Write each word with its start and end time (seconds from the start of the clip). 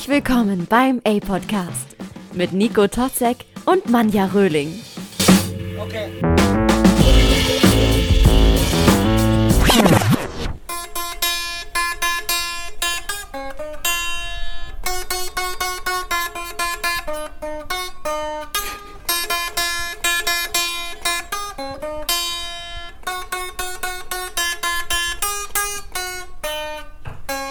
Herzlich 0.00 0.24
willkommen 0.24 0.66
beim 0.66 1.02
A-Podcast 1.04 1.94
mit 2.32 2.54
Nico 2.54 2.86
Totzek 2.86 3.44
und 3.66 3.90
Manja 3.90 4.24
Röhling. 4.32 4.80
Okay. 5.78 6.08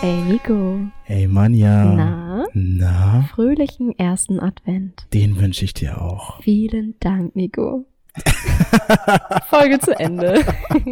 Hey 0.02 0.22
Nico. 0.24 0.80
Hey 1.04 1.28
Manja. 1.28 1.84
Na? 1.84 2.19
Na? 2.54 3.28
Fröhlichen 3.34 3.98
ersten 3.98 4.40
Advent. 4.40 5.08
Den 5.14 5.40
wünsche 5.40 5.66
ich 5.66 5.74
dir 5.74 6.02
auch. 6.02 6.42
Vielen 6.42 6.96
Dank, 7.00 7.36
Nico. 7.36 7.86
Folge 9.50 9.80
zu 9.80 9.98
Ende. 9.98 10.44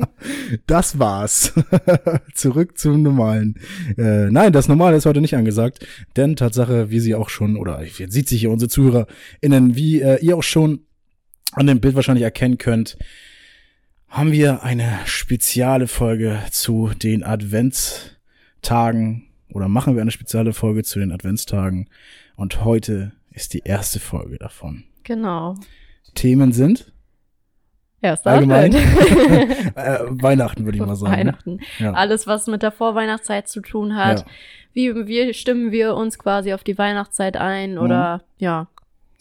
das 0.68 1.00
war's. 1.00 1.54
Zurück 2.34 2.78
zum 2.78 3.02
Normalen. 3.02 3.56
Äh, 3.98 4.30
nein, 4.30 4.54
das 4.54 4.68
Normale 4.68 4.98
ist 4.98 5.06
heute 5.06 5.22
nicht 5.22 5.36
angesagt, 5.36 5.86
denn 6.16 6.36
Tatsache, 6.36 6.90
wie 6.90 7.00
sie 7.00 7.16
auch 7.16 7.30
schon, 7.30 7.58
oder 7.58 7.84
jetzt 7.84 8.14
sieht 8.14 8.30
sich 8.30 8.42
hier 8.42 8.52
unsere 8.52 8.70
ZuhörerInnen, 8.70 9.76
wie 9.76 10.02
äh, 10.02 10.24
ihr 10.24 10.38
auch 10.38 10.44
schon 10.44 10.82
an 11.54 11.68
dem 11.68 11.80
Bild 11.80 11.96
wahrscheinlich 11.96 12.24
erkennen 12.24 12.58
könnt, 12.58 12.98
haben 14.08 14.32
wir 14.32 14.64
eine 14.64 15.00
spezielle 15.06 15.88
Folge 15.88 16.40
zu 16.52 16.92
den 17.02 17.24
Advents 17.24 18.12
Tagen 18.62 19.27
oder 19.52 19.68
machen 19.68 19.96
wir 19.96 20.02
eine 20.02 20.12
spezielle 20.12 20.54
Folge 20.54 20.84
zu 20.84 21.00
den 21.00 21.12
Adventstagen. 21.12 21.90
Und 22.36 22.64
heute 22.64 23.14
ist 23.32 23.54
die 23.54 23.64
erste 23.64 24.00
Folge 24.00 24.38
davon. 24.38 24.84
Genau. 25.04 25.56
Themen 26.16 26.52
sind 26.52 26.92
Erster 28.00 28.32
allgemein 28.32 28.74
äh, 29.76 30.00
Weihnachten 30.10 30.66
würde 30.66 30.78
ich 30.78 30.86
mal 30.86 30.96
sagen. 30.96 31.14
Weihnachten. 31.14 31.60
Ja. 31.80 31.94
Alles, 31.94 32.28
was 32.28 32.46
mit 32.46 32.62
der 32.62 32.72
Vorweihnachtszeit 32.72 33.48
zu 33.48 33.62
tun 33.62 33.96
hat. 33.96 34.20
Ja. 34.20 34.26
Wie, 34.74 35.08
wie 35.08 35.34
stimmen 35.34 35.72
wir 35.72 35.96
uns 35.96 36.20
quasi 36.20 36.54
auf 36.54 36.64
die 36.64 36.78
Weihnachtszeit 36.78 37.38
ein? 37.38 37.80
Oder 37.80 38.18
mhm. 38.18 38.22
ja, 38.38 38.68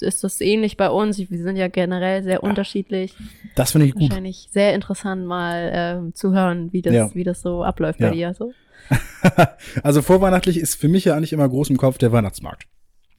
ist 0.01 0.25
das 0.25 0.43
ähnlich 0.43 0.77
bei 0.77 0.91
uns? 0.91 1.19
Wir 1.19 1.39
sind 1.39 1.57
ja 1.57 1.69
generell 1.69 2.23
sehr 2.23 2.35
ja. 2.35 2.41
unterschiedlich. 2.41 3.15
Das 3.55 3.73
finde 3.73 3.87
ich 3.87 3.95
gut. 3.95 4.11
Wahrscheinlich 4.11 4.49
sehr 4.51 4.75
interessant 4.75 5.25
mal 5.25 6.11
äh, 6.11 6.13
zu 6.13 6.35
hören, 6.35 6.73
wie 6.75 6.83
das, 6.83 7.15
wie 7.15 7.25
das 7.25 7.41
so 7.41 7.65
abläuft 7.65 7.99
bei 7.99 8.11
dir. 8.11 8.35
So. 8.35 8.47
also 8.47 8.55
vorweihnachtlich 10.03 10.59
ist 10.59 10.77
für 10.77 10.89
mich 10.89 11.05
ja 11.05 11.17
eigentlich 11.17 11.33
immer 11.33 11.49
groß 11.49 11.71
im 11.71 11.77
Kopf 11.77 11.99
der 11.99 12.13
Weihnachtsmarkt. 12.13 12.67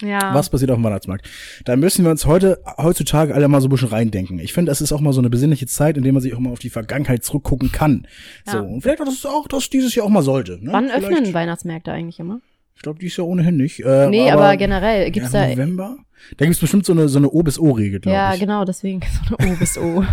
Ja. 0.02 0.34
Was 0.34 0.50
passiert 0.50 0.70
auf 0.70 0.78
dem 0.78 0.84
Weihnachtsmarkt? 0.84 1.28
Da 1.66 1.76
müssen 1.76 2.04
wir 2.06 2.12
uns 2.12 2.26
heute, 2.26 2.60
heutzutage 2.78 3.34
alle 3.34 3.48
mal 3.48 3.62
so 3.62 3.68
ein 3.68 3.72
bisschen 3.72 3.88
reindenken. 3.88 4.38
Ich 4.40 4.54
finde, 4.54 4.70
das 4.70 4.80
ist 4.80 4.92
auch 4.92 5.02
mal 5.02 5.12
so 5.12 5.22
eine 5.22 5.30
besinnliche 5.30 5.66
Zeit, 5.66 5.98
in 5.98 6.04
der 6.04 6.14
man 6.14 6.22
sich 6.22 6.36
auch 6.36 6.40
mal 6.40 6.52
auf 6.52 6.60
die 6.60 6.70
Vergangenheit 6.70 7.24
zurückgucken 7.24 7.72
kann. 7.72 8.08
Ja. 8.46 8.54
So. 8.54 8.60
Und 8.60 8.82
vielleicht, 8.82 9.00
dass 9.00 9.10
es 9.10 9.26
auch, 9.26 9.48
dass 9.48 9.70
dieses 9.70 9.96
Jahr 9.96 10.06
auch 10.06 10.12
mal 10.12 10.22
sollte. 10.22 10.64
Ne? 10.64 10.72
Wann 10.72 10.90
vielleicht. 10.90 11.08
öffnen 11.08 11.34
Weihnachtsmärkte 11.34 11.92
eigentlich 11.92 12.20
immer? 12.20 12.42
Ich 12.78 12.84
glaube, 12.84 13.00
dies 13.00 13.18
Jahr 13.18 13.26
ohnehin 13.26 13.58
nicht. 13.58 13.80
Äh, 13.80 14.08
nee, 14.08 14.30
aber, 14.30 14.44
aber 14.44 14.58
generell 14.58 15.10
gibt's 15.10 15.34
ja, 15.34 15.46
da. 15.46 15.50
November? 15.50 15.98
Da 16.38 16.46
gibt's 16.46 16.60
bestimmt 16.60 16.86
so 16.86 16.94
eine, 16.94 17.10
so 17.10 17.18
eine 17.18 17.28
O 17.28 17.42
bis 17.42 17.58
O-Regel, 17.58 18.00
glaube 18.00 18.16
ja, 18.16 18.34
ich. 18.34 18.40
Ja, 18.40 18.46
genau, 18.46 18.66
deswegen 18.66 19.02
so 19.28 19.36
eine 19.36 19.52
O 19.52 19.56
bis 19.56 19.78
O. 19.80 20.04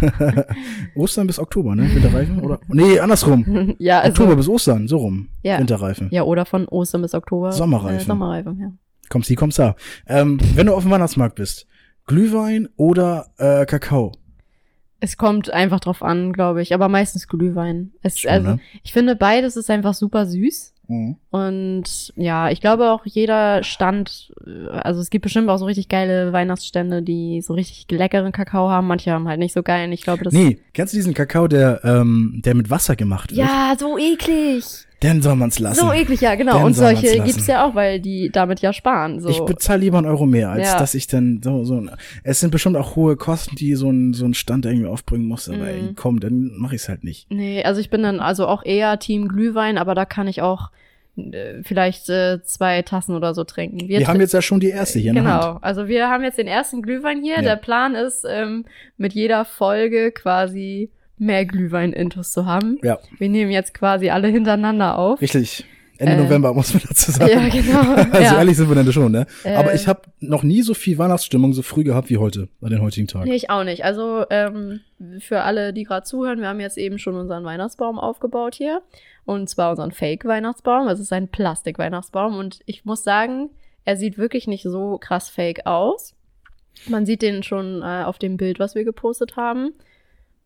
Ostern 0.95 1.27
bis 1.27 1.39
Oktober, 1.39 1.77
ne? 1.77 1.95
Winterreifen? 1.95 2.41
Oder? 2.41 2.61
Nee, 2.69 2.99
andersrum. 3.01 3.75
ja, 3.79 4.01
also, 4.01 4.23
Oktober 4.23 4.37
bis 4.37 4.49
Ostern, 4.49 4.89
so 4.89 4.97
rum. 4.97 5.29
Ja. 5.43 5.59
Winterreifen. 5.59 6.09
Ja, 6.11 6.23
oder 6.23 6.47
von 6.47 6.67
Ostern 6.67 7.03
bis 7.03 7.13
Oktober. 7.13 7.53
Sommerreifen. 7.53 8.01
Äh, 8.01 8.05
Sommerreifen, 8.05 8.59
ja. 8.59 8.73
Kommst 9.11 9.29
die, 9.29 9.35
kommst 9.35 9.59
da. 9.59 9.77
Ähm, 10.07 10.41
wenn 10.55 10.67
du 10.67 10.75
auf 10.75 10.85
dem 10.85 10.91
Weihnachtsmarkt 10.91 11.35
bist, 11.35 11.67
Glühwein 12.07 12.71
oder 12.77 13.27
äh, 13.37 13.67
Kakao? 13.67 14.13
Es 15.01 15.19
kommt 15.19 15.53
einfach 15.53 15.81
drauf 15.81 16.03
an, 16.03 16.33
glaube 16.33 16.63
ich, 16.63 16.73
aber 16.73 16.89
meistens 16.89 17.29
Glühwein. 17.29 17.93
Es, 18.01 18.21
Schon, 18.21 18.31
also, 18.31 18.49
ne? 18.53 18.61
ich 18.83 18.95
finde 18.95 19.17
beides 19.17 19.57
ist 19.57 19.69
einfach 19.69 19.93
super 19.93 20.25
süß. 20.25 20.74
Mhm. 20.89 21.17
Und 21.31 22.13
ja, 22.17 22.51
ich 22.51 22.61
glaube 22.61 22.91
auch 22.91 23.07
jeder 23.07 23.63
Stand, 23.63 24.33
also 24.71 25.01
es 25.01 25.11
gibt 25.11 25.23
bestimmt 25.23 25.49
auch 25.49 25.57
so 25.59 25.65
richtig 25.65 25.89
geile 25.89 26.33
Weihnachtsstände, 26.33 27.03
die 27.03 27.41
so 27.41 27.55
richtig 27.55 27.87
leckeren 27.91 28.33
Kakao 28.33 28.69
haben. 28.69 28.87
Manche 28.87 29.13
haben 29.13 29.29
halt 29.29 29.39
nicht 29.39 29.53
so 29.53 29.63
geilen. 29.63 29.93
Ich 29.93 30.03
glaube, 30.03 30.25
das. 30.25 30.33
Nee, 30.33 30.59
kennst 30.73 30.93
du 30.93 30.97
diesen 30.97 31.15
Kakao, 31.15 31.49
der, 31.49 31.81
ähm, 31.85 32.41
der 32.45 32.55
mit 32.55 32.71
Wasser 32.71 32.97
gemacht 32.97 33.31
wird? 33.31 33.47
Ja, 33.47 33.75
so 33.79 33.99
eklig. 33.99 34.65
Dann 35.05 35.23
soll 35.23 35.37
man's 35.37 35.59
lassen. 35.59 35.81
So 35.81 35.93
eklig, 35.93 36.21
ja, 36.21 36.35
genau. 36.35 36.57
Den 36.57 36.65
Und 36.65 36.75
solche 36.75 37.07
lassen. 37.07 37.25
gibt's 37.25 37.47
ja 37.47 37.65
auch, 37.67 37.75
weil 37.75 38.01
die 38.01 38.31
damit 38.31 38.61
ja 38.61 38.73
sparen. 38.73 39.21
So. 39.21 39.29
Ich 39.29 39.41
bezahle 39.41 39.81
lieber 39.81 39.99
einen 39.99 40.07
Euro 40.07 40.27
mehr, 40.27 40.51
als 40.51 40.69
Ja. 40.73 40.79
dass 40.79 40.95
ich 40.95 41.07
dann 41.07 41.41
so, 41.43 41.65
so, 41.65 41.85
es 42.23 42.41
sind 42.41 42.51
bestimmt 42.51 42.77
auch 42.77 42.97
hohe 42.97 43.17
Kosten, 43.17 43.57
die 43.57 43.75
so 43.75 43.91
ein, 43.91 44.15
so 44.15 44.25
ein 44.25 44.35
Stand 44.35 44.67
irgendwie 44.67 44.87
aufbringen 44.89 45.27
muss, 45.27 45.49
aber 45.49 45.69
ey, 45.69 45.83
Mhm. 45.83 45.95
komm, 45.97 46.21
dann 46.21 46.53
mache 46.57 46.75
ich's 46.75 46.89
halt 46.89 47.05
nicht. 47.05 47.31
Nee, 47.31 47.63
also 47.63 47.81
ich 47.81 47.91
bin 47.91 48.03
dann 48.03 48.21
also 48.21 48.47
auch 48.47 48.65
eher 48.65 48.99
Team 48.99 49.29
Glühwein, 49.29 49.79
aber 49.79 49.95
da 49.95 50.05
kann 50.05 50.27
ich 50.27 50.43
auch 50.43 50.71
äh, 51.17 51.63
vielleicht 51.63 52.09
äh, 52.09 52.43
zwei 52.43 52.83
Tassen 52.83 53.15
oder 53.15 53.35
so 53.35 53.45
trinken. 53.45 53.87
Wir, 53.87 54.05
haben 54.09 54.19
jetzt 54.21 54.35
ja 54.35 54.43
schon 54.43 54.59
die 54.59 54.71
erste 54.71 54.99
hier. 54.99 55.13
Genau, 55.13 55.59
also 55.61 55.87
wir 55.87 56.09
haben 56.09 56.25
jetzt 56.25 56.39
den 56.39 56.49
ersten 56.49 56.83
Glühwein 56.83 57.23
hier. 57.23 57.37
Ja. 57.37 57.43
Der 57.43 57.57
Plan 57.57 57.95
ist, 57.95 58.25
ähm, 58.29 58.65
mit 58.97 59.13
jeder 59.13 59.45
Folge 59.45 60.11
quasi 60.11 60.91
mehr 61.19 61.45
Glühwein-Intos 61.45 62.33
zu 62.33 62.47
haben. 62.47 62.79
Ja, 62.83 62.99
Wir 63.19 63.29
nehmen 63.29 63.51
jetzt 63.51 63.75
quasi 63.75 64.11
alle 64.11 64.29
hintereinander 64.29 64.99
auf. 64.99 65.21
richtig. 65.21 65.65
Ende 65.97 66.15
Äh, 66.15 66.25
November 66.25 66.53
muss 66.53 66.75
man 66.75 66.83
dazu 66.89 67.13
sagen. 67.13 67.31
Ja, 67.31 67.49
genau. 67.49 67.95
Also 68.13 68.21
ja. 68.21 68.39
ehrlich 68.39 68.57
sind 68.57 68.69
wir 68.69 68.75
dann 68.75 68.93
schon, 68.93 69.13
ne? 69.13 69.27
Äh, 69.45 69.55
Aber 69.55 69.75
ich 69.75 69.87
habe 69.87 70.03
noch 70.19 70.43
nie 70.43 70.63
so 70.63 70.75
viel 70.75 70.99
Weihnachtsstimmung 70.99 71.53
so 71.53 71.63
früh 71.63 71.85
gehabt 71.85 72.11
wie 72.11 72.17
heute, 72.19 72.49
an 72.61 72.71
den 72.71 72.83
heutigen 72.83 73.07
Tag. 73.07 73.25
Nee, 73.27 73.37
ich 73.37 73.49
auch 73.49 73.63
nicht. 73.63 73.85
Also 73.85 74.25
ähm, 74.29 74.81
für 75.21 75.43
alle, 75.43 75.73
die 75.73 75.85
gerade 75.85 76.05
zuhören, 76.05 76.41
wir 76.41 76.49
haben 76.49 76.59
jetzt 76.59 76.79
eben 76.79 76.99
schon 76.99 77.15
unseren 77.15 77.45
Weihnachtsbaum 77.45 78.01
aufgebaut 78.01 78.57
hier. 78.57 78.83
Und 79.25 79.49
zwar 79.49 79.71
unseren 79.71 79.93
Fake-Weihnachtsbaum. 79.93 80.89
Es 80.89 80.99
ist 80.99 81.13
ein 81.13 81.29
Plastik-Weihnachtsbaum. 81.29 82.37
Und 82.39 82.59
ich 82.67 82.85
muss 82.85 83.05
sagen, 83.05 83.51
er 83.85 83.97
sieht 83.97 84.19
wirklich 84.19 84.49
nicht 84.49 84.65
so 84.65 84.99
krass 84.99 85.29
fake 85.29 85.65
aus. 85.65 86.15
Man 86.89 87.07
sieht 87.07 87.23
den 87.23 87.45
schon 87.45 87.83
äh, 87.83 88.03
auf 88.05 88.19
dem 88.19 88.37
Bild, 88.37 88.59
was 88.59 88.75
wir 88.75 88.83
gepostet 88.85 89.37
haben. 89.37 89.71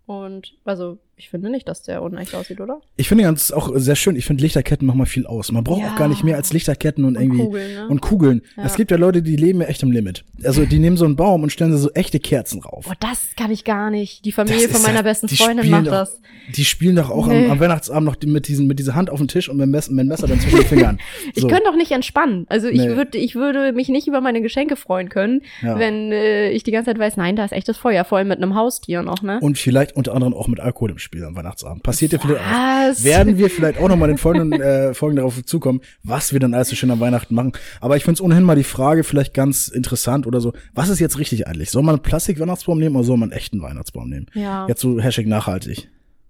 Und 0.09 0.57
also, 0.65 0.99
ich 1.19 1.31
finde 1.31 1.51
nicht, 1.51 1.69
dass 1.69 1.83
der 1.83 2.03
unecht 2.03 2.35
aussieht, 2.35 2.61
oder? 2.61 2.81
Ich 2.97 3.09
finde 3.09 3.25
ganz 3.25 3.51
auch 3.51 3.71
sehr 3.75 3.97
schön, 3.97 4.17
ich 4.17 4.25
finde 4.25 4.43
Lichterketten 4.43 4.87
machen 4.87 4.99
mal 4.99 5.05
viel 5.07 5.27
aus. 5.27 5.51
Man 5.53 5.65
braucht 5.65 5.83
Ja. 5.83 5.93
auch 5.93 5.97
gar 5.97 6.09
nicht 6.09 6.23
mehr 6.25 6.37
als 6.37 6.53
Lichterketten 6.53 7.05
und, 7.05 7.17
irgendwie 7.17 7.39
Kugeln, 7.43 7.75
ne? 7.75 7.89
und 7.89 8.01
Kugeln. 8.01 8.43
Ja. 8.57 8.65
Es 8.65 8.77
gibt 8.77 8.91
ja 8.91 8.97
Leute, 8.97 9.21
die 9.23 9.37
leben 9.37 9.61
ja 9.61 9.67
echt 9.67 9.83
im 9.83 9.91
Limit. 9.91 10.25
Also 10.45 10.65
die 10.65 10.79
nehmen 10.79 10.97
so 10.97 11.05
einen 11.05 11.17
Baum 11.17 11.43
und 11.43 11.51
stellen 11.51 11.77
so 11.77 11.91
echte 11.91 12.21
Kerzen 12.21 12.61
rauf. 12.63 12.85
Boah, 12.87 12.95
das 13.01 13.31
kann 13.37 13.51
ich 13.51 13.65
gar 13.65 13.91
nicht. 13.91 14.25
Die 14.25 14.33
Familie 14.33 14.69
von 14.69 14.81
meiner 14.83 14.97
ja- 14.97 15.03
besten 15.03 15.29
Freundin 15.29 15.69
macht 15.71 15.87
doch- 15.89 15.93
das. 15.93 16.21
Die 16.57 16.65
spielen 16.65 16.97
doch 16.97 17.11
auch 17.11 17.27
Nee. 17.27 17.45
am, 17.47 17.51
am 17.53 17.61
Weihnachtsabend 17.61 18.05
noch 18.07 18.17
mit, 18.25 18.49
diesen, 18.49 18.67
mit 18.67 18.79
dieser 18.79 18.95
Hand 18.95 19.11
auf 19.11 19.19
den 19.19 19.29
Tisch 19.29 19.49
und 19.49 19.57
mit 19.59 19.65
dem 19.67 19.71
Messer, 19.71 19.91
mit 19.93 20.01
dem 20.05 20.09
Messer 20.09 20.27
dann 20.27 20.41
zwischen 20.41 20.59
den 20.61 20.67
Fingern. 20.67 20.99
Ich 21.35 21.43
So. 21.43 21.49
könnte 21.49 21.65
doch 21.67 21.77
nicht 21.77 21.91
entspannen. 21.91 22.47
Also 22.49 22.69
ich 22.69 22.79
Nee. 22.81 22.97
würde, 22.97 23.19
ich 23.19 23.35
würde 23.35 23.73
mich 23.73 23.89
nicht 23.89 24.07
über 24.07 24.21
meine 24.21 24.41
Geschenke 24.41 24.77
freuen 24.77 25.09
können, 25.09 25.43
wenn 25.63 26.13
äh, 26.13 26.51
ich 26.51 26.63
die 26.63 26.71
ganze 26.71 26.91
Zeit 26.91 26.99
weiß, 26.99 27.17
nein, 27.17 27.37
da 27.37 27.45
ist 27.45 27.53
echtes 27.53 27.77
Feuer, 27.77 28.05
vor 28.05 28.19
allem 28.19 28.29
mit 28.29 28.39
einem 28.39 28.55
Haustier 28.55 29.03
noch, 29.03 29.23
ne? 29.23 29.39
Und 29.41 29.59
vielleicht 29.59 29.97
unter 29.97 30.15
anderem 30.15 30.33
auch 30.35 30.49
mit 30.49 30.61
Alkohol 30.61 30.91
im 30.93 30.99
Spiel 30.99 31.08
am 31.15 31.37
Weihnachtsabend. 31.37 31.83
Passiert 31.83 32.13
ja 32.13 32.19
vielleicht 32.19 32.41
auch. 32.41 33.05
Werden 33.05 33.39
wir 33.39 33.51
vielleicht 33.51 33.79
auch 33.79 33.89
noch 33.89 33.97
mal 33.97 34.07
in 34.07 34.13
den 34.13 34.19
folgenden 34.19 34.61
äh, 34.61 34.95
Folgen 34.95 35.17
darauf 35.17 35.45
zukommen, 35.45 35.81
was 36.03 36.33
wir 36.33 36.41
dann 36.41 36.55
alles 36.55 36.69
so 36.69 36.77
schön 36.77 36.91
an 36.91 37.01
Weihnachten 37.01 37.35
machen. 37.35 37.53
Aber 37.81 37.97
ich 37.97 38.05
finde 38.05 38.15
es 38.15 38.21
ohnehin 38.21 38.45
mal 38.45 38.57
die 38.57 38.65
Frage 38.65 39.05
vielleicht 39.05 39.35
ganz 39.35 39.69
interessant 39.69 40.27
oder 40.27 40.41
so. 40.41 40.53
Was 40.75 40.89
ist 40.89 41.01
jetzt 41.01 41.19
richtig 41.19 41.47
eigentlich? 41.47 41.71
Soll 41.71 41.83
man 41.83 41.97
einen 41.97 42.03
Plastik-Weihnachtsbaum 42.03 42.79
nehmen 42.79 42.97
oder 42.97 43.05
soll 43.05 43.17
man 43.17 43.31
einen 43.31 43.39
echten 43.39 43.61
Weihnachtsbaum 43.63 44.09
nehmen? 44.09 44.27
Ja. 44.35 44.67
Jetzt 44.69 44.81
so 44.81 45.01
Hashtag 45.01 45.27
nachhaltig. 45.27 45.89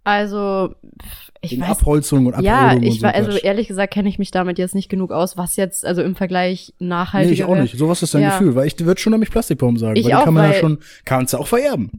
Also 0.08 0.75
ich 1.43 1.52
In 1.52 1.60
weiß. 1.60 1.69
Abholzung 1.69 2.26
und 2.26 2.40
Ja, 2.43 2.69
Abrodung 2.69 2.82
ich 2.82 2.90
und 2.94 2.96
so 2.96 3.02
war, 3.02 3.14
also 3.14 3.31
Quatsch. 3.31 3.44
ehrlich 3.44 3.69
gesagt 3.69 3.93
kenne 3.93 4.08
ich 4.08 4.19
mich 4.19 4.31
damit 4.31 4.58
jetzt 4.58 4.75
nicht 4.75 4.88
genug 4.88 5.12
aus, 5.12 5.37
was 5.37 5.55
jetzt 5.56 5.84
also 5.84 6.02
im 6.02 6.16
Vergleich 6.16 6.72
nachhaltiger 6.78 7.31
Nee, 7.31 7.34
ich 7.34 7.44
auch 7.44 7.62
nicht. 7.62 7.76
So 7.78 7.88
was 7.88 8.02
ist 8.02 8.14
dein 8.14 8.22
Ja. 8.22 8.31
Gefühl, 8.31 8.55
weil 8.55 8.66
ich 8.66 8.78
würde 8.81 9.00
schon 9.00 9.12
nämlich 9.12 9.31
Plastikbaum 9.31 9.76
sagen, 9.76 9.96
Ich 9.96 10.06
weil 10.06 10.14
auch, 10.14 10.20
den 10.20 10.25
kann 10.25 10.34
man 10.34 10.50
ja 10.50 10.58
schon, 10.58 10.78
kannst 11.05 11.34
du 11.34 11.38
auch 11.38 11.46
vererben. 11.46 11.90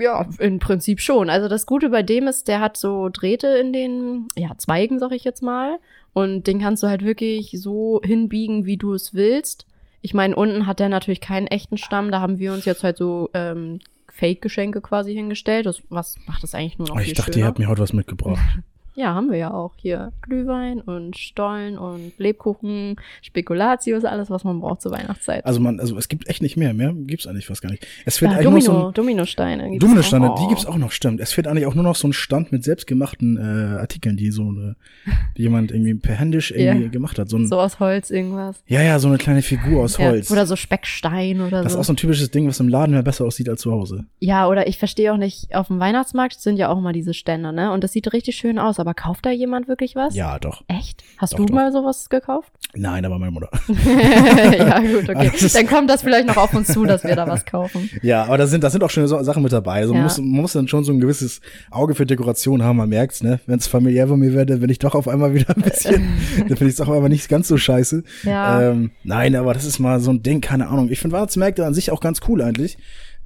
Ja, 0.00 0.26
im 0.38 0.58
Prinzip 0.58 1.00
schon. 1.00 1.30
Also 1.30 1.48
das 1.48 1.66
Gute 1.66 1.90
bei 1.90 2.02
dem 2.02 2.26
ist, 2.26 2.48
der 2.48 2.60
hat 2.60 2.76
so 2.76 3.08
Drähte 3.10 3.46
in 3.48 3.72
den 3.72 4.28
ja, 4.36 4.50
Zweigen, 4.56 4.98
sag 4.98 5.12
ich 5.12 5.24
jetzt 5.24 5.42
mal. 5.42 5.76
Und 6.14 6.46
den 6.46 6.60
kannst 6.60 6.82
du 6.82 6.88
halt 6.88 7.04
wirklich 7.04 7.54
so 7.60 8.00
hinbiegen, 8.02 8.64
wie 8.66 8.78
du 8.78 8.94
es 8.94 9.14
willst. 9.14 9.66
Ich 10.00 10.14
meine, 10.14 10.34
unten 10.34 10.66
hat 10.66 10.80
der 10.80 10.88
natürlich 10.88 11.20
keinen 11.20 11.46
echten 11.46 11.76
Stamm. 11.76 12.10
Da 12.10 12.20
haben 12.20 12.38
wir 12.38 12.52
uns 12.52 12.64
jetzt 12.64 12.82
halt 12.82 12.96
so 12.96 13.30
ähm, 13.34 13.78
Fake-Geschenke 14.12 14.80
quasi 14.82 15.14
hingestellt. 15.14 15.66
Das, 15.66 15.82
was 15.88 16.16
macht 16.26 16.42
das 16.42 16.54
eigentlich 16.54 16.78
nur 16.78 16.88
noch 16.88 16.96
Oh, 16.96 17.00
ich 17.00 17.14
dachte, 17.14 17.32
schöner? 17.32 17.44
ihr 17.44 17.46
habt 17.48 17.58
mir 17.58 17.68
heute 17.68 17.82
was 17.82 17.92
mitgebracht. 17.92 18.38
Ja, 18.94 19.14
haben 19.14 19.30
wir 19.30 19.38
ja 19.38 19.52
auch. 19.52 19.72
Hier 19.76 20.12
Glühwein 20.22 20.80
und 20.80 21.16
Stollen 21.16 21.78
und 21.78 22.12
Lebkuchen, 22.18 22.96
Spekulatius, 23.22 24.04
alles, 24.04 24.28
was 24.30 24.44
man 24.44 24.60
braucht 24.60 24.82
zur 24.82 24.92
Weihnachtszeit. 24.92 25.44
Also 25.46 25.60
man, 25.60 25.80
also 25.80 25.96
es 25.96 26.08
gibt 26.08 26.28
echt 26.28 26.42
nicht 26.42 26.56
mehr. 26.56 26.74
Mehr 26.74 26.92
gibt's 26.94 27.26
eigentlich 27.26 27.46
fast 27.46 27.62
gar 27.62 27.70
nicht. 27.70 27.86
Es 28.04 28.18
fehlt 28.18 28.32
ja, 28.32 28.38
eigentlich 28.38 28.64
Domino, 28.64 28.72
noch 28.72 28.80
so 28.82 28.88
ein, 28.88 28.94
Dominosteine. 28.94 29.70
gibt's 29.70 29.78
Dominosteine, 29.84 30.30
auch. 30.32 30.40
die 30.40 30.48
gibt's 30.48 30.66
auch 30.66 30.76
noch, 30.76 30.90
stimmt. 30.92 31.20
Es 31.20 31.32
fehlt 31.32 31.46
eigentlich 31.48 31.66
auch 31.66 31.74
nur 31.74 31.84
noch 31.84 31.96
so 31.96 32.08
ein 32.08 32.12
Stand 32.12 32.52
mit 32.52 32.64
selbstgemachten 32.64 33.36
äh, 33.38 33.78
Artikeln, 33.80 34.16
die 34.16 34.30
so 34.30 34.42
eine, 34.42 34.76
die 35.36 35.42
jemand 35.42 35.70
irgendwie 35.72 35.94
per 35.94 36.14
händisch 36.14 36.50
irgendwie 36.54 36.84
Ja. 36.84 36.88
gemacht 36.90 37.18
hat. 37.18 37.28
So 37.30 37.38
ein, 37.38 37.46
So 37.48 37.58
aus 37.60 37.80
Holz 37.80 38.10
irgendwas. 38.10 38.62
ja, 38.66 38.82
ja, 38.82 38.98
so 38.98 39.08
eine 39.08 39.18
kleine 39.18 39.42
Figur 39.42 39.84
aus 39.84 39.98
Holz. 39.98 40.28
Ja, 40.28 40.32
oder 40.34 40.46
so 40.46 40.56
Speckstein 40.56 41.40
oder 41.40 41.62
das 41.62 41.68
ist 41.68 41.72
so. 41.74 41.78
auch 41.80 41.84
so 41.84 41.92
ein 41.94 41.96
typisches 41.96 42.30
Ding, 42.30 42.46
was 42.46 42.60
im 42.60 42.68
Laden 42.68 42.92
mehr 42.92 43.02
besser 43.02 43.24
aussieht 43.24 43.48
als 43.48 43.62
zu 43.62 43.72
Hause. 43.72 44.04
Ja, 44.20 44.48
oder 44.48 44.66
ich 44.66 44.78
verstehe 44.78 45.12
auch 45.12 45.16
nicht, 45.16 45.54
auf 45.54 45.68
dem 45.68 45.80
Weihnachtsmarkt 45.80 46.40
sind 46.40 46.56
ja 46.58 46.68
auch 46.68 46.78
immer 46.78 46.92
diese 46.92 47.14
Stände, 47.14 47.52
ne? 47.52 47.72
Und 47.72 47.82
das 47.84 47.92
sieht 47.92 48.12
richtig 48.12 48.36
schön 48.36 48.58
aus, 48.58 48.78
aber 48.82 48.92
kauft 48.94 49.24
da 49.24 49.30
jemand 49.30 49.68
wirklich 49.68 49.96
was? 49.96 50.14
Ja, 50.14 50.38
doch. 50.38 50.62
Echt? 50.68 51.02
Hast 51.18 51.32
Doch, 51.32 51.38
du 51.38 51.46
doch. 51.46 51.54
mal 51.54 51.72
sowas 51.72 52.10
gekauft? 52.10 52.52
Nein, 52.74 53.04
aber 53.04 53.18
meine 53.18 53.30
Mutter. 53.32 53.48
ja, 54.58 54.78
gut, 54.80 55.08
okay. 55.08 55.30
Ist- 55.34 55.54
Dann 55.54 55.66
kommt 55.66 55.88
das 55.88 56.02
vielleicht 56.02 56.26
noch 56.26 56.36
auf 56.36 56.52
uns 56.54 56.68
zu, 56.68 56.84
dass 56.84 57.04
wir 57.04 57.16
da 57.16 57.26
was 57.26 57.44
kaufen. 57.46 57.88
Ja, 58.02 58.24
aber 58.24 58.38
da 58.38 58.46
sind, 58.46 58.62
da 58.64 58.70
sind 58.70 58.82
auch 58.84 58.90
schöne 58.90 59.08
so 59.08 59.22
Sachen 59.22 59.42
mit 59.42 59.52
dabei. 59.52 59.76
Also 59.80 59.92
man, 59.94 60.02
Ja. 60.02 60.04
muss, 60.04 60.18
man 60.18 60.28
muss 60.42 60.52
dann 60.52 60.68
schon 60.68 60.84
so 60.84 60.92
ein 60.92 61.00
gewisses 61.00 61.40
Auge 61.70 61.94
für 61.94 62.04
Dekoration 62.06 62.62
haben, 62.62 62.76
man 62.76 62.88
merkt's, 62.88 63.22
ne? 63.22 63.40
Wenn 63.46 63.58
es 63.58 63.66
familiär 63.66 64.08
von 64.08 64.18
mir 64.18 64.34
werde, 64.34 64.58
bin 64.58 64.68
ich 64.70 64.78
doch 64.78 64.94
auf 64.94 65.08
einmal 65.08 65.32
wieder 65.34 65.54
ein 65.56 65.62
bisschen, 65.62 66.08
dann 66.38 66.48
finde 66.48 66.66
ich 66.66 66.74
es 66.74 66.80
auch 66.80 66.88
einmal 66.90 67.08
nicht 67.08 67.28
ganz 67.28 67.48
so 67.48 67.56
scheiße. 67.56 68.02
Ja. 68.24 68.70
Ähm, 68.70 68.90
nein, 69.04 69.36
aber 69.36 69.54
das 69.54 69.64
ist 69.64 69.78
mal 69.78 70.00
so 70.00 70.10
ein 70.10 70.22
Ding, 70.22 70.40
keine 70.40 70.68
Ahnung. 70.68 70.88
Ich 70.90 70.98
finde 71.00 71.16
Weihnachtsmärkte 71.16 71.64
an 71.64 71.74
sich 71.74 71.90
auch 71.90 72.00
ganz 72.00 72.20
cool 72.28 72.42
eigentlich. 72.42 72.76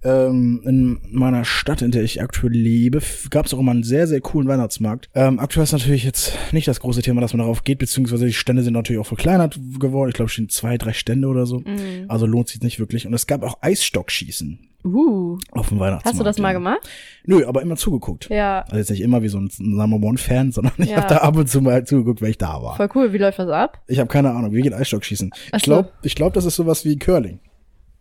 Ähm, 0.06 0.60
in 0.64 1.00
meiner 1.10 1.44
Stadt, 1.44 1.82
in 1.82 1.90
der 1.90 2.02
ich 2.04 2.22
aktuell 2.22 2.52
lebe, 2.52 3.00
gab 3.30 3.46
es 3.46 3.54
auch 3.54 3.58
immer 3.58 3.72
einen 3.72 3.82
sehr, 3.82 4.06
sehr 4.06 4.20
coolen 4.20 4.46
Weihnachtsmarkt. 4.48 5.08
Ähm, 5.14 5.38
aktuell 5.40 5.64
ist 5.64 5.72
natürlich 5.72 6.04
jetzt 6.04 6.32
nicht 6.52 6.68
das 6.68 6.80
große 6.80 7.02
Thema, 7.02 7.20
dass 7.20 7.32
man 7.32 7.40
darauf 7.40 7.64
geht, 7.64 7.78
beziehungsweise 7.78 8.26
die 8.26 8.32
Stände 8.32 8.62
sind 8.62 8.74
natürlich 8.74 9.00
auch 9.00 9.06
verkleinert 9.06 9.58
geworden. 9.80 10.08
Ich 10.10 10.14
glaube, 10.14 10.26
es 10.26 10.32
stehen 10.32 10.48
zwei, 10.48 10.78
drei 10.78 10.92
Stände 10.92 11.28
oder 11.28 11.46
so. 11.46 11.58
Mhm. 11.60 12.04
Also 12.08 12.26
lohnt 12.26 12.48
sich 12.48 12.60
nicht 12.62 12.78
wirklich. 12.78 13.06
Und 13.06 13.14
es 13.14 13.26
gab 13.26 13.42
auch 13.42 13.58
Eisstockschießen 13.60 14.60
Uh, 14.84 15.36
auf 15.50 15.70
dem 15.70 15.80
Weihnachtsmarkt. 15.80 16.06
hast 16.06 16.20
du 16.20 16.22
das 16.22 16.38
mal 16.38 16.52
gemacht? 16.52 16.78
Nö, 17.24 17.44
aber 17.44 17.60
immer 17.60 17.74
zugeguckt. 17.74 18.28
Ja, 18.30 18.60
Also 18.60 18.76
jetzt 18.76 18.90
nicht 18.90 19.00
immer 19.00 19.20
wie 19.20 19.26
so 19.28 19.38
ein 19.40 19.50
Number 19.58 19.96
One-Fan, 20.06 20.52
sondern 20.52 20.74
ich 20.78 20.90
Ja. 20.90 20.98
habe 20.98 21.08
da 21.08 21.16
ab 21.22 21.36
und 21.36 21.48
zu 21.50 21.60
mal 21.60 21.84
zugeguckt, 21.84 22.22
wenn 22.22 22.30
ich 22.30 22.38
da 22.38 22.62
war. 22.62 22.76
voll 22.76 22.88
cool. 22.94 23.12
Wie 23.12 23.18
läuft 23.18 23.40
das 23.40 23.48
ab? 23.48 23.82
Ich 23.88 23.98
habe 23.98 24.06
keine 24.08 24.30
Ahnung, 24.30 24.52
wie 24.52 24.62
geht 24.62 24.72
Eisstockschießen? 24.72 25.30
Ach 25.50 25.56
Ich 25.56 25.64
so. 25.64 25.72
glaube, 25.72 25.88
ich 26.04 26.14
glaub, 26.14 26.34
das 26.34 26.44
ist 26.44 26.54
sowas 26.54 26.84
wie 26.84 26.96
Curling. 27.00 27.40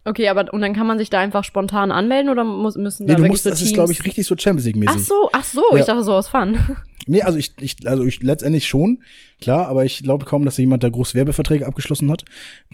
Okay, 0.08 0.30
aber 0.30 0.54
und 0.54 0.62
dann 0.62 0.74
kann 0.74 0.86
man 0.88 0.98
sich 1.00 1.10
da 1.10 1.20
einfach 1.20 1.44
spontan 1.44 1.92
anmelden 1.92 2.30
oder 2.30 2.44
muss, 2.44 2.76
müssen 2.78 3.06
Nee, 3.06 3.14
da 3.14 3.16
du 3.16 3.22
wirklich 3.24 3.32
musst, 3.32 3.44
so 3.46 3.50
das 3.50 3.60
Teams? 3.60 3.72
ist, 3.72 3.76
glaube 3.76 3.92
ich, 3.92 4.06
richtig 4.06 4.28
so 4.28 4.36
Champions 4.38 4.66
League-mäßig. 4.66 4.96
Ach 5.02 5.06
so, 5.06 5.30
ach 5.34 5.44
so, 5.44 5.64
Ja. 5.72 5.78
ich 5.80 5.86
dachte 5.86 6.04
so 6.04 6.14
aus 6.14 6.28
Fun. 6.28 6.58
Nee, 7.08 7.22
also 7.22 7.38
ich, 7.38 7.54
ich, 7.62 7.88
also 7.88 8.04
ich 8.04 8.24
letztendlich 8.24 8.66
schon, 8.68 9.04
klar, 9.40 9.68
aber 9.68 9.86
ich 9.86 10.02
glaube 10.02 10.26
kaum, 10.26 10.44
dass 10.44 10.58
jemand 10.58 10.84
da 10.84 10.90
groß 10.90 11.14
Werbeverträge 11.14 11.68
abgeschlossen 11.68 12.10
hat. 12.10 12.26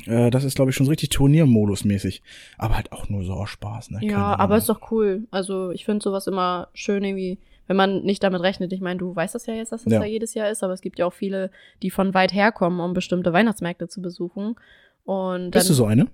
Äh, 0.05 0.29
das 0.29 0.45
ist, 0.45 0.55
glaube 0.55 0.71
ich, 0.71 0.77
schon 0.77 0.85
so 0.85 0.89
richtig 0.89 1.09
Turniermodus-mäßig. 1.09 2.21
Aber 2.57 2.77
halt 2.77 2.93
auch 2.93 3.09
nur 3.09 3.25
so 3.25 3.33
aus 3.33 3.49
Spaß, 3.49 3.91
ne? 3.91 3.99
Keine 3.99 4.11
Ja, 4.13 4.25
Ahnung. 4.27 4.39
aber 4.39 4.55
ist 4.57 4.69
doch 4.69 4.89
cool. 4.91 5.27
Also 5.31 5.71
ich 5.71 5.83
finde 5.83 6.01
sowas 6.01 6.27
immer 6.27 6.69
schön 6.73 7.03
irgendwie, 7.03 7.39
wenn 7.67 7.75
man 7.75 8.03
nicht 8.03 8.23
damit 8.23 8.41
rechnet. 8.41 8.71
Ich 8.71 8.79
meine, 8.79 8.99
du 8.99 9.13
weißt 9.13 9.35
das 9.35 9.47
ja 9.47 9.53
jetzt, 9.53 9.73
dass 9.73 9.83
das 9.83 9.91
Ja. 9.91 9.99
da 9.99 10.05
jedes 10.05 10.33
Jahr 10.33 10.49
ist, 10.49 10.63
aber 10.63 10.71
es 10.71 10.79
gibt 10.81 10.97
ja 10.99 11.05
auch 11.07 11.13
viele, 11.13 11.51
die 11.83 11.89
von 11.91 12.13
weit 12.13 12.33
her 12.33 12.53
kommen, 12.53 12.79
um 12.79 12.93
bestimmte 12.93 13.33
Weihnachtsmärkte 13.33 13.89
zu 13.89 14.01
besuchen. 14.01 14.55
Und 15.03 15.41
dann, 15.41 15.51
Bist 15.51 15.69
du 15.69 15.73
so 15.73 15.83
eine? 15.85 16.07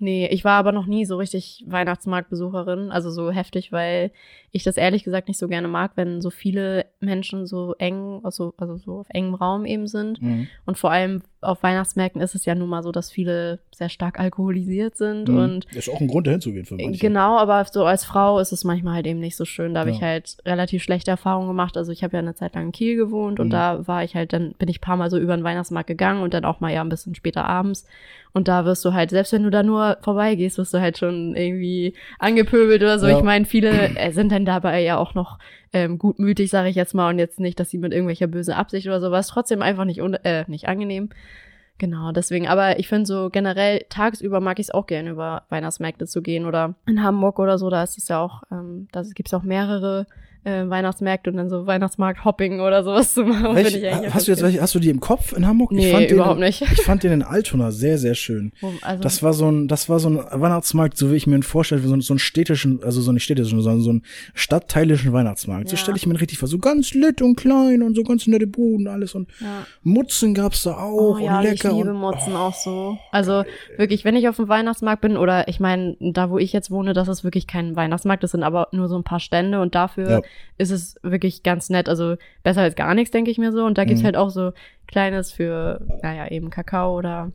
Nee, 0.00 0.26
ich 0.28 0.44
war 0.44 0.58
aber 0.58 0.72
noch 0.72 0.86
nie 0.86 1.04
so 1.04 1.16
richtig 1.16 1.64
Weihnachtsmarktbesucherin, 1.66 2.90
also 2.90 3.10
so 3.10 3.30
heftig, 3.30 3.72
weil 3.72 4.12
ich 4.50 4.64
das 4.64 4.76
ehrlich 4.76 5.04
gesagt 5.04 5.28
nicht 5.28 5.38
so 5.38 5.48
gerne 5.48 5.68
mag, 5.68 5.92
wenn 5.94 6.20
so 6.20 6.30
viele 6.30 6.86
Menschen 7.00 7.46
so 7.46 7.74
eng, 7.78 8.20
also, 8.24 8.54
also 8.56 8.76
so 8.76 9.00
auf 9.00 9.06
engem 9.10 9.34
Raum 9.34 9.64
eben 9.64 9.86
sind. 9.86 10.20
Mhm. 10.20 10.48
Und 10.66 10.78
vor 10.78 10.90
allem 10.90 11.22
auf 11.40 11.62
Weihnachtsmärkten 11.62 12.20
ist 12.20 12.34
es 12.34 12.44
ja 12.44 12.54
nun 12.56 12.68
mal 12.68 12.82
so, 12.82 12.90
dass 12.90 13.10
viele 13.10 13.60
sehr 13.70 13.88
stark 13.88 14.18
alkoholisiert 14.18 14.96
sind 14.96 15.28
Mhm. 15.28 15.36
und 15.38 15.64
ist 15.74 15.88
auch 15.88 16.00
ein 16.00 16.08
Grund, 16.08 16.26
dahin 16.26 16.40
zu 16.40 16.52
gehen 16.52 16.64
für 16.64 16.74
manche. 16.74 16.98
Genau, 16.98 17.38
aber 17.38 17.64
so 17.70 17.84
als 17.84 18.04
Frau 18.04 18.40
ist 18.40 18.50
es 18.50 18.64
manchmal 18.64 18.94
halt 18.94 19.06
eben 19.06 19.20
nicht 19.20 19.36
so 19.36 19.44
schön. 19.44 19.72
Da 19.74 19.80
habe 19.80 19.90
Ja. 19.90 19.96
ich 19.96 20.02
halt 20.02 20.36
relativ 20.44 20.82
schlechte 20.82 21.12
Erfahrungen 21.12 21.46
gemacht. 21.46 21.76
Also 21.76 21.92
ich 21.92 22.02
habe 22.02 22.14
ja 22.14 22.18
eine 22.18 22.34
Zeit 22.34 22.54
lang 22.56 22.66
in 22.66 22.72
Kiel 22.72 22.96
gewohnt 22.96 23.38
und 23.38 23.46
Mhm. 23.48 23.50
da 23.52 23.86
war 23.86 24.02
ich 24.02 24.16
halt, 24.16 24.32
dann 24.32 24.52
bin 24.58 24.68
ich 24.68 24.78
ein 24.78 24.80
paar 24.80 24.96
Mal 24.96 25.10
so 25.10 25.18
über 25.18 25.36
den 25.36 25.44
Weihnachtsmarkt 25.44 25.86
gegangen 25.86 26.22
und 26.22 26.34
dann 26.34 26.44
auch 26.44 26.58
mal 26.60 26.72
ja 26.72 26.80
ein 26.80 26.88
bisschen 26.88 27.14
später 27.14 27.44
abends. 27.44 27.86
Und 28.32 28.48
da 28.48 28.64
wirst 28.64 28.84
du 28.84 28.92
halt, 28.92 29.10
selbst 29.10 29.32
wenn 29.32 29.42
du 29.44 29.50
da 29.50 29.62
nur 29.62 29.96
vorbeigehst, 30.02 30.58
wirst 30.58 30.74
du 30.74 30.80
halt 30.80 30.98
schon 30.98 31.34
irgendwie 31.36 31.94
angepöbelt 32.18 32.82
oder 32.82 32.98
so. 32.98 33.06
Ja. 33.06 33.16
Ich 33.16 33.22
meine, 33.24 33.44
viele 33.44 33.96
äh, 33.96 34.10
sind 34.12 34.32
dann 34.32 34.44
dabei 34.44 34.82
ja 34.82 34.98
auch 34.98 35.14
noch 35.14 35.38
ähm, 35.72 35.98
gutmütig, 35.98 36.50
sage 36.50 36.68
ich 36.68 36.76
jetzt 36.76 36.94
mal, 36.94 37.10
und 37.10 37.18
jetzt 37.18 37.40
nicht, 37.40 37.58
dass 37.60 37.70
sie 37.70 37.78
mit 37.78 37.92
irgendwelcher 37.92 38.26
bösen 38.26 38.54
Absicht 38.54 38.86
oder 38.86 39.00
sowas, 39.00 39.28
trotzdem 39.28 39.62
einfach 39.62 39.84
nicht, 39.84 40.00
un 40.00 40.14
äh, 40.14 40.44
nicht 40.48 40.68
angenehm. 40.68 41.10
Genau, 41.78 42.10
deswegen, 42.10 42.48
aber 42.48 42.80
ich 42.80 42.88
finde 42.88 43.06
so 43.06 43.30
generell 43.30 43.84
tagsüber 43.88 44.40
mag 44.40 44.58
ich 44.58 44.66
es 44.66 44.74
auch 44.74 44.86
gerne 44.86 45.10
über 45.10 45.44
Weihnachtsmärkte 45.48 46.06
zu 46.06 46.22
gehen 46.22 46.44
oder 46.44 46.74
in 46.86 47.04
Hamburg 47.04 47.38
oder 47.38 47.56
so, 47.56 47.70
da 47.70 47.84
ist 47.84 47.96
es 47.98 48.08
ja 48.08 48.20
auch, 48.20 48.42
ähm, 48.50 48.88
da 48.90 49.02
gibt 49.14 49.28
es 49.28 49.34
auch 49.34 49.44
mehrere 49.44 50.06
äh, 50.48 50.68
Weihnachtsmärkte 50.70 51.30
und 51.30 51.36
dann 51.36 51.48
so 51.50 51.66
Weihnachtsmarkt-Hopping 51.66 52.60
oder 52.60 52.82
sowas 52.84 53.14
zu 53.14 53.24
machen. 53.24 53.54
Welch, 53.54 53.74
ich 53.74 53.86
eigentlich 53.86 54.14
hast 54.14 54.26
du 54.26 54.32
jetzt 54.32 54.42
welche, 54.42 54.60
hast 54.60 54.74
du 54.74 54.78
die 54.78 54.88
im 54.90 55.00
Kopf 55.00 55.32
in 55.32 55.46
Hamburg? 55.46 55.72
Nee, 55.72 55.92
den 56.06 56.14
überhaupt 56.16 56.38
in, 56.40 56.46
nicht. 56.46 56.62
Ich 56.62 56.82
fand 56.82 57.02
den 57.02 57.12
in 57.12 57.22
Altona 57.22 57.70
sehr, 57.70 57.98
sehr 57.98 58.14
schön. 58.14 58.52
Also, 58.82 59.02
Das 59.02 59.22
war 59.22 59.32
so 59.34 59.50
ein, 59.50 59.68
das 59.68 59.88
war 59.88 59.98
so 60.00 60.08
ein 60.10 60.16
Weihnachtsmarkt, 60.16 60.96
so 60.96 61.10
wie 61.12 61.16
ich 61.16 61.26
mir 61.26 61.36
ihn 61.36 61.42
vorstelle, 61.42 61.80
so, 61.82 61.94
ein- 61.94 62.00
so 62.00 62.12
einen 62.14 62.18
städtischen, 62.18 62.82
also 62.82 63.00
so 63.00 63.12
nicht 63.12 63.24
städtischen, 63.24 63.60
sondern 63.60 63.82
so 63.82 63.90
einen 63.90 64.02
stadtteilischen 64.34 65.12
Weihnachtsmarkt. 65.12 65.68
So 65.68 65.74
Ja. 65.74 65.78
stelle 65.82 65.96
ich 65.96 66.06
mir 66.06 66.14
ihn 66.14 66.18
richtig 66.18 66.38
vor. 66.38 66.48
So 66.48 66.58
ganz 66.58 66.94
lit 66.94 67.20
und 67.20 67.36
klein 67.36 67.82
und 67.82 67.94
so 67.96 68.02
ganz 68.02 68.26
nette 68.26 68.46
Buden, 68.46 68.88
alles 68.88 69.14
und 69.14 69.28
ja. 69.40 69.66
Mutzen 69.82 70.32
gab's 70.34 70.62
da 70.62 70.70
Oh, 70.78 71.14
auch 71.14 71.20
ja, 71.20 71.38
und 71.38 71.44
lecker. 71.44 71.70
ich 71.70 71.76
liebe 71.76 71.90
und, 71.90 71.96
Motzen 72.00 72.34
auch 72.34 72.54
so. 72.54 72.96
Also 73.12 73.44
wirklich, 73.76 74.04
wenn 74.04 74.16
ich 74.16 74.28
auf 74.28 74.36
dem 74.36 74.48
Weihnachtsmarkt 74.48 75.02
bin 75.02 75.16
oder 75.16 75.48
ich 75.48 75.60
meine, 75.60 75.96
da 76.00 76.30
wo 76.30 76.38
ich 76.38 76.52
jetzt 76.52 76.70
wohne, 76.70 76.92
das 76.92 77.08
ist 77.08 77.24
wirklich 77.24 77.46
kein 77.46 77.76
Weihnachtsmarkt, 77.76 78.22
das 78.22 78.30
sind 78.30 78.42
aber 78.42 78.68
nur 78.72 78.88
so 78.88 78.96
ein 78.96 79.04
paar 79.04 79.20
Stände 79.20 79.60
und 79.60 79.74
dafür 79.74 80.10
Ja. 80.10 80.20
Ist 80.56 80.70
es 80.70 80.96
wirklich 81.02 81.42
ganz 81.42 81.70
nett. 81.70 81.88
Also 81.88 82.16
besser 82.42 82.62
als 82.62 82.74
gar 82.76 82.94
nichts, 82.94 83.10
denke 83.10 83.30
ich 83.30 83.38
mir 83.38 83.52
so. 83.52 83.64
Und 83.64 83.78
da 83.78 83.84
gibt's 83.84 84.02
Mhm. 84.02 84.06
halt 84.06 84.16
auch 84.16 84.30
so 84.30 84.52
Kleines 84.86 85.32
für, 85.32 85.80
naja, 86.02 86.28
eben 86.30 86.50
Kakao 86.50 86.96
oder 86.96 87.30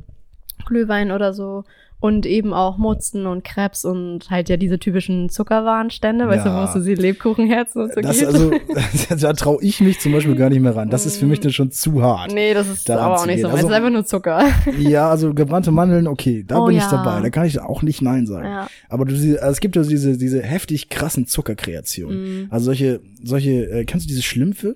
Glühwein 0.66 1.12
oder 1.12 1.34
so. 1.34 1.64
Und 2.04 2.26
eben 2.26 2.54
auch 2.54 2.78
Mutzen 2.78 3.26
und 3.28 3.46
Krebs 3.46 3.86
und 3.86 4.30
halt 4.30 4.50
ja 4.50 4.58
diese 4.58 4.78
typischen 4.78 5.30
Zuckerwarenstände, 5.30 6.28
weißt 6.28 6.46
du, 6.46 6.50
Ja. 6.50 6.60
wo 6.60 6.66
es 6.66 6.74
so 6.74 6.82
die 6.84 6.96
Lebkuchenherzen 7.02 7.82
und 7.84 7.94
so 7.94 8.02
Das 8.02 8.20
gibt. 8.20 8.28
also, 8.28 8.52
da 9.22 9.32
traue 9.32 9.64
ich 9.64 9.80
mich 9.80 10.02
zum 10.02 10.12
Beispiel 10.12 10.36
gar 10.36 10.50
nicht 10.50 10.60
mehr 10.60 10.76
ran. 10.76 10.90
Das 10.90 11.06
ist 11.06 11.16
für 11.16 11.26
mich 11.26 11.40
dann 11.40 11.54
schon 11.54 11.72
zu 11.72 12.02
hart. 12.02 12.34
nee, 12.34 12.54
das 12.54 12.68
ist 12.68 12.90
aber 12.90 13.16
auch 13.16 13.26
nicht 13.26 13.40
so. 13.40 13.48
Also- 13.48 13.60
es 13.60 13.64
ist 13.64 13.72
einfach 13.72 13.90
nur 13.90 14.04
Zucker. 14.04 14.44
Ja, 14.78 15.10
also 15.10 15.34
gebrannte 15.34 15.72
Mandeln, 15.72 16.08
okay, 16.08 16.44
da 16.46 16.60
Oh 16.60 16.66
bin 16.66 16.76
ich 16.76 16.84
ja. 16.84 16.92
dabei. 16.92 17.22
Da 17.22 17.30
kann 17.30 17.46
ich 17.46 17.58
auch 17.62 17.84
nicht 17.84 18.02
Nein 18.02 18.26
sagen. 18.26 18.48
Ja. 18.48 18.68
Aber 18.90 19.06
du, 19.06 19.14
also 19.14 19.38
es 19.38 19.62
gibt 19.62 19.78
ja 19.78 19.84
diese, 19.84 20.18
diese 20.18 20.42
heftig 20.44 20.90
krassen 20.90 21.26
Zuckerkreationen. 21.26 22.44
Mm. 22.44 22.48
Also 22.50 22.66
solche, 22.66 23.00
solche, 23.24 23.70
äh, 23.70 23.86
kennst 23.86 24.08
du 24.08 24.10
diese 24.10 24.24
Schlümpfe? 24.24 24.76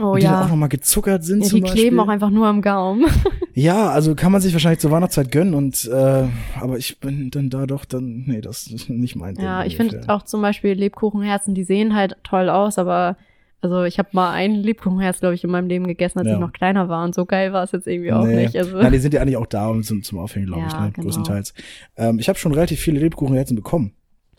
Oh 0.00 0.16
die 0.16 0.22
dann 0.22 0.32
ja. 0.32 0.44
auch 0.44 0.48
nochmal 0.48 0.68
gezuckert 0.68 1.24
sind 1.24 1.42
Ja, 1.42 1.48
zum 1.48 1.56
die 1.56 1.60
Beispiel. 1.62 1.80
kleben 1.82 2.00
auch 2.00 2.08
einfach 2.08 2.30
nur 2.30 2.46
am 2.46 2.62
Gaumen. 2.62 3.06
Ja, 3.56 3.90
also 3.90 4.16
kann 4.16 4.32
man 4.32 4.40
sich 4.40 4.52
wahrscheinlich 4.52 4.80
zur 4.80 4.90
Weihnachtszeit 4.90 5.30
gönnen 5.30 5.54
und 5.54 5.84
äh, 5.84 6.24
aber 6.60 6.76
ich 6.76 6.98
bin 6.98 7.30
dann 7.30 7.50
da 7.50 7.66
doch 7.66 7.84
dann, 7.84 8.24
nee, 8.26 8.40
das 8.40 8.66
ist 8.66 8.90
nicht 8.90 9.14
mein 9.14 9.36
Ding. 9.36 9.44
Ja, 9.44 9.64
ich 9.64 9.76
finde 9.76 10.02
auch 10.08 10.22
zum 10.22 10.42
Beispiel 10.42 10.72
Lebkuchenherzen, 10.72 11.54
die 11.54 11.62
sehen 11.62 11.94
halt 11.94 12.16
toll 12.24 12.48
aus, 12.48 12.78
aber 12.78 13.16
also 13.60 13.84
ich 13.84 14.00
habe 14.00 14.08
mal 14.10 14.32
ein 14.32 14.56
Lebkuchenherz, 14.56 15.20
glaube 15.20 15.36
ich, 15.36 15.44
in 15.44 15.50
meinem 15.50 15.68
Leben 15.68 15.86
gegessen, 15.86 16.18
als 16.18 16.26
Ja. 16.26 16.34
ich 16.34 16.40
noch 16.40 16.52
kleiner 16.52 16.88
war 16.88 17.04
und 17.04 17.14
so 17.14 17.26
geil 17.26 17.52
war 17.52 17.62
es 17.62 17.70
jetzt 17.70 17.86
irgendwie 17.86 18.12
auch 18.12 18.24
Nee. 18.26 18.42
nicht. 18.42 18.56
Also 18.56 18.76
Nein, 18.76 18.90
die 18.90 18.98
sind 18.98 19.14
ja 19.14 19.20
eigentlich 19.22 19.36
auch 19.36 19.46
da 19.46 19.68
um 19.68 19.84
zum, 19.84 20.02
zum 20.02 20.18
Aufhängen, 20.18 20.46
glaube 20.48 20.64
ich, 20.66 20.72
Ja, 20.72 20.80
ne? 20.86 20.90
genau. 20.90 21.04
größtenteils. 21.04 21.54
Ähm, 21.96 22.18
ich 22.18 22.28
habe 22.28 22.36
schon 22.36 22.50
relativ 22.52 22.80
viele 22.80 22.98
Lebkuchenherzen 22.98 23.54
bekommen. 23.54 23.92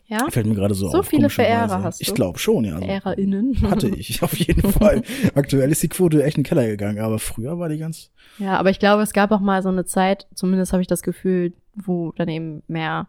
Ja, 0.08 0.30
Fällt 0.30 0.46
mir 0.46 0.56
gerade 0.56 0.74
so 0.76 0.88
So 0.90 1.00
auf. 1.00 1.08
viele 1.08 1.24
komischerweise. 1.24 1.52
Verehrer 1.70 1.84
hast 1.84 2.00
du? 2.00 2.04
Ich 2.04 2.14
glaube 2.14 2.38
schon, 2.40 2.64
ja. 2.66 2.76
Also, 2.76 2.86
VerehrerInnen. 2.88 3.58
hatte 3.70 3.90
ich, 3.90 4.22
auf 4.24 4.36
jeden 4.38 4.62
Fall. 4.72 5.02
Aktuell 5.34 5.72
ist 5.72 5.82
die 5.84 5.90
Quote 5.90 6.24
echt 6.24 6.38
in 6.38 6.44
den 6.44 6.48
Keller 6.48 6.68
gegangen, 6.68 7.00
aber 7.00 7.18
früher 7.20 7.58
war 7.60 7.70
die 7.70 7.78
ganz. 7.78 8.12
Ja, 8.38 8.58
aber 8.58 8.70
ich 8.70 8.80
glaube, 8.80 9.02
es 9.04 9.14
gab 9.14 9.32
auch 9.32 9.40
mal 9.40 9.64
so 9.64 9.70
eine 9.70 9.86
Zeit, 9.86 10.28
zumindest 10.36 10.74
habe 10.74 10.82
ich 10.82 10.88
das 10.88 11.02
Gefühl, 11.02 11.54
wo 11.74 12.12
dann 12.18 12.28
eben 12.30 12.62
mehr 12.68 13.08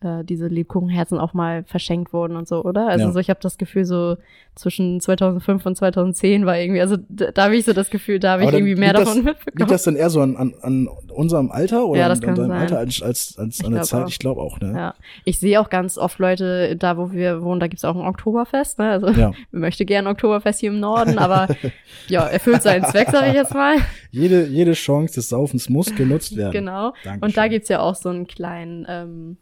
äh, 0.00 0.24
diese 0.24 0.46
Lebkuchenherzen 0.48 1.18
auch 1.18 1.32
mal 1.32 1.64
verschenkt 1.64 2.12
wurden 2.12 2.36
und 2.36 2.46
so, 2.46 2.62
oder? 2.62 2.86
Also 2.88 3.06
Ja. 3.06 3.12
so, 3.12 3.18
ich 3.18 3.30
habe 3.30 3.40
das 3.42 3.56
Gefühl, 3.56 3.84
so 3.86 4.16
zwischen 4.54 5.00
2005 5.00 5.64
und 5.66 5.76
2010 5.76 6.44
war 6.46 6.58
irgendwie, 6.58 6.80
also 6.80 6.96
da, 7.08 7.30
da 7.30 7.44
habe 7.44 7.56
ich 7.56 7.64
so 7.64 7.72
das 7.72 7.88
Gefühl, 7.90 8.18
da 8.18 8.32
habe 8.32 8.44
ich 8.44 8.52
irgendwie 8.52 8.74
mehr 8.74 8.88
liegt 8.94 8.98
das- 9.00 9.04
davon 9.08 9.24
Liegt 9.24 9.38
mitbekommen. 9.46 9.70
das 9.70 9.82
dann 9.84 9.96
eher 9.96 10.10
so 10.10 10.20
an, 10.20 10.36
an, 10.36 10.54
an 10.62 10.88
unserem 11.14 11.50
Alter 11.50 11.86
oder 11.86 12.00
Ja, 12.00 12.08
das 12.08 12.20
an, 12.20 12.24
kann 12.26 12.30
an 12.34 12.36
deinem 12.40 12.48
sein. 12.50 12.60
Alter 12.60 12.78
als, 12.78 13.02
als, 13.02 13.34
als 13.38 13.64
an 13.64 13.72
der 13.72 13.82
Zeit? 13.82 14.04
auch. 14.04 14.08
Ich 14.08 14.18
glaube 14.18 14.40
auch, 14.42 14.60
ne? 14.60 14.72
Ja, 14.76 14.94
ich 15.24 15.38
sehe 15.38 15.60
auch 15.60 15.70
ganz 15.70 15.96
oft 15.98 16.18
Leute, 16.18 16.76
da 16.76 16.96
wo 16.98 17.12
wir 17.12 17.42
wohnen, 17.42 17.60
da 17.60 17.66
gibt's 17.66 17.84
auch 17.84 17.96
ein 17.96 18.06
Oktoberfest. 18.06 18.78
Ne? 18.78 18.90
Also 18.90 19.08
Ja. 19.08 19.32
möchte 19.50 19.84
gerne 19.86 20.08
Oktoberfest 20.10 20.60
hier 20.60 20.70
im 20.70 20.80
Norden, 20.80 21.18
aber 21.18 21.48
ja, 22.08 22.26
erfüllt 22.26 22.62
seinen 22.62 22.84
Zweck, 22.84 23.08
sage 23.10 23.28
ich 23.28 23.34
jetzt 23.34 23.54
mal. 23.54 23.76
Jede, 24.10 24.46
jede 24.46 24.72
Chance 24.74 25.14
des 25.14 25.28
Saufens 25.30 25.68
muss 25.70 25.94
genutzt 25.94 26.36
werden. 26.36 26.52
Genau. 26.52 26.92
Dankeschön. 27.04 27.22
Und 27.22 27.36
da 27.36 27.48
gibt's 27.48 27.68
ja 27.70 27.80
auch 27.80 27.94
so 27.94 28.10
einen 28.10 28.26
kleinen, 28.26 28.86
ähm, 28.88 29.36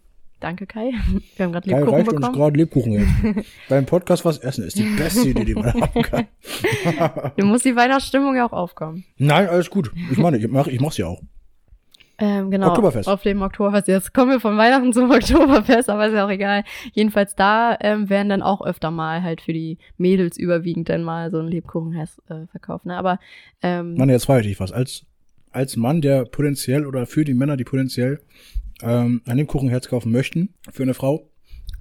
Danke, 0.44 0.66
Kai. 0.66 0.92
Wir 1.36 1.46
haben 1.46 1.52
gerade 1.52 1.70
Kai 1.70 1.76
Lebkuchen 1.78 1.94
reicht 1.94 2.08
uns 2.08 2.16
bekommen. 2.16 2.36
gerade 2.36 2.56
Lebkuchen 2.58 2.92
jetzt. 2.92 3.46
Beim 3.70 3.86
Podcast 3.86 4.26
was 4.26 4.36
essen 4.36 4.64
ist 4.64 4.78
die 4.78 4.82
beste 4.82 5.26
Idee, 5.30 5.46
die 5.46 5.54
man 5.54 5.72
haben 5.80 6.02
kann. 6.02 6.26
Du 7.38 7.46
musst 7.46 7.64
die 7.64 7.74
Weihnachtsstimmung 7.74 8.36
ja 8.36 8.46
auch 8.46 8.52
aufkommen. 8.52 9.04
Nein, 9.16 9.48
alles 9.48 9.70
gut. 9.70 9.90
Ich 10.12 10.18
meine, 10.18 10.36
ich 10.36 10.46
mach, 10.46 10.66
ich 10.66 10.82
mach's 10.82 10.98
ja 10.98 11.06
auch. 11.06 11.22
Ähm, 12.18 12.50
genau. 12.50 12.68
Oktoberfest. 12.68 13.08
Auf 13.08 13.22
dem 13.22 13.40
Oktoberfest. 13.40 13.88
Jetzt 13.88 14.12
kommen 14.12 14.32
wir 14.32 14.38
von 14.40 14.58
Weihnachten 14.58 14.92
zum 14.92 15.10
Oktoberfest, 15.10 15.88
aber 15.88 16.08
ist 16.08 16.12
ja 16.12 16.26
auch 16.26 16.30
egal. 16.30 16.62
Jedenfalls 16.92 17.34
da 17.34 17.78
ähm, 17.80 18.10
werden 18.10 18.28
dann 18.28 18.42
auch 18.42 18.60
öfter 18.60 18.90
mal 18.90 19.22
halt 19.22 19.40
für 19.40 19.54
die 19.54 19.78
Mädels 19.96 20.36
überwiegend 20.36 20.90
dann 20.90 21.04
mal 21.04 21.30
so 21.30 21.38
ein 21.38 21.48
Lebkuchenherz 21.48 22.20
äh, 22.28 22.46
verkauft. 22.48 22.84
Ne? 22.84 22.98
Aber 22.98 23.18
ähm, 23.62 23.94
Mann, 23.94 24.10
jetzt 24.10 24.26
frage 24.26 24.42
ich 24.42 24.48
dich 24.48 24.60
was. 24.60 24.72
Als, 24.72 25.06
als 25.52 25.78
Mann, 25.78 26.02
der 26.02 26.26
potenziell 26.26 26.84
oder 26.84 27.06
für 27.06 27.24
die 27.24 27.32
Männer, 27.32 27.56
die 27.56 27.64
potenziell 27.64 28.20
ähm, 28.82 29.22
ein 29.26 29.36
Lebkuchenherz 29.36 29.88
kaufen 29.88 30.12
möchten, 30.12 30.54
für 30.72 30.82
eine 30.82 30.94
Frau, 30.94 31.28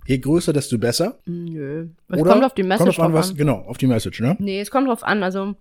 je 0.08 0.18
größer, 0.18 0.54
desto 0.54 0.78
besser. 0.78 1.20
nö. 1.26 1.88
Es 2.10 2.20
Oder 2.20 2.32
kommt 2.32 2.44
auf 2.46 2.54
die 2.54 2.64
Message 2.64 2.86
kommt 2.86 3.00
auf 3.00 3.06
an, 3.06 3.12
drauf 3.12 3.20
was, 3.20 3.32
an. 3.32 3.38
Genau, 3.38 3.58
auf 3.62 3.78
die 3.78 3.88
Message, 3.88 4.20
ne? 4.22 4.36
Nee, 4.40 4.60
es 4.60 4.72
kommt 4.72 4.88
drauf 4.88 5.04
an. 5.04 5.24
Also, 5.24 5.56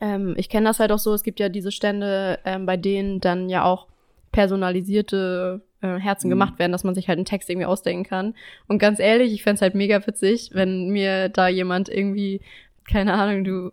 ähm, 0.00 0.34
ich 0.36 0.48
kenne 0.48 0.66
das 0.66 0.78
halt 0.80 0.92
auch 0.92 0.98
so, 0.98 1.14
es 1.14 1.22
gibt 1.22 1.40
ja 1.40 1.48
diese 1.48 1.72
Stände, 1.72 2.38
ähm, 2.44 2.66
bei 2.66 2.76
denen 2.76 3.20
dann 3.20 3.48
ja 3.48 3.64
auch 3.64 3.86
personalisierte 4.32 5.62
äh, 5.82 5.98
Herzen 5.98 6.28
Mhm. 6.28 6.30
gemacht 6.30 6.58
werden, 6.58 6.72
dass 6.72 6.84
man 6.84 6.94
sich 6.94 7.08
halt 7.08 7.18
einen 7.18 7.24
Text 7.26 7.48
irgendwie 7.50 7.66
ausdenken 7.66 8.04
kann. 8.04 8.34
Und 8.68 8.78
ganz 8.78 8.98
ehrlich, 8.98 9.32
ich 9.32 9.42
fänd's 9.42 9.62
halt 9.62 9.74
mega 9.74 10.04
witzig, 10.06 10.50
wenn 10.52 10.88
mir 10.88 11.28
da 11.28 11.48
jemand 11.48 11.88
irgendwie, 11.88 12.40
keine 12.88 13.14
Ahnung, 13.14 13.44
du, 13.44 13.72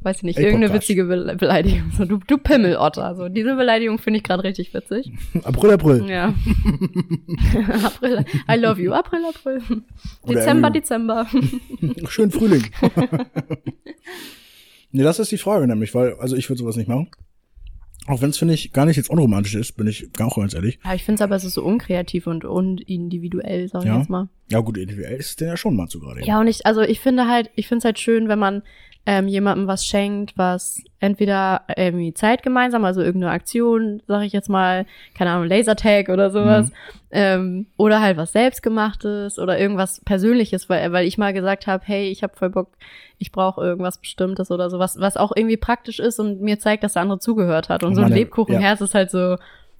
weiß 0.00 0.18
ich 0.18 0.22
nicht, 0.22 0.38
Ey, 0.38 0.44
irgendeine 0.44 0.66
Podcast. 0.72 0.88
witzige 0.88 1.04
Be 1.04 1.36
Beleidigung. 1.38 1.90
So, 1.96 2.04
du, 2.04 2.18
du 2.18 2.38
Pimmelotter. 2.38 3.14
So, 3.16 3.28
diese 3.28 3.56
Beleidigung 3.56 3.98
finde 3.98 4.18
ich 4.18 4.24
gerade 4.24 4.44
richtig 4.44 4.72
witzig. 4.74 5.12
April, 5.44 5.70
April. 5.72 6.08
Ja. 6.08 6.26
April. 7.84 8.24
I 8.50 8.56
love 8.58 8.80
you. 8.80 8.92
April, 8.92 9.20
April. 9.28 9.60
Oder 10.22 10.34
Dezember, 10.34 10.70
Dezember. 10.70 11.26
Schön 12.08 12.30
Frühling. 12.30 12.64
nee, 14.92 15.02
das 15.02 15.18
ist 15.18 15.32
die 15.32 15.38
Frage 15.38 15.66
nämlich, 15.66 15.94
weil, 15.94 16.14
also 16.14 16.36
ich 16.36 16.48
würde 16.48 16.58
sowas 16.60 16.76
nicht 16.76 16.88
machen. 16.88 17.08
Auch 18.08 18.22
wenn 18.22 18.30
es, 18.30 18.38
finde 18.38 18.54
ich, 18.54 18.72
gar 18.72 18.86
nicht 18.86 18.96
jetzt 18.96 19.10
unromantisch 19.10 19.56
ist, 19.56 19.72
bin 19.72 19.88
ich 19.88 20.08
auch 20.20 20.36
ganz 20.36 20.54
ehrlich. 20.54 20.78
Ja, 20.84 20.94
ich 20.94 21.02
finde 21.02 21.16
es 21.16 21.22
aber, 21.22 21.34
es 21.34 21.42
ist 21.42 21.54
so 21.54 21.64
unkreativ 21.64 22.28
und 22.28 22.44
unindividuell, 22.44 23.66
sag 23.66 23.82
ich 23.82 23.88
Ja. 23.88 23.98
jetzt 23.98 24.08
mal. 24.10 24.28
Ja 24.48 24.60
gut, 24.60 24.78
individuell 24.78 25.16
ist 25.16 25.30
es 25.30 25.36
denn 25.36 25.48
ja 25.48 25.56
schon 25.56 25.74
mal 25.74 25.88
zu 25.88 25.98
gerade. 25.98 26.24
Ja, 26.24 26.38
und 26.38 26.46
ich, 26.46 26.64
also 26.64 26.82
ich 26.82 27.00
finde 27.00 27.26
halt, 27.26 27.50
ich 27.56 27.66
finde 27.66 27.78
es 27.80 27.84
halt 27.84 27.98
schön, 27.98 28.28
wenn 28.28 28.38
man 28.38 28.62
ähm, 29.06 29.28
jemandem 29.28 29.68
was 29.68 29.86
schenkt, 29.86 30.36
was 30.36 30.82
entweder 30.98 31.62
irgendwie 31.76 32.12
Zeit 32.12 32.42
gemeinsam, 32.42 32.84
also 32.84 33.00
irgendeine 33.00 33.32
Aktion, 33.32 34.02
sag 34.08 34.24
ich 34.24 34.32
jetzt 34.32 34.48
mal, 34.48 34.84
keine 35.14 35.30
Ahnung, 35.30 35.46
Lasertag 35.46 36.08
oder 36.08 36.30
sowas, 36.30 36.72
ähm, 37.12 37.66
oder 37.76 38.00
halt 38.00 38.16
was 38.16 38.32
selbstgemachtes 38.32 39.38
oder 39.38 39.58
irgendwas 39.58 40.00
Persönliches, 40.04 40.68
weil, 40.68 40.90
weil 40.92 41.06
ich 41.06 41.18
mal 41.18 41.32
gesagt 41.32 41.68
habe, 41.68 41.84
hey, 41.86 42.10
ich 42.10 42.24
habe 42.24 42.36
voll 42.36 42.50
Bock, 42.50 42.72
ich 43.18 43.30
brauche 43.30 43.60
irgendwas 43.60 43.98
Bestimmtes 43.98 44.50
oder 44.50 44.70
sowas, 44.70 44.98
was 44.98 45.16
auch 45.16 45.32
irgendwie 45.36 45.56
praktisch 45.56 46.00
ist 46.00 46.18
und 46.18 46.40
mir 46.40 46.58
zeigt, 46.58 46.82
dass 46.82 46.94
der 46.94 47.02
andere 47.02 47.20
zugehört 47.20 47.68
hat. 47.68 47.84
Und 47.84 47.94
so 47.94 48.02
ein 48.02 48.12
Lebkuchenherz 48.12 48.80
ist 48.80 48.94
halt 48.94 49.12
so, 49.12 49.36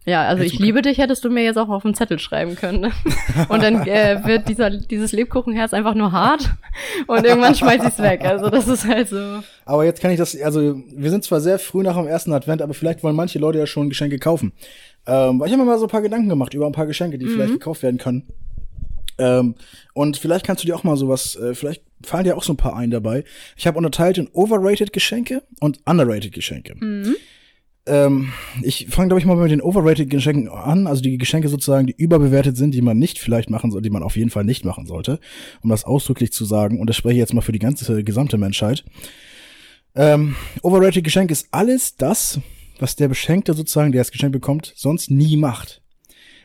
ja, 0.07 0.23
also 0.23 0.45
ich 0.45 0.59
liebe 0.61 0.83
dich, 0.83 0.99
hättest 0.99 1.25
du 1.25 1.31
mir 1.31 1.43
jetzt 1.43 1.57
auch 1.57 1.69
auf 1.69 1.85
einen 1.85 1.95
Zettel 1.95 2.21
schreiben 2.21 2.55
können. 2.55 2.81
Ne? 2.81 2.93
Und 3.49 3.61
dann 3.61 3.87
äh, 3.89 4.21
wird 4.25 4.49
dieser, 4.49 4.71
dieses 4.71 5.11
Lebkuchenherz 5.11 5.75
einfach 5.75 5.95
nur 5.95 6.13
hart 6.13 6.49
und 7.07 7.25
irgendwann 7.25 7.55
schmeiß 7.55 7.83
ich's 7.87 7.99
weg. 7.99 8.25
Also 8.25 8.49
das 8.49 8.69
ist 8.69 8.87
halt 8.87 9.09
so. 9.09 9.41
Aber 9.65 9.85
jetzt 9.85 10.01
kann 10.01 10.13
ich 10.13 10.19
das, 10.19 10.41
also 10.41 10.81
wir 10.95 11.11
sind 11.11 11.25
zwar 11.25 11.41
sehr 11.41 11.59
früh 11.59 11.83
nach 11.83 11.97
dem 11.97 12.07
ersten 12.07 12.33
Advent, 12.33 12.63
aber 12.63 12.75
vielleicht 12.75 13.03
wollen 13.03 13.17
manche 13.17 13.39
Leute 13.39 13.59
ja 13.59 13.67
schon 13.67 13.89
Geschenke 13.89 14.19
kaufen. 14.19 14.53
Ähm, 15.07 15.43
ich 15.45 15.53
habe 15.53 15.63
mir 15.63 15.65
mal 15.65 15.79
so 15.79 15.87
ein 15.87 15.91
paar 15.91 16.03
Gedanken 16.03 16.29
gemacht 16.29 16.55
über 16.55 16.67
ein 16.67 16.73
paar 16.73 16.87
Geschenke, 16.87 17.19
die 17.19 17.27
vielleicht 17.27 17.53
gekauft 17.53 17.83
werden 17.83 17.99
können. 17.99 18.29
Ähm, 19.19 19.55
und 19.93 20.19
vielleicht 20.19 20.47
kannst 20.47 20.63
du 20.63 20.67
dir 20.67 20.77
auch 20.77 20.85
mal 20.85 20.97
sowas, 20.97 21.37
äh, 21.37 21.55
vielleicht 21.55 21.83
fallen 22.05 22.25
dir 22.25 22.37
auch 22.37 22.43
so 22.43 22.53
ein 22.53 22.59
paar 22.59 22.77
ein 22.77 22.91
dabei. 22.91 23.25
Ich 23.57 23.67
habe 23.67 23.79
unterteilt 23.79 24.19
in 24.19 24.29
overrated 24.33 24.93
Geschenke 24.93 25.43
und 25.61 25.81
underrated 25.87 26.33
Geschenke. 26.33 26.77
Ähm, 27.87 28.33
ich 28.63 28.89
fange, 28.91 29.09
glaube 29.09 29.21
ich, 29.21 29.27
mal 29.27 29.37
mit 29.37 29.51
den 29.51 29.63
overrated 29.63 30.11
Geschenken 30.11 30.49
an, 30.49 30.87
also 30.87 31.03
die 31.03 31.19
Geschenke 31.19 31.49
sozusagen, 31.49 31.87
die 31.87 31.95
überbewertet 31.97 32.57
sind, 32.57 32.75
die 32.75 32.83
man 32.83 32.99
nicht 32.99 33.19
vielleicht 33.19 33.49
machen 33.49 33.71
soll, 33.71 33.83
die 33.83 33.91
man 33.91 34.03
auf 34.03 34.17
jeden 34.17 34.31
Fall 34.31 34.45
nicht 34.45 34.65
machen 34.65 34.87
sollte, 34.87 35.21
um 35.63 35.71
das 35.71 35.85
ausdrücklich 35.85 36.33
zu 36.33 36.45
sagen. 36.45 36.81
Und 36.81 36.89
das 36.89 36.97
spreche 36.97 37.15
ich 37.15 37.21
jetzt 37.21 37.35
mal 37.35 37.43
für 37.43 37.53
die 37.53 37.61
ganze 37.61 38.03
gesamte 38.03 38.39
Menschheit. 38.39 38.85
Ähm, 39.95 40.35
overrated 40.63 41.05
Geschenk 41.05 41.31
ist 41.31 41.49
alles 41.53 41.97
das, 41.97 42.41
was 42.79 42.97
der 42.97 43.09
Beschenkte 43.09 43.55
sozusagen, 43.55 43.93
der 43.93 44.01
das 44.01 44.11
Geschenk 44.11 44.33
bekommt, 44.33 44.73
sonst 44.77 45.11
nie 45.11 45.37
macht. 45.37 45.81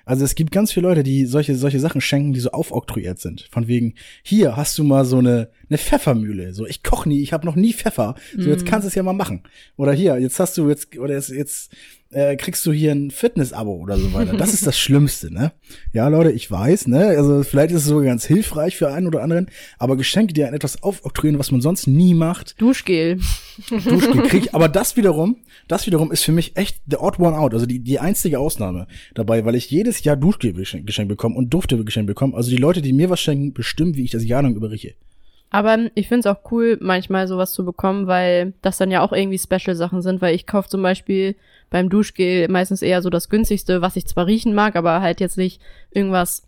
Also 0.05 0.25
es 0.25 0.35
gibt 0.35 0.51
ganz 0.51 0.71
viele 0.71 0.87
Leute, 0.87 1.03
die 1.03 1.25
solche, 1.25 1.55
solche 1.55 1.79
Sachen 1.79 2.01
schenken, 2.01 2.33
die 2.33 2.39
so 2.39 2.51
aufoktroyiert 2.51 3.19
sind. 3.19 3.47
Von 3.51 3.67
wegen, 3.67 3.95
hier 4.23 4.55
hast 4.55 4.77
du 4.77 4.83
mal 4.83 5.05
so 5.05 5.17
eine, 5.17 5.49
eine 5.69 5.77
Pfeffermühle. 5.77 6.53
So, 6.53 6.65
ich 6.65 6.83
koch 6.83 7.05
nie, 7.05 7.21
ich 7.21 7.33
habe 7.33 7.45
noch 7.45 7.55
nie 7.55 7.73
Pfeffer. 7.73 8.15
So, 8.37 8.49
jetzt 8.49 8.65
kannst 8.65 8.85
du 8.85 8.87
es 8.89 8.95
ja 8.95 9.03
mal 9.03 9.13
machen. 9.13 9.43
Oder 9.77 9.93
hier, 9.93 10.19
jetzt 10.19 10.39
hast 10.39 10.57
du 10.57 10.69
jetzt, 10.69 10.97
oder 10.97 11.13
jetzt, 11.13 11.29
jetzt 11.29 11.75
äh, 12.11 12.35
kriegst 12.35 12.65
du 12.65 12.71
hier 12.71 12.91
ein 12.91 13.11
Fitness-Abo 13.11 13.73
oder 13.73 13.97
so 13.97 14.13
weiter. 14.13 14.35
Das 14.35 14.53
ist 14.53 14.67
das 14.67 14.77
Schlimmste, 14.77 15.33
ne? 15.33 15.53
Ja, 15.93 16.07
Leute, 16.07 16.31
ich 16.31 16.49
weiß, 16.49 16.87
ne? 16.87 17.07
Also 17.07 17.43
vielleicht 17.43 17.71
ist 17.71 17.81
es 17.81 17.87
sogar 17.87 18.05
ganz 18.05 18.25
hilfreich 18.25 18.75
für 18.75 18.91
einen 18.91 19.07
oder 19.07 19.23
anderen, 19.23 19.47
aber 19.77 19.97
Geschenke, 19.97 20.33
die 20.33 20.43
einen 20.43 20.55
etwas 20.55 20.83
aufoktroyieren, 20.83 21.39
was 21.39 21.51
man 21.51 21.61
sonst 21.61 21.87
nie 21.87 22.13
macht, 22.13 22.59
Duschgel. 22.59 23.19
Duschgel 23.69 24.23
krieg 24.23 24.45
ich. 24.45 24.55
Aber 24.55 24.69
das 24.69 24.97
wiederum, 24.97 25.37
das 25.67 25.85
wiederum 25.85 26.11
ist 26.11 26.23
für 26.23 26.31
mich 26.31 26.57
echt 26.57 26.81
the 26.89 26.97
odd 26.97 27.19
one 27.19 27.37
out, 27.37 27.53
also 27.53 27.65
die, 27.65 27.79
die 27.79 27.99
einzige 27.99 28.39
Ausnahme 28.39 28.87
dabei, 29.13 29.45
weil 29.45 29.55
ich 29.55 29.69
jedes 29.69 30.03
Jahr 30.03 30.17
Duschgel 30.17 30.53
geschenkt, 30.53 31.07
bekomme 31.07 31.35
und 31.35 31.53
Dufte 31.53 31.83
geschenkt 31.83 32.07
bekomme. 32.07 32.35
Also 32.35 32.49
die 32.49 32.57
Leute, 32.57 32.81
die 32.81 32.93
mir 32.93 33.09
was 33.09 33.21
schenken, 33.21 33.53
bestimmen, 33.53 33.95
wie 33.95 34.03
ich 34.03 34.11
das 34.11 34.25
Jahr 34.25 34.43
lang 34.43 34.55
überrieche. 34.55 34.95
Aber 35.53 35.77
ich 35.95 36.07
find's 36.07 36.25
auch 36.25 36.49
cool, 36.49 36.77
manchmal 36.81 37.27
sowas 37.27 37.51
zu 37.51 37.65
bekommen, 37.65 38.07
weil 38.07 38.53
das 38.61 38.77
dann 38.77 38.89
ja 38.89 39.01
auch 39.01 39.11
irgendwie 39.11 39.37
Special-Sachen 39.37 40.01
sind, 40.01 40.21
weil 40.21 40.33
ich 40.33 40.47
kaufe 40.47 40.69
zum 40.69 40.81
Beispiel 40.81 41.35
beim 41.69 41.89
Duschgel 41.89 42.47
meistens 42.47 42.81
eher 42.81 43.01
so 43.01 43.09
das 43.09 43.29
günstigste, 43.29 43.81
was 43.81 43.97
ich 43.97 44.07
zwar 44.07 44.27
riechen 44.27 44.55
mag, 44.55 44.75
aber 44.77 45.01
halt 45.01 45.19
jetzt 45.19 45.37
nicht 45.37 45.61
irgendwas, 45.91 46.45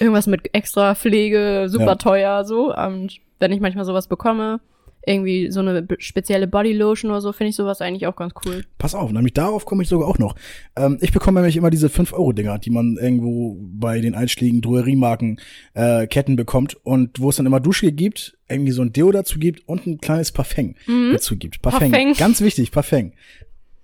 irgendwas 0.00 0.26
mit 0.26 0.54
extra 0.54 0.94
Pflege, 0.94 1.66
super 1.68 1.84
Ja. 1.84 1.94
teuer, 1.96 2.44
so. 2.44 2.74
Und 2.74 3.18
wenn 3.38 3.52
ich 3.52 3.60
manchmal 3.60 3.84
sowas 3.84 4.08
bekomme, 4.08 4.60
irgendwie 5.06 5.50
so 5.50 5.60
eine 5.60 5.86
spezielle 5.98 6.46
Bodylotion 6.46 7.10
oder 7.10 7.20
so, 7.20 7.32
finde 7.32 7.50
ich 7.50 7.56
sowas 7.56 7.80
eigentlich 7.80 8.06
auch 8.06 8.16
ganz 8.16 8.34
cool. 8.44 8.64
Pass 8.78 8.94
auf, 8.94 9.10
nämlich 9.10 9.32
darauf 9.34 9.64
komme 9.64 9.82
ich 9.82 9.88
sogar 9.88 10.08
auch 10.08 10.18
noch. 10.18 10.34
Ähm, 10.76 10.98
ich 11.00 11.12
bekomme 11.12 11.40
nämlich 11.40 11.56
immer 11.56 11.70
diese 11.70 11.88
5-Euro-Dinger, 11.88 12.58
die 12.58 12.70
man 12.70 12.96
irgendwo 13.00 13.56
bei 13.60 14.00
den 14.00 14.14
einschlägigen 14.14 14.60
Drogeriemarken 14.60 15.40
äh, 15.74 16.06
Ketten 16.06 16.36
bekommt 16.36 16.76
und 16.84 17.20
wo 17.20 17.30
es 17.30 17.36
dann 17.36 17.46
immer 17.46 17.60
Duschgel 17.60 17.92
gibt, 17.92 18.36
irgendwie 18.48 18.72
so 18.72 18.82
ein 18.82 18.92
Deo 18.92 19.10
dazu 19.10 19.38
gibt 19.38 19.66
und 19.68 19.86
ein 19.86 19.98
kleines 19.98 20.32
Parfum 20.32 20.74
dazu 21.12 21.36
gibt. 21.36 21.62
Parfum. 21.62 21.90
Parfum. 21.90 22.12
Ganz 22.14 22.40
wichtig, 22.40 22.70
Parfum. 22.70 23.12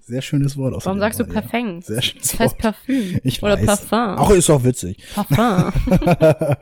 Sehr 0.01 0.21
schönes 0.21 0.59
Wort 0.59 0.75
aus 0.75 0.85
Warum 0.85 0.99
sagst 1.01 1.19
du 1.21 1.25
Parfum? 1.25 1.81
Sehr 1.81 2.03
schönes 2.03 2.29
Das 2.29 2.41
heißt 2.41 2.55
Wort. 2.55 2.63
Parfüm. 2.63 3.21
Ich 3.25 3.43
oder 3.43 3.59
weiß. 3.59 3.87
Parfum. 3.87 4.19
Auch 4.23 4.31
ist 4.31 4.51
auch 4.51 4.63
witzig. 4.65 4.99
Parfum. 5.15 5.73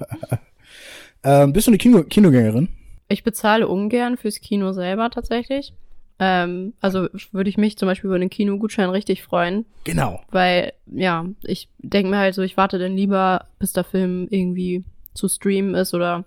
Ähm, 1.25 1.53
bist 1.53 1.67
du 1.67 1.71
eine 1.71 1.79
Kino 1.79 2.03
Kinogängerin? 2.03 2.69
Ich 3.09 3.25
bezahle 3.25 3.69
ungern 3.69 4.17
fürs 4.17 4.41
Kino 4.41 4.73
selber 4.73 5.11
tatsächlich. 5.11 5.73
Ähm, 6.19 6.75
also 6.81 7.09
würde 7.33 7.51
ich 7.51 7.57
mich 7.57 7.77
zum 7.79 7.87
Beispiel 7.87 8.09
über 8.09 8.17
einen 8.17 8.31
Kinogutschein 8.31 8.91
richtig 8.91 9.23
freuen, 9.23 9.65
Genau. 9.85 10.21
weil 10.31 10.73
ja, 10.87 11.27
ich 11.43 11.69
denke 11.79 12.11
mir 12.11 12.19
halt 12.19 12.35
so, 12.35 12.43
ich 12.43 12.57
warte 12.57 12.79
dann 12.79 12.97
lieber, 12.97 13.47
bis 13.59 13.73
der 13.73 13.85
Film 13.85 14.29
irgendwie 14.31 14.85
zu 15.15 15.29
streamen 15.29 15.75
ist 15.75 15.95
oder 15.95 16.25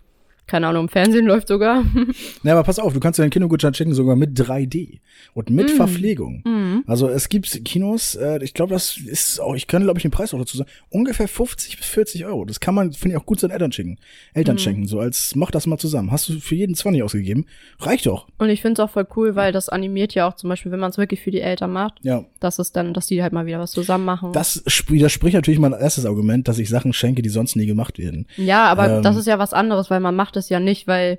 keine 0.48 0.68
Ahnung, 0.68 0.84
im 0.86 0.90
Fernsehen 0.90 1.26
läuft 1.26 1.48
sogar. 1.48 1.84
Na, 2.44 2.52
aber 2.54 2.64
pass 2.64 2.80
auf, 2.80 2.94
du 2.94 3.00
kannst 3.00 3.20
dir 3.20 3.24
einen 3.24 3.32
Kinogutschein 3.32 3.74
schicken, 3.74 3.94
sogar 3.94 4.16
mit 4.16 4.40
3D 4.40 5.00
und 5.34 5.50
mit 5.50 5.74
Mm. 5.74 5.76
Verpflegung. 5.78 6.42
Mhm. 6.46 6.84
Also 6.88 7.10
es 7.10 7.30
gibt 7.30 7.66
Kinos, 7.66 8.16
äh, 8.16 8.44
ich 8.44 8.54
glaube, 8.54 8.74
das 8.74 8.98
ist 8.98 9.40
auch, 9.40 9.56
ich 9.56 9.68
kann 9.68 9.84
glaube 9.84 9.98
ich 10.00 10.04
den 10.04 10.12
Preis 10.12 10.34
auch 10.34 10.40
dazu 10.40 10.58
sagen, 10.58 10.70
ungefähr 10.90 11.28
50 11.28 11.78
bis 11.78 11.88
40 11.88 12.26
Euro. 12.26 12.46
Das 12.46 12.60
kann 12.60 12.76
man, 12.76 12.94
finde 12.94 13.16
ich, 13.16 13.22
auch 13.22 13.26
gut 13.26 13.40
seinen 13.40 13.52
Eltern 13.52 13.72
schicken. 13.72 13.98
Eltern 14.34 14.56
Mhm. 14.56 14.60
schenken, 14.60 14.88
so 14.88 15.00
als, 15.00 15.36
mach 15.36 15.52
das 15.52 15.66
mal 15.68 15.78
zusammen. 15.78 16.12
Hast 16.12 16.30
du 16.30 16.40
für 16.40 16.56
jeden 16.56 16.76
20 16.76 17.02
ausgegeben? 17.04 17.46
Reicht 17.80 18.06
doch. 18.06 18.28
Und 18.38 18.50
ich 18.50 18.62
finde 18.62 18.82
es 18.82 18.88
auch 18.88 18.92
voll 18.92 19.08
cool, 19.16 19.36
weil 19.36 19.52
das 19.52 19.70
animiert 19.70 20.14
ja 20.14 20.28
auch 20.28 20.36
zum 20.36 20.50
Beispiel, 20.50 20.72
wenn 20.72 20.80
man 20.80 20.92
es 20.92 20.98
wirklich 20.98 21.22
für 21.22 21.32
die 21.32 21.42
Eltern 21.42 21.72
macht, 21.72 21.96
Ja. 22.04 22.24
dass 22.40 22.60
es 22.60 22.72
dann, 22.72 22.94
dass 22.94 23.08
die 23.08 23.24
halt 23.24 23.34
mal 23.34 23.46
wieder 23.46 23.60
was 23.60 23.72
zusammen 23.72 24.06
machen. 24.06 24.32
Das 24.34 24.64
sp- 24.70 24.92
widerspricht 24.94 25.34
natürlich 25.36 25.60
mein 25.60 25.74
erstes 25.74 26.06
Argument, 26.06 26.48
dass 26.48 26.60
ich 26.60 26.70
Sachen 26.70 26.94
schenke, 26.94 27.22
die 27.22 27.30
sonst 27.30 27.56
nie 27.56 27.66
gemacht 27.66 27.98
werden. 27.98 28.28
Ja, 28.38 28.66
aber 28.66 28.98
Ähm, 28.98 29.04
das 29.04 29.16
ist 29.16 29.26
ja 29.28 29.40
was 29.40 29.54
anderes, 29.54 29.90
weil 29.90 30.00
man 30.00 30.16
macht 30.16 30.35
es 30.40 30.50
ja 30.50 30.60
nicht, 30.60 30.88
weil 30.88 31.18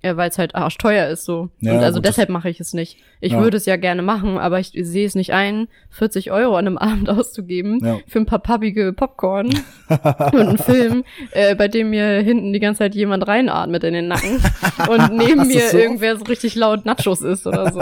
ja, 0.00 0.16
weil 0.16 0.30
es 0.30 0.38
halt 0.38 0.54
arschteuer 0.54 1.08
ist 1.08 1.24
so. 1.24 1.48
Ja, 1.58 1.72
und 1.72 1.78
also 1.80 1.96
gut, 1.98 2.06
das- 2.06 2.14
deshalb 2.14 2.28
mache 2.28 2.48
ich 2.48 2.60
es 2.60 2.72
nicht. 2.72 2.98
Ich 3.20 3.32
Ja. 3.32 3.40
würde 3.40 3.56
es 3.56 3.66
ja 3.66 3.74
gerne 3.74 4.00
machen, 4.00 4.38
aber 4.38 4.60
ich 4.60 4.68
sehe 4.72 5.04
es 5.04 5.16
nicht 5.16 5.32
ein, 5.32 5.66
40 5.90 6.30
Euro 6.30 6.54
an 6.56 6.68
einem 6.68 6.78
Abend 7.08 7.10
auszugeben 7.10 7.84
Ja. 7.84 7.98
für 8.06 8.20
ein 8.20 8.24
paar 8.26 8.38
pappige 8.38 8.92
Popcorn 8.92 9.48
und 9.88 10.34
einen 10.40 10.56
Film, 10.58 11.02
äh, 11.32 11.56
bei 11.56 11.66
dem 11.66 11.90
mir 11.90 12.20
hinten 12.20 12.52
die 12.52 12.60
ganze 12.60 12.78
Zeit 12.78 12.94
jemand 12.94 13.26
reinatmet 13.26 13.82
in 13.82 13.92
den 13.94 14.06
Nacken 14.06 14.36
und 14.88 15.16
neben 15.16 15.48
mir 15.48 15.68
so? 15.68 15.76
irgendwer 15.76 16.16
so 16.16 16.24
richtig 16.26 16.54
laut 16.54 16.86
Nachos 16.86 17.20
isst 17.20 17.48
oder 17.48 17.72
so. 17.72 17.80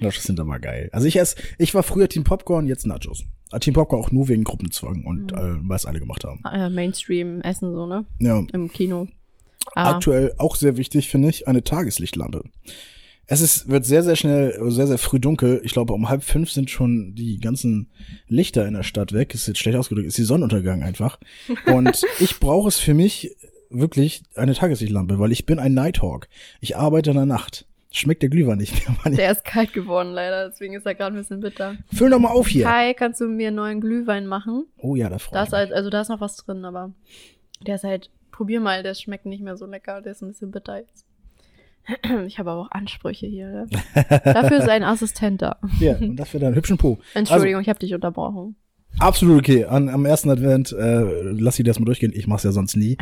Nachos 0.00 0.22
sind 0.22 0.40
immer 0.40 0.58
geil. 0.58 0.88
Also 0.92 1.06
ich 1.06 1.16
ess, 1.18 1.36
ich 1.58 1.74
war 1.74 1.82
früher 1.82 2.08
Team 2.08 2.24
Popcorn, 2.24 2.66
jetzt 2.66 2.86
Nachos. 2.86 3.24
Team 3.60 3.74
Popcorn 3.74 4.00
auch 4.02 4.10
nur 4.10 4.28
wegen 4.28 4.44
Gruppenzwang 4.44 5.04
und 5.04 5.32
Mhm. 5.32 5.38
äh, 5.38 5.68
weil 5.68 5.76
es 5.76 5.84
alle 5.84 6.00
gemacht 6.00 6.24
haben. 6.24 6.40
Äh, 6.50 6.70
Mainstream-Essen 6.70 7.74
so, 7.74 7.84
ne? 7.86 8.06
Ja. 8.20 8.42
Im 8.54 8.72
Kino. 8.72 9.06
Ah, 9.74 9.90
Aktuell 9.94 10.34
auch 10.38 10.56
sehr 10.56 10.76
wichtig, 10.76 11.08
finde 11.08 11.28
ich, 11.28 11.48
eine 11.48 11.62
Tageslichtlampe. 11.64 12.44
Es 13.26 13.40
ist, 13.40 13.68
wird 13.68 13.86
sehr, 13.86 14.02
sehr 14.02 14.16
schnell, 14.16 14.58
sehr, 14.70 14.86
sehr 14.86 14.98
früh 14.98 15.20
dunkel. 15.20 15.60
Ich 15.64 15.72
glaube, 15.72 15.92
um 15.94 16.08
halb 16.08 16.22
fünf 16.24 16.50
sind 16.50 16.70
schon 16.70 17.14
die 17.14 17.38
ganzen 17.38 17.88
Lichter 18.26 18.66
in 18.66 18.74
der 18.74 18.82
Stadt 18.82 19.12
weg. 19.12 19.34
Ist 19.34 19.46
jetzt 19.46 19.58
schlecht 19.60 19.78
ausgedrückt, 19.78 20.08
ist 20.08 20.18
die 20.18 20.24
Sonnenuntergang 20.24 20.82
einfach. 20.82 21.18
Und 21.66 22.02
ich 22.18 22.38
brauche 22.40 22.68
es 22.68 22.78
für 22.78 22.94
mich 22.94 23.34
wirklich 23.70 24.22
eine 24.34 24.54
Tageslichtlampe, 24.54 25.18
weil 25.18 25.32
ich 25.32 25.46
bin 25.46 25.58
ein 25.58 25.72
Nighthawk. 25.72 26.28
Ich 26.60 26.76
arbeite 26.76 27.10
in 27.10 27.16
der 27.16 27.26
Nacht. 27.26 27.64
Schmeckt 27.94 28.22
der 28.22 28.28
Glühwein 28.30 28.58
nicht 28.58 28.74
mehr. 28.86 28.96
Mann. 29.04 29.14
der 29.14 29.30
ist 29.32 29.44
kalt 29.44 29.72
geworden 29.72 30.12
leider, 30.12 30.48
deswegen 30.48 30.74
ist 30.74 30.84
er 30.86 30.94
gerade 30.94 31.14
ein 31.14 31.20
bisschen 31.20 31.40
bitter. 31.40 31.76
Füll 31.92 32.10
doch 32.10 32.18
mal 32.18 32.30
auf 32.30 32.48
hier. 32.48 32.64
Kai, 32.64 32.94
kannst 32.94 33.20
du 33.20 33.26
mir 33.28 33.48
einen 33.48 33.56
neuen 33.56 33.80
Glühwein 33.80 34.26
machen? 34.26 34.64
Oh 34.78 34.96
ja, 34.96 35.08
da 35.10 35.18
freue 35.18 35.40
ich 35.40 35.44
ist 35.46 35.52
mich. 35.52 35.58
halt, 35.58 35.72
also 35.72 35.90
da 35.90 36.00
ist 36.00 36.08
noch 36.08 36.20
was 36.20 36.36
drin, 36.36 36.64
aber 36.64 36.92
der 37.66 37.74
ist 37.76 37.84
halt, 37.84 38.10
probier 38.32 38.60
mal, 38.60 38.82
der 38.82 38.94
schmeckt 38.94 39.26
nicht 39.26 39.42
mehr 39.42 39.56
so 39.56 39.66
lecker, 39.66 40.02
der 40.02 40.12
ist 40.12 40.22
ein 40.22 40.28
bisschen 40.28 40.50
bitter 40.50 40.78
jetzt. 40.78 41.06
Ich 42.26 42.38
habe 42.38 42.50
aber 42.50 42.62
auch 42.62 42.70
Ansprüche 42.70 43.26
hier. 43.26 43.48
Ne? 43.48 43.66
Dafür 44.24 44.58
ist 44.58 44.68
ein 44.68 44.84
Assistent 44.84 45.42
da. 45.42 45.58
Ja, 45.80 45.96
und 45.96 46.16
das 46.16 46.28
für 46.28 46.38
deinen 46.38 46.54
hübschen 46.54 46.78
Po. 46.78 46.98
Entschuldigung, 47.14 47.60
ich 47.60 47.68
habe 47.68 47.78
dich 47.78 47.94
unterbrochen. 47.94 48.56
Absolut 48.98 49.38
okay. 49.38 49.64
An, 49.64 49.88
am 49.88 50.04
ersten 50.04 50.30
Advent, 50.30 50.72
äh, 50.72 51.02
lass 51.32 51.56
sie 51.56 51.62
das 51.62 51.78
mal 51.78 51.86
durchgehen. 51.86 52.12
Ich 52.14 52.26
mach's 52.26 52.44
ja 52.44 52.52
sonst 52.52 52.76
nie. 52.76 52.96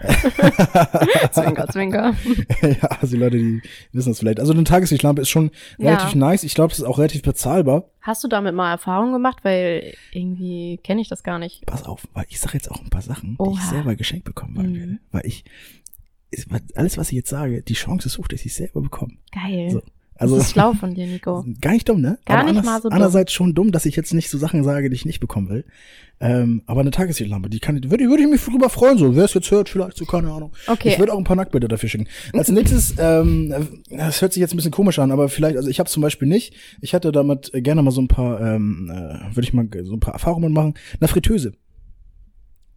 Zwinker, 1.32 1.66
zwinker. 1.68 2.14
ja, 2.62 2.88
also 3.00 3.14
die 3.16 3.20
Leute, 3.22 3.36
die 3.38 3.62
wissen 3.92 4.10
das 4.10 4.18
vielleicht. 4.20 4.40
Also 4.40 4.52
eine 4.52 4.64
Tageslichtlampe 4.64 5.22
ist 5.22 5.28
schon 5.30 5.50
Ja. 5.78 5.90
relativ 5.94 6.14
nice. 6.14 6.44
Ich 6.44 6.54
glaube, 6.54 6.70
das 6.70 6.78
ist 6.78 6.84
auch 6.84 6.98
relativ 6.98 7.22
bezahlbar. 7.22 7.84
Hast 8.00 8.22
du 8.24 8.28
damit 8.28 8.54
mal 8.54 8.70
Erfahrung 8.70 9.12
gemacht? 9.12 9.38
Weil 9.42 9.94
irgendwie 10.12 10.78
kenne 10.82 11.00
ich 11.00 11.08
das 11.08 11.22
gar 11.22 11.38
nicht. 11.38 11.64
Pass 11.66 11.84
auf, 11.84 12.06
weil 12.14 12.26
ich 12.28 12.40
sage 12.40 12.54
jetzt 12.54 12.70
auch 12.70 12.80
ein 12.80 12.90
paar 12.90 13.02
Sachen, 13.02 13.32
die 13.36 13.40
Oha. 13.40 13.58
ich 13.58 13.68
selber 13.68 13.96
geschenkt 13.96 14.24
bekommen 14.24 14.56
habe. 14.58 14.68
Mhm. 14.68 14.98
Weil 15.10 15.26
ich, 15.26 15.44
alles, 16.74 16.98
was 16.98 17.08
ich 17.08 17.16
jetzt 17.16 17.30
sage, 17.30 17.62
die 17.62 17.74
Chance 17.74 18.08
ist 18.08 18.18
hoch, 18.18 18.28
dass 18.28 18.44
ich 18.44 18.54
selber 18.54 18.80
bekomme. 18.80 19.14
Geil. 19.32 19.70
So. 19.70 19.82
Also, 20.16 20.36
das 20.36 20.46
ist 20.46 20.52
schlau 20.52 20.72
von 20.74 20.94
dir, 20.94 21.06
Nico. 21.06 21.44
gar 21.60 21.72
nicht 21.72 21.88
dumm, 21.88 22.00
ne? 22.00 22.18
Gar 22.24 22.38
aber 22.38 22.44
nicht 22.44 22.58
anders, 22.58 22.66
mal 22.66 22.76
so 22.76 22.88
dumm. 22.88 22.92
Andererseits 22.94 23.32
schon 23.32 23.54
dumm, 23.54 23.72
dass 23.72 23.86
ich 23.86 23.96
jetzt 23.96 24.14
nicht 24.14 24.30
so 24.30 24.38
Sachen 24.38 24.62
sage, 24.64 24.88
die 24.88 24.96
ich 24.96 25.04
nicht 25.04 25.20
bekommen 25.20 25.48
will. 25.48 25.64
Ähm, 26.20 26.62
aber 26.66 26.80
eine 26.80 26.90
Tageslichtlampe, 26.92 27.50
die 27.50 27.58
kann, 27.58 27.82
würde, 27.90 28.08
würde 28.08 28.22
ich 28.22 28.28
mich 28.28 28.44
drüber 28.44 28.68
freuen, 28.70 28.96
so. 28.98 29.16
Wer 29.16 29.24
es 29.24 29.34
jetzt 29.34 29.50
hört, 29.50 29.68
vielleicht 29.68 29.96
so, 29.96 30.04
keine 30.04 30.30
Ahnung. 30.30 30.52
Okay. 30.66 30.90
Ich 30.90 30.98
würde 30.98 31.12
auch 31.12 31.18
ein 31.18 31.24
paar 31.24 31.36
Nacktbilder 31.36 31.68
dafür 31.68 31.88
schicken. 31.88 32.06
Als 32.32 32.48
nächstes, 32.48 32.94
ähm, 32.98 33.52
das 33.90 34.22
hört 34.22 34.32
sich 34.32 34.40
jetzt 34.40 34.54
ein 34.54 34.56
bisschen 34.56 34.70
komisch 34.70 34.98
an, 34.98 35.10
aber 35.10 35.28
vielleicht, 35.28 35.56
also 35.56 35.68
ich 35.68 35.80
habe 35.80 35.90
zum 35.90 36.02
Beispiel 36.02 36.28
nicht. 36.28 36.54
Ich 36.80 36.92
hätte 36.92 37.10
damit 37.10 37.50
gerne 37.52 37.82
mal 37.82 37.90
so 37.90 38.00
ein 38.00 38.08
paar, 38.08 38.40
ähm, 38.40 38.90
äh, 38.90 39.34
würde 39.34 39.42
ich 39.42 39.52
mal 39.52 39.68
so 39.82 39.94
ein 39.94 40.00
paar 40.00 40.14
Erfahrungen 40.14 40.52
machen. 40.52 40.74
Eine 41.00 41.08
Fritteuse. 41.08 41.52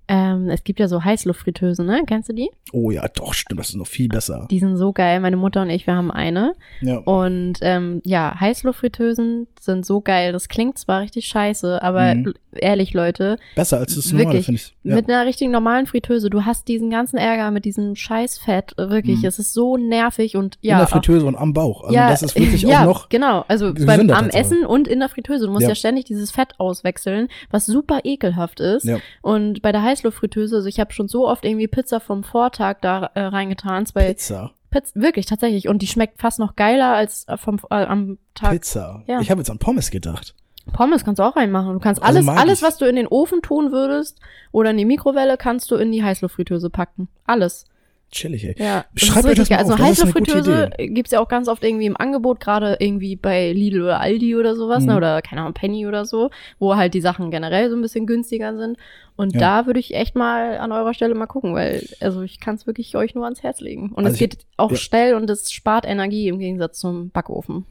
Ähm, 0.10 0.50
es 0.50 0.64
gibt 0.64 0.80
ja 0.80 0.88
so 0.88 1.04
Heißluftfritteusen, 1.04 1.86
ne? 1.86 2.02
Kennst 2.08 2.30
du 2.30 2.34
die? 2.34 2.50
Oh 2.72 2.92
ja, 2.92 3.08
doch, 3.14 3.34
stimmt, 3.34 3.60
das 3.60 3.70
ist 3.70 3.76
noch 3.76 3.88
viel 3.88 4.08
besser. 4.08 4.48
Die 4.50 4.60
sind 4.60 4.78
so 4.78 4.94
geil. 4.94 5.20
Meine 5.20 5.36
Mutter 5.38 5.62
und 5.64 5.70
ich, 5.70 5.86
wir 5.86 5.96
haben 5.96 6.12
eine. 6.12 6.54
Ja. 6.82 6.98
Und 7.00 7.56
ähm, 7.62 8.02
ja, 8.06 8.36
Heißluftfritteusen 8.40 9.48
sind 9.60 9.86
so 9.86 10.02
geil. 10.02 10.32
Das 10.32 10.48
klingt 10.48 10.78
zwar 10.78 11.02
richtig 11.02 11.26
scheiße, 11.28 11.82
aber 11.82 12.16
Mhm. 12.16 12.34
ehrlich, 12.54 12.94
Leute, 12.94 13.38
Besser 13.56 13.78
als 13.80 13.96
das 13.96 14.12
normale, 14.14 14.42
finde 14.44 14.62
ich. 14.62 14.76
Ja. 14.84 14.96
mit 14.96 15.10
einer 15.10 15.26
richtigen 15.26 15.52
normalen 15.52 15.86
Fritteuse, 15.88 16.30
du 16.30 16.46
hast 16.46 16.68
diesen 16.68 16.90
ganzen 16.90 17.18
Ärger 17.18 17.52
mit 17.52 17.66
diesem 17.66 17.96
Scheißfett. 17.96 18.74
Wirklich, 18.78 19.20
Mhm. 19.22 19.26
es 19.28 19.40
ist 19.40 19.54
so 19.54 19.78
nervig 19.78 20.36
und 20.38 20.58
in 20.62 20.70
ja. 20.70 20.78
der 20.78 20.86
auch- 20.86 20.90
Fritteuse 20.90 21.26
und 21.26 21.36
am 21.36 21.54
Bauch. 21.54 21.84
Also 21.84 21.94
ja, 21.96 22.10
das 22.10 22.24
ist 22.24 22.38
wirklich 22.40 22.62
ja, 22.64 22.82
auch 22.82 22.86
noch 22.86 23.10
genau. 23.10 23.44
Also 23.48 23.74
beim, 23.74 24.10
am. 24.10 24.30
Essen 24.30 24.66
und 24.66 24.88
in 24.88 25.00
der 25.00 25.10
Fritteuse. 25.10 25.46
Du 25.48 25.52
musst 25.52 25.68
Ja. 25.68 25.76
ständig 25.76 26.06
dieses 26.06 26.32
Fett 26.32 26.54
auswechseln, 26.60 27.28
was 27.52 27.66
super 27.66 28.00
ekelhaft 28.04 28.60
ist. 28.60 28.86
Ja. 28.86 28.98
Und 29.22 29.62
bei 29.62 29.72
der 29.72 29.84
Heißluftfritteuse, 29.98 30.58
also 30.58 30.68
ich 30.68 30.80
habe 30.80 30.94
schon 30.94 31.08
so 31.08 31.28
oft 31.28 31.46
irgendwie 31.46 31.68
Pizza 31.68 32.00
vom 32.00 32.24
Vortag 32.24 32.78
da 32.82 33.12
äh, 33.14 33.22
reingetan. 33.22 33.86
Bei 33.94 34.08
Pizza. 34.08 34.52
Pizza, 34.70 35.00
wirklich, 35.00 35.26
tatsächlich. 35.26 35.68
Und 35.68 35.82
die 35.82 35.88
schmeckt 35.88 36.20
fast 36.22 36.40
noch 36.40 36.56
geiler 36.56 36.94
als 36.94 37.28
äh, 37.28 37.38
vom, 37.38 37.60
äh, 37.70 37.76
am 37.86 38.18
Tag. 38.34 38.52
Pizza. 38.52 39.04
Ja. 39.08 39.20
Ich 39.22 39.32
habe 39.32 39.42
jetzt 39.42 39.50
an 39.50 39.60
Pommes 39.60 39.92
gedacht. 39.92 40.36
Pommes 40.74 41.06
kannst 41.06 41.20
du 41.20 41.24
auch 41.24 41.36
reinmachen. 41.36 41.74
Du 41.74 41.80
kannst 41.80 42.02
Also 42.02 42.18
alles, 42.18 42.26
mag 42.26 42.40
alles, 42.40 42.62
was 42.62 42.78
du 42.78 42.86
in 42.86 42.96
den 42.98 43.08
Ofen 43.08 43.42
tun 43.42 43.72
würdest 43.72 44.20
oder 44.52 44.72
in 44.72 44.78
die 44.78 44.86
Mikrowelle, 44.86 45.38
kannst 45.38 45.72
du 45.72 45.76
in 45.76 45.92
die 45.92 46.04
Heißluftfritteuse 46.04 46.70
packen. 46.70 47.08
Alles. 47.26 47.66
Chillig, 48.10 48.46
ey. 48.46 48.56
Ja, 48.58 48.86
Schreibt 48.96 49.28
euch 49.28 49.36
das 49.38 49.50
mal. 49.50 49.58
Also 49.58 49.74
auf, 49.74 49.78
gute 49.80 49.90
Heißluftfritteuse 49.90 50.70
gibt's 50.78 51.12
ja 51.12 51.20
auch 51.20 51.28
ganz 51.28 51.48
oft 51.50 51.62
irgendwie 51.64 51.88
im 51.88 51.98
Angebot, 51.98 52.40
gerade 52.40 52.78
irgendwie 52.80 53.16
bei 53.18 53.52
Lidl 53.52 53.82
oder 53.84 54.00
Aldi 54.00 54.36
oder 54.38 54.56
sowas, 54.56 54.84
Mhm. 54.84 54.90
ne? 54.92 54.98
oder 54.98 55.22
keine 55.22 55.42
Ahnung, 55.42 55.54
Penny 55.54 55.86
oder 55.88 56.06
so, 56.06 56.30
wo 56.58 56.76
halt 56.78 56.94
die 56.94 57.02
Sachen 57.02 57.32
generell 57.32 57.70
so 57.70 57.76
ein 57.76 57.82
bisschen 57.82 58.06
günstiger 58.08 58.56
sind. 58.58 58.78
Und 59.18 59.34
Ja. 59.34 59.40
da 59.62 59.66
würde 59.66 59.80
ich 59.82 59.94
echt 59.94 60.16
mal 60.16 60.58
an 60.58 60.72
eurer 60.72 60.94
Stelle 60.94 61.16
mal 61.16 61.26
gucken, 61.26 61.54
weil 61.54 61.86
also 62.00 62.22
ich 62.22 62.40
kann 62.40 62.56
es 62.56 62.66
wirklich 62.66 62.96
euch 62.96 63.14
nur 63.14 63.26
ans 63.26 63.44
Herz 63.44 63.60
legen. 63.60 63.92
Und 63.92 64.06
Also 64.06 64.14
es 64.14 64.20
geht 64.20 64.38
auch 64.56 64.72
ja. 64.72 64.78
schnell 64.78 65.14
und 65.16 65.30
es 65.30 65.52
spart 65.52 65.86
Energie 65.86 66.30
im 66.30 66.40
Gegensatz 66.40 66.80
zum 66.80 67.10
Backofen. 67.10 67.66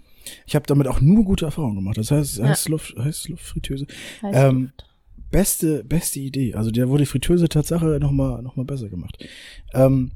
Ich 0.44 0.54
habe 0.54 0.66
damit 0.66 0.86
auch 0.88 1.00
nur 1.00 1.24
gute 1.24 1.44
Erfahrungen 1.46 1.76
gemacht. 1.76 1.96
Das 1.96 2.10
heißt, 2.10 2.38
Ja. 2.38 2.46
Heißluft, 2.48 2.96
Heißluftfritteuse. 2.98 3.86
Heißluft. 4.22 4.44
Ähm, 4.50 4.72
Beste, 5.30 5.82
beste 5.84 6.20
Idee. 6.20 6.54
Also 6.54 6.70
der 6.70 6.88
wurde 6.88 7.02
die 7.02 7.06
Fritteuse 7.06 7.48
Tatsache 7.48 7.98
noch 8.00 8.12
mal, 8.12 8.42
noch 8.42 8.56
mal 8.56 8.64
besser 8.64 8.88
gemacht. 8.88 9.24
Ähm, 9.74 10.12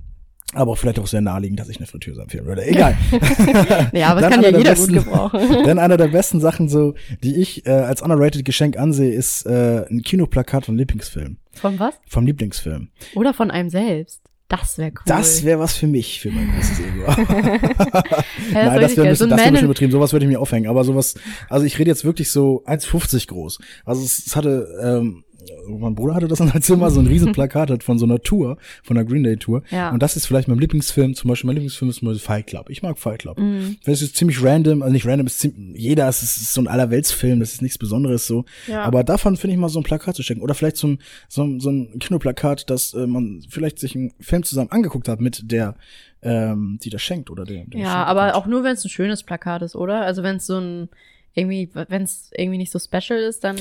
aber 0.54 0.74
vielleicht 0.76 0.98
auch 0.98 1.06
sehr 1.06 1.20
naheliegend, 1.20 1.60
dass 1.60 1.68
ich 1.68 1.76
eine 1.78 1.86
Fritteuse 1.86 2.22
empfehlen 2.22 2.44
würde. 2.46 2.64
Egal. 2.66 2.96
ja, 3.92 4.08
aber 4.08 4.20
das 4.20 4.30
kann 4.30 4.42
ja 4.42 4.48
jeder 4.50 4.70
besten- 4.70 4.94
gut 4.94 5.04
gebrauchen. 5.04 5.40
Denn 5.64 5.78
einer 5.78 5.96
der 5.96 6.08
besten 6.08 6.40
Sachen, 6.40 6.68
so, 6.68 6.94
die 7.22 7.36
ich 7.40 7.66
äh, 7.66 7.70
als 7.70 8.02
underrated 8.02 8.44
Geschenk 8.44 8.76
ansehe, 8.76 9.12
ist 9.12 9.46
äh, 9.46 9.86
ein 9.88 10.02
Kinoplakat 10.02 10.66
vom 10.66 10.76
Lieblingsfilm. 10.76 11.36
Von 11.52 11.78
was? 11.78 11.94
Vom 12.08 12.26
Lieblingsfilm. 12.26 12.88
Oder 13.14 13.32
von 13.34 13.50
einem 13.50 13.70
selbst. 13.70 14.22
Das 14.48 14.78
wäre 14.78 14.90
cool. 14.90 15.02
Das 15.06 15.44
wäre 15.44 15.60
was 15.60 15.76
für 15.76 15.86
mich, 15.86 16.20
für 16.20 16.32
mein 16.32 16.50
großes 16.52 16.80
Ego. 16.80 17.06
Ja, 18.52 18.64
Nein, 18.66 18.80
das 18.80 18.96
wäre 18.96 19.06
ein 19.06 19.10
bisschen, 19.10 19.16
So 19.16 19.24
ein 19.24 19.30
das 19.30 19.38
wär 19.38 19.46
ein 19.46 19.52
bisschen 19.52 19.64
übertrieben. 19.66 19.92
Sowas 19.92 20.12
würde 20.12 20.24
ich 20.26 20.30
mir 20.32 20.40
aufhängen. 20.40 20.68
Aber 20.68 20.82
sowas, 20.82 21.14
also 21.48 21.64
ich 21.66 21.78
rede 21.78 21.88
jetzt 21.90 22.04
wirklich 22.04 22.32
so 22.32 22.64
1,50 22.66 23.28
groß. 23.28 23.58
Also 23.84 24.02
es, 24.02 24.26
es 24.26 24.34
hatte, 24.34 24.66
ähm, 24.82 25.22
mein 25.66 25.94
Bruder 25.94 26.14
hatte 26.14 26.28
das 26.28 26.40
in 26.40 26.48
seinem 26.48 26.62
Zimmer, 26.62 26.90
so 26.90 27.00
ein 27.00 27.06
riesen 27.06 27.32
Plakat 27.32 27.70
hat 27.70 27.82
von 27.82 27.98
so 27.98 28.04
einer 28.04 28.20
Tour, 28.20 28.56
von 28.82 28.96
einer 28.96 29.06
Green 29.06 29.22
Day 29.22 29.36
Tour. 29.36 29.62
Ja. 29.70 29.90
Und 29.90 30.02
das 30.02 30.16
ist 30.16 30.26
vielleicht 30.26 30.48
mein 30.48 30.58
Lieblingsfilm. 30.58 31.14
Zum 31.14 31.28
Beispiel 31.28 31.46
mein 31.46 31.56
Lieblingsfilm 31.56 31.90
ist 31.90 32.02
mal 32.02 32.14
Fight 32.16 32.46
Club. 32.46 32.70
Ich 32.70 32.82
mag 32.82 32.98
Fight 32.98 33.20
Club. 33.20 33.38
Mhm. 33.38 33.76
Das 33.84 34.02
ist 34.02 34.16
ziemlich 34.16 34.42
random, 34.42 34.82
also 34.82 34.92
nicht 34.92 35.06
random, 35.06 35.26
ist 35.26 35.38
ziemlich, 35.38 35.80
jeder, 35.80 36.08
es 36.08 36.22
ist, 36.22 36.36
ist 36.38 36.54
so 36.54 36.60
ein 36.60 36.68
Allerweltsfilm, 36.68 37.40
das 37.40 37.52
ist 37.52 37.62
nichts 37.62 37.78
Besonderes 37.78 38.26
so. 38.26 38.44
Ja. 38.66 38.82
Aber 38.82 39.04
davon 39.04 39.36
finde 39.36 39.54
ich 39.54 39.60
mal 39.60 39.68
so 39.68 39.80
ein 39.80 39.84
Plakat 39.84 40.16
zu 40.16 40.22
schenken. 40.22 40.42
Oder 40.42 40.54
vielleicht 40.54 40.76
so 40.76 40.88
ein, 40.88 40.98
so 41.28 41.42
ein, 41.42 41.60
so 41.60 41.70
ein 41.70 41.98
Kinoplakat, 41.98 42.70
dass 42.70 42.94
äh, 42.94 43.06
man 43.06 43.42
vielleicht 43.48 43.78
sich 43.78 43.94
einen 43.94 44.12
Film 44.20 44.42
zusammen 44.42 44.70
angeguckt 44.70 45.08
hat 45.08 45.20
mit 45.20 45.50
der, 45.50 45.76
ähm, 46.22 46.78
die 46.82 46.90
das 46.90 47.02
schenkt 47.02 47.30
oder 47.30 47.44
der. 47.44 47.64
der 47.66 47.80
Ja, 47.80 47.86
schenkt. 47.86 48.08
aber 48.08 48.34
auch 48.36 48.46
nur, 48.46 48.64
wenn 48.64 48.72
es 48.72 48.84
ein 48.84 48.90
schönes 48.90 49.22
Plakat 49.22 49.62
ist, 49.62 49.76
oder? 49.76 50.02
Also 50.02 50.22
wenn 50.22 50.36
es 50.36 50.46
so 50.46 50.58
ein 50.58 50.88
irgendwie, 51.34 51.70
wenn 51.72 52.02
es 52.02 52.30
irgendwie 52.36 52.58
nicht 52.58 52.72
so 52.72 52.78
special 52.78 53.18
ist, 53.18 53.44
dann 53.44 53.56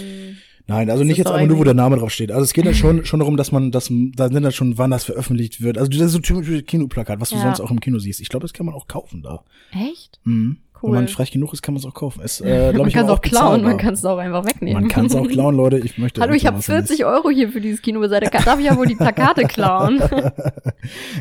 Nein, 0.70 0.90
also 0.90 1.02
Das 1.02 1.08
nicht 1.08 1.18
jetzt 1.18 1.28
einfach 1.32 1.48
nur, 1.48 1.58
wo 1.58 1.64
der 1.64 1.74
Name 1.74 1.98
drauf 1.98 2.12
steht. 2.12 2.32
Also 2.32 2.44
es 2.44 2.54
geht 2.54 2.64
ja 2.66 2.74
schon, 2.74 3.04
schon 3.04 3.20
darum, 3.20 3.38
dass 3.38 3.52
man, 3.52 3.72
dass, 3.72 3.88
da 3.90 4.30
sind 4.30 4.44
dann 4.44 4.52
schon, 4.52 4.78
wann 4.78 4.92
das 4.92 5.04
veröffentlicht 5.04 5.62
wird. 5.62 5.78
Also 5.78 5.90
das 5.90 6.00
ist 6.00 6.12
so 6.14 6.20
typisches 6.20 6.64
Kinoplakat, 6.66 7.20
was 7.20 7.30
du 7.32 7.36
Ja. 7.36 7.42
sonst 7.42 7.60
auch 7.60 7.72
im 7.72 7.80
Kino 7.80 7.98
siehst. 8.00 8.22
Ich 8.22 8.30
glaube, 8.30 8.44
das 8.44 8.54
kann 8.54 8.66
man 8.68 8.76
auch 8.76 8.88
kaufen 8.88 9.22
da. 9.24 9.44
echt? 9.72 10.20
Mhm. 10.24 10.58
Cool. 10.82 10.92
Wenn 10.92 11.00
man 11.00 11.08
frech 11.08 11.32
genug 11.32 11.54
ist, 11.54 11.62
kann 11.62 11.74
man 11.74 11.80
es 11.80 11.86
auch 11.86 11.94
kaufen. 11.94 12.22
Ist, 12.22 12.42
äh, 12.42 12.72
man 12.74 12.90
kann 12.90 13.06
es 13.06 13.12
auch 13.12 13.22
klauen, 13.22 13.64
man 13.64 13.78
kann 13.78 13.94
es 13.94 14.06
auch 14.06 14.18
einfach 14.18 14.46
wegnehmen. 14.46 14.82
Man 14.82 14.90
kann 14.90 15.06
es 15.08 15.16
auch 15.16 15.28
klauen, 15.28 15.56
Leute. 15.56 15.78
Ich 15.80 15.98
möchte. 15.98 16.22
Hallo, 16.22 16.34
ich 16.34 16.46
habe 16.46 16.58
möchte 16.58 16.72
was 16.74 16.88
40 16.88 17.06
Euro 17.06 17.30
hier 17.30 17.50
für 17.50 17.62
dieses 17.62 17.82
Kino 17.82 18.00
beiseite. 18.00 18.30
Darf 18.32 18.60
ich 18.60 18.66
ja 18.66 18.78
wohl 18.78 18.88
die 18.88 18.96
Plakate 18.96 19.44
klauen? 19.44 20.02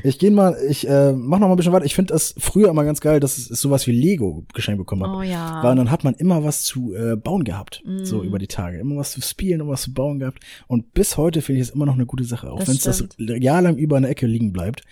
Ich 0.03 0.18
gehe 0.18 0.31
mal, 0.31 0.57
ich 0.68 0.88
äh, 0.88 1.12
mach 1.12 1.38
noch 1.38 1.49
mal 1.49 1.55
ein 1.55 1.57
bisschen 1.57 1.73
weiter. 1.73 1.85
Ich 1.85 1.94
finde 1.94 2.12
das 2.14 2.35
früher 2.38 2.68
immer 2.71 2.85
ganz 2.85 3.01
geil, 3.01 3.21
dass 3.21 3.37
es 3.37 3.49
sowas 3.61 3.87
wie 3.87 3.92
Lego 3.92 4.44
geschenkt 4.55 4.79
bekommen 4.79 5.03
hat. 5.03 5.11
oh 5.16 5.23
ja. 5.23 5.62
Weil 5.62 5.77
dann 5.77 5.90
hat 5.90 6.05
man 6.05 6.14
immer 6.14 6.44
was 6.44 6.62
zu 6.62 6.94
äh, 6.94 7.16
bauen 7.16 7.44
gehabt, 7.44 7.83
so 8.05 8.18
Mm. 8.18 8.25
über 8.25 8.38
die 8.38 8.47
Tage. 8.47 8.79
Immer 8.79 8.97
was 8.97 9.12
zu 9.12 9.21
spielen, 9.21 9.61
immer 9.61 9.73
was 9.73 9.83
zu 9.83 9.92
bauen 9.92 10.18
gehabt. 10.21 10.40
Und 10.68 10.94
bis 10.94 11.16
heute 11.16 11.42
finde 11.42 11.61
ich 11.61 11.68
es 11.68 11.75
immer 11.75 11.87
noch 11.87 11.94
eine 11.94 12.07
gute 12.07 12.25
Sache. 12.25 12.51
Auch 12.51 12.61
wenn 12.66 12.77
es 12.77 12.85
das 12.85 13.07
jahrelang 13.18 13.77
über 13.77 13.97
eine 13.97 14.09
Ecke 14.09 14.27
liegen 14.27 14.53
bleibt, 14.53 14.83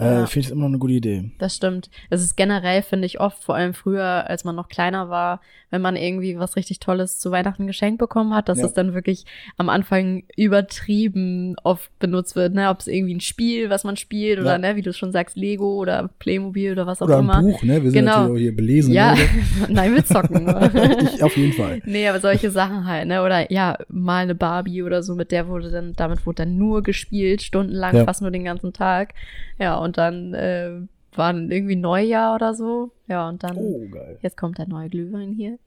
äh, 0.00 0.20
Ja. 0.20 0.26
finde 0.26 0.46
ich 0.46 0.52
immer 0.52 0.62
noch 0.62 0.68
eine 0.68 0.78
gute 0.78 0.94
Idee. 0.94 1.30
Das 1.38 1.54
stimmt. 1.56 1.90
Es 2.08 2.22
ist 2.22 2.36
generell, 2.36 2.82
finde 2.82 3.06
ich, 3.06 3.20
oft, 3.20 3.42
vor 3.44 3.54
allem 3.54 3.74
früher, 3.74 4.28
als 4.28 4.44
man 4.44 4.56
noch 4.56 4.68
kleiner 4.68 5.08
war, 5.10 5.40
wenn 5.70 5.82
man 5.82 5.94
irgendwie 5.96 6.38
was 6.38 6.56
richtig 6.56 6.80
Tolles 6.80 7.18
zu 7.20 7.30
Weihnachten 7.30 7.66
geschenkt 7.66 7.98
bekommen 7.98 8.34
hat, 8.34 8.48
dass 8.48 8.58
Ja. 8.58 8.66
es 8.66 8.72
dann 8.72 8.94
wirklich 8.94 9.24
am 9.56 9.68
Anfang 9.68 10.24
übertrieben 10.36 11.56
oft 11.64 11.96
benutzt 11.98 12.36
wird, 12.36 12.54
ne? 12.54 12.68
Ob 12.70 12.80
es 12.80 12.86
irgendwie 12.86 13.14
ein 13.14 13.20
Spiel, 13.20 13.70
was 13.70 13.84
man 13.84 13.96
spielt, 13.96 14.38
oder 14.40 14.52
Ja. 14.52 14.58
ne, 14.58 14.76
wie 14.76 14.82
du 14.82 14.92
schon 14.92 15.12
sagst, 15.12 15.36
Lego 15.36 15.76
oder 15.76 16.08
Playmobil 16.18 16.72
oder 16.72 16.86
was 16.86 17.00
auch 17.02 17.06
Oder 17.06 17.18
ein 17.18 17.24
immer. 17.24 17.40
Buch, 17.42 17.62
ne? 17.62 17.82
Wir 17.82 17.90
sind 17.90 18.00
Genau. 18.00 18.12
natürlich 18.22 18.32
auch 18.32 18.38
hier 18.40 18.56
belesen. 18.56 18.92
Ja, 18.94 19.14
Ne? 19.14 19.20
nein, 19.68 19.94
wir 19.94 20.04
zocken 20.04 20.46
ich 21.14 21.22
auf 21.22 21.36
jeden 21.36 21.52
Fall. 21.52 21.80
Nee, 21.84 22.08
aber 22.08 22.20
solche 22.20 22.50
Sachen 22.50 22.86
halt, 22.86 23.06
ne? 23.08 23.22
Oder 23.22 23.50
ja, 23.52 23.76
mal 23.88 24.22
eine 24.22 24.34
Barbie 24.34 24.82
oder 24.82 25.02
so, 25.02 25.14
mit 25.14 25.30
der 25.32 25.48
wurde 25.48 25.70
dann, 25.70 25.92
damit 25.94 26.26
wurde 26.26 26.44
dann 26.44 26.56
nur 26.56 26.82
gespielt, 26.82 27.42
stundenlang, 27.42 28.04
fast 28.04 28.22
nur 28.22 28.30
den 28.30 28.44
ganzen 28.44 28.72
Tag. 28.72 29.14
Ja, 29.58 29.76
und 29.76 29.89
dann 29.98 30.34
äh, 30.34 30.70
war 31.14 31.34
irgendwie 31.34 31.76
Neujahr 31.76 32.34
oder 32.34 32.54
so. 32.54 32.92
Ja, 33.08 33.28
und 33.28 33.42
dann, 33.42 33.56
Oh, 33.56 33.80
geil. 33.90 34.18
jetzt 34.22 34.36
kommt 34.36 34.58
der 34.58 34.68
neue 34.68 34.88
Glühwein 34.88 35.32
hier. 35.32 35.58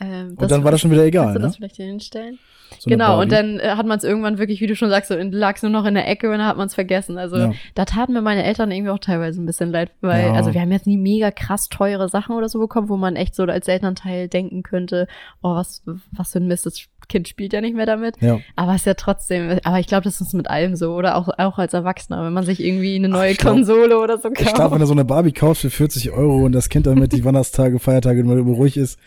Ähm, 0.00 0.34
Und 0.36 0.50
dann 0.50 0.64
war 0.64 0.70
das 0.72 0.80
schon 0.80 0.90
wieder 0.90 1.04
egal, 1.04 1.26
Kannst 1.26 1.36
du 1.36 1.40
ne? 1.40 1.46
das 1.46 1.56
vielleicht 1.56 1.76
hier 1.76 1.86
hinstellen? 1.86 2.38
So 2.78 2.88
genau, 2.88 3.20
und 3.20 3.30
dann 3.30 3.60
äh, 3.60 3.74
hat 3.76 3.86
man 3.86 3.98
es 3.98 4.04
irgendwann 4.04 4.38
wirklich, 4.38 4.60
wie 4.62 4.66
du 4.66 4.74
schon 4.74 4.88
sagst, 4.88 5.10
so 5.10 5.14
lag 5.16 5.56
es 5.56 5.62
nur 5.62 5.70
noch 5.70 5.84
in 5.84 5.94
der 5.94 6.08
Ecke 6.08 6.28
und 6.30 6.38
dann 6.38 6.46
hat 6.46 6.56
man 6.56 6.66
es 6.66 6.74
vergessen. 6.74 7.18
Also 7.18 7.36
Ja. 7.36 7.52
da 7.74 7.84
taten 7.84 8.14
mir 8.14 8.22
meine 8.22 8.42
Eltern 8.42 8.70
irgendwie 8.70 8.90
auch 8.90 8.98
teilweise 8.98 9.40
ein 9.40 9.46
bisschen 9.46 9.70
leid, 9.70 9.92
weil, 10.00 10.28
Ja. 10.28 10.32
also 10.32 10.54
wir 10.54 10.60
haben 10.60 10.72
jetzt 10.72 10.86
nie 10.86 10.96
mega 10.96 11.30
krass 11.30 11.68
teure 11.68 12.08
Sachen 12.08 12.34
oder 12.34 12.48
so 12.48 12.58
bekommen, 12.58 12.88
wo 12.88 12.96
man 12.96 13.14
echt 13.14 13.34
so 13.34 13.42
als 13.44 13.68
Elternteil 13.68 14.28
denken 14.28 14.62
könnte, 14.62 15.06
oh, 15.42 15.54
was, 15.54 15.82
was 16.10 16.32
für 16.32 16.38
ein 16.40 16.46
Mist, 16.48 16.64
das 16.66 16.78
Kind 17.12 17.28
spielt 17.28 17.52
ja 17.52 17.60
nicht 17.60 17.76
mehr 17.76 17.86
damit. 17.86 18.16
Ja. 18.20 18.40
Aber 18.56 18.72
es 18.74 18.82
ist 18.82 18.86
ja 18.86 18.94
trotzdem, 18.94 19.58
aber 19.64 19.78
ich 19.78 19.86
glaube, 19.86 20.04
das 20.04 20.20
ist 20.20 20.32
mit 20.34 20.48
allem 20.48 20.74
so, 20.76 20.94
oder 20.94 21.16
auch, 21.16 21.28
auch 21.38 21.58
als 21.58 21.74
Erwachsener, 21.74 22.24
wenn 22.24 22.32
man 22.32 22.44
sich 22.44 22.62
irgendwie 22.62 22.96
eine 22.96 23.08
neue 23.08 23.32
ich 23.32 23.38
glaub- 23.38 23.52
Konsole 23.54 23.98
oder 23.98 24.18
so 24.18 24.28
Ich 24.30 24.34
glaube, 24.38 24.58
wenn 24.58 24.68
kauft. 24.70 24.80
du 24.82 24.86
so 24.86 24.92
eine 24.92 25.04
Barbie 25.04 25.32
kaufst 25.32 25.62
für 25.62 25.70
40 25.70 26.10
Euro 26.10 26.44
und 26.44 26.52
das 26.52 26.68
Kind 26.68 26.86
damit 26.86 27.12
die 27.12 27.24
Weihnachtstage, 27.24 27.78
Feiertage 27.78 28.24
mal 28.24 28.38
ruhig 28.40 28.76
ist, 28.76 28.98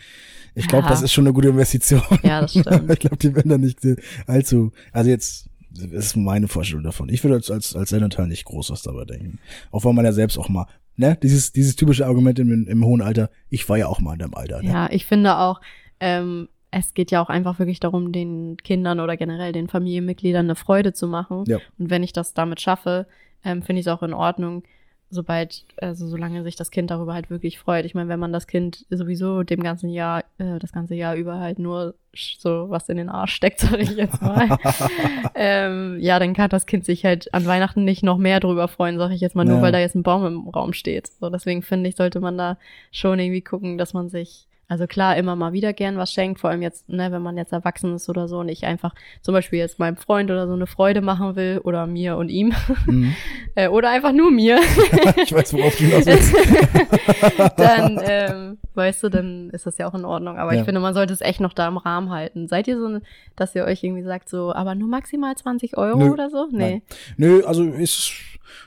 ich 0.54 0.68
glaube, 0.68 0.84
Ja. 0.84 0.90
das 0.90 1.02
ist 1.02 1.12
schon 1.12 1.26
eine 1.26 1.34
gute 1.34 1.48
Investition. 1.48 2.00
Ja, 2.22 2.40
das 2.40 2.50
stimmt. 2.58 2.90
ich 2.90 2.98
glaube, 3.00 3.16
die 3.18 3.34
werden 3.34 3.48
da 3.50 3.58
nicht 3.58 3.78
allzu, 4.26 4.72
also 4.92 5.10
jetzt, 5.10 5.50
das 5.70 5.90
ist 5.90 6.16
meine 6.16 6.48
Vorstellung 6.48 6.84
davon. 6.84 7.08
Ich 7.10 7.22
würde 7.24 7.34
als, 7.36 7.50
als, 7.50 7.76
als 7.76 7.92
Elternteil 7.92 8.26
nicht 8.28 8.44
groß 8.46 8.70
was 8.70 8.82
dabei 8.82 9.04
denken. 9.04 9.38
Auch 9.70 9.84
weil 9.84 9.92
man 9.92 10.04
ja 10.06 10.12
selbst 10.12 10.38
auch 10.38 10.48
mal, 10.48 10.66
ne, 10.96 11.18
dieses, 11.22 11.52
dieses 11.52 11.76
typische 11.76 12.06
Argument 12.06 12.38
im, 12.38 12.66
im 12.66 12.84
hohen 12.86 13.02
Alter, 13.02 13.28
ich 13.50 13.68
war 13.68 13.76
ja 13.76 13.86
auch 13.88 14.00
mal 14.00 14.14
in 14.14 14.20
deinem 14.20 14.34
Alter, 14.34 14.62
ne? 14.62 14.70
Ja, 14.70 14.88
ich 14.90 15.04
finde 15.04 15.36
auch, 15.36 15.60
ähm, 16.00 16.48
es 16.78 16.94
geht 16.94 17.10
ja 17.10 17.22
auch 17.22 17.28
einfach 17.28 17.58
wirklich 17.58 17.80
darum, 17.80 18.12
den 18.12 18.56
Kindern 18.58 19.00
oder 19.00 19.16
generell 19.16 19.52
den 19.52 19.68
Familienmitgliedern 19.68 20.46
eine 20.46 20.54
Freude 20.56 20.92
zu 20.92 21.06
machen. 21.06 21.44
Ja. 21.46 21.58
Und 21.78 21.90
wenn 21.90 22.02
ich 22.02 22.12
das 22.12 22.34
damit 22.34 22.60
schaffe, 22.60 23.06
ähm, 23.44 23.62
finde 23.62 23.80
ich 23.80 23.86
es 23.86 23.92
auch 23.92 24.02
in 24.02 24.12
Ordnung, 24.14 24.62
sobald, 25.08 25.64
also 25.80 26.06
solange 26.08 26.42
sich 26.42 26.56
das 26.56 26.72
Kind 26.72 26.90
darüber 26.90 27.14
halt 27.14 27.30
wirklich 27.30 27.58
freut. 27.60 27.84
Ich 27.84 27.94
meine, 27.94 28.08
wenn 28.08 28.18
man 28.18 28.32
das 28.32 28.48
Kind 28.48 28.84
sowieso 28.90 29.44
dem 29.44 29.62
ganzen 29.62 29.88
Jahr, 29.88 30.24
äh, 30.38 30.58
das 30.58 30.72
ganze 30.72 30.96
Jahr 30.96 31.14
über 31.14 31.38
halt 31.38 31.60
nur 31.60 31.94
so 32.12 32.66
was 32.70 32.88
in 32.88 32.96
den 32.96 33.08
Arsch 33.08 33.34
steckt, 33.34 33.60
sag 33.60 33.78
ich 33.78 33.90
jetzt 33.92 34.20
mal. 34.20 34.58
ähm, 35.34 35.98
ja, 36.00 36.18
dann 36.18 36.34
kann 36.34 36.50
das 36.50 36.66
Kind 36.66 36.84
sich 36.84 37.04
halt 37.04 37.32
an 37.32 37.46
Weihnachten 37.46 37.84
nicht 37.84 38.02
noch 38.02 38.18
mehr 38.18 38.40
drüber 38.40 38.68
freuen, 38.68 38.98
sag 38.98 39.12
ich 39.12 39.20
jetzt 39.20 39.36
mal, 39.36 39.44
nur 39.44 39.56
Ja. 39.56 39.62
weil 39.62 39.72
da 39.72 39.78
jetzt 39.78 39.94
ein 39.94 40.02
Baum 40.02 40.26
im 40.26 40.48
Raum 40.48 40.72
steht. 40.72 41.06
So, 41.06 41.30
deswegen 41.30 41.62
finde 41.62 41.88
ich, 41.88 41.96
sollte 41.96 42.20
man 42.20 42.36
da 42.36 42.58
schon 42.90 43.18
irgendwie 43.18 43.42
gucken, 43.42 43.78
dass 43.78 43.94
man 43.94 44.08
sich, 44.08 44.48
also 44.68 44.86
klar, 44.86 45.16
immer 45.16 45.36
mal 45.36 45.52
wieder 45.52 45.72
gern 45.72 45.96
was 45.96 46.12
schenkt, 46.12 46.40
vor 46.40 46.50
allem 46.50 46.60
jetzt, 46.62 46.88
ne, 46.88 47.12
wenn 47.12 47.22
man 47.22 47.36
jetzt 47.36 47.52
erwachsen 47.52 47.94
ist 47.94 48.08
oder 48.08 48.26
so 48.28 48.38
und 48.40 48.48
ich 48.48 48.64
einfach 48.66 48.94
zum 49.22 49.32
Beispiel 49.32 49.58
jetzt 49.60 49.78
meinem 49.78 49.96
Freund 49.96 50.30
oder 50.30 50.46
so 50.48 50.54
eine 50.54 50.66
Freude 50.66 51.00
machen 51.02 51.36
will 51.36 51.60
oder 51.62 51.86
mir 51.86 52.16
und 52.16 52.28
ihm 52.28 52.52
Mhm. 52.86 53.14
äh, 53.54 53.68
oder 53.68 53.90
einfach 53.90 54.12
nur 54.12 54.30
mir, 54.30 54.58
ich 55.22 55.32
weiß, 55.32 55.52
worauf 55.54 55.76
du 55.76 55.84
hinaus 55.84 56.06
willst. 56.06 56.34
dann, 57.56 58.00
ähm, 58.02 58.58
weißt 58.74 59.02
du, 59.04 59.08
dann 59.08 59.50
ist 59.50 59.66
das 59.66 59.78
ja 59.78 59.88
auch 59.88 59.94
in 59.94 60.04
Ordnung. 60.04 60.38
Aber 60.38 60.52
Ja. 60.54 60.60
ich 60.60 60.64
finde, 60.64 60.80
man 60.80 60.94
sollte 60.94 61.12
es 61.12 61.20
echt 61.20 61.40
noch 61.40 61.52
da 61.52 61.68
im 61.68 61.76
Rahmen 61.76 62.10
halten. 62.10 62.48
Seid 62.48 62.68
ihr 62.68 62.78
so, 62.78 62.98
dass 63.36 63.54
ihr 63.54 63.64
euch 63.64 63.82
irgendwie 63.82 64.02
sagt, 64.02 64.28
so, 64.28 64.52
aber 64.52 64.74
nur 64.74 64.88
maximal 64.88 65.34
20 65.34 65.76
Euro 65.76 65.98
Nö. 65.98 66.10
oder 66.12 66.30
so? 66.30 66.48
Nee. 66.50 66.58
Nein. 66.58 66.82
Nö, 67.16 67.42
also 67.44 67.64
ist, 67.64 68.12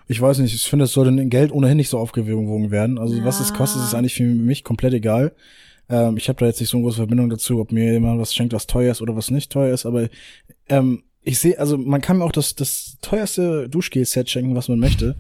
ich 0.08 0.22
weiß 0.22 0.40
nicht, 0.40 0.54
ich 0.56 0.64
finde, 0.70 0.86
es 0.86 0.94
sollte 0.94 1.12
in 1.12 1.30
Geld 1.30 1.52
ohnehin 1.52 1.78
nicht 1.78 1.90
so 1.90 1.98
aufgewogen 2.00 2.72
werden. 2.72 2.98
Also 2.98 3.24
was 3.24 3.40
es 3.40 3.50
Ja. 3.50 3.56
kostet, 3.58 3.84
ist 3.84 3.94
eigentlich 3.94 4.16
für 4.16 4.24
mich 4.24 4.64
komplett 4.64 4.94
egal. 4.94 5.34
Ähm, 5.90 6.18
ich 6.18 6.30
habe 6.30 6.40
da 6.40 6.46
jetzt 6.46 6.60
nicht 6.60 6.70
so 6.70 6.78
eine 6.78 6.84
große 6.86 6.98
Verbindung 6.98 7.30
dazu, 7.30 7.60
ob 7.60 7.72
mir 7.72 7.92
jemand 7.94 8.20
was 8.20 8.34
schenkt, 8.34 8.54
was 8.54 8.68
teuer 8.68 8.92
ist 8.92 9.02
oder 9.02 9.16
was 9.16 9.32
nicht 9.32 9.52
teuer 9.52 9.74
ist, 9.74 9.86
aber 9.86 10.10
ähm, 10.70 11.04
ich 11.22 11.38
sehe, 11.40 11.60
also 11.60 11.78
man 11.78 12.00
kann 12.02 12.18
mir 12.20 12.24
auch 12.24 12.32
das, 12.32 12.56
das 12.56 12.98
teuerste 13.02 13.68
Duschgel-Set 13.70 14.30
schenken, 14.30 14.56
was 14.56 14.70
man 14.70 14.80
möchte. 14.80 15.16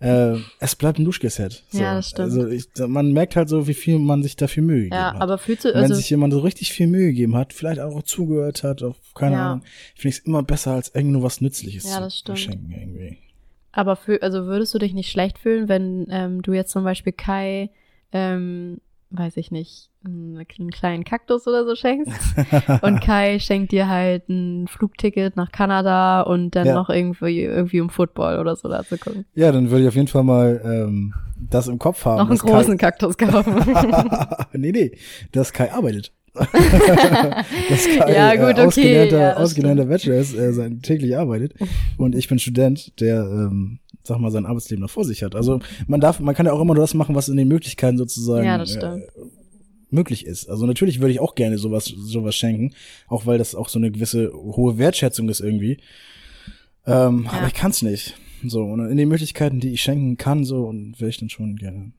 äh, 0.00 0.36
es 0.60 0.76
bleibt 0.76 0.98
ein 0.98 1.04
Duschgel-Set. 1.06 1.64
So. 1.70 1.78
Ja, 1.82 1.94
das 1.94 2.10
stimmt. 2.10 2.24
Also 2.32 2.46
ich, 2.48 2.66
man 2.86 3.12
merkt 3.12 3.34
halt 3.34 3.48
so, 3.48 3.66
wie 3.66 3.74
viel 3.74 3.98
man 3.98 4.22
sich 4.22 4.36
dafür 4.36 4.62
Mühe 4.62 4.76
gegeben 4.84 4.94
Ja, 4.94 5.14
hat. 5.14 5.22
aber 5.22 5.38
fühlst 5.38 5.64
du, 5.64 5.68
Und 5.68 5.74
wenn 5.76 5.82
also, 5.84 5.94
sich 5.94 6.10
jemand 6.10 6.34
so 6.34 6.40
richtig 6.40 6.72
viel 6.72 6.86
Mühe 6.86 7.06
gegeben 7.08 7.34
hat, 7.34 7.54
vielleicht 7.54 7.80
auch 7.80 8.02
zugehört 8.02 8.62
hat, 8.62 8.82
auf 8.82 8.96
keine 9.14 9.36
Ja. 9.36 9.46
Ahnung, 9.52 9.62
finde 9.94 10.08
ich 10.10 10.18
es 10.18 10.26
immer 10.26 10.42
besser, 10.42 10.72
als 10.72 10.94
irgend 10.94 11.12
nur 11.12 11.22
was 11.22 11.40
Nützliches 11.40 11.84
Ja, 11.84 12.00
das 12.00 12.22
zu 12.22 12.36
schenken 12.36 12.70
irgendwie. 12.70 13.16
aber 13.72 13.96
für, 13.96 14.22
also 14.22 14.44
würdest 14.44 14.74
du 14.74 14.78
dich 14.78 14.92
nicht 14.92 15.10
schlecht 15.10 15.38
fühlen, 15.38 15.68
wenn 15.68 16.06
ähm, 16.10 16.42
du 16.42 16.52
jetzt 16.52 16.70
zum 16.72 16.84
Beispiel 16.84 17.12
Kai, 17.14 17.70
ähm, 18.12 18.80
weiß 19.10 19.38
ich 19.38 19.50
nicht, 19.50 19.88
einen, 20.04 20.36
einen 20.36 20.70
kleinen 20.70 21.02
Kaktus 21.04 21.46
oder 21.46 21.64
so 21.64 21.74
schenkst 21.74 22.12
und 22.82 23.00
Kai 23.04 23.38
schenkt 23.38 23.72
dir 23.72 23.88
halt 23.88 24.28
ein 24.28 24.68
Flugticket 24.68 25.34
nach 25.36 25.50
Kanada 25.50 26.20
und 26.22 26.54
dann 26.54 26.66
Ja. 26.66 26.74
noch 26.74 26.90
irgendwie, 26.90 27.42
irgendwie 27.42 27.80
um 27.80 27.88
Football 27.90 28.38
oder 28.38 28.54
so 28.54 28.68
da 28.68 28.84
zu 28.84 28.98
gucken. 28.98 29.24
Ja, 29.34 29.50
dann 29.50 29.70
würde 29.70 29.82
ich 29.84 29.88
auf 29.88 29.94
jeden 29.94 30.08
Fall 30.08 30.24
mal 30.24 30.60
ähm, 30.62 31.14
das 31.50 31.68
im 31.68 31.78
Kopf 31.78 32.04
haben. 32.04 32.18
Noch 32.18 32.28
einen 32.28 32.38
großen 32.38 32.76
Kaktus 32.76 33.16
kaufen. 33.16 33.56
Kai, 33.56 34.46
nee, 34.52 34.72
nee, 34.72 34.92
dass 35.32 35.52
Kai 35.52 35.72
arbeitet. 35.72 36.12
dass 36.34 37.88
Kai 37.88 38.14
Ja, 38.14 38.34
gut, 38.36 38.42
äh, 38.42 38.50
okay, 38.52 38.66
ausgelernter, 38.66 39.20
ja, 39.20 39.36
ausgelernter 39.36 39.86
Bachelor 39.86 40.16
ist, 40.16 40.34
äh, 40.34 40.52
sein, 40.52 40.82
täglich 40.82 41.16
arbeitet. 41.16 41.54
Und 41.96 42.14
ich 42.14 42.28
bin 42.28 42.38
Student, 42.38 43.00
der, 43.00 43.22
ähm, 43.22 43.78
sag 44.02 44.18
mal, 44.18 44.30
sein 44.30 44.46
Arbeitsleben 44.46 44.82
noch 44.82 44.90
vor 44.90 45.04
sich 45.04 45.22
hat. 45.22 45.34
Also 45.34 45.60
man 45.86 46.00
darf, 46.00 46.20
man 46.20 46.34
kann 46.34 46.46
ja 46.46 46.52
auch 46.52 46.60
immer 46.60 46.74
nur 46.74 46.82
das 46.82 46.94
machen, 46.94 47.14
was 47.14 47.28
in 47.28 47.36
den 47.36 47.48
Möglichkeiten 47.48 47.98
sozusagen 47.98 48.44
Ja. 48.46 48.62
Äh, 48.62 49.00
möglich 49.90 50.26
ist. 50.26 50.48
Also 50.48 50.66
natürlich 50.66 51.00
würde 51.00 51.12
ich 51.12 51.20
auch 51.20 51.34
gerne 51.34 51.58
sowas, 51.58 51.86
sowas 51.86 52.34
schenken, 52.34 52.74
auch 53.06 53.26
weil 53.26 53.38
das 53.38 53.54
auch 53.54 53.68
so 53.68 53.78
eine 53.78 53.90
gewisse 53.90 54.32
hohe 54.34 54.76
Wertschätzung 54.78 55.28
ist 55.28 55.40
irgendwie. 55.40 55.78
Ähm, 56.86 57.24
Ja. 57.24 57.32
Aber 57.38 57.46
ich 57.46 57.54
kann's 57.54 57.82
nicht. 57.82 58.14
So, 58.44 58.62
und 58.62 58.88
in 58.88 58.96
den 58.96 59.08
Möglichkeiten, 59.08 59.60
die 59.60 59.70
ich 59.72 59.82
schenken 59.82 60.16
kann, 60.16 60.44
so, 60.44 60.64
und 60.66 61.00
will 61.00 61.08
ich 61.08 61.16
dann 61.18 61.28
schon 61.28 61.56
gerne 61.56 61.92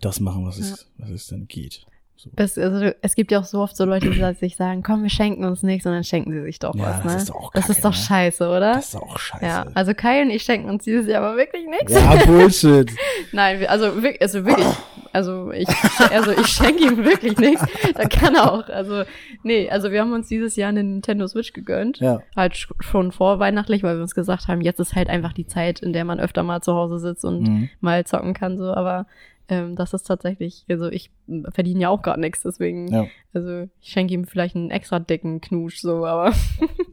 das 0.00 0.20
machen, 0.20 0.46
was 0.46 0.58
es, 0.58 0.86
was 0.98 1.10
es 1.10 1.26
denn 1.26 1.48
geht. 1.48 1.84
So. 2.22 2.30
Das, 2.36 2.58
also, 2.58 2.90
es 3.00 3.14
gibt 3.14 3.32
ja 3.32 3.40
auch 3.40 3.44
so 3.44 3.60
oft 3.60 3.74
so 3.74 3.86
Leute, 3.86 4.10
die 4.10 4.34
sich 4.34 4.56
sagen, 4.56 4.82
komm, 4.82 5.02
wir 5.02 5.08
schenken 5.10 5.44
uns 5.44 5.62
nichts 5.62 5.86
und 5.86 5.92
dann 5.92 6.04
schenken 6.04 6.32
sie 6.32 6.42
sich 6.42 6.58
doch 6.58 6.74
Ja, 6.74 6.82
was, 6.82 7.02
das 7.02 7.12
ne? 7.14 7.16
ist 7.18 7.30
doch 7.30 7.34
auch 7.36 7.52
das 7.52 7.62
Kacke, 7.62 7.72
ist 7.78 7.84
doch 7.84 7.90
ne? 7.92 7.96
scheiße, 7.96 8.48
oder? 8.48 8.74
Das 8.74 8.88
ist 8.88 8.96
auch 8.96 9.18
scheiße. 9.18 9.44
ja, 9.46 9.66
also 9.74 9.94
Kai 9.94 10.20
und 10.22 10.28
ich 10.30 10.42
schenken 10.42 10.68
uns 10.68 10.84
dieses 10.84 11.06
Jahr 11.06 11.22
aber 11.24 11.36
wirklich 11.38 11.66
nichts. 11.66 11.94
Ja, 11.94 12.16
Bullshit. 12.26 12.90
Nein, 13.32 13.64
also, 13.66 13.86
also 14.20 14.44
wirklich, 14.44 14.66
also 15.14 15.50
ich, 15.52 15.68
also 16.12 16.30
ich 16.32 16.46
schenke 16.46 16.84
ihm 16.84 17.04
wirklich 17.04 17.38
nichts. 17.38 17.64
Da 17.94 18.04
kann 18.06 18.34
er 18.34 18.52
auch, 18.52 18.68
also, 18.68 19.04
nee, 19.42 19.70
also 19.70 19.90
wir 19.90 20.00
haben 20.02 20.12
uns 20.12 20.28
dieses 20.28 20.56
Jahr 20.56 20.68
eine 20.68 20.84
Nintendo 20.84 21.26
Switch 21.26 21.52
gegönnt. 21.54 22.00
Ja. 22.00 22.20
Halt 22.36 22.52
sch- 22.52 22.70
schon 22.80 23.12
vorweihnachtlich, 23.12 23.82
weil 23.82 23.96
wir 23.96 24.02
uns 24.02 24.14
gesagt 24.14 24.46
haben, 24.46 24.60
jetzt 24.60 24.78
ist 24.78 24.94
halt 24.94 25.08
einfach 25.08 25.32
die 25.32 25.46
Zeit, 25.46 25.80
in 25.80 25.92
der 25.94 26.04
man 26.04 26.20
öfter 26.20 26.42
mal 26.42 26.60
zu 26.60 26.74
Hause 26.74 26.98
sitzt 26.98 27.24
und 27.24 27.40
Mhm. 27.48 27.68
mal 27.80 28.04
zocken 28.04 28.34
kann, 28.34 28.58
so, 28.58 28.74
aber 28.74 29.06
ähm, 29.50 29.76
das 29.76 29.92
ist 29.92 30.04
tatsächlich, 30.04 30.64
also 30.70 30.88
ich 30.88 31.10
verdiene 31.52 31.80
ja 31.80 31.88
auch 31.90 32.00
gerade 32.02 32.20
nichts, 32.20 32.42
deswegen, 32.42 32.88
Ja. 32.92 33.06
also 33.34 33.68
ich 33.80 33.90
schenke 33.92 34.14
ihm 34.14 34.24
vielleicht 34.26 34.56
einen 34.56 34.70
extra 34.70 34.98
dicken 35.00 35.40
Knusch, 35.40 35.80
so, 35.80 36.06
aber 36.06 36.32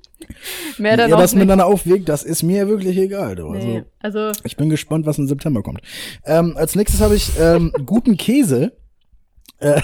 mehr 0.77 0.97
dann 0.97 1.13
auch 1.13 1.19
das 1.19 1.33
nicht. 1.33 1.39
miteinander 1.39 1.65
aufwegt, 1.67 2.09
das 2.09 2.23
ist 2.23 2.43
mir 2.43 2.67
wirklich 2.67 2.97
egal. 2.97 3.35
Du. 3.35 3.53
Nee, 3.53 3.83
Also, 3.99 4.19
also, 4.19 4.41
ich 4.43 4.57
bin 4.57 4.69
gespannt, 4.69 5.05
was 5.05 5.17
im 5.17 5.27
September 5.27 5.61
kommt. 5.63 5.81
Ähm, 6.25 6.57
als 6.57 6.75
nächstes 6.75 6.99
habe 7.01 7.15
ich 7.15 7.31
ähm, 7.39 7.71
guten 7.85 8.17
Käse. 8.17 8.73
Äh, 9.59 9.81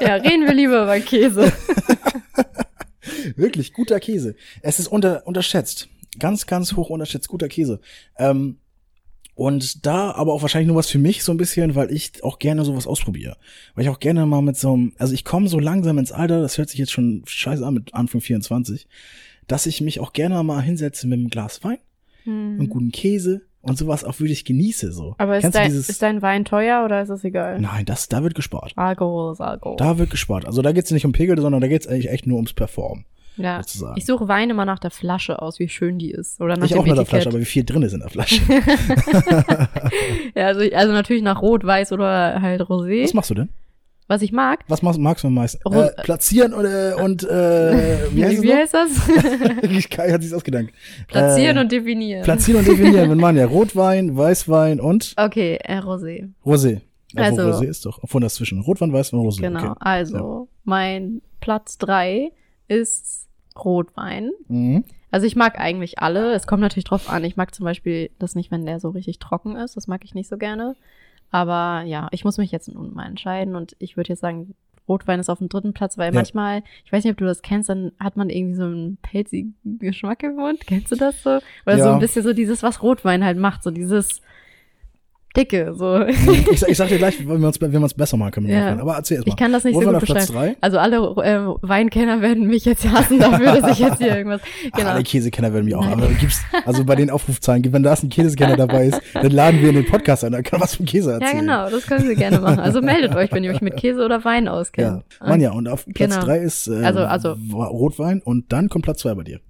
ja, 0.00 0.14
reden 0.16 0.46
wir 0.46 0.54
lieber 0.54 0.82
über 0.84 1.00
Käse. 1.00 1.52
Wirklich 3.36 3.72
guter 3.72 3.98
Käse. 4.00 4.34
Es 4.62 4.78
ist 4.78 4.88
unter, 4.88 5.26
unterschätzt. 5.26 5.88
Ganz, 6.18 6.46
ganz 6.46 6.74
hoch 6.74 6.90
unterschätzt. 6.90 7.28
Guter 7.28 7.48
Käse. 7.48 7.80
Ähm, 8.18 8.58
und 9.34 9.86
da 9.86 10.12
aber 10.12 10.32
auch 10.32 10.42
wahrscheinlich 10.42 10.68
nur 10.68 10.76
was 10.76 10.90
für 10.90 10.98
mich 10.98 11.24
so 11.24 11.32
ein 11.32 11.38
bisschen, 11.38 11.74
weil 11.74 11.90
ich 11.90 12.22
auch 12.22 12.38
gerne 12.38 12.64
sowas 12.64 12.86
ausprobiere. 12.86 13.36
Weil 13.74 13.84
ich 13.84 13.90
auch 13.90 14.00
gerne 14.00 14.26
mal 14.26 14.42
mit 14.42 14.56
so 14.56 14.74
einem, 14.74 14.92
also 14.98 15.14
ich 15.14 15.24
komme 15.24 15.48
so 15.48 15.58
langsam 15.58 15.98
ins 15.98 16.12
Alter, 16.12 16.42
das 16.42 16.58
hört 16.58 16.68
sich 16.68 16.78
jetzt 16.78 16.92
schon 16.92 17.22
scheiße 17.26 17.64
an 17.64 17.74
mit 17.74 17.94
Anfang 17.94 18.20
24, 18.20 18.86
dass 19.46 19.66
ich 19.66 19.80
mich 19.80 20.00
auch 20.00 20.12
gerne 20.12 20.42
mal 20.42 20.60
hinsetze 20.60 21.06
mit 21.06 21.18
einem 21.18 21.30
Glas 21.30 21.64
Wein, 21.64 21.78
einem 22.26 22.68
guten 22.68 22.92
Käse 22.92 23.42
und 23.62 23.78
sowas 23.78 24.04
auch 24.04 24.18
wirklich 24.20 24.44
genieße. 24.44 24.92
So. 24.92 25.10
Hm. 25.10 25.14
Aber 25.18 25.38
ist 25.38 25.54
dein, 25.54 25.72
ist 25.72 26.02
dein 26.02 26.20
Wein 26.20 26.44
teuer 26.44 26.84
oder 26.84 27.00
ist 27.00 27.08
es 27.08 27.24
egal? 27.24 27.60
Nein, 27.60 27.86
das, 27.86 28.08
da 28.08 28.22
wird 28.22 28.34
gespart. 28.34 28.72
Alkohol 28.76 29.32
ist 29.32 29.40
Alkohol. 29.40 29.76
Da 29.76 29.98
wird 29.98 30.10
gespart. 30.10 30.46
Also 30.46 30.62
da 30.62 30.72
geht's 30.72 30.90
nicht 30.90 31.06
um 31.06 31.12
Pegel, 31.12 31.40
sondern 31.40 31.60
da 31.60 31.68
geht's 31.68 31.86
eigentlich 31.86 32.10
echt 32.10 32.26
nur 32.26 32.36
ums 32.36 32.52
Performen. 32.52 33.06
Ja. 33.36 33.58
sozusagen. 33.58 33.96
Ich 33.96 34.06
suche 34.06 34.28
Wein 34.28 34.50
immer 34.50 34.64
nach 34.64 34.78
der 34.78 34.90
Flasche 34.90 35.40
aus, 35.42 35.58
wie 35.58 35.68
schön 35.68 35.98
die 35.98 36.10
ist. 36.10 36.40
Oder 36.40 36.56
nach 36.56 36.66
Ich 36.66 36.74
auch 36.76 36.84
mit 36.84 36.96
der. 36.96 37.06
Flasche, 37.06 37.28
aber 37.28 37.38
wie 37.40 37.44
viel 37.44 37.64
drin 37.64 37.82
ist 37.82 37.92
in 37.92 38.00
der 38.00 38.10
Flasche? 38.10 38.40
ja, 40.34 40.46
also, 40.46 40.60
also 40.74 40.92
natürlich 40.92 41.22
nach 41.22 41.40
Rot, 41.42 41.64
Weiß 41.64 41.92
oder 41.92 42.40
halt 42.40 42.60
Rosé. 42.62 43.04
Was 43.04 43.14
machst 43.14 43.30
du 43.30 43.34
denn? 43.34 43.48
Was 44.08 44.20
ich 44.20 44.32
mag. 44.32 44.64
Was 44.68 44.82
magst, 44.82 45.00
magst 45.00 45.24
du 45.24 45.28
am 45.28 45.34
meisten? 45.34 45.62
Ro- 45.66 45.82
Äh, 45.84 46.02
platzieren 46.02 46.52
und, 46.52 46.64
äh, 46.66 46.92
und 47.02 47.22
äh, 47.22 48.12
wie 48.14 48.24
heißt 48.24 48.42
wie 48.42 48.52
heißt 48.52 48.74
das? 48.74 48.90
Kai 49.90 50.10
hat 50.12 50.22
sich 50.22 50.34
ausgedacht. 50.34 50.66
Platzieren 51.08 51.56
äh, 51.56 51.60
und 51.60 51.72
definieren. 51.72 52.22
Platzieren 52.22 52.58
und 52.60 52.68
definieren, 52.68 53.10
wenn 53.10 53.18
man 53.18 53.36
ja 53.36 53.46
Rotwein, 53.46 54.14
Weißwein 54.16 54.80
und 54.80 55.14
okay, 55.16 55.58
äh, 55.62 55.78
Rosé. 55.78 56.28
Rosé. 56.44 56.80
Also- 57.14 57.42
Rosé 57.42 57.64
ist 57.64 57.86
doch, 57.86 58.00
obwohl 58.02 58.20
das 58.20 58.34
zwischen 58.34 58.60
Rotwein, 58.60 58.92
Weißwein 58.92 59.20
und 59.20 59.26
Rosé. 59.28 59.40
Genau. 59.40 59.70
Okay. 59.70 59.74
Also, 59.80 60.48
mein 60.64 61.22
Platz 61.40 61.78
drei 61.78 62.32
ist 62.80 63.28
Rotwein. 63.56 64.30
Mhm. 64.48 64.84
Also 65.10 65.26
ich 65.26 65.36
mag 65.36 65.58
eigentlich 65.58 65.98
alle. 65.98 66.32
Es 66.32 66.46
kommt 66.46 66.62
natürlich 66.62 66.84
drauf 66.84 67.10
an. 67.10 67.22
Ich 67.24 67.36
mag 67.36 67.54
zum 67.54 67.64
Beispiel 67.64 68.10
das 68.18 68.34
nicht, 68.34 68.50
wenn 68.50 68.64
der 68.64 68.80
so 68.80 68.90
richtig 68.90 69.18
trocken 69.18 69.56
ist. 69.56 69.76
Das 69.76 69.86
mag 69.86 70.04
ich 70.04 70.14
nicht 70.14 70.28
so 70.28 70.38
gerne. 70.38 70.74
Aber 71.30 71.82
ja, 71.86 72.08
ich 72.12 72.24
muss 72.24 72.38
mich 72.38 72.50
jetzt 72.50 72.68
nun 72.72 72.94
mal 72.94 73.06
entscheiden 73.06 73.54
und 73.56 73.76
ich 73.78 73.96
würde 73.96 74.10
jetzt 74.10 74.20
sagen, 74.20 74.54
Rotwein 74.88 75.20
ist 75.20 75.28
auf 75.30 75.38
dem 75.38 75.48
dritten 75.48 75.72
Platz, 75.74 75.96
weil 75.96 76.12
Ja. 76.12 76.18
manchmal, 76.18 76.62
ich 76.84 76.92
weiß 76.92 77.04
nicht, 77.04 77.12
ob 77.12 77.18
du 77.18 77.24
das 77.24 77.42
kennst, 77.42 77.68
dann 77.68 77.92
hat 78.00 78.16
man 78.16 78.30
irgendwie 78.30 78.56
so 78.56 78.64
einen 78.64 78.96
pelzigen 78.98 79.54
Geschmack 79.64 80.22
im 80.24 80.36
Mund. 80.36 80.66
Kennst 80.66 80.90
du 80.90 80.96
das 80.96 81.22
so? 81.22 81.38
Oder 81.66 81.78
so 81.78 81.84
Ja. 81.84 81.92
ein 81.94 82.00
bisschen 82.00 82.22
so 82.24 82.32
dieses, 82.32 82.62
was 82.62 82.82
Rotwein 82.82 83.24
halt 83.24 83.38
macht, 83.38 83.62
so 83.62 83.70
dieses 83.70 84.22
Dicke, 85.36 85.72
so. 85.74 86.00
Ich, 86.04 86.60
sag- 86.60 86.68
ich 86.68 86.76
sag 86.76 86.88
dir 86.88 86.98
gleich, 86.98 87.18
wenn 87.26 87.40
wir 87.40 87.46
uns, 87.46 87.58
wenn 87.60 87.72
wir 87.72 87.80
uns 87.80 87.94
besser 87.94 88.16
machen 88.18 88.32
können. 88.32 88.48
Ja. 88.50 88.78
Aber 88.78 88.96
erzähl 88.96 89.16
erst 89.16 89.26
mal. 89.26 89.32
Ich 89.32 89.36
kann 89.38 89.50
das 89.52 89.64
nicht 89.64 89.72
so 89.74 89.80
Rotwein 89.80 89.94
gut 90.00 90.04
Platz 90.04 90.26
beschreiben. 90.26 90.56
Also 90.60 90.78
alle 90.78 90.96
äh, 90.98 91.38
Weinkenner 91.66 92.20
werden 92.20 92.46
mich 92.46 92.66
jetzt 92.66 92.86
hassen 92.86 93.18
dafür, 93.18 93.54
dass 93.58 93.72
ich 93.72 93.78
jetzt 93.78 93.98
hier 93.98 94.14
irgendwas. 94.16 94.40
Ach, 94.72 94.78
Genau. 94.78 94.90
alle 94.90 95.02
Käsekenner 95.02 95.52
werden 95.54 95.64
mich 95.64 95.74
auch. 95.74 95.86
Aber 95.86 96.06
gibt's, 96.08 96.42
also 96.66 96.84
bei 96.84 96.96
den 96.96 97.08
Aufrufzahlen, 97.08 97.72
wenn 97.72 97.82
da 97.82 97.94
ein 97.94 98.08
Käsekenner 98.10 98.56
dabei 98.56 98.88
ist, 98.88 99.00
dann 99.14 99.30
laden 99.30 99.60
wir 99.62 99.70
in 99.70 99.76
den 99.76 99.86
Podcast 99.86 100.22
ein, 100.24 100.32
dann 100.32 100.42
kann 100.42 100.60
was 100.60 100.74
vom 100.76 100.84
Käse 100.86 101.10
Ja, 101.12 101.18
erzählen. 101.18 101.40
genau, 101.40 101.70
das 101.70 101.86
können 101.86 102.06
Sie 102.06 102.14
gerne 102.14 102.38
machen. 102.40 102.58
Also 102.58 102.82
meldet 102.82 103.14
euch, 103.14 103.32
wenn 103.32 103.42
ihr 103.44 103.52
euch 103.52 103.62
mit 103.62 103.76
Käse 103.76 104.04
oder 104.04 104.24
Wein 104.24 104.44
Ja, 104.46 104.52
auskennt. 104.52 105.02
Manja, 105.24 105.52
und 105.52 105.66
auf 105.68 105.86
Platz 105.86 106.14
Genau. 106.14 106.24
drei 106.26 106.38
ist 106.40 106.68
äh, 106.68 106.84
Also- 106.84 107.00
also- 107.00 107.36
Rotwein 107.54 108.20
und 108.22 108.52
dann 108.52 108.68
kommt 108.68 108.84
Platz 108.84 108.98
zwei 109.00 109.14
bei 109.14 109.22
dir. 109.24 109.40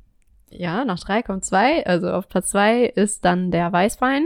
Ja, 0.50 0.84
nach 0.84 1.00
drei 1.00 1.22
kommt 1.22 1.44
zwei. 1.44 1.84
Also 1.86 2.10
auf 2.10 2.28
Platz 2.28 2.50
zwei 2.50 2.84
ist 2.84 3.24
dann 3.24 3.50
der 3.50 3.72
Weißwein. 3.72 4.22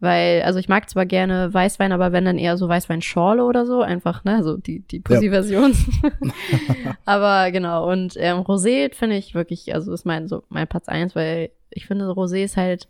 Weil, 0.00 0.42
also 0.42 0.60
ich 0.60 0.68
mag 0.68 0.88
zwar 0.88 1.06
gerne 1.06 1.52
Weißwein, 1.52 1.90
aber 1.90 2.12
wenn 2.12 2.24
dann 2.24 2.38
eher 2.38 2.56
so 2.56 2.68
Weißweinschorle 2.68 3.44
oder 3.44 3.66
so, 3.66 3.82
einfach, 3.82 4.22
ne, 4.24 4.44
so 4.44 4.56
die, 4.56 4.80
die 4.80 5.00
Pussy-Version. 5.00 5.74
aber 7.04 7.50
genau, 7.50 7.90
und 7.90 8.14
ähm, 8.16 8.38
Rosé 8.38 8.94
finde 8.94 9.16
ich 9.16 9.34
wirklich, 9.34 9.74
also 9.74 9.92
ist 9.92 10.06
mein, 10.06 10.28
so 10.28 10.44
mein 10.50 10.68
Platz 10.68 10.88
eins, 10.88 11.16
weil 11.16 11.50
ich 11.70 11.86
finde, 11.86 12.06
Rosé 12.06 12.44
ist 12.44 12.56
halt, 12.56 12.88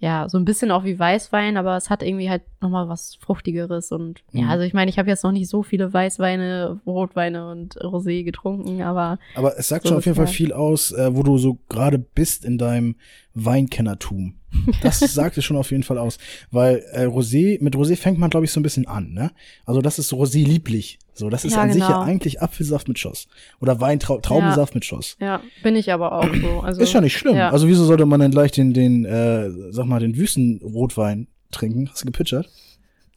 ja, 0.00 0.28
so 0.28 0.36
ein 0.36 0.44
bisschen 0.44 0.70
auch 0.70 0.84
wie 0.84 0.98
Weißwein, 0.98 1.56
aber 1.56 1.76
es 1.76 1.88
hat 1.88 2.02
irgendwie 2.02 2.28
halt 2.28 2.42
nochmal 2.60 2.88
was 2.88 3.14
Fruchtigeres 3.14 3.92
und 3.92 4.22
Mhm. 4.32 4.40
ja, 4.40 4.48
also 4.48 4.64
ich 4.64 4.74
meine, 4.74 4.90
ich 4.90 4.98
habe 4.98 5.08
jetzt 5.08 5.22
noch 5.24 5.32
nicht 5.32 5.48
so 5.48 5.62
viele 5.62 5.92
Weißweine, 5.92 6.80
Rotweine 6.84 7.50
und 7.50 7.76
Rosé 7.76 8.24
getrunken, 8.24 8.82
aber 8.82 9.18
Aber 9.34 9.58
es 9.58 9.68
sagt 9.68 9.84
So 9.84 9.90
schon 9.90 9.98
auf 9.98 10.04
jeden 10.04 10.16
Fall 10.16 10.26
viel 10.26 10.52
aus, 10.52 10.92
äh, 10.92 11.14
wo 11.14 11.22
du 11.22 11.38
so 11.38 11.58
gerade 11.68 11.98
bist 11.98 12.44
in 12.44 12.58
deinem 12.58 12.96
Weinkennertum. 13.34 14.34
Das 14.82 14.98
sagt 15.00 15.36
es 15.38 15.44
schon 15.44 15.56
auf 15.56 15.70
jeden 15.70 15.82
Fall 15.82 15.98
aus. 15.98 16.18
Weil 16.50 16.84
äh, 16.92 17.06
Rosé, 17.06 17.62
mit 17.62 17.74
Rosé 17.76 17.96
fängt 17.96 18.18
man, 18.18 18.30
glaube 18.30 18.46
ich, 18.46 18.52
so 18.52 18.60
ein 18.60 18.62
bisschen 18.62 18.86
an, 18.86 19.12
ne? 19.12 19.32
Also 19.66 19.80
das 19.82 19.98
ist 19.98 20.08
so 20.08 20.16
Rosé 20.22 20.44
lieblich. 20.44 20.98
So, 21.12 21.30
das 21.30 21.44
ist 21.44 21.52
Ja, 21.54 21.62
an 21.62 21.72
sich 21.72 21.80
ja 21.82 21.88
genau. 21.88 22.00
eigentlich 22.02 22.42
Apfelsaft 22.42 22.88
mit 22.88 22.98
Schoss. 22.98 23.28
Oder 23.60 23.80
Weintrau 23.80 24.18
Traubensaft 24.18 24.74
mit 24.74 24.84
Schoss. 24.84 25.16
ja, 25.20 25.40
bin 25.62 25.76
ich 25.76 25.92
aber 25.92 26.12
auch 26.12 26.34
so. 26.34 26.60
Also, 26.60 26.80
ist 26.80 26.92
ja 26.92 27.00
nicht 27.00 27.16
schlimm. 27.16 27.36
ja. 27.36 27.50
Also 27.50 27.68
wieso 27.68 27.84
sollte 27.84 28.06
man 28.06 28.20
denn 28.20 28.30
gleich 28.32 28.50
den, 28.52 28.72
den, 28.72 29.04
äh, 29.04 29.50
sag 29.70 29.86
mal, 29.86 30.00
den 30.00 30.16
Wüstenrotwein 30.16 31.28
trinken? 31.52 31.88
Hast 31.90 32.02
du 32.02 32.06
gepitchert? 32.06 32.48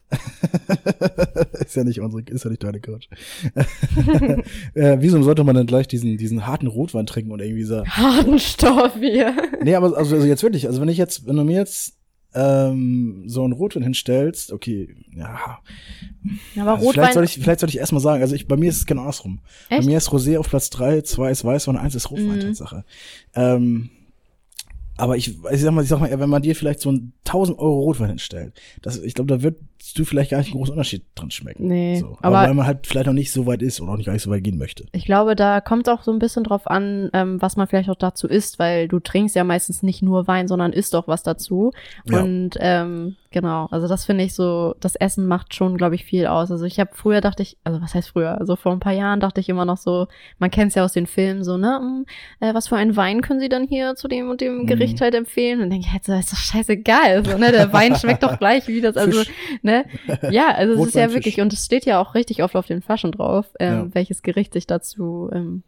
ist 1.59 1.75
ja 1.75 1.83
nicht 1.83 1.99
unsere, 1.99 2.23
ist 2.23 2.43
ja 2.43 2.49
nicht 2.49 2.63
deine 2.63 2.79
Couch. 2.79 3.07
äh, 4.73 4.97
wieso 4.99 5.21
sollte 5.21 5.43
man 5.43 5.55
denn 5.55 5.67
gleich 5.67 5.87
diesen, 5.87 6.17
diesen 6.17 6.47
harten 6.47 6.67
Rotwein 6.67 7.05
trinken 7.05 7.31
und 7.31 7.41
irgendwie 7.41 7.63
so, 7.63 7.85
harten 7.85 8.39
Stoff 8.39 8.93
hier. 8.99 9.35
Nee, 9.63 9.75
aber 9.75 9.97
also, 9.97 10.15
also 10.15 10.25
jetzt 10.27 10.43
wirklich, 10.43 10.67
also 10.67 10.81
wenn 10.81 10.89
ich 10.89 10.97
jetzt, 10.97 11.27
wenn 11.27 11.35
du 11.35 11.43
mir 11.43 11.57
jetzt 11.57 11.95
ähm, 12.33 13.23
so 13.25 13.43
einen 13.43 13.53
Rotwein 13.53 13.83
hinstellst, 13.83 14.51
okay, 14.51 14.95
ja. 15.15 15.59
Aber 16.57 16.71
Also 16.73 16.85
Rotwein. 16.87 16.93
vielleicht 16.93 17.13
soll 17.13 17.23
ich, 17.23 17.33
vielleicht 17.39 17.59
soll 17.61 17.69
ich 17.69 17.77
erstmal 17.77 18.01
sagen, 18.01 18.21
also 18.21 18.35
ich, 18.35 18.47
bei 18.47 18.57
mir 18.57 18.69
ist 18.69 18.77
es 18.77 18.85
genau 18.85 19.01
andersrum. 19.01 19.39
Bei 19.69 19.77
Echt? 19.77 19.87
mir 19.87 19.97
ist 19.97 20.09
Rosé 20.09 20.37
auf 20.37 20.49
Platz 20.49 20.69
drei, 20.69 21.01
zwei 21.01 21.31
ist 21.31 21.43
Weißwein, 21.45 21.77
eins 21.77 21.95
ist 21.95 22.11
Rotwein, 22.11 22.37
Mhm. 22.37 22.41
Tatsache. 22.41 22.85
Ähm, 23.33 23.89
aber 24.97 25.15
ich, 25.17 25.29
ich 25.51 25.61
sag 25.61 25.71
mal, 25.71 25.83
ich 25.83 25.89
sag 25.89 25.99
mal, 25.99 26.19
wenn 26.19 26.29
man 26.29 26.41
dir 26.41 26.55
vielleicht 26.55 26.81
so 26.81 26.89
einen 26.89 27.13
1000 27.25 27.59
Euro 27.59 27.81
Rotwein 27.81 28.09
hinstellt, 28.09 28.53
das, 28.81 28.97
ich 28.99 29.13
glaube, 29.13 29.35
da 29.35 29.41
wird 29.41 29.57
du 29.95 30.05
vielleicht 30.05 30.31
gar 30.31 30.39
nicht 30.39 30.47
einen 30.47 30.57
großen 30.57 30.73
Unterschied 30.73 31.03
dran 31.15 31.31
schmecken. 31.31 31.67
Nee, 31.67 31.99
so. 31.99 32.17
aber, 32.21 32.39
aber- 32.39 32.47
weil 32.47 32.53
man 32.53 32.65
halt 32.65 32.87
vielleicht 32.87 33.05
noch 33.07 33.13
nicht 33.13 33.31
so 33.31 33.45
weit 33.45 33.61
ist 33.61 33.79
oder 33.79 33.93
auch 33.93 33.97
nicht 33.97 34.05
gar 34.07 34.13
nicht 34.13 34.23
so 34.23 34.29
weit 34.31 34.43
gehen 34.43 34.57
möchte. 34.57 34.85
Ich 34.91 35.05
glaube, 35.05 35.35
da 35.35 35.61
kommt 35.61 35.87
auch 35.87 36.03
so 36.03 36.11
ein 36.11 36.19
bisschen 36.19 36.43
drauf 36.43 36.67
an, 36.67 37.09
ähm, 37.13 37.41
was 37.41 37.55
man 37.55 37.67
vielleicht 37.67 37.89
auch 37.89 37.95
dazu 37.95 38.27
isst, 38.27 38.59
weil 38.59 38.87
du 38.87 38.99
trinkst 38.99 39.35
ja 39.35 39.43
meistens 39.43 39.83
nicht 39.83 40.01
nur 40.01 40.27
Wein, 40.27 40.47
sondern 40.47 40.73
isst 40.73 40.95
auch 40.95 41.07
was 41.07 41.23
dazu. 41.23 41.71
Ja. 42.05 42.21
Und 42.21 42.51
ähm, 42.59 43.15
genau, 43.31 43.67
also 43.71 43.87
das 43.87 44.05
finde 44.05 44.23
ich 44.23 44.33
so, 44.33 44.75
das 44.79 44.95
Essen 44.95 45.27
macht 45.27 45.53
schon, 45.53 45.77
glaube 45.77 45.95
ich, 45.95 46.05
viel 46.05 46.27
aus. 46.27 46.51
Also 46.51 46.65
ich 46.65 46.79
habe 46.79 46.91
früher 46.93 47.21
dachte 47.21 47.43
ich, 47.43 47.57
also 47.63 47.81
was 47.81 47.93
heißt 47.93 48.09
früher? 48.09 48.37
Also 48.39 48.55
vor 48.55 48.71
ein 48.71 48.79
paar 48.79 48.93
Jahren 48.93 49.19
dachte 49.19 49.41
ich 49.41 49.49
immer 49.49 49.65
noch 49.65 49.77
so, 49.77 50.07
man 50.39 50.49
kennt 50.51 50.69
es 50.69 50.75
ja 50.75 50.83
aus 50.85 50.93
den 50.93 51.07
Filmen 51.07 51.43
so, 51.43 51.57
ne, 51.57 51.77
hm, 51.79 52.05
äh, 52.39 52.53
was 52.53 52.67
für 52.67 52.75
einen 52.77 52.95
Wein 52.95 53.21
können 53.21 53.39
Sie 53.39 53.49
dann 53.49 53.67
hier 53.67 53.95
zu 53.95 54.07
dem 54.07 54.29
und 54.29 54.41
dem 54.41 54.59
Mhm. 54.63 54.65
Gericht 54.67 55.01
halt 55.01 55.13
empfehlen? 55.15 55.59
Und 55.61 55.69
dann 55.69 55.81
denke 55.81 55.87
ich, 55.93 56.03
so, 56.03 56.13
ist 56.13 56.31
doch 56.31 56.37
scheißegal, 56.37 57.25
so, 57.25 57.37
ne, 57.37 57.51
der 57.51 57.73
Wein 57.73 57.95
schmeckt 57.99 58.23
doch 58.23 58.37
gleich 58.39 58.67
wie 58.67 58.81
das, 58.81 58.97
also, 58.97 59.19
Fisch. 59.23 59.31
ne, 59.61 59.85
ja, 60.29 60.49
also 60.55 60.81
es 60.81 60.87
ist 60.89 60.95
ja 60.95 61.11
wirklich, 61.13 61.41
und 61.41 61.51
es 61.53 61.65
steht 61.65 61.85
ja 61.85 61.99
auch 61.99 62.15
richtig 62.15 62.43
oft 62.43 62.55
auf 62.55 62.67
den 62.67 62.81
Flaschen 62.81 63.11
drauf, 63.11 63.45
ähm, 63.59 63.73
Ja. 63.73 63.95
welches 63.95 64.21
Gericht 64.21 64.53
sich 64.53 64.67
dazu 64.67 65.29
ähm, 65.33 65.63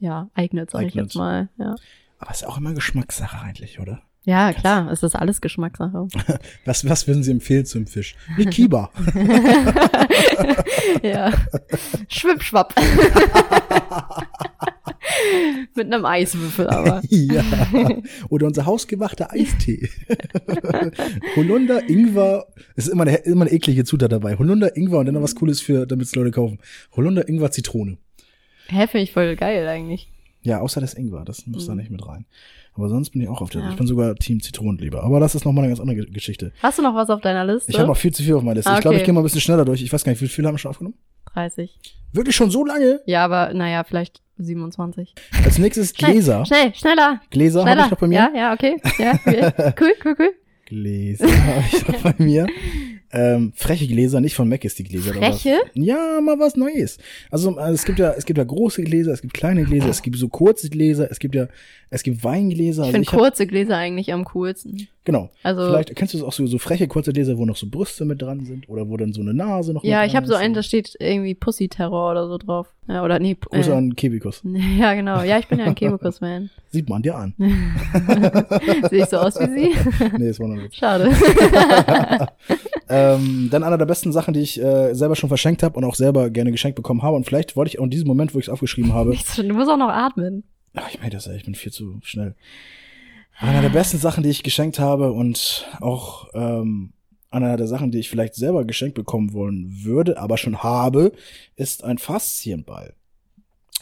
ja, 0.00 0.28
eignet, 0.34 0.70
sag 0.70 0.82
ich 0.82 0.94
jetzt 0.94 1.14
mal. 1.14 1.48
Ja. 1.56 1.74
Aber 2.18 2.30
ist 2.30 2.46
auch 2.46 2.58
immer 2.58 2.72
Geschmackssache 2.74 3.38
eigentlich, 3.40 3.80
oder? 3.80 4.02
Ja, 4.24 4.52
klar, 4.54 4.90
es 4.90 5.02
ist 5.02 5.14
alles 5.14 5.40
Geschmackssache. 5.40 6.08
Was, 6.64 6.88
was 6.88 7.06
würden 7.06 7.22
Sie 7.22 7.30
empfehlen 7.30 7.66
zum 7.66 7.86
Fisch? 7.86 8.16
Eine 8.34 8.46
Kiba. 8.46 8.90
ja. 11.02 11.30
Schwippschwapp. 12.08 12.74
Mit 15.74 15.86
einem 15.86 16.04
Eiswürfel 16.06 16.68
aber. 16.68 17.02
ja. 17.08 17.44
Oder 18.30 18.46
unser 18.46 18.64
hausgemachter 18.64 19.30
Eistee. 19.30 19.90
Holunder, 21.36 21.86
Ingwer, 21.88 22.46
es 22.76 22.86
ist 22.86 22.92
immer 22.92 23.02
eine, 23.02 23.16
immer 23.18 23.42
eine 23.42 23.52
eklige 23.52 23.84
Zutat 23.84 24.10
dabei. 24.12 24.36
Holunder, 24.38 24.74
Ingwer 24.76 25.00
und 25.00 25.06
dann 25.06 25.14
noch 25.14 25.22
was 25.22 25.34
Cooles 25.34 25.60
für, 25.60 25.86
damit 25.86 26.06
es 26.06 26.14
Leute 26.14 26.30
kaufen. 26.30 26.58
Holunder, 26.96 27.28
Ingwer, 27.28 27.50
Zitrone. 27.50 27.98
Hä, 28.68 28.86
finde 28.86 29.02
ich 29.04 29.12
voll 29.12 29.36
geil 29.36 29.68
eigentlich. 29.68 30.10
Ja, 30.42 30.60
außer 30.60 30.80
das 30.80 30.94
Ingwer, 30.94 31.24
das 31.24 31.46
muss 31.46 31.66
da 31.66 31.74
nicht 31.74 31.90
mit 31.90 32.06
rein. 32.06 32.26
Aber 32.76 32.88
sonst 32.88 33.10
bin 33.10 33.22
ich 33.22 33.28
auch 33.28 33.40
auf 33.40 33.50
der. 33.50 33.60
Ja. 33.62 33.70
ich 33.70 33.76
bin 33.76 33.86
sogar 33.86 34.14
Team 34.16 34.40
Zitronenleber. 34.42 35.02
Aber 35.04 35.20
das 35.20 35.34
ist 35.34 35.44
nochmal 35.44 35.64
eine 35.64 35.70
ganz 35.70 35.80
andere 35.80 35.96
Ge- 35.98 36.10
Geschichte. 36.12 36.52
Hast 36.62 36.78
du 36.78 36.82
noch 36.82 36.94
was 36.94 37.08
auf 37.10 37.20
deiner 37.20 37.44
Liste? 37.44 37.70
Ich 37.70 37.78
habe 37.78 37.86
noch 37.88 37.96
viel 37.96 38.12
zu 38.12 38.22
viel 38.22 38.34
auf 38.34 38.42
meiner 38.42 38.56
Liste. 38.56 38.70
Ah, 38.70 38.74
Ich 38.76 38.80
glaube, 38.80 38.96
ich 38.96 39.00
okay. 39.02 39.06
gehe 39.06 39.14
mal 39.14 39.20
ein 39.20 39.24
bisschen 39.24 39.40
schneller 39.40 39.64
durch. 39.64 39.80
Ich 39.82 39.92
weiß 39.92 40.02
gar 40.04 40.10
nicht, 40.12 40.20
wie 40.22 40.28
viel 40.28 40.44
haben 40.46 40.54
wir 40.54 40.58
schon 40.58 40.70
aufgenommen? 40.70 40.96
30. 41.34 41.78
Wirklich 42.12 42.34
schon 42.36 42.50
so 42.50 42.64
lange? 42.64 43.00
Ja, 43.06 43.24
aber 43.24 43.54
naja, 43.54 43.84
vielleicht 43.84 44.20
27. 44.38 45.14
Als 45.44 45.58
nächstes 45.58 45.90
Schnell, 45.96 46.12
Gläser. 46.12 46.44
Schnell, 46.46 46.74
schneller. 46.74 47.20
Gläser 47.30 47.60
habe 47.60 47.70
schneller. 47.70 47.84
ich 47.86 47.90
noch 47.92 47.98
bei 48.00 48.06
mir. 48.08 48.14
Ja, 48.14 48.30
ja, 48.34 48.52
okay. 48.52 48.76
Ja, 48.98 49.12
okay. 49.14 49.50
cool, 49.80 49.92
cool, 50.04 50.16
cool. 50.18 50.30
Gläser 50.66 51.26
habe 51.28 51.64
ich 51.72 51.88
noch 51.88 52.02
bei 52.02 52.14
mir. 52.18 52.46
Ähm, 53.16 53.52
freche 53.54 53.86
Gläser, 53.86 54.20
nicht 54.20 54.34
von 54.34 54.48
Mac 54.48 54.64
ist 54.64 54.78
die 54.78 54.84
Gläser. 54.84 55.14
Freche? 55.14 55.56
Ja, 55.74 56.20
mal 56.20 56.38
was 56.40 56.56
Neues. 56.56 56.98
Also, 57.30 57.56
also 57.56 57.74
es 57.74 57.84
gibt 57.84 57.98
ja, 58.00 58.12
es 58.12 58.24
gibt 58.26 58.38
ja 58.38 58.44
große 58.44 58.82
Gläser, 58.82 59.12
es 59.12 59.22
gibt 59.22 59.34
kleine 59.34 59.64
Gläser, 59.64 59.88
es 59.88 60.02
gibt 60.02 60.16
so 60.16 60.28
kurze 60.28 60.68
Gläser, 60.68 61.08
es 61.10 61.18
gibt 61.20 61.34
ja, 61.34 61.46
es 61.90 62.02
gibt 62.02 62.24
Weingläser. 62.24 62.82
Ich 62.82 62.86
Also 62.88 62.92
finde 62.92 63.12
hab- 63.12 63.18
kurze 63.18 63.46
Gläser 63.46 63.76
eigentlich 63.76 64.12
am 64.12 64.24
coolsten. 64.24 64.88
Genau. 65.04 65.30
Also- 65.42 65.66
Vielleicht 65.68 65.94
kennst 65.94 66.14
du 66.14 66.18
es 66.18 66.24
auch 66.24 66.32
so, 66.32 66.46
so 66.46 66.58
freche 66.58 66.88
kurze 66.88 67.12
Gläser, 67.12 67.38
wo 67.38 67.44
noch 67.44 67.56
so 67.56 67.68
Brüste 67.68 68.04
mit 68.04 68.20
dran 68.20 68.44
sind 68.46 68.68
oder 68.68 68.88
wo 68.88 68.96
dann 68.96 69.12
so 69.12 69.20
eine 69.20 69.32
Nase 69.34 69.72
noch 69.74 69.84
Ja, 69.84 70.04
ich 70.04 70.16
habe 70.16 70.26
so 70.26 70.34
einen, 70.34 70.54
da 70.54 70.62
steht 70.62 70.96
irgendwie 70.98 71.34
Pussy-Terror 71.34 72.10
oder 72.10 72.26
so 72.26 72.38
drauf. 72.38 72.66
Ja, 72.88 73.04
oder 73.04 73.18
nee. 73.18 73.36
Grüße 73.40 73.70
Äh, 73.70 73.74
an 73.74 73.94
Kebikus. 73.96 74.42
ja, 74.78 74.94
genau. 74.94 75.22
Ja, 75.22 75.38
ich 75.38 75.46
bin 75.46 75.58
ja 75.58 75.66
ein 75.66 75.74
Kebekus-Man. 75.74 76.50
Sieht 76.70 76.88
man 76.88 77.02
dir 77.02 77.14
an. 77.16 77.34
Sehe 78.90 79.04
ich 79.04 79.06
so 79.08 79.18
aus 79.18 79.38
wie 79.38 79.44
sie? 79.46 79.74
nee, 80.18 80.28
das 80.28 80.40
war 80.40 80.48
noch 80.48 80.56
nicht. 80.62 80.74
Schade. 80.74 81.10
Ähm, 82.88 83.48
dann 83.50 83.62
einer 83.62 83.78
der 83.78 83.86
besten 83.86 84.12
Sachen, 84.12 84.34
die 84.34 84.40
ich 84.40 84.60
äh, 84.60 84.94
selber 84.94 85.16
schon 85.16 85.28
verschenkt 85.28 85.62
habe 85.62 85.76
und 85.78 85.84
auch 85.84 85.94
selber 85.94 86.30
gerne 86.30 86.52
geschenkt 86.52 86.76
bekommen 86.76 87.02
habe. 87.02 87.16
Und 87.16 87.24
vielleicht 87.24 87.56
wollte 87.56 87.70
ich 87.70 87.78
auch 87.78 87.84
in 87.84 87.90
diesem 87.90 88.06
Moment, 88.06 88.34
wo 88.34 88.38
ich 88.38 88.46
es 88.46 88.48
aufgeschrieben 88.48 88.92
habe, 88.92 89.16
du 89.36 89.54
musst 89.54 89.70
auch 89.70 89.76
noch 89.76 89.88
atmen. 89.88 90.44
Ach, 90.74 90.88
ich 90.90 90.98
meine 90.98 91.10
das 91.10 91.26
ja, 91.26 91.32
ich 91.32 91.44
bin 91.44 91.54
viel 91.54 91.72
zu 91.72 91.98
schnell. 92.02 92.34
Einer 93.38 93.62
der 93.62 93.68
besten 93.68 93.98
Sachen, 93.98 94.22
die 94.22 94.30
ich 94.30 94.42
geschenkt 94.42 94.78
habe 94.78 95.12
und 95.12 95.66
auch 95.80 96.28
ähm, 96.34 96.92
einer 97.30 97.56
der 97.56 97.66
Sachen, 97.66 97.90
die 97.90 97.98
ich 97.98 98.08
vielleicht 98.08 98.34
selber 98.34 98.64
geschenkt 98.64 98.94
bekommen 98.94 99.32
wollen 99.32 99.84
würde, 99.84 100.18
aber 100.18 100.38
schon 100.38 100.62
habe, 100.62 101.12
ist 101.56 101.82
ein 101.84 101.98
Faszienball. 101.98 102.94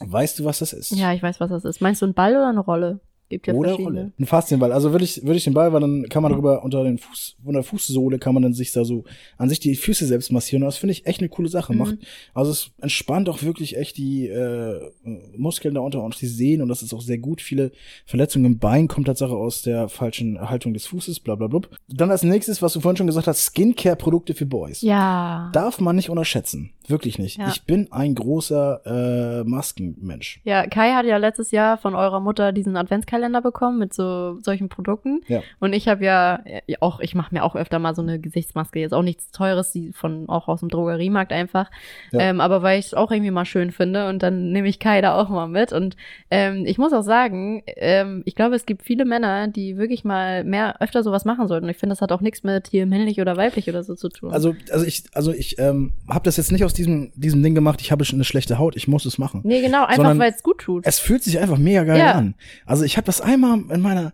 Weißt 0.00 0.38
du, 0.38 0.44
was 0.44 0.60
das 0.60 0.72
ist? 0.72 0.92
Ja, 0.92 1.12
ich 1.12 1.22
weiß, 1.22 1.38
was 1.38 1.50
das 1.50 1.64
ist. 1.64 1.80
Meinst 1.80 2.02
du 2.02 2.06
ein 2.06 2.14
Ball 2.14 2.32
oder 2.32 2.48
eine 2.48 2.60
Rolle? 2.60 3.00
Gibt 3.32 3.46
ja 3.46 3.54
Oder. 3.54 3.72
Rolle. 3.72 4.12
Ein 4.18 4.26
Faszienball. 4.26 4.72
Also 4.72 4.92
würde 4.92 5.06
ich, 5.06 5.22
würde 5.22 5.36
ich 5.36 5.44
den 5.44 5.54
Ball, 5.54 5.72
weil 5.72 5.80
dann 5.80 6.06
kann 6.10 6.22
man 6.22 6.32
darüber 6.32 6.62
unter 6.62 6.84
den 6.84 6.98
Fuß, 6.98 7.36
unter 7.42 7.60
der 7.60 7.62
Fußsohle 7.62 8.18
kann 8.18 8.34
man 8.34 8.42
dann 8.42 8.52
sich 8.52 8.72
da 8.72 8.84
so 8.84 9.04
an 9.38 9.48
sich 9.48 9.58
die 9.58 9.74
Füße 9.74 10.04
selbst 10.04 10.30
massieren. 10.32 10.62
Und 10.62 10.66
das 10.66 10.76
finde 10.76 10.92
ich 10.92 11.06
echt 11.06 11.20
eine 11.20 11.30
coole 11.30 11.48
Sache. 11.48 11.72
Mhm. 11.72 11.78
Macht, 11.78 11.98
also 12.34 12.50
es 12.50 12.72
entspannt 12.82 13.30
auch 13.30 13.42
wirklich 13.42 13.78
echt 13.78 13.96
die 13.96 14.28
äh, 14.28 14.90
Muskeln 15.34 15.74
darunter 15.74 16.02
und 16.02 16.20
die 16.20 16.26
Sehnen 16.26 16.60
und 16.60 16.68
das 16.68 16.82
ist 16.82 16.92
auch 16.92 17.00
sehr 17.00 17.16
gut. 17.16 17.40
Viele 17.40 17.72
Verletzungen 18.04 18.44
im 18.44 18.58
Bein 18.58 18.86
kommt 18.86 19.06
Tatsache 19.06 19.34
aus 19.34 19.62
der 19.62 19.88
falschen 19.88 20.38
Haltung 20.50 20.74
des 20.74 20.86
Fußes, 20.86 21.20
bla 21.20 21.34
bla 21.34 21.46
bla. 21.46 21.62
Dann 21.88 22.10
als 22.10 22.22
nächstes, 22.22 22.60
was 22.60 22.74
du 22.74 22.80
vorhin 22.80 22.98
schon 22.98 23.06
gesagt 23.06 23.28
hast, 23.28 23.46
Skincare-Produkte 23.46 24.34
für 24.34 24.44
Boys. 24.44 24.82
Ja. 24.82 25.50
Darf 25.54 25.80
man 25.80 25.96
nicht 25.96 26.10
unterschätzen. 26.10 26.72
Wirklich 26.88 27.18
nicht. 27.18 27.38
Ja. 27.38 27.48
Ich 27.48 27.64
bin 27.64 27.90
ein 27.92 28.14
großer 28.14 29.40
äh, 29.42 29.48
Maskenmensch. 29.48 30.40
Ja, 30.44 30.66
Kai 30.66 30.92
hat 30.92 31.06
ja 31.06 31.16
letztes 31.16 31.50
Jahr 31.52 31.78
von 31.78 31.94
eurer 31.94 32.20
Mutter 32.20 32.52
diesen 32.52 32.76
Adventskalender 32.76 33.21
Adventskalender 33.22 33.42
bekommen 33.42 33.78
mit 33.78 33.94
so 33.94 34.38
solchen 34.40 34.68
Produkten. 34.68 35.20
Ja. 35.28 35.42
Und 35.60 35.72
ich 35.72 35.88
habe 35.88 36.04
ja 36.04 36.40
auch, 36.80 37.00
ich 37.00 37.14
mache 37.14 37.34
mir 37.34 37.44
auch 37.44 37.56
öfter 37.56 37.78
mal 37.78 37.94
so 37.94 38.02
eine 38.02 38.18
Gesichtsmaske, 38.18 38.80
jetzt 38.80 38.92
auch 38.94 39.02
nichts 39.02 39.30
Teures, 39.30 39.72
die 39.72 39.92
von 39.92 40.28
auch 40.28 40.48
aus 40.48 40.60
dem 40.60 40.68
Drogeriemarkt 40.68 41.32
einfach. 41.32 41.70
Ja. 42.10 42.20
Ähm, 42.20 42.40
aber 42.40 42.62
weil 42.62 42.78
ich 42.78 42.86
es 42.86 42.94
auch 42.94 43.10
irgendwie 43.10 43.30
mal 43.30 43.44
schön 43.44 43.70
finde 43.70 44.08
und 44.08 44.22
dann 44.22 44.52
nehme 44.52 44.68
ich 44.68 44.78
Kai 44.78 45.00
da 45.00 45.20
auch 45.20 45.28
mal 45.28 45.46
mit. 45.48 45.72
Und 45.72 45.96
ähm, 46.30 46.64
ich 46.66 46.78
muss 46.78 46.92
auch 46.92 47.02
sagen, 47.02 47.62
ähm, 47.66 48.22
ich 48.24 48.34
glaube, 48.34 48.56
es 48.56 48.66
gibt 48.66 48.82
viele 48.82 49.04
Männer, 49.04 49.48
die 49.48 49.76
wirklich 49.76 50.04
mal 50.04 50.44
mehr 50.44 50.80
öfter 50.80 51.02
sowas 51.02 51.24
machen 51.24 51.48
sollten. 51.48 51.64
Und 51.64 51.70
ich 51.70 51.78
finde, 51.78 51.92
das 51.92 52.02
hat 52.02 52.12
auch 52.12 52.20
nichts 52.20 52.42
mit 52.42 52.68
hier 52.68 52.86
männlich 52.86 53.20
oder 53.20 53.36
weiblich 53.36 53.68
oder 53.68 53.82
so 53.82 53.94
zu 53.94 54.08
tun. 54.08 54.32
Also, 54.32 54.54
also 54.70 54.84
ich, 54.84 55.04
also 55.14 55.32
ich 55.32 55.58
ähm, 55.58 55.92
habe 56.08 56.24
das 56.24 56.36
jetzt 56.36 56.52
nicht 56.52 56.64
aus 56.64 56.74
diesem, 56.74 57.12
diesem 57.14 57.42
Ding 57.42 57.54
gemacht, 57.54 57.80
ich 57.80 57.92
habe 57.92 58.04
schon 58.04 58.16
eine 58.16 58.24
schlechte 58.24 58.58
Haut, 58.58 58.76
ich 58.76 58.88
muss 58.88 59.04
es 59.04 59.18
machen. 59.18 59.40
nee, 59.44 59.60
genau, 59.60 59.84
einfach 59.84 60.18
weil 60.18 60.32
es 60.32 60.42
gut 60.42 60.58
tut. 60.58 60.86
Es 60.86 60.98
fühlt 60.98 61.22
sich 61.22 61.38
einfach 61.38 61.58
mega 61.58 61.84
geil 61.84 61.98
Ja. 61.98 62.12
an. 62.12 62.34
Also 62.66 62.84
ich 62.84 62.96
habe 62.96 63.04
das 63.04 63.11
einmal 63.20 63.60
in 63.70 63.80
meiner 63.80 64.12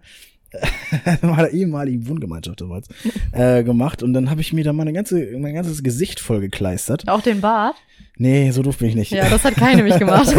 in 1.23 1.29
meiner 1.29 1.51
ehemaligen 1.51 2.09
Wohngemeinschaft 2.09 2.61
damals 2.61 2.89
äh, 3.33 3.63
gemacht 3.63 4.03
und 4.03 4.15
dann 4.15 4.31
habe 4.31 4.41
ich 4.41 4.55
mir 4.55 4.65
da 4.65 4.73
meine 4.73 4.95
ganze 4.95 5.37
mein 5.39 5.55
ganzes 5.55 5.83
Gesicht 5.83 6.21
voll 6.21 6.41
gekleistert. 6.41 7.07
auch 7.09 7.21
den 7.21 7.41
Bart. 7.43 7.77
Nee, 8.17 8.51
so 8.51 8.63
doof 8.63 8.79
bin 8.79 8.89
ich 8.89 8.95
nicht. 8.97 9.13
Ja, 9.13 9.29
das 9.29 9.45
hat 9.45 9.55
Kai 9.55 9.75
nämlich 9.75 9.97
gemacht. 9.99 10.35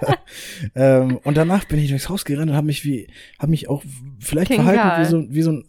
ähm, 0.76 1.18
und 1.24 1.36
danach 1.36 1.64
bin 1.64 1.80
ich 1.80 1.88
durchs 1.88 2.08
Haus 2.08 2.24
gerannt 2.24 2.50
und 2.50 2.56
habe 2.56 2.66
mich 2.66 2.84
wie 2.84 3.08
habe 3.38 3.50
mich 3.50 3.68
auch 3.68 3.82
vielleicht 4.20 4.48
King 4.48 4.62
verhalten 4.62 4.82
Karl. 4.82 5.00
wie 5.00 5.08
so 5.08 5.34
wie 5.34 5.42
so 5.42 5.52
ein 5.52 5.64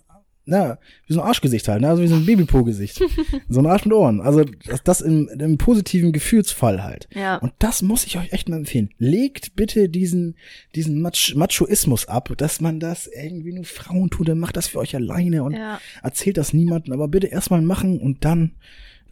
na, 0.45 0.79
wie 1.07 1.13
so 1.13 1.21
ein 1.21 1.27
Arschgesicht 1.27 1.67
halt, 1.67 1.81
ne? 1.81 1.89
also 1.89 2.01
wie 2.01 2.07
so 2.07 2.15
ein 2.15 2.25
Babypo-Gesicht. 2.25 3.01
so 3.49 3.59
ein 3.59 3.65
Arsch 3.67 3.85
mit 3.85 3.93
Ohren. 3.93 4.21
Also 4.21 4.43
das, 4.43 4.83
das 4.83 5.01
im, 5.01 5.29
im 5.39 5.57
positiven 5.57 6.11
Gefühlsfall 6.11 6.83
halt. 6.83 7.07
ja. 7.13 7.37
Und 7.37 7.53
das 7.59 7.81
muss 7.81 8.05
ich 8.05 8.17
euch 8.17 8.33
echt 8.33 8.49
mal 8.49 8.57
empfehlen. 8.57 8.89
Legt 8.97 9.55
bitte 9.55 9.87
diesen, 9.87 10.35
diesen 10.75 11.01
Mach 11.01 11.11
Machoismus 11.35 12.07
ab, 12.07 12.33
dass 12.37 12.59
man 12.59 12.79
das 12.79 13.07
irgendwie 13.07 13.53
nur 13.53 13.65
Frauen 13.65 14.09
tut, 14.09 14.27
dann 14.29 14.39
macht 14.39 14.57
das 14.57 14.67
für 14.67 14.79
euch 14.79 14.95
alleine 14.95 15.43
und 15.43 15.53
Ja. 15.53 15.79
erzählt 16.01 16.37
das 16.37 16.53
niemandem, 16.53 16.93
aber 16.93 17.07
bitte 17.07 17.27
erstmal 17.27 17.61
machen 17.61 17.99
und 17.99 18.25
dann 18.25 18.51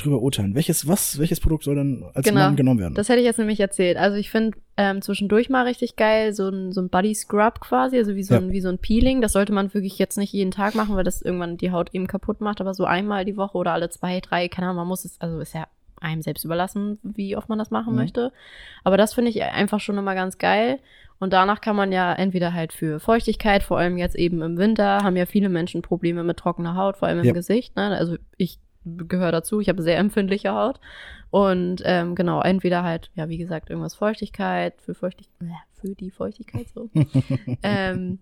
drüber 0.03 0.21
urteilen. 0.21 0.55
Welches, 0.55 0.87
was, 0.87 1.19
welches 1.19 1.39
Produkt 1.39 1.63
soll 1.63 1.75
dann 1.75 2.03
als 2.13 2.25
Genau. 2.25 2.41
Mann 2.41 2.55
genommen 2.55 2.79
werden? 2.79 2.95
Das 2.95 3.09
hätte 3.09 3.19
ich 3.19 3.25
jetzt 3.25 3.37
nämlich 3.39 3.59
erzählt. 3.59 3.97
Also 3.97 4.17
ich 4.17 4.29
finde 4.29 4.57
ähm, 4.77 5.01
zwischendurch 5.01 5.49
mal 5.49 5.65
richtig 5.65 5.95
geil, 5.95 6.33
so 6.33 6.49
ein, 6.49 6.71
so 6.71 6.81
ein 6.81 6.89
Body 6.89 7.13
Scrub 7.13 7.59
quasi, 7.59 7.97
also 7.97 8.15
wie 8.15 8.23
so, 8.23 8.33
Ja. 8.35 8.39
ein, 8.39 8.51
wie 8.51 8.61
so 8.61 8.69
ein 8.69 8.77
Peeling. 8.79 9.21
Das 9.21 9.33
sollte 9.33 9.53
man 9.53 9.73
wirklich 9.73 9.99
jetzt 9.99 10.17
nicht 10.17 10.33
jeden 10.33 10.51
Tag 10.51 10.75
machen, 10.75 10.95
weil 10.95 11.03
das 11.03 11.21
irgendwann 11.21 11.57
die 11.57 11.71
Haut 11.71 11.89
eben 11.93 12.07
kaputt 12.07 12.41
macht, 12.41 12.61
aber 12.61 12.73
so 12.73 12.85
einmal 12.85 13.25
die 13.25 13.37
Woche 13.37 13.57
oder 13.57 13.73
alle 13.73 13.89
zwei, 13.89 14.19
drei, 14.19 14.47
keine 14.47 14.67
Ahnung, 14.67 14.77
man 14.77 14.87
muss 14.87 15.05
es, 15.05 15.19
also 15.21 15.39
ist 15.39 15.53
ja 15.53 15.67
einem 16.01 16.21
selbst 16.21 16.45
überlassen, 16.45 16.97
wie 17.03 17.35
oft 17.35 17.49
man 17.49 17.59
das 17.59 17.71
machen 17.71 17.91
Mhm. 17.93 17.99
möchte. 17.99 18.31
Aber 18.85 18.95
das 18.97 19.13
finde 19.13 19.31
ich 19.31 19.43
einfach 19.43 19.79
schon 19.81 19.97
immer 19.97 20.15
ganz 20.15 20.37
geil. 20.37 20.79
Und 21.21 21.33
danach 21.33 21.59
kann 21.59 21.75
man 21.75 21.91
ja 21.91 22.13
entweder 22.13 22.53
halt 22.53 22.71
für 22.71 23.01
Feuchtigkeit, 23.01 23.61
vor 23.63 23.77
allem 23.77 23.97
jetzt 23.97 24.15
eben 24.15 24.41
im 24.41 24.57
Winter, 24.57 24.99
haben 25.03 25.17
ja 25.17 25.25
viele 25.25 25.49
Menschen 25.49 25.81
Probleme 25.81 26.23
mit 26.23 26.37
trockener 26.37 26.77
Haut, 26.77 26.95
vor 26.95 27.09
allem 27.09 27.19
im 27.19 27.25
Ja. 27.25 27.33
Gesicht. 27.33 27.75
Ne? 27.75 27.87
Also 27.97 28.15
ich 28.37 28.59
gehöre 28.85 29.31
dazu, 29.31 29.59
ich 29.59 29.69
habe 29.69 29.81
sehr 29.81 29.97
empfindliche 29.97 30.51
Haut. 30.53 30.79
Und 31.31 31.81
ähm, 31.85 32.15
genau, 32.15 32.41
entweder 32.41 32.83
halt, 32.83 33.11
ja, 33.15 33.29
wie 33.29 33.37
gesagt, 33.37 33.69
irgendwas 33.69 33.93
Feuchtigkeit, 33.95 34.73
für 34.81 34.95
Feuchtigkeit, 34.95 35.47
für 35.79 35.93
die 35.95 36.09
Feuchtigkeit 36.09 36.65
so. 36.73 36.89
ähm, 37.63 38.17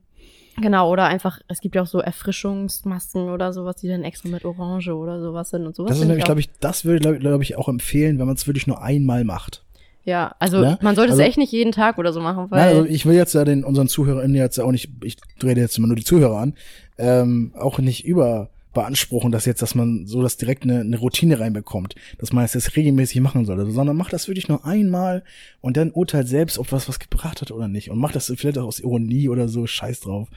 genau, 0.61 0.91
oder 0.91 1.05
einfach, 1.05 1.39
es 1.47 1.61
gibt 1.61 1.75
ja 1.75 1.83
auch 1.83 1.87
so 1.87 1.99
Erfrischungsmasken 1.99 3.29
oder 3.29 3.53
sowas, 3.53 3.77
die 3.77 3.87
dann 3.87 4.03
extra 4.03 4.29
mit 4.29 4.43
Orange 4.45 4.89
oder 4.93 5.21
sowas 5.21 5.49
sind 5.51 5.65
und 5.65 5.75
sowas. 5.75 5.89
das 5.91 5.99
ist 5.99 6.05
nämlich, 6.07 6.25
glaube 6.25 6.41
ich, 6.41 6.49
das 6.59 6.83
würde, 6.85 6.99
glaube 6.99 7.19
glaub 7.19 7.41
ich, 7.41 7.55
auch 7.55 7.69
empfehlen, 7.69 8.19
wenn 8.19 8.25
man 8.25 8.35
es 8.35 8.45
wirklich 8.47 8.67
nur 8.67 8.81
einmal 8.81 9.23
macht. 9.23 9.63
Ja, 10.03 10.35
also 10.39 10.59
Ne? 10.61 10.77
man 10.81 10.95
sollte 10.95 11.11
Also- 11.11 11.21
es 11.21 11.27
echt 11.29 11.37
nicht 11.37 11.51
jeden 11.51 11.71
Tag 11.73 11.97
oder 11.97 12.13
so 12.13 12.21
machen, 12.21 12.49
weil. 12.49 12.59
Nein, 12.59 12.75
also 12.77 12.85
ich 12.89 13.05
will 13.05 13.15
jetzt 13.15 13.33
ja 13.33 13.43
den 13.43 13.63
unseren 13.65 13.87
ZuhörerInnen 13.89 14.35
jetzt 14.35 14.57
auch 14.59 14.71
nicht, 14.71 14.89
ich 15.03 15.17
rede 15.43 15.59
jetzt 15.59 15.77
immer 15.77 15.87
nur 15.87 15.97
die 15.97 16.05
Zuhörer 16.05 16.37
an, 16.39 16.53
ähm, 16.97 17.51
auch 17.57 17.79
nicht 17.79 18.05
über 18.05 18.49
beanspruchen, 18.77 19.31
dass 19.31 19.45
jetzt, 19.45 19.61
dass 19.61 19.75
man 19.75 20.05
so 20.07 20.21
das 20.21 20.37
direkt 20.37 20.63
eine, 20.63 20.79
eine 20.81 20.97
Routine 20.97 21.39
reinbekommt, 21.39 21.95
dass 22.17 22.31
man 22.31 22.45
es 22.45 22.53
jetzt 22.53 22.75
regelmäßig 22.75 23.19
machen 23.21 23.45
sollte, 23.45 23.69
sondern 23.71 23.97
macht 23.97 24.13
das 24.13 24.27
wirklich 24.27 24.47
nur 24.47 24.65
einmal 24.65 25.23
und 25.61 25.75
dann 25.77 25.91
urteilt 25.91 26.27
selbst, 26.27 26.57
ob 26.57 26.71
was 26.71 26.87
was 26.87 26.99
gebracht 26.99 27.41
hat 27.41 27.51
oder 27.51 27.67
nicht 27.67 27.89
und 27.91 27.99
macht 27.99 28.15
das 28.15 28.33
vielleicht 28.35 28.57
auch 28.57 28.65
aus 28.65 28.79
Ironie 28.79 29.29
oder 29.29 29.49
so, 29.49 29.67
scheiß 29.67 29.99
drauf. 30.01 30.29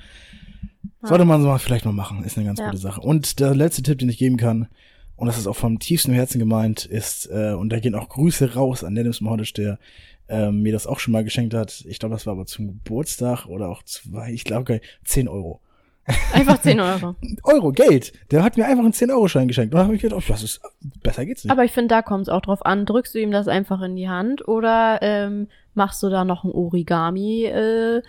Sollte 1.03 1.25
man 1.25 1.41
so 1.41 1.49
mal 1.49 1.59
vielleicht 1.59 1.85
mal 1.85 1.93
machen, 1.93 2.25
ist 2.25 2.37
eine 2.37 2.47
ganz 2.47 2.59
Ja. 2.59 2.67
gute 2.67 2.79
Sache. 2.79 3.01
Und 3.01 3.41
der 3.41 3.55
letzte 3.55 3.83
Tipp, 3.83 3.99
den 3.99 4.09
ich 4.09 4.19
geben 4.19 4.37
kann, 4.37 4.69
und 5.17 5.27
das 5.27 5.39
ist 5.39 5.47
auch 5.47 5.57
vom 5.57 5.79
tiefsten 5.79 6.13
Herzen 6.13 6.39
gemeint, 6.39 6.85
ist, 6.87 7.27
äh, 7.31 7.53
und 7.53 7.71
da 7.71 7.79
gehen 7.81 7.95
auch 7.95 8.09
Grüße 8.09 8.55
raus 8.55 8.85
an 8.85 8.95
Dennis 8.95 9.21
Mordisch, 9.21 9.53
der 9.53 9.79
ähm, 10.29 10.63
mir 10.63 10.73
das 10.73 10.87
auch 10.87 10.99
schon 11.01 11.13
mal 11.13 11.25
geschenkt 11.25 11.53
hat. 11.55 11.85
Ich 11.87 11.99
glaube, 11.99 12.15
das 12.15 12.25
war 12.25 12.33
aber 12.33 12.47
zum 12.47 12.69
Geburtstag 12.69 13.47
oder 13.47 13.69
auch 13.69 13.83
zwei, 13.83 14.33
ich 14.33 14.45
glaube, 14.45 14.63
okay, 14.63 14.81
10 15.05 15.29
Euro. 15.29 15.61
Einfach 16.33 16.61
10 16.61 16.81
Euro. 16.81 17.15
Euro, 17.45 17.73
Geld. 17.73 18.13
Der 18.31 18.43
hat 18.43 18.57
mir 18.57 18.67
einfach 18.67 18.85
einen 18.85 18.93
10-Euro-Schein 18.93 19.49
geschenkt. 19.49 19.75
Und 19.75 19.79
da 19.79 19.85
habe 19.85 19.95
ich 19.95 20.03
gedacht, 20.03 20.23
oh, 20.25 20.33
das 20.33 20.43
ist, 20.43 20.61
besser 21.03 21.25
geht's 21.25 21.45
nicht. 21.45 21.53
Aber 21.53 21.65
ich 21.65 21.73
finde, 21.73 21.89
da 21.89 22.03
kommt 22.03 22.23
es 22.23 22.29
auch 22.29 22.41
drauf 22.41 22.65
an. 22.65 22.87
Drückst 22.87 23.15
du 23.15 23.19
ihm 23.19 23.31
das 23.31 23.49
einfach 23.49 23.81
in 23.83 23.97
die 23.97 24.09
Hand 24.09 24.47
oder 24.49 24.99
ähm, 25.03 25.49
machst 25.75 26.03
du 26.03 26.09
da 26.09 26.25
noch 26.25 26.45
ein 26.45 26.53
Origami, 26.53 27.45
äh, 27.45 28.03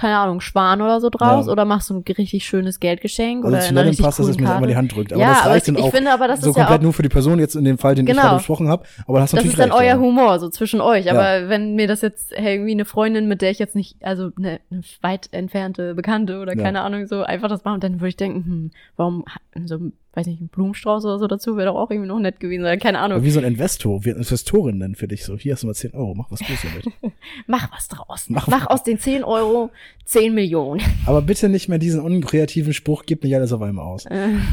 keine 0.00 0.16
Ahnung, 0.18 0.40
Schwan 0.40 0.80
oder 0.80 1.00
so 1.00 1.10
draus? 1.10 1.46
Ja. 1.46 1.52
oder 1.52 1.64
machst 1.64 1.90
du 1.90 1.94
ein 1.98 2.04
richtig 2.16 2.44
schönes 2.46 2.80
Geldgeschenk 2.80 3.44
also 3.44 3.54
oder 3.56 3.64
zu 3.64 3.74
richtig 3.74 4.04
passt, 4.04 4.18
dass 4.18 4.28
es 4.28 4.38
mir 4.38 4.56
immer 4.56 4.66
die? 4.66 4.76
Hand 4.76 4.94
drückt. 4.96 5.12
Aber 5.12 5.20
Ja, 5.20 5.28
das 5.30 5.42
aber 5.42 5.50
reicht 5.50 5.68
ich- 5.68 5.74
dann 5.74 5.82
ich 5.82 5.88
auch 5.88 5.94
finde 5.94 6.12
aber, 6.12 6.28
das 6.28 6.40
so 6.40 6.48
ja 6.50 6.54
komplett 6.54 6.78
auch- 6.78 6.82
nur 6.82 6.92
für 6.92 7.02
die 7.02 7.08
Person 7.10 7.38
jetzt 7.38 7.54
in 7.54 7.64
dem 7.64 7.76
Fall, 7.78 7.94
den 7.94 8.06
ich 8.06 8.10
Genau. 8.12 8.22
gerade 8.22 8.36
besprochen 8.38 8.68
habe. 8.68 8.84
Aber 9.06 9.18
das, 9.20 9.32
Das 9.32 9.44
ist 9.44 9.58
dann 9.58 9.70
reicht, 9.70 9.82
euer 9.82 9.88
ja. 9.94 9.98
Humor, 9.98 10.38
so 10.38 10.48
zwischen 10.48 10.80
euch. 10.80 11.04
Ja. 11.06 11.12
Aber 11.12 11.48
wenn 11.48 11.74
mir 11.74 11.86
das 11.86 12.00
jetzt 12.00 12.32
hey, 12.34 12.54
irgendwie 12.54 12.72
eine 12.72 12.84
Freundin, 12.84 13.28
mit 13.28 13.42
der 13.42 13.50
ich 13.50 13.58
jetzt 13.58 13.76
nicht, 13.76 13.96
also 14.02 14.30
eine, 14.38 14.60
eine 14.70 14.80
weit 15.02 15.28
entfernte 15.32 15.94
Bekannte 15.94 16.40
oder 16.40 16.56
Ja. 16.56 16.62
keine 16.62 16.80
Ahnung, 16.80 17.06
so 17.06 17.22
einfach 17.22 17.48
das 17.48 17.64
machen, 17.64 17.80
dann 17.80 17.94
würde 17.94 18.08
ich 18.08 18.16
denken, 18.16 18.44
hm, 18.44 18.70
warum 18.96 19.24
so, 19.66 19.78
weiß 20.14 20.26
nicht, 20.26 20.40
ein 20.40 20.48
Blumenstrauß 20.48 21.04
oder 21.04 21.18
so 21.18 21.26
dazu 21.26 21.56
wäre 21.56 21.66
doch 21.68 21.76
auch 21.76 21.90
irgendwie 21.90 22.08
noch 22.08 22.18
nett 22.18 22.40
gewesen. 22.40 22.62
Oder 22.62 22.76
keine 22.76 22.98
Ahnung. 22.98 23.16
Aber 23.18 23.24
wie 23.24 23.30
so 23.30 23.38
ein 23.38 23.44
Investor, 23.44 24.04
wie 24.04 24.10
eine 24.10 24.18
Investorin 24.18 24.80
denn 24.80 24.94
für 24.96 25.06
dich 25.06 25.24
so. 25.24 25.36
Hier 25.36 25.52
hast 25.54 25.62
du 25.62 25.68
mal 25.68 25.74
10 25.74 25.94
Euro, 25.94 26.14
mach 26.14 26.30
was 26.30 26.40
Gutes 26.40 26.62
damit. 26.62 26.86
Mach 27.46 27.70
was 27.72 27.88
draus. 27.88 28.26
Mach 28.28 28.48
Mach, 28.48 28.62
was. 28.62 28.68
aus 28.68 28.82
den 28.82 28.98
10 28.98 29.24
Euro 29.24 29.70
10 30.10 30.34
Millionen. 30.34 30.82
Aber 31.06 31.22
bitte 31.22 31.48
nicht 31.48 31.68
mehr 31.68 31.78
diesen 31.78 32.00
unkreativen 32.00 32.72
Spruch, 32.74 33.04
gib 33.06 33.22
nicht 33.22 33.32
alles 33.36 33.52
auf 33.52 33.62
einmal 33.62 33.84
aus. 33.86 34.06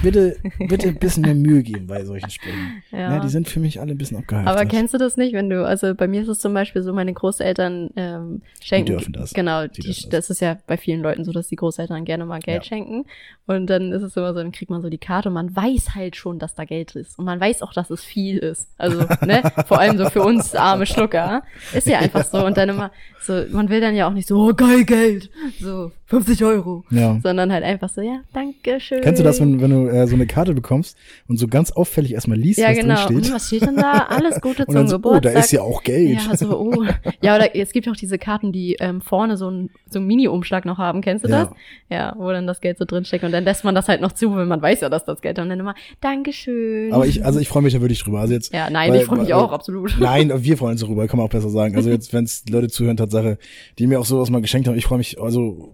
Bitte, 0.04 0.38
bitte 0.60 0.88
ein 0.90 0.98
bisschen 1.00 1.24
mehr 1.24 1.34
Mühe 1.34 1.64
geben 1.64 1.88
bei 1.88 2.06
solchen 2.06 2.30
Sprüchen. 2.30 2.84
Ja. 2.92 3.00
Ja. 3.16 3.20
die 3.20 3.30
sind 3.30 3.48
für 3.50 3.60
mich 3.60 3.80
alle 3.82 3.94
ein 3.94 3.98
bisschen 3.98 4.18
abgeheftet. 4.18 4.52
Aber 4.52 4.66
kennst 4.68 4.94
du 4.94 5.00
das 5.00 5.18
nicht, 5.18 5.34
wenn 5.34 5.50
du, 5.50 5.66
also 5.66 5.96
bei 5.96 6.08
mir 6.08 6.22
ist 6.22 6.28
es 6.28 6.40
zum 6.40 6.54
Beispiel 6.54 6.84
so, 6.84 6.94
meine 6.94 7.12
Großeltern 7.12 7.90
ähm, 7.96 8.42
schenken. 8.62 8.92
dürfen 8.92 9.14
das. 9.14 9.34
Genau, 9.34 9.64
Die 9.66 9.82
die, 9.82 9.88
dürfen 9.88 10.10
das. 10.12 10.28
das 10.28 10.30
ist 10.30 10.42
ja 10.42 10.58
bei 10.68 10.78
vielen 10.78 11.02
Leuten 11.02 11.26
so, 11.26 11.32
dass 11.32 11.48
die 11.48 11.56
Großeltern 11.56 12.06
gerne 12.06 12.26
mal 12.28 12.40
Geld 12.40 12.58
Ja. 12.64 12.64
schenken. 12.64 13.06
Und 13.48 13.68
dann 13.68 13.92
ist 13.94 14.04
es 14.04 14.16
immer 14.16 14.34
so, 14.34 14.40
dann 14.40 14.52
kriegt 14.52 14.70
man 14.70 14.84
so 14.84 14.90
die 14.90 14.98
Karte 15.00 15.30
und 15.30 15.34
man 15.34 15.56
weiß 15.56 15.96
halt 15.96 16.16
schon, 16.18 16.38
dass 16.38 16.54
da 16.54 16.66
Geld 16.66 16.96
ist. 16.96 17.18
Und 17.18 17.26
man 17.26 17.40
weiß 17.40 17.64
auch, 17.64 17.74
dass 17.74 17.90
es 17.90 18.04
viel 18.04 18.38
ist. 18.38 18.68
Also, 18.78 19.00
ne, 19.26 19.42
vor 19.68 19.80
allem 19.80 19.98
so 19.98 20.08
für 20.12 20.22
uns 20.22 20.54
arme 20.54 20.86
Schlucker. 20.86 21.42
Ist 21.74 21.88
ja 21.88 21.98
einfach 22.00 22.26
so. 22.26 22.46
Und 22.46 22.58
dann 22.58 22.70
immer 22.70 22.92
so, 23.22 23.44
man 23.52 23.70
will 23.70 23.82
dann 23.82 23.96
ja 23.96 24.08
auch 24.08 24.14
nicht 24.14 24.28
so, 24.28 24.38
oh, 24.50 24.54
geil 24.54 24.84
Geld. 24.86 25.30
So, 25.52 25.92
50 26.08 26.44
Euro. 26.46 26.84
Ja. 26.90 27.20
Sondern 27.22 27.52
halt 27.52 27.64
einfach 27.64 27.90
so, 27.90 28.02
ja, 28.02 28.22
danke 28.34 28.80
schön. 28.80 29.02
Kennst 29.02 29.20
du 29.20 29.24
das, 29.24 29.40
wenn, 29.42 29.62
wenn 29.62 29.72
du 29.72 29.88
äh, 29.88 30.08
so 30.08 30.16
eine 30.16 30.26
Karte 30.26 30.54
bekommst 30.54 30.98
und 31.28 31.38
so 31.38 31.48
ganz 31.48 31.72
auffällig 31.72 32.14
erstmal 32.14 32.38
liest, 32.38 32.60
ja, 32.60 32.70
was 32.70 32.78
genau. 32.78 32.96
drin 33.08 33.16
Hm, 33.18 33.24
steht? 33.24 33.34
was 33.36 33.48
steht 33.48 33.62
denn 33.64 33.76
da? 33.76 34.08
Alles 34.10 34.40
Gute 34.42 34.64
Und 34.64 34.68
zum 34.68 34.76
dann 34.76 34.88
so, 34.88 34.96
oh, 34.96 35.00
Geburtstag. 35.00 35.34
da 35.34 35.40
ist 35.40 35.52
ja 35.52 35.62
auch 35.62 35.84
Geld. 35.84 36.20
Ja, 36.30 36.36
so, 36.38 36.58
oh. 36.58 36.86
Ja, 37.22 37.36
oder 37.36 37.56
es 37.56 37.72
gibt 37.72 37.90
auch 37.90 37.96
diese 37.96 38.18
Karten, 38.18 38.52
die 38.52 38.78
ähm, 38.80 39.02
vorne 39.02 39.38
so 39.38 39.48
einen 39.48 39.70
so 39.90 40.00
einen 40.00 40.08
Mini-Umschlag 40.08 40.66
noch 40.66 40.78
haben. 40.78 41.02
Kennst 41.02 41.26
du 41.26 41.30
Ja. 41.30 41.46
das? 41.46 41.54
Ja, 41.90 42.16
wo 42.18 42.30
dann 42.32 42.48
das 42.48 42.62
Geld 42.62 42.78
so 42.78 42.86
drinsteckt. 42.86 43.24
Und 43.24 43.32
dann 43.32 43.44
lässt 43.44 43.64
man 43.64 43.76
das 43.76 43.88
halt 43.90 44.02
noch 44.02 44.12
zu, 44.14 44.34
weil 44.36 44.46
man 44.46 44.62
weiß 44.62 44.82
ja, 44.82 44.90
dass 44.90 45.06
das 45.06 45.22
Geld 45.22 45.40
und 45.40 45.50
dann 45.50 45.60
immer, 45.60 45.76
Dankeschön. 46.02 46.92
Aber 46.94 47.06
ich, 47.06 47.24
also 47.26 47.40
ich 47.40 47.48
freue 47.48 47.64
mich 47.64 47.74
da 47.74 47.82
wirklich 47.82 48.04
drüber. 48.04 48.20
Also 48.20 48.34
jetzt, 48.34 48.54
ja, 48.54 48.70
nein, 48.70 48.92
weil- 48.92 49.00
ich 49.02 49.06
freue 49.06 49.20
mich 49.20 49.28
weil- 49.28 49.34
auch, 49.36 49.52
absolut. 49.52 49.96
Nein, 50.00 50.32
wir 50.44 50.58
freuen 50.58 50.72
uns 50.74 50.82
darüber, 50.82 51.06
kann 51.08 51.18
man 51.18 51.26
auch 51.28 51.32
besser 51.32 51.50
sagen. 51.50 51.76
Also 51.76 51.90
jetzt, 51.90 52.14
wenn 52.14 52.24
es 52.24 52.44
Leute 52.50 52.68
zuhören, 52.70 52.98
Tatsache, 52.98 53.38
die 53.78 53.88
mir 53.88 54.00
auch 54.00 54.06
sowas 54.06 54.30
mal 54.30 54.42
geschenkt 54.42 54.68
haben, 54.68 54.78
ich 54.78 54.86
freue 54.86 54.98
mich 54.98 55.22
also 55.22 55.74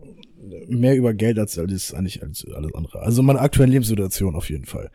mehr 0.68 0.96
über 0.96 1.14
Geld 1.14 1.40
als 1.40 1.58
alles 1.58 1.94
eigentlich 1.94 2.22
als 2.22 2.46
alles 2.54 2.74
andere. 2.74 3.00
Also 3.02 3.24
meine 3.24 3.40
aktuelle 3.40 3.72
Lebenssituation 3.72 4.36
auf 4.36 4.50
jeden 4.50 4.66
Fall. 4.66 4.90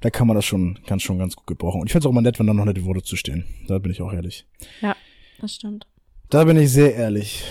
Da 0.00 0.10
kann 0.10 0.26
man 0.26 0.36
das 0.36 0.44
schon, 0.44 0.78
kann 0.86 1.00
schon 1.00 1.18
ganz 1.18 1.36
gut 1.36 1.46
gebrauchen. 1.46 1.80
Und 1.80 1.86
ich 1.86 1.92
finde 1.92 2.06
es 2.06 2.10
auch 2.10 2.14
mal 2.14 2.20
nett, 2.20 2.38
wenn 2.38 2.46
da 2.46 2.54
noch 2.54 2.64
nette 2.64 2.84
Worte 2.84 3.02
zu 3.02 3.16
stehen. 3.16 3.44
Da 3.68 3.78
bin 3.78 3.92
ich 3.92 4.02
auch 4.02 4.12
ehrlich. 4.12 4.46
Ja, 4.80 4.96
das 5.40 5.54
stimmt. 5.54 5.86
Da 6.30 6.44
bin 6.44 6.56
ich 6.56 6.72
sehr 6.72 6.94
ehrlich. 6.94 7.44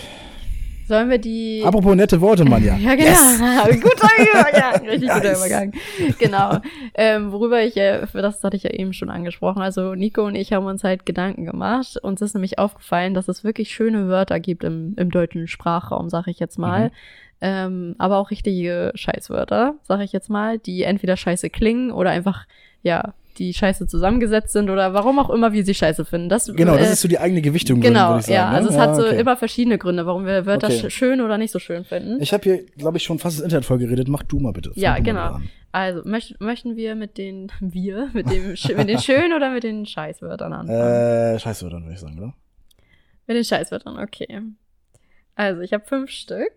Sollen 0.88 1.10
wir 1.10 1.18
die. 1.18 1.64
Apropos 1.66 1.96
nette 1.96 2.22
Worte, 2.22 2.46
Mann, 2.46 2.64
ja. 2.64 2.76
Ja, 2.78 2.94
genau. 2.96 3.10
Yes. 3.10 3.40
Guter 3.82 4.10
Übergang. 4.20 4.88
Richtig 4.88 5.10
guter 5.10 5.30
Nice. 5.30 5.40
Übergang. 5.40 5.74
Genau. 6.20 6.60
Ähm, 6.94 7.32
worüber 7.32 7.64
ich, 7.64 7.76
äh, 7.78 8.06
das 8.14 8.44
hatte 8.44 8.56
ich 8.56 8.64
ja 8.64 8.70
eben 8.70 8.94
schon 8.94 9.10
angesprochen. 9.10 9.62
Also 9.62 9.96
Nico 9.96 10.24
und 10.26 10.36
ich 10.36 10.54
haben 10.54 10.66
uns 10.66 10.84
halt 10.84 11.06
Gedanken 11.06 11.46
gemacht. 11.46 11.98
Uns 12.04 12.22
ist 12.22 12.36
nämlich 12.36 12.60
aufgefallen, 12.60 13.16
dass 13.16 13.28
es 13.28 13.44
wirklich 13.44 13.72
schöne 13.74 14.08
Wörter 14.08 14.40
gibt 14.40 14.64
im, 14.64 14.94
im 14.98 15.10
deutschen 15.10 15.48
Sprachraum, 15.48 16.10
sag 16.10 16.28
ich 16.28 16.40
jetzt 16.40 16.60
mal. 16.60 16.86
Mhm. 16.86 16.92
Ähm, 17.48 17.94
aber 18.00 18.18
auch 18.18 18.32
richtige 18.32 18.92
Scheißwörter, 18.96 19.76
sag 19.84 20.02
ich 20.02 20.12
jetzt 20.12 20.32
mal, 20.32 20.58
die 20.58 20.82
entweder 20.82 21.16
scheiße 21.16 21.52
klingen 21.52 21.92
oder 21.92 22.10
einfach, 22.10 22.48
ja, 22.82 23.14
die 23.38 23.54
scheiße 23.54 23.86
zusammengesetzt 23.86 24.54
sind 24.54 24.72
oder 24.72 24.96
warum 24.96 25.20
auch 25.20 25.30
immer 25.30 25.54
wir 25.54 25.64
sie 25.64 25.76
scheiße 25.76 26.06
finden. 26.06 26.28
Das, 26.28 26.48
Genau, 26.48 26.76
das 26.76 26.90
äh, 26.90 26.94
ist 26.94 27.02
so 27.02 27.08
die 27.08 27.20
eigene 27.20 27.44
Gewichtung, 27.44 27.82
Genau, 27.82 28.10
würde 28.10 28.20
ich 28.22 28.26
sagen. 28.26 28.36
ja. 28.36 28.50
ne? 28.50 28.56
Also 28.56 28.70
es 28.70 28.78
hat 28.78 28.96
so 28.96 29.04
okay. 29.06 29.20
immer 29.20 29.38
verschiedene 29.38 29.78
Gründe, 29.78 30.08
warum 30.08 30.26
wir 30.26 30.48
Wörter 30.48 30.68
Okay. 30.68 30.90
sch 30.90 30.94
schön 30.94 31.22
oder 31.22 31.38
nicht 31.38 31.52
so 31.52 31.60
schön 31.60 31.84
finden. 31.84 32.20
Ich 32.20 32.34
habe 32.34 32.42
hier, 32.44 32.66
glaube 32.78 32.98
ich, 32.98 33.04
schon 33.04 33.20
fast 33.20 33.38
das 33.38 33.44
Internet 33.44 33.66
voll 33.66 33.78
geredet. 33.78 34.08
Mach 34.08 34.24
du 34.24 34.40
mal 34.40 34.52
bitte. 34.54 34.72
Fang 34.72 34.82
ja, 34.82 34.98
genau. 34.98 35.38
Also 35.72 36.02
möcht 36.04 36.40
möchten 36.42 36.78
wir 36.78 36.96
mit 36.96 37.20
den 37.20 37.52
wir 37.60 38.10
mit 38.14 38.28
dem 38.32 38.56
mit 38.78 38.90
den 38.90 38.98
schönen 39.00 39.34
oder 39.34 39.52
mit 39.52 39.64
den 39.64 39.86
Scheißwörtern 39.86 40.52
anfangen? 40.52 41.36
Äh, 41.36 41.38
scheiße, 41.40 41.70
dann 41.70 41.84
würde 41.84 41.94
ich 41.94 42.00
sagen, 42.00 42.18
oder? 42.18 42.34
Mit 43.28 43.38
den 43.38 43.44
Scheißwörtern, 43.44 44.00
okay. 44.00 44.42
Also 45.36 45.62
ich 45.62 45.74
habe 45.74 45.84
fünf 45.86 46.10
Stück, 46.10 46.54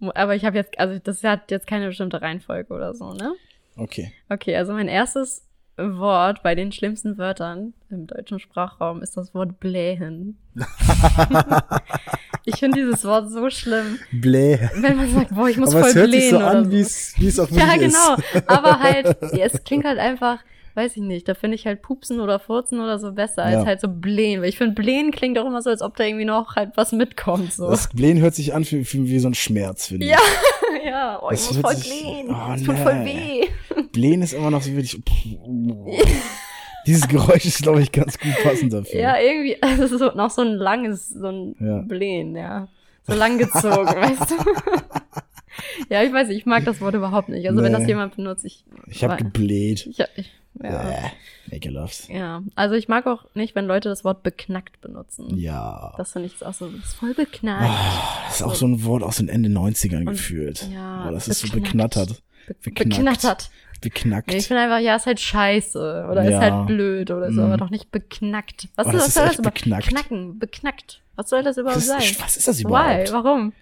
Hm. 0.00 0.10
aber 0.14 0.34
ich 0.34 0.44
habe 0.44 0.56
jetzt, 0.56 0.78
also 0.78 0.98
das 1.02 1.24
hat 1.24 1.50
jetzt 1.50 1.66
keine 1.66 1.86
bestimmte 1.88 2.20
Reihenfolge 2.20 2.72
oder 2.72 2.94
so, 2.94 3.12
ne? 3.14 3.32
Okay. 3.76 4.12
Okay, 4.28 4.56
also 4.56 4.72
mein 4.72 4.88
erstes 4.88 5.42
Wort 5.76 6.42
bei 6.42 6.54
den 6.54 6.70
schlimmsten 6.70 7.18
Wörtern 7.18 7.74
im 7.90 8.06
deutschen 8.06 8.38
Sprachraum 8.38 9.02
ist 9.02 9.16
das 9.16 9.34
Wort 9.34 9.58
blähen. 9.58 10.38
ich 12.44 12.56
finde 12.56 12.78
dieses 12.84 13.04
Wort 13.04 13.30
so 13.30 13.50
schlimm, 13.50 13.98
Bläh. 14.12 14.58
wenn 14.76 14.96
man 14.96 15.10
sagt, 15.12 15.34
boah, 15.34 15.48
ich 15.48 15.56
muss 15.56 15.70
Aber 15.74 15.80
voll 15.80 15.90
es 15.90 15.96
hört 15.96 16.10
blähen 16.10 16.22
sich 16.22 16.30
so 16.30 16.38
an, 16.38 16.64
so. 16.66 16.70
wie 16.70 16.80
es 16.80 17.14
es 17.20 17.40
auch 17.40 17.50
Ja, 17.50 17.66
wirklich 17.66 17.92
genau. 17.92 18.14
ist. 18.14 18.48
Aber 18.48 18.78
halt, 18.78 19.16
ja, 19.32 19.46
es 19.52 19.64
klingt 19.64 19.84
halt 19.84 19.98
einfach, 19.98 20.38
weiß 20.74 20.96
ich 20.96 21.02
nicht, 21.02 21.28
da 21.28 21.34
finde 21.34 21.54
ich 21.54 21.66
halt 21.66 21.82
Pupsen 21.82 22.20
oder 22.20 22.38
Furzen 22.38 22.80
oder 22.80 22.98
so 22.98 23.12
besser 23.12 23.44
als 23.44 23.54
Ja. 23.62 23.66
halt 23.66 23.80
so 23.80 23.88
Blähen. 23.88 24.40
Weil 24.42 24.48
ich 24.48 24.58
finde, 24.58 24.74
Blähen 24.74 25.10
klingt 25.12 25.38
auch 25.38 25.46
immer 25.46 25.62
so, 25.62 25.70
als 25.70 25.82
ob 25.82 25.96
da 25.96 26.04
irgendwie 26.04 26.24
noch 26.24 26.56
halt 26.56 26.72
was 26.76 26.92
mitkommt. 26.92 27.52
So. 27.52 27.68
Das 27.70 27.88
Blähen 27.88 28.20
hört 28.20 28.34
sich 28.34 28.54
an 28.54 28.64
wie, 28.70 28.80
wie, 28.92 29.06
wie 29.08 29.18
so 29.18 29.28
ein 29.28 29.34
Schmerz, 29.34 29.86
finde 29.86 30.06
Ja, 30.06 30.18
ich. 30.78 30.86
ja, 30.86 31.18
oh, 31.22 31.30
ich 31.30 31.38
Das 31.40 31.52
muss 31.52 31.60
voll 31.60 31.76
sich- 31.76 31.88
blähen. 32.02 32.26
Oh, 32.30 32.52
Es 32.54 32.62
tut 32.64 32.78
voll 32.78 32.98
nee. 33.04 33.42
weh. 33.76 33.82
Blähen 33.92 34.22
ist 34.22 34.32
immer 34.34 34.50
noch 34.50 34.62
so 34.62 34.70
wirklich. 34.72 35.00
Dieses 36.86 37.08
Geräusch 37.08 37.46
ist, 37.46 37.62
glaube 37.62 37.80
ich, 37.80 37.90
ganz 37.92 38.18
gut 38.18 38.32
passend 38.42 38.72
dafür. 38.72 39.00
Ja, 39.00 39.16
irgendwie, 39.18 39.56
also 39.62 39.96
so, 39.96 40.10
noch 40.14 40.30
so 40.30 40.42
ein 40.42 40.52
langes, 40.54 41.08
so 41.08 41.28
ein 41.28 41.56
Ja. 41.58 41.78
Blähen, 41.78 42.36
ja. 42.36 42.68
So 43.06 43.14
lang 43.14 43.38
gezogen, 43.38 43.86
weißt 43.86 44.30
du? 44.30 44.34
ja, 45.88 46.02
ich 46.02 46.12
weiß 46.12 46.28
nicht, 46.28 46.38
ich 46.38 46.46
mag 46.46 46.64
das 46.64 46.80
Wort 46.80 46.94
überhaupt 46.94 47.28
nicht. 47.28 47.48
Also 47.48 47.62
wenn 47.62 47.72
Nee. 47.72 47.78
das 47.78 47.86
jemand 47.88 48.16
benutzt, 48.16 48.44
ich. 48.44 48.64
Ich 48.88 49.04
habe 49.04 49.16
gebläht. 49.16 49.86
ich, 49.86 49.98
ich 50.16 50.30
ja. 50.62 50.88
Äh, 50.90 51.10
ekelhaft. 51.50 52.08
ja. 52.08 52.42
Also 52.54 52.76
ich 52.76 52.86
mag 52.86 53.06
auch 53.08 53.24
nicht, 53.34 53.54
wenn 53.56 53.66
Leute 53.66 53.88
das 53.88 54.04
Wort 54.04 54.22
beknackt 54.22 54.80
benutzen. 54.80 55.36
Ja. 55.36 55.92
Das 55.96 56.12
finde 56.12 56.26
ich 56.28 56.46
auch 56.46 56.54
so, 56.54 56.68
das 56.68 56.84
ist 56.84 56.94
voll 56.94 57.12
beknackt. 57.14 57.68
Das 58.28 58.36
ist 58.36 58.42
auch 58.42 58.54
so 58.54 58.66
ein 58.66 58.84
Wort 58.84 59.02
aus 59.02 59.16
den 59.16 59.28
Ende 59.28 59.48
90ern 59.48 59.98
Und- 60.00 60.06
gefühlt. 60.06 60.68
ja, 60.72 61.06
Oh, 61.08 61.12
das 61.12 61.26
ist 61.26 61.40
so 61.40 61.48
beknackt. 61.48 61.64
beknattert. 61.72 62.08
Be 62.46 62.54
beknackt. 62.62 62.90
beknattert. 62.96 63.50
Beknackt. 63.80 64.28
Nee, 64.30 64.36
ich 64.36 64.46
finde 64.46 64.62
einfach, 64.62 64.78
ja, 64.78 64.94
ist 64.96 65.06
halt 65.06 65.18
scheiße. 65.20 66.08
Oder 66.10 66.24
ist 66.24 66.30
Ja. 66.30 66.40
halt 66.40 66.66
blöd 66.68 67.10
oder 67.10 67.32
so, 67.32 67.40
Mhm. 67.40 67.46
aber 67.48 67.56
doch 67.56 67.70
nicht 67.70 67.90
beknackt. 67.90 68.68
Was, 68.76 68.86
Oh, 68.86 68.90
ist, 68.90 68.94
das 68.94 69.00
was 69.02 69.08
ist 69.08 69.14
soll 69.14 69.26
das 69.26 69.38
überhaupt? 69.40 69.54
beknackt. 69.60 69.88
Knacken, 69.88 70.38
beknackt. 70.38 71.02
Was 71.16 71.28
soll 71.30 71.42
das 71.42 71.56
überhaupt 71.58 71.78
was, 71.78 71.86
sein? 71.88 72.16
was 72.20 72.36
ist 72.36 72.46
das 72.48 72.58
Why? 72.60 72.68
überhaupt? 72.68 73.12
Warum? 73.12 73.52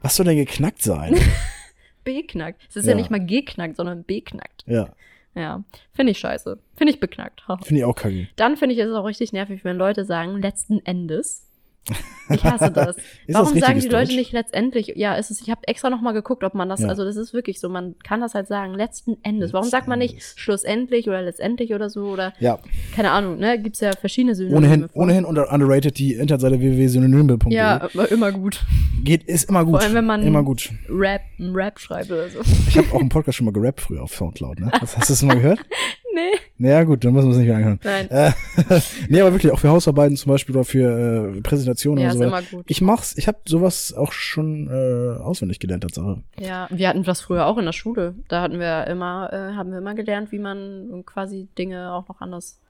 Was 0.00 0.16
soll 0.16 0.26
denn 0.26 0.36
geknackt 0.36 0.82
sein? 0.82 1.14
Beknackt. 2.04 2.62
Es 2.68 2.76
ist 2.76 2.86
ja. 2.86 2.92
Ja. 2.92 2.96
nicht 2.96 3.10
mal 3.10 3.24
geknackt, 3.24 3.76
sondern 3.76 4.04
beknackt. 4.04 4.64
ja, 4.66 4.88
Ja. 5.34 5.62
Finde 5.92 6.12
ich 6.12 6.18
scheiße. 6.18 6.58
Finde 6.76 6.92
ich 6.92 7.00
beknackt. 7.00 7.42
Finde 7.62 7.80
ich 7.80 7.84
auch 7.84 7.94
kacke. 7.94 8.28
Dann 8.36 8.56
finde 8.56 8.74
ich 8.74 8.80
es 8.80 8.92
auch 8.92 9.04
richtig 9.04 9.32
nervig, 9.32 9.64
wenn 9.64 9.76
Leute 9.76 10.04
sagen, 10.04 10.40
letzten 10.40 10.84
Endes. 10.84 11.46
Ich 12.32 12.44
hasse 12.44 12.70
das. 12.70 12.96
Ist 13.26 13.34
Warum 13.34 13.54
das 13.58 13.60
sagen 13.66 13.80
die 13.80 13.88
Leute 13.88 14.06
Deutsch? 14.06 14.14
nicht 14.16 14.30
letztendlich? 14.30 14.92
Ja, 14.94 15.14
ist 15.16 15.32
es. 15.32 15.40
Ich 15.40 15.50
habe 15.50 15.62
extra 15.66 15.90
noch 15.90 16.00
mal 16.00 16.12
geguckt, 16.12 16.44
ob 16.44 16.54
man 16.54 16.68
das. 16.68 16.78
Ja. 16.78 16.86
Also 16.88 17.04
das 17.04 17.16
ist 17.16 17.34
wirklich 17.34 17.58
so. 17.58 17.68
Man 17.68 17.96
kann 18.04 18.20
das 18.20 18.34
halt 18.34 18.46
sagen. 18.46 18.74
Letzten 18.74 19.16
Endes. 19.24 19.52
Warum 19.52 19.64
Letzten 19.64 19.70
sagt 19.76 19.88
man 19.88 19.98
nicht 19.98 20.12
Endes. 20.12 20.34
schlussendlich 20.36 21.08
oder 21.08 21.22
letztendlich 21.22 21.74
oder 21.74 21.90
so 21.90 22.02
oder 22.06 22.32
Ja, 22.38 22.60
keine 22.94 23.10
Ahnung. 23.10 23.38
Ne, 23.38 23.60
gibt's 23.60 23.80
ja 23.80 23.90
verschiedene 23.96 24.36
Synonyme. 24.36 24.58
ohnehin, 24.58 24.88
ohnehin 24.92 25.24
unter 25.24 25.52
underrated 25.52 25.98
die 25.98 26.12
Internetseite 26.14 26.60
www.synonyme.de. 26.60 27.52
Ja, 27.52 27.78
immer 28.10 28.30
gut. 28.30 28.64
Geht, 29.02 29.24
ist 29.24 29.48
immer 29.48 29.64
gut. 29.64 29.74
Vor 29.74 29.80
allem, 29.82 29.94
wenn 29.94 30.06
man- 30.06 30.22
immer 30.22 30.44
gut. 30.44 30.70
Rap, 30.88 31.22
Rap 31.40 31.80
schreibt 31.80 32.12
oder 32.12 32.28
so. 32.28 32.38
Ich 32.68 32.78
habe 32.78 32.92
auch 32.92 33.00
einen 33.00 33.08
Podcast 33.08 33.38
schon 33.38 33.46
mal 33.46 33.52
gerappt 33.52 33.80
früher 33.80 34.04
auf 34.04 34.14
Soundcloud, 34.14 34.60
ne? 34.60 34.70
Hast 34.80 34.94
du 34.94 35.00
das 35.14 35.22
mal 35.24 35.34
gehört? 35.34 35.58
nee. 36.14 36.38
Naja, 36.58 36.84
gut, 36.84 37.04
dann 37.04 37.12
müssen 37.12 37.28
wir 37.28 37.32
es 37.32 37.38
nicht 37.38 37.46
mehr 37.48 37.56
anhören. 37.56 37.80
Nein. 37.84 38.10
Äh, 38.10 38.32
nee, 39.08 39.20
aber 39.20 39.32
wirklich 39.32 39.52
auch 39.52 39.58
für 39.58 39.68
Hausarbeiten 39.70 40.16
zum 40.16 40.30
Beispiel 40.32 40.54
oder 40.56 40.64
für 40.64 41.34
äh, 41.36 41.40
Präsentationen 41.40 42.02
Ja, 42.02 42.08
und 42.08 42.12
ist 42.14 42.18
so 42.18 42.24
immer 42.24 42.32
weiter. 42.38 42.46
gut. 42.50 42.64
Ich 42.68 42.80
mach's, 42.80 43.16
ich 43.16 43.28
habe 43.28 43.38
sowas 43.46 43.94
auch 43.96 44.12
schon 44.12 44.68
äh, 44.68 45.20
auswendig 45.20 45.58
gelernt, 45.60 45.82
Tatsache. 45.82 46.22
Ja, 46.38 46.68
wir 46.70 46.88
hatten 46.88 47.02
das 47.02 47.20
früher 47.20 47.46
auch 47.46 47.58
in 47.58 47.64
der 47.64 47.72
Schule. 47.72 48.14
Da 48.28 48.42
hatten 48.42 48.58
wir 48.60 48.86
immer, 48.86 49.30
äh, 49.32 49.54
haben 49.54 49.70
wir 49.70 49.78
immer 49.78 49.94
gelernt, 49.94 50.32
wie 50.32 50.38
man 50.38 51.02
quasi 51.06 51.48
Dinge 51.58 51.92
auch 51.92 52.08
noch 52.08 52.20
anders. 52.20 52.60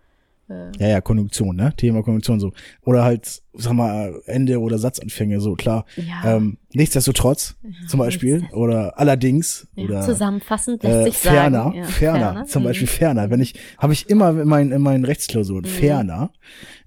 Äh, 0.50 0.70
Ja, 0.78 0.88
ja, 0.88 1.00
Konjunktion, 1.00 1.56
ne? 1.56 1.72
Thema 1.76 2.02
Konjunktion 2.02 2.40
so. 2.40 2.52
Oder 2.82 3.04
halt, 3.04 3.42
sag 3.52 3.72
mal, 3.72 4.20
Ende 4.26 4.60
oder 4.60 4.78
Satzanfänge, 4.78 5.40
so 5.40 5.54
klar. 5.54 5.86
ja, 5.96 6.36
Ähm, 6.36 6.58
nichtsdestotrotz, 6.72 7.56
zum 7.86 7.98
Beispiel, 7.98 8.48
oder 8.52 8.98
allerdings, 8.98 9.68
ja, 9.74 9.84
oder 9.84 10.00
zusammenfassend 10.02 10.82
lässt 10.82 10.96
äh, 10.96 11.04
sich 11.04 11.16
ferner, 11.18 11.64
sagen. 11.64 11.76
Ja, 11.76 11.84
ferner, 11.84 12.44
zum 12.46 12.62
mhm. 12.62 12.66
Beispiel 12.66 12.88
ferner. 12.88 13.30
Wenn 13.30 13.40
ich, 13.40 13.54
habe 13.78 13.92
ich 13.92 14.10
immer 14.10 14.30
in 14.30 14.48
meinen, 14.48 14.72
in 14.72 14.82
meinen 14.82 15.04
Rechtsklausuren, 15.04 15.64
ferner 15.64 16.32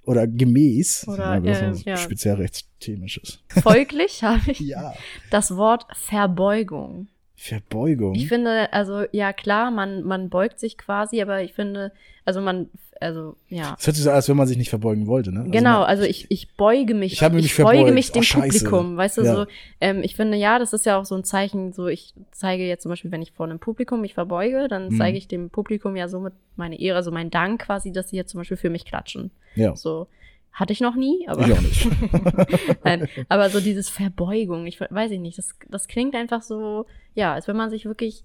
oder 0.05 0.28
gemäß, 0.28 1.07
Oder, 1.07 1.39
das 1.39 1.61
äh, 1.61 1.70
was 1.70 1.86
ja. 1.86 1.97
speziell 1.97 2.36
rechtsthemisches. 2.36 3.39
Folglich 3.47 4.24
habe 4.24 4.51
ich 4.51 4.59
Ja, 4.59 4.93
das 5.30 5.55
Wort 5.55 5.86
Verbeugung. 5.93 7.07
Verbeugung. 7.36 8.16
Ich 8.16 8.28
finde, 8.28 8.72
also 8.72 9.03
ja 9.11 9.34
klar, 9.34 9.72
man, 9.72 10.03
man 10.03 10.30
beugt 10.30 10.59
sich 10.59 10.78
quasi, 10.78 11.22
aber 11.22 11.41
ich 11.41 11.53
finde, 11.53 11.91
also 12.26 12.39
man, 12.41 12.70
also 13.02 13.36
ja. 13.50 13.76
Es 13.80 13.88
hört 13.88 13.96
sich 13.96 14.04
so 14.04 14.10
an, 14.10 14.16
als 14.16 14.30
wenn 14.30 14.38
man 14.38 14.48
sich 14.48 14.58
nicht 14.58 14.70
verbeugen 14.70 15.08
wollte, 15.08 15.32
ne? 15.32 15.39
Also 15.41 15.52
Genau, 15.52 15.80
man- 15.80 15.88
also 15.89 16.04
ich, 16.04 16.26
ich 16.30 16.54
beuge 16.56 16.94
mich, 16.94 17.14
Ich 17.14 17.22
mich 17.22 17.30
beuge 17.32 17.48
verbeugt. 17.50 17.94
mich 17.94 18.12
dem 18.12 18.24
Oh. 18.24 18.41
Publikum, 18.41 18.98
weißt 18.98 19.18
du, 19.18 19.22
Ja. 19.24 19.36
so, 19.36 19.46
ähm, 19.82 20.02
ich 20.04 20.16
finde, 20.16 20.38
ja, 20.38 20.60
das 20.60 20.74
ist 20.74 20.86
ja 20.86 20.98
auch 21.00 21.06
so 21.06 21.16
ein 21.16 21.24
Zeichen, 21.24 21.74
so, 21.74 21.88
ich 21.88 22.14
zeige 22.32 22.66
jetzt 22.68 22.84
zum 22.84 22.89
Beispiel, 22.91 23.12
wenn 23.12 23.22
ich 23.22 23.32
vor 23.32 23.46
einem 23.46 23.60
Publikum 23.60 24.02
mich 24.02 24.14
verbeuge, 24.14 24.68
dann 24.68 24.89
Mhm. 24.89 24.98
zeige 24.98 25.18
ich 25.18 25.28
dem 25.28 25.50
Publikum 25.50 25.96
ja 25.96 26.08
somit 26.08 26.34
meine 26.56 26.80
Ehre, 26.80 26.98
also 26.98 27.12
mein 27.12 27.30
Dank 27.30 27.62
quasi, 27.64 27.91
dass 27.91 28.10
sie 28.10 28.16
jetzt 28.18 28.32
zum 28.32 28.39
Beispiel 28.39 28.58
für 28.58 28.70
mich 28.70 28.86
klatschen. 28.86 29.32
Ja, 29.56 29.76
So, 29.76 30.08
hatte 30.52 30.72
ich 30.72 30.82
noch 30.82 30.96
nie, 30.96 31.28
aber, 31.28 31.48
ich 31.48 31.54
auch 31.54 31.62
nicht. 31.62 31.88
Nein, 32.84 33.08
aber 33.30 33.50
so 33.50 33.60
dieses 33.60 33.89
Verbeugung, 33.89 34.68
ich 34.68 34.80
weiß 34.80 35.12
ich 35.12 35.20
nicht, 35.20 35.38
das, 35.38 35.56
das 35.70 35.88
klingt 35.88 36.16
einfach 36.16 36.41
so, 36.44 36.86
ja, 37.16 37.34
als 37.34 37.48
wenn 37.48 37.58
man 37.58 37.70
sich 37.70 37.86
wirklich, 37.86 38.24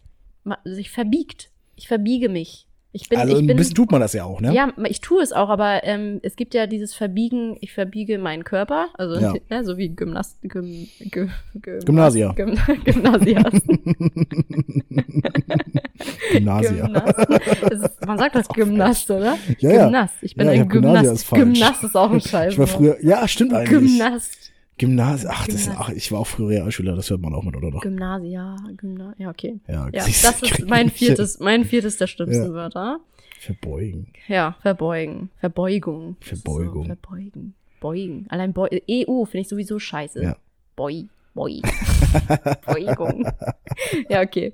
sich 0.64 0.90
verbiegt. 0.90 1.50
Ich 1.76 1.88
verbiege 1.88 2.28
mich. 2.28 2.66
Ich 2.92 3.10
bin, 3.10 3.18
also 3.18 3.34
ich 3.34 3.42
ein 3.42 3.46
bin, 3.46 3.58
bisschen 3.58 3.74
tut 3.74 3.92
man 3.92 4.00
das 4.00 4.14
ja 4.14 4.24
auch, 4.24 4.40
ne? 4.40 4.52
ja, 4.54 4.72
ich 4.86 5.02
tue 5.02 5.22
es 5.22 5.32
auch, 5.32 5.50
aber 5.50 5.84
ähm, 5.84 6.20
es 6.22 6.36
gibt 6.36 6.54
ja 6.54 6.66
dieses 6.66 6.94
Verbiegen, 6.94 7.58
ich 7.60 7.74
verbiege 7.74 8.18
meinen 8.18 8.44
Körper, 8.44 8.88
also 8.94 9.18
Ja. 9.18 9.34
ne, 9.50 9.62
so 9.62 9.76
wie 9.76 9.90
Gymnast, 9.90 10.38
Gym, 10.42 10.88
Gym, 10.98 11.30
Gym, 11.54 11.80
Gymnasia. 11.84 12.32
Gym, 12.36 12.58
Gymnasias. 12.84 13.52
Ist, 17.70 18.06
man 18.06 18.18
sagt 18.18 18.34
das 18.36 18.48
Gymnast, 18.48 19.10
oder? 19.10 19.36
Ja, 19.58 19.70
ja. 19.70 19.84
Gymnast. 19.84 20.14
Ich 20.22 20.34
bin 20.34 20.46
Ja, 20.46 20.52
ein 20.52 20.68
Gymnast. 20.68 21.30
Gymnast 21.30 21.84
ist 21.84 21.96
auch 21.96 22.10
ein 22.10 22.20
Scheiß. 22.20 22.52
Ich 22.52 22.58
war 22.58 22.66
früher, 22.66 22.96
ja, 23.02 23.26
stimmt 23.28 23.52
eigentlich. 23.52 23.98
Gymnast. 23.98 24.37
Gymnasium, 24.78 25.32
ach, 25.34 25.46
das 25.46 25.54
ist, 25.56 25.64
Gymnasium. 25.66 25.86
ach, 25.90 25.96
ich 25.96 26.12
war 26.12 26.20
auch 26.20 26.26
früher 26.26 26.48
Realschüler, 26.50 26.96
das 26.96 27.10
hört 27.10 27.20
man 27.20 27.34
auch 27.34 27.42
mit, 27.42 27.56
oder 27.56 27.70
doch? 27.70 27.80
Gymnasia, 27.82 28.56
Gymna 28.76 29.14
ja, 29.18 29.30
okay. 29.30 29.60
Ja, 29.66 29.88
Ja, 29.92 30.04
das 30.06 30.08
ist 30.42 30.66
mein 30.68 30.90
viertes, 30.90 31.38
mein 31.40 31.64
viertes 31.64 31.96
der 31.98 32.06
schlimmsten 32.06 32.46
Ja. 32.46 32.52
Wörter. 32.52 33.00
Verbeugen. 33.40 34.12
Ja, 34.26 34.56
verbeugen. 34.62 35.30
Verbeugung. 35.38 36.16
Das 36.20 36.40
Verbeugung. 36.40 36.82
So, 36.86 36.94
verbeugen. 36.94 37.54
Beugen. 37.80 38.26
Allein 38.28 38.52
Beu 38.52 38.68
EU 38.90 39.24
finde 39.24 39.42
ich 39.42 39.48
sowieso 39.48 39.78
scheiße. 39.78 40.22
Ja. 40.22 40.36
Boi. 40.74 41.04
Boi. 41.34 41.60
Beugung. 42.66 43.28
ja, 44.08 44.22
okay. 44.22 44.52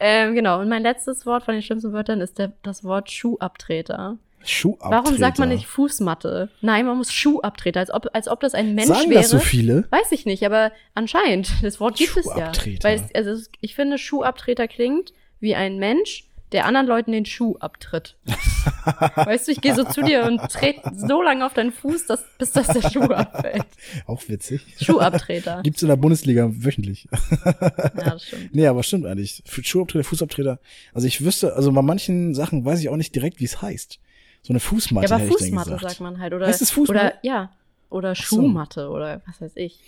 Ähm, 0.00 0.34
genau. 0.34 0.60
Und 0.60 0.68
mein 0.70 0.82
letztes 0.82 1.26
Wort 1.26 1.42
von 1.44 1.52
den 1.52 1.62
schlimmsten 1.62 1.92
Wörtern 1.92 2.22
ist 2.22 2.38
der, 2.38 2.52
das 2.62 2.84
Wort 2.84 3.10
Schuhabtreter. 3.10 4.16
Schuhabtreter. 4.44 4.90
Warum 4.90 5.16
sagt 5.16 5.38
man 5.38 5.48
nicht 5.48 5.66
Fußmatte? 5.66 6.48
Nein, 6.60 6.86
man 6.86 6.96
muss 6.96 7.12
Schuhabtreter, 7.12 7.80
als 7.80 7.92
ob, 7.92 8.08
als 8.12 8.28
ob 8.28 8.40
das 8.40 8.54
ein 8.54 8.74
Mensch 8.74 8.88
Sagen 8.88 9.10
wäre. 9.10 9.20
das 9.20 9.30
so 9.30 9.38
viele? 9.38 9.86
Weiß 9.90 10.10
ich 10.12 10.26
nicht, 10.26 10.44
aber 10.44 10.72
anscheinend. 10.94 11.50
Das 11.62 11.80
Wort 11.80 11.96
gibt 11.96 12.16
es 12.16 12.26
ja. 12.36 12.52
Weil 12.82 12.96
es, 12.96 13.14
also 13.14 13.42
ich 13.60 13.74
finde, 13.74 13.98
Schuhabtreter 13.98 14.68
klingt 14.68 15.12
wie 15.40 15.54
ein 15.54 15.78
Mensch, 15.78 16.24
der 16.52 16.66
anderen 16.66 16.86
Leuten 16.86 17.12
den 17.12 17.24
Schuh 17.24 17.56
abtritt. 17.58 18.16
weißt 19.16 19.48
du, 19.48 19.52
ich 19.52 19.60
gehe 19.60 19.74
so 19.74 19.84
zu 19.84 20.02
dir 20.02 20.24
und 20.24 20.38
trete 20.50 20.92
so 20.94 21.22
lange 21.22 21.44
auf 21.46 21.54
deinen 21.54 21.72
Fuß, 21.72 22.06
dass, 22.06 22.24
bis 22.38 22.52
das 22.52 22.66
der 22.68 22.90
Schuh 22.90 23.04
abfällt. 23.04 23.64
Auch 24.06 24.22
witzig. 24.28 24.62
Schuhabtreter. 24.80 25.62
Gibt's 25.62 25.82
in 25.82 25.88
der 25.88 25.96
Bundesliga 25.96 26.50
wöchentlich. 26.52 27.08
Ja, 27.10 28.10
das 28.10 28.24
stimmt. 28.24 28.54
nee, 28.54 28.66
aber 28.66 28.82
stimmt 28.82 29.06
eigentlich. 29.06 29.42
Für 29.46 29.64
Schuhabtreter, 29.64 30.04
Fußabtreter. 30.04 30.60
Also 30.92 31.06
ich 31.06 31.24
wüsste, 31.24 31.54
also 31.54 31.72
bei 31.72 31.82
manchen 31.82 32.34
Sachen 32.34 32.64
weiß 32.64 32.80
ich 32.80 32.88
auch 32.88 32.96
nicht 32.96 33.14
direkt, 33.14 33.40
wie 33.40 33.44
es 33.44 33.62
heißt. 33.62 33.98
So 34.42 34.52
eine 34.52 34.60
Fußmatte 34.60 35.08
Ja, 35.08 35.14
aber 35.14 35.24
hätte 35.24 35.32
ich 35.34 35.38
denn 35.38 35.48
Fußmatte 35.48 35.70
gesagt. 35.70 35.88
sagt 35.90 36.00
man 36.00 36.18
halt. 36.20 36.34
Oder, 36.34 36.46
Heißt 36.48 36.62
es 36.62 36.70
Fußmatte? 36.70 37.00
Oder, 37.00 37.14
ja. 37.22 37.50
Oder 37.90 38.14
so. 38.14 38.22
Schuhmatte 38.22 38.88
oder 38.88 39.20
was 39.26 39.40
weiß 39.40 39.52
ich. 39.56 39.78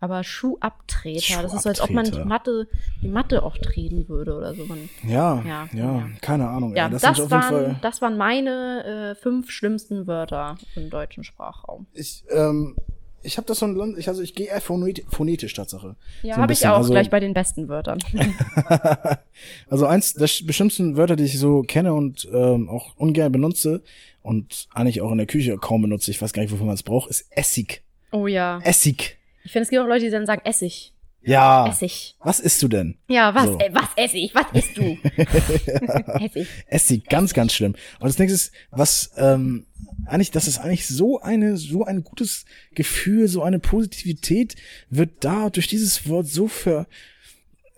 Aber 0.00 0.24
Schuhabtreter, 0.24 1.42
das 1.42 1.54
ist 1.54 1.62
so, 1.62 1.68
als 1.70 1.80
ob 1.80 1.90
man 1.90 2.04
die 2.04 2.10
Schuhabtreter. 2.10 2.28
Matte, 2.28 2.68
die 3.02 3.08
Matte 3.08 3.42
auch 3.42 3.56
treten 3.56 4.08
würde 4.08 4.36
oder 4.36 4.54
so. 4.54 4.64
Man, 4.66 4.88
Ja, 5.06 5.42
Ja, 5.42 5.68
ja, 5.72 5.98
ja. 5.98 6.08
keine 6.20 6.48
Ahnung. 6.48 6.72
ey. 6.72 6.78
ja, 6.78 6.88
das, 6.88 7.02
das, 7.02 7.30
waren, 7.30 7.78
das 7.80 8.02
waren 8.02 8.16
meine 8.18 8.84
äh, 8.84 9.14
fünf 9.14 9.50
schlimmsten 9.50 10.06
Wörter 10.06 10.56
im 10.74 10.90
deutschen 10.90 11.24
Sprachraum. 11.24 11.86
Ich, 11.94 12.24
ähm, 12.30 12.76
ich 13.26 13.36
habe 13.36 13.46
das 13.46 13.58
so 13.58 13.66
ein 13.66 13.94
ich, 13.98 14.08
also 14.08 14.22
ich 14.22 14.34
gehe 14.34 14.46
eher 14.46 14.60
phonetisch, 14.60 15.52
Tatsache. 15.52 15.96
Ja, 16.22 16.36
So 16.36 16.42
habe 16.42 16.52
ich 16.52 16.66
auch 16.66 16.78
also- 16.78 16.92
gleich 16.92 17.10
bei 17.10 17.20
den 17.20 17.34
besten 17.34 17.68
Wörtern. 17.68 17.98
also 19.68 19.86
eins 19.86 20.14
der 20.14 20.28
bestimmten 20.44 20.96
Wörter, 20.96 21.16
die 21.16 21.24
ich 21.24 21.38
so 21.38 21.62
kenne 21.62 21.92
und 21.92 22.28
ähm, 22.32 22.68
auch 22.68 22.96
ungern 22.96 23.32
benutze 23.32 23.82
und 24.22 24.68
eigentlich 24.72 25.00
auch 25.02 25.12
in 25.12 25.18
der 25.18 25.26
Küche 25.26 25.56
kaum 25.58 25.82
benutze, 25.82 26.10
ich 26.10 26.22
weiß 26.22 26.32
gar 26.32 26.42
nicht, 26.42 26.52
wofür 26.52 26.66
man 26.66 26.74
es 26.74 26.82
braucht, 26.82 27.10
ist 27.10 27.26
Essig. 27.30 27.82
Oh 28.12 28.26
ja. 28.26 28.60
Essig. 28.62 29.18
Ich 29.44 29.52
finde, 29.52 29.64
es 29.64 29.70
gibt 29.70 29.82
auch 29.82 29.86
Leute, 29.86 30.04
die 30.04 30.10
dann 30.10 30.26
sagen 30.26 30.42
Essig. 30.44 30.92
Ja. 31.26 31.68
Essig. 31.68 32.14
Was 32.20 32.40
isst 32.40 32.62
du 32.62 32.68
denn? 32.68 32.96
Ja, 33.08 33.34
was, 33.34 33.46
So. 33.46 33.58
äh, 33.58 33.70
was 33.72 33.88
Essig? 33.96 34.34
Was 34.34 34.46
isst 34.52 34.76
du? 34.76 34.96
Essig. 36.24 36.46
Essig, 36.68 37.08
ganz, 37.08 37.34
ganz 37.34 37.52
schlimm. 37.52 37.74
Und 37.98 38.08
das 38.08 38.18
nächste 38.18 38.34
ist, 38.34 38.52
was 38.70 39.10
ähm, 39.16 39.66
eigentlich, 40.06 40.30
das 40.30 40.46
ist 40.48 40.58
eigentlich 40.58 40.86
so 40.86 41.20
eine, 41.20 41.56
so 41.56 41.84
ein 41.84 42.04
gutes 42.04 42.44
Gefühl, 42.74 43.28
so 43.28 43.42
eine 43.42 43.58
Positivität 43.58 44.54
wird 44.88 45.24
da 45.24 45.50
durch 45.50 45.66
dieses 45.66 46.08
Wort 46.08 46.28
so 46.28 46.48
ver 46.48 46.86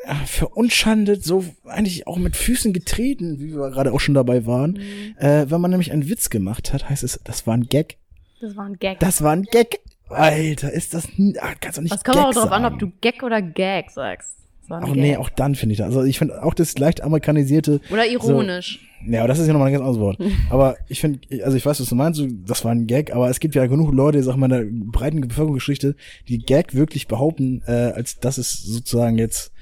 ja, 0.07 0.15
verunschandet, 0.27 1.25
so 1.25 1.45
eigentlich 1.65 2.07
auch 2.07 2.19
mit 2.19 2.37
Füßen 2.37 2.73
getreten, 2.73 3.41
wie 3.41 3.55
wir 3.55 3.71
gerade 3.71 3.93
auch 3.93 3.99
schon 3.99 4.15
dabei 4.15 4.47
waren. 4.47 4.73
Mhm. 4.73 5.17
Äh, 5.19 5.51
wenn 5.51 5.61
man 5.61 5.71
nämlich 5.73 5.91
einen 5.91 6.09
Witz 6.09 6.31
gemacht 6.31 6.73
hat, 6.73 6.89
heißt 6.89 7.03
es, 7.03 7.19
das 7.25 7.47
war 7.47 7.57
ein 7.57 7.65
Gag. 7.69 7.97
Das 8.41 8.55
war 8.57 8.67
ein 8.67 8.79
Gag. 8.79 9.01
Das 9.01 9.23
war 9.23 9.33
ein 9.33 9.43
Gag. 9.43 9.81
Alter, 10.11 10.73
ist 10.73 10.95
das, 10.95 11.09
ah, 11.41 11.55
kannst 11.61 11.79
du 11.79 11.83
nicht 11.83 11.93
Was 11.93 12.05
kommt 12.05 12.19
auch 12.19 12.33
drauf 12.33 12.53
an, 12.53 12.65
ob 12.65 12.79
du 12.79 12.91
Gag 13.01 13.23
oder 13.23 13.43
Gag 13.43 13.91
sagst. 13.91 14.35
Das 14.69 14.83
Ach 14.85 14.95
nee, 14.95 15.17
auch 15.17 15.31
dann 15.31 15.55
finde 15.55 15.73
ich 15.73 15.79
das. 15.79 15.87
Also 15.87 16.05
ich 16.05 16.19
finde 16.19 16.43
auch 16.43 16.53
das 16.53 16.77
leicht 16.77 17.01
amerikanisierte. 17.03 17.81
Oder 17.91 18.07
ironisch. 18.07 18.81
Ja, 19.07 19.21
aber 19.21 19.29
das 19.29 19.39
ist 19.39 19.47
ja 19.47 19.53
nochmal 19.55 19.69
ein 19.69 19.73
ganz 19.73 19.83
anderes 19.83 20.01
Wort. 20.01 20.19
Aber 20.51 20.77
ich 20.89 21.01
finde, 21.01 21.21
also 21.45 21.57
ich 21.57 21.65
weiß, 21.65 21.81
was 21.81 21.89
du 21.89 21.95
meinst, 21.95 22.19
so, 22.19 22.27
das 22.45 22.65
war 22.65 22.73
ein 22.73 22.87
Gag, 22.87 23.15
aber 23.15 23.31
es 23.31 23.39
gibt 23.39 23.55
ja 23.55 23.65
genug 23.67 23.93
Leute, 23.93 24.21
sag 24.25 24.37
mal, 24.37 24.47
in 24.47 24.51
der 24.51 24.91
breiten 24.91 25.21
Bevölkerungsgeschichte, 25.21 25.95
die 26.27 26.39
Gag 26.39 26.75
wirklich 26.75 27.07
behaupten, 27.07 27.63
äh, 27.67 27.71
als 27.71 28.19
dass 28.19 28.39
es 28.39 28.53
sozusagen 28.53 29.17
jetzt 29.17 29.53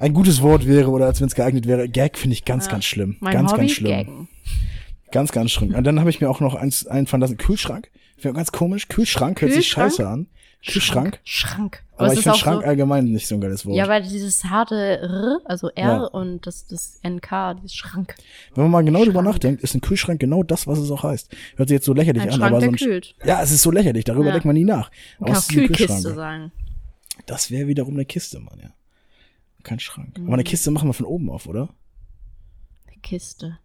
ein 0.00 0.12
gutes 0.12 0.42
Wort 0.42 0.66
wäre 0.66 0.90
oder 0.90 1.06
als 1.06 1.20
wenn 1.20 1.28
es 1.28 1.36
geeignet 1.36 1.66
wäre. 1.66 1.88
Gag 1.88 2.18
finde 2.18 2.34
ich 2.34 2.44
ganz, 2.44 2.66
Ja. 2.66 2.72
ganz 2.72 2.84
schlimm. 2.84 3.16
Mein 3.20 3.32
ganz, 3.32 3.52
Hobby, 3.52 3.60
ganz 3.62 3.72
schlimm. 3.72 3.90
Gaggen. 3.90 4.28
Ganz, 5.12 5.32
ganz 5.32 5.50
schlimm. 5.52 5.74
Und 5.74 5.84
dann 5.84 6.00
habe 6.00 6.10
ich 6.10 6.20
mir 6.20 6.28
auch 6.28 6.40
noch 6.40 6.54
eins 6.54 6.86
einfallen 6.86 7.20
lassen, 7.20 7.36
Kühlschrank. 7.38 7.90
Finde 8.18 8.28
ich 8.28 8.32
auch 8.32 8.36
ganz 8.36 8.52
komisch. 8.52 8.88
Kühlschrank 8.88 9.40
hört 9.40 9.52
sich 9.52 9.66
Kühlschrank? 9.70 9.92
scheiße 9.92 10.08
an. 10.08 10.26
Kühlschrank. 10.66 11.20
Schrank. 11.22 11.84
Aber 11.96 12.08
es 12.08 12.14
ich 12.14 12.22
finde 12.24 12.36
Schrank 12.36 12.62
so, 12.62 12.68
allgemein 12.68 13.04
nicht 13.04 13.28
so 13.28 13.36
ein 13.36 13.40
geiles 13.40 13.64
Wort. 13.64 13.76
Ja, 13.76 13.86
weil 13.88 14.02
dieses 14.02 14.44
harte 14.44 14.74
R, 14.74 15.38
also 15.44 15.68
R 15.70 15.86
Ja. 15.86 16.04
und 16.06 16.46
das, 16.48 16.66
das 16.66 16.98
NK, 17.04 17.54
dieses 17.62 17.74
Schrank. 17.74 18.16
Wenn 18.54 18.64
man 18.64 18.70
mal 18.72 18.84
genau 18.84 19.04
drüber 19.04 19.20
Schrank. 19.22 19.26
nachdenkt, 19.36 19.62
ist 19.62 19.74
ein 19.76 19.80
Kühlschrank 19.80 20.18
genau 20.18 20.42
das, 20.42 20.66
was 20.66 20.78
es 20.80 20.90
auch 20.90 21.04
heißt. 21.04 21.32
Hört 21.56 21.68
sich 21.68 21.76
jetzt 21.76 21.84
so 21.86 21.94
lächerlich 21.94 22.22
Ein 22.22 22.30
an, 22.30 22.34
Schrank, 22.34 22.52
aber 22.52 22.60
so 22.60 22.66
ein 22.68 22.74
kühlt. 22.76 23.14
Ja, 23.24 23.40
es 23.40 23.52
ist 23.52 23.62
so 23.62 23.70
lächerlich, 23.70 24.04
darüber 24.04 24.26
Ja. 24.26 24.32
denkt 24.32 24.46
man 24.46 24.54
nie 24.54 24.64
nach. 24.64 24.90
Man 25.20 25.30
Aber 25.30 25.34
kann 25.40 25.42
auch 25.44 25.48
Kühlkiste 25.48 26.14
sagen. 26.14 26.50
Das 27.26 27.50
wäre 27.52 27.68
wiederum 27.68 27.94
eine 27.94 28.04
Kiste, 28.04 28.40
Mann, 28.40 28.58
ja. 28.60 28.70
Kein 29.62 29.78
Schrank. 29.78 30.18
Mhm. 30.18 30.26
Aber 30.26 30.34
eine 30.34 30.44
Kiste 30.44 30.72
machen 30.72 30.88
wir 30.88 30.92
von 30.94 31.06
oben 31.06 31.30
auf, 31.30 31.46
oder? 31.46 31.68
Kiste. 33.02 33.58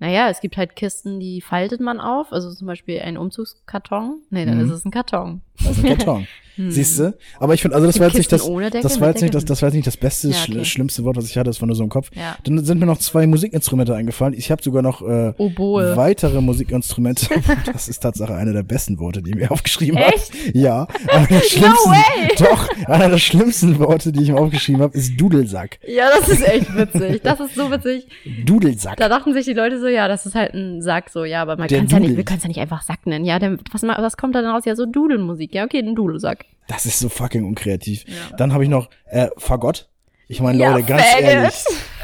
Naja, 0.00 0.28
es 0.30 0.40
gibt 0.40 0.56
halt 0.56 0.74
Kisten, 0.76 1.20
die 1.20 1.40
faltet 1.40 1.80
man 1.80 2.00
auf. 2.00 2.32
Also 2.32 2.52
zum 2.52 2.66
Beispiel 2.66 3.00
ein 3.00 3.16
Umzugskarton. 3.16 4.22
Nee, 4.30 4.44
dann 4.46 4.58
Mhm. 4.58 4.64
ist 4.64 4.70
es 4.72 4.84
ein 4.84 4.90
Karton. 4.90 5.42
Das 5.62 5.78
ist 5.78 5.84
ein 5.84 5.96
Karton. 5.98 6.26
Hm. 6.56 6.70
Siehst 6.72 6.98
du? 6.98 7.16
Aber 7.38 7.54
ich 7.54 7.62
finde, 7.62 7.76
also 7.76 7.86
das 7.86 8.00
war 8.00 8.08
jetzt 8.08 8.16
nicht 8.18 8.30
das, 8.32 8.42
Deckel, 8.44 8.70
das 8.82 9.00
war 9.00 9.08
jetzt 9.08 9.22
nicht 9.22 9.32
das, 9.32 9.44
das 9.44 9.62
war 9.62 9.68
jetzt 9.68 9.76
nicht 9.76 9.86
das 9.86 9.96
beste, 9.96 10.28
Ja, 10.30 10.36
okay. 10.42 10.64
schlimmste 10.64 11.04
Wort, 11.04 11.16
was 11.16 11.26
ich 11.26 11.38
hatte, 11.38 11.48
das 11.48 11.60
war 11.62 11.66
nur 11.66 11.76
so 11.76 11.84
im 11.84 11.88
Kopf. 11.88 12.10
Ja. 12.14 12.36
Dann 12.42 12.62
sind 12.64 12.80
mir 12.80 12.86
noch 12.86 12.98
zwei 12.98 13.26
Musikinstrumente 13.28 13.94
eingefallen. 13.94 14.34
Ich 14.36 14.50
habe 14.50 14.60
sogar 14.60 14.82
noch 14.82 15.00
äh, 15.00 15.32
Oboe. 15.38 15.96
weitere 15.96 16.40
Musikinstrumente. 16.40 17.28
das 17.72 17.88
ist 17.88 18.00
Tatsache 18.00 18.34
einer 18.34 18.52
der 18.52 18.64
besten 18.64 18.98
Worte, 18.98 19.22
die 19.22 19.30
ich 19.30 19.36
mir 19.36 19.50
aufgeschrieben 19.52 19.98
habe. 20.00 20.12
Echt? 20.12 20.32
Ja. 20.54 20.88
Einer 21.06 21.26
der 21.28 21.40
schlimmsten, 21.40 21.90
way! 21.90 22.28
Doch, 22.38 22.68
einer 22.88 23.08
der 23.08 23.18
schlimmsten 23.18 23.78
Worte, 23.78 24.10
die 24.10 24.24
ich 24.24 24.30
mir 24.30 24.36
aufgeschrieben 24.38 24.82
habe, 24.82 24.98
ist 24.98 25.18
Dudelsack. 25.18 25.78
Ja, 25.86 26.10
das 26.18 26.28
ist 26.28 26.42
echt 26.46 26.74
witzig. 26.76 27.22
Das 27.22 27.38
ist 27.38 27.54
so 27.54 27.70
witzig. 27.70 28.08
Dudelsack. 28.44 28.96
Da 28.96 29.08
dachten 29.08 29.32
sich 29.34 29.46
die 29.46 29.54
Leute 29.54 29.80
so, 29.80 29.86
ja, 29.90 30.08
das 30.08 30.24
ist 30.26 30.34
halt 30.34 30.54
ein 30.54 30.80
Sack 30.80 31.10
so, 31.10 31.24
ja, 31.24 31.42
aber 31.42 31.56
man 31.56 31.68
kann 31.68 31.86
ja 31.86 31.98
nicht, 32.00 32.16
wir 32.16 32.24
können 32.24 32.38
es 32.38 32.44
ja 32.44 32.48
nicht 32.48 32.60
einfach 32.60 32.82
Sack 32.82 33.06
nennen. 33.06 33.24
Ja, 33.24 33.38
der, 33.38 33.58
was, 33.72 33.82
was 33.82 34.16
kommt 34.16 34.34
da 34.34 34.40
denn 34.40 34.50
raus? 34.50 34.64
Ja, 34.64 34.74
so 34.76 34.86
Dudelmusik. 34.86 35.54
Ja, 35.54 35.64
okay, 35.64 35.78
ein 35.80 35.94
Dudelsack. 35.94 36.46
Das 36.68 36.86
ist 36.86 36.98
so 37.00 37.08
fucking 37.08 37.44
unkreativ. 37.44 38.04
Ja. 38.06 38.36
Dann 38.36 38.52
habe 38.52 38.64
ich 38.64 38.70
noch 38.70 38.88
äh, 39.06 39.28
Fagott. 39.36 39.88
Ich 40.28 40.40
meine, 40.40 40.58
Ja, 40.58 40.72
Leute, 40.72 40.86
ganz 40.86 41.02
Faggot. 41.02 41.24
ehrlich, 41.28 41.54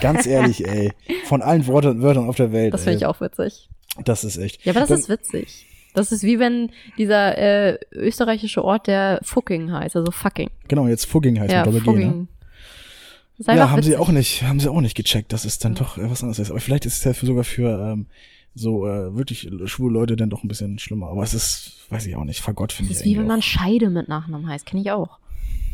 ganz 0.01 0.27
ehrlich, 0.27 0.67
ey, 0.69 0.93
von 1.27 1.43
allen 1.43 1.67
Worten, 1.69 2.03
Wörtern 2.03 2.29
auf 2.29 2.37
der 2.37 2.53
Welt. 2.53 2.75
Das 2.75 2.83
finde 2.85 2.99
ich 2.99 3.07
auch 3.07 3.21
witzig. 3.21 3.69
Das 4.05 4.25
ist 4.25 4.37
echt. 4.37 4.65
Ja, 4.65 4.73
aber 4.73 4.81
das 4.81 4.89
Dann- 4.89 4.99
ist 4.99 5.09
witzig. 5.09 5.67
Das 5.95 6.13
ist 6.13 6.25
wie 6.25 6.39
wenn 6.39 6.71
dieser 6.99 7.39
äh, 7.39 7.79
österreichische 7.93 8.63
Ort, 8.63 8.87
der 8.87 9.19
Fucking 9.23 9.73
heißt, 9.73 9.97
also 9.97 10.13
fucking. 10.13 10.51
Genau, 10.69 10.89
jetzt 10.89 11.07
Fugging 11.07 11.41
heißt 11.41 11.51
Ja, 11.51 11.65
mit 11.65 11.75
Doppel-G, 11.87 12.05
ne? 12.05 12.27
Einfach 13.41 13.55
Ja, 13.55 13.71
haben 13.71 13.83
sie 13.83 13.97
auch 13.97 14.09
nicht, 14.09 14.43
haben 14.43 14.61
sie 14.61 14.71
auch 14.71 14.81
nicht 14.81 14.97
gecheckt, 14.97 15.33
dass 15.33 15.45
es 15.45 15.59
dann 15.59 15.75
doch 15.75 15.99
äh, 15.99 16.11
was 16.11 16.23
anderes 16.23 16.39
ist. 16.39 16.51
Aber 16.51 16.61
vielleicht 16.61 16.87
ist 16.87 16.99
es 16.99 17.05
ja 17.05 17.13
für, 17.13 17.27
sogar 17.27 17.45
für 17.45 17.93
ähm, 17.93 18.07
so 18.55 18.87
äh, 18.87 19.15
wirklich 19.15 19.51
schwule 19.67 19.93
Leute 19.95 20.17
dann 20.17 20.31
doch 20.31 20.43
ein 20.43 20.49
bisschen 20.49 20.79
schlimmer. 20.79 21.09
Aber 21.09 21.23
es 21.23 21.35
ist, 21.35 21.73
weiß 21.91 22.07
ich 22.07 22.17
auch 22.17 22.25
nicht, 22.25 22.41
Fagott 22.41 22.73
finde 22.73 22.93
ich 22.93 22.99
ist 22.99 23.05
wie 23.05 23.19
wenn 23.19 23.27
man 23.27 23.43
Scheide 23.43 23.91
mit 23.91 24.09
Nachnamen 24.09 24.49
heißt, 24.49 24.65
kenne 24.67 24.83
ich 24.83 24.91
auch. 24.91 25.09
auch. 25.11 25.19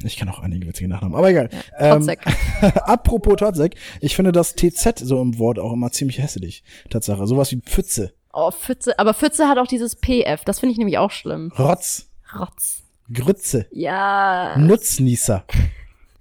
Ich 0.04 0.16
kann 0.16 0.28
auch 0.28 0.40
einige 0.40 0.66
witzige 0.66 0.88
Nachnamen. 0.88 1.16
Aber 1.16 1.30
egal. 1.30 1.48
Ja, 1.78 1.94
ähm, 1.96 2.10
apropos 2.84 3.36
Totzek, 3.36 3.76
ich 4.00 4.16
finde 4.16 4.32
das 4.32 4.54
TZ 4.56 4.98
so 4.98 5.22
im 5.22 5.38
Wort 5.38 5.60
auch 5.60 5.72
immer 5.72 5.92
ziemlich 5.92 6.18
hässlich. 6.18 6.64
Tatsache. 6.90 7.26
Sowas 7.28 7.52
wie 7.52 7.60
Pfütze, 7.60 8.12
Oh, 8.32 8.50
Pfütze. 8.50 8.98
Aber 8.98 9.12
Pfütze 9.14 9.46
hat 9.46 9.58
auch 9.58 9.66
dieses 9.66 9.94
PF. 9.94 10.42
Das 10.44 10.58
finde 10.60 10.72
ich 10.72 10.78
nämlich 10.78 10.96
auch 10.98 11.10
schlimm. 11.10 11.52
Rotz, 11.58 12.08
Rotz. 12.38 12.82
Grütze, 13.12 13.66
Ja. 13.72 14.56
Nutznießer. 14.58 15.44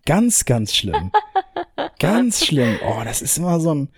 Ganz, 0.05 0.45
ganz 0.45 0.73
schlimm. 0.75 1.11
ganz 1.99 2.45
schlimm. 2.45 2.77
Oh, 2.85 3.01
das 3.03 3.21
ist 3.21 3.37
immer 3.37 3.59
so 3.59 3.73
ein, 3.73 3.89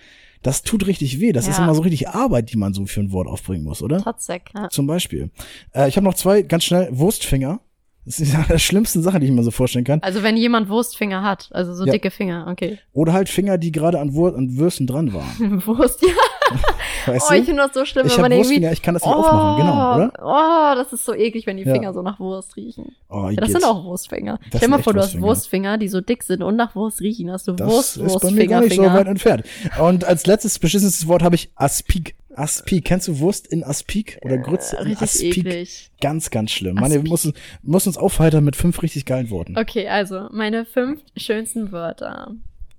das 0.41 0.61
tut 0.63 0.85
richtig 0.87 1.19
weh. 1.19 1.31
Das 1.31 1.47
ist 1.47 1.57
Ja. 1.57 1.63
immer 1.63 1.75
so 1.75 1.81
richtig 1.81 2.09
Arbeit, 2.09 2.51
die 2.51 2.57
man 2.57 2.73
so 2.73 2.85
für 2.85 2.99
ein 2.99 3.11
Wort 3.11 3.27
aufbringen 3.27 3.63
muss, 3.63 3.81
oder? 3.81 4.01
Totzek. 4.03 4.51
Ja. 4.55 4.69
Zum 4.69 4.87
Beispiel. 4.87 5.31
Äh, 5.73 5.87
ich 5.89 5.95
habe 5.95 6.05
noch 6.05 6.15
zwei, 6.15 6.41
ganz 6.41 6.65
schnell, 6.65 6.89
Wurstfinger. 6.91 7.61
Das 8.05 8.19
ist 8.19 8.35
eine 8.35 8.45
der 8.45 8.57
schlimmsten 8.59 9.01
Sachen, 9.01 9.21
die 9.21 9.27
ich 9.27 9.31
mir 9.31 9.43
so 9.43 9.51
vorstellen 9.51 9.85
kann. 9.85 10.01
Also 10.01 10.23
wenn 10.23 10.35
jemand 10.35 10.67
Wurstfinger 10.67 11.23
hat, 11.23 11.47
also 11.53 11.73
so 11.73 11.85
Ja. 11.85 11.93
dicke 11.93 12.11
Finger, 12.11 12.47
okay. 12.49 12.79
Oder 12.91 13.13
halt 13.13 13.29
Finger, 13.29 13.57
die 13.57 13.71
gerade 13.71 13.99
an, 13.99 14.13
Wur 14.13 14.35
an 14.35 14.57
Würsten 14.57 14.87
dran 14.87 15.13
waren. 15.13 15.65
Wurst, 15.65 16.01
ja. 16.01 16.09
Weißt 17.05 17.27
Oh, 17.29 17.33
ich 17.33 17.45
finde 17.45 17.63
das 17.63 17.73
so 17.73 17.85
schlimm, 17.85 18.07
Ich 18.07 18.13
wenn 18.15 18.21
man 18.21 18.31
irgendwie. 18.31 18.47
Wurstfinger, 18.49 18.71
ich 18.71 18.81
kann 18.81 18.93
das 18.93 19.03
nicht 19.05 19.13
aufmachen, 19.15 19.57
genau, 19.61 19.95
oder? 19.95 20.13
Oh, 20.21 20.75
das 20.75 20.93
ist 20.93 21.05
so 21.05 21.13
eklig, 21.13 21.45
wenn 21.47 21.57
die 21.57 21.63
Ja. 21.63 21.73
Finger 21.73 21.93
so 21.93 22.01
nach 22.01 22.19
Wurst 22.19 22.55
riechen. 22.55 22.95
Oh, 23.09 23.29
Ja, 23.29 23.35
das 23.35 23.51
sind 23.51 23.63
auch 23.65 23.83
Wurstfinger. 23.83 24.39
Das 24.51 24.59
Stell 24.59 24.69
mal 24.69 24.81
vor, 24.81 24.93
du 24.93 24.99
hast 24.99 25.07
Wurstfinger. 25.19 25.25
Wurstfinger, 25.27 25.77
die 25.77 25.87
so 25.89 26.01
dick 26.01 26.23
sind 26.23 26.41
und 26.43 26.55
nach 26.55 26.75
Wurst 26.75 27.01
riechen. 27.01 27.31
Hast 27.31 27.47
du 27.47 27.53
Das 27.53 27.67
Wurst, 27.69 27.97
ist 27.97 28.19
bei 28.21 28.31
mir 28.31 28.47
gar 28.47 28.61
Wurstfinger, 28.61 28.63
nicht 28.63 28.75
so 28.75 28.81
weit 28.83 28.91
Finger. 28.97 29.09
entfernt. 29.09 29.43
Und 29.79 30.05
als 30.05 30.25
letztes 30.25 30.59
beschissenes 30.59 31.07
Wort 31.07 31.23
habe 31.23 31.35
ich 31.35 31.51
Aspik. 31.55 32.15
Aspik. 32.35 32.85
Kennst 32.85 33.07
du 33.07 33.19
Wurst 33.19 33.45
in 33.45 33.63
Aspik 33.63 34.19
oder 34.23 34.39
Grütze 34.39 34.75
in 34.77 34.81
Äh, 34.81 34.89
Richtig 34.89 35.01
Aspik? 35.03 35.37
eklig. 35.37 35.91
Ganz, 36.01 36.31
ganz 36.31 36.49
schlimm. 36.51 36.77
Aspik. 36.83 37.07
müssen, 37.07 37.33
müssen 37.61 37.89
uns 37.89 37.97
aufheitern 37.97 38.43
mit 38.43 38.55
fünf 38.55 38.81
richtig 38.81 39.05
geilen 39.05 39.29
Worten. 39.29 39.55
Okay, 39.57 39.87
also 39.87 40.29
meine 40.31 40.65
fünf 40.65 40.99
schönsten 41.15 41.71
Wörter. 41.71 42.31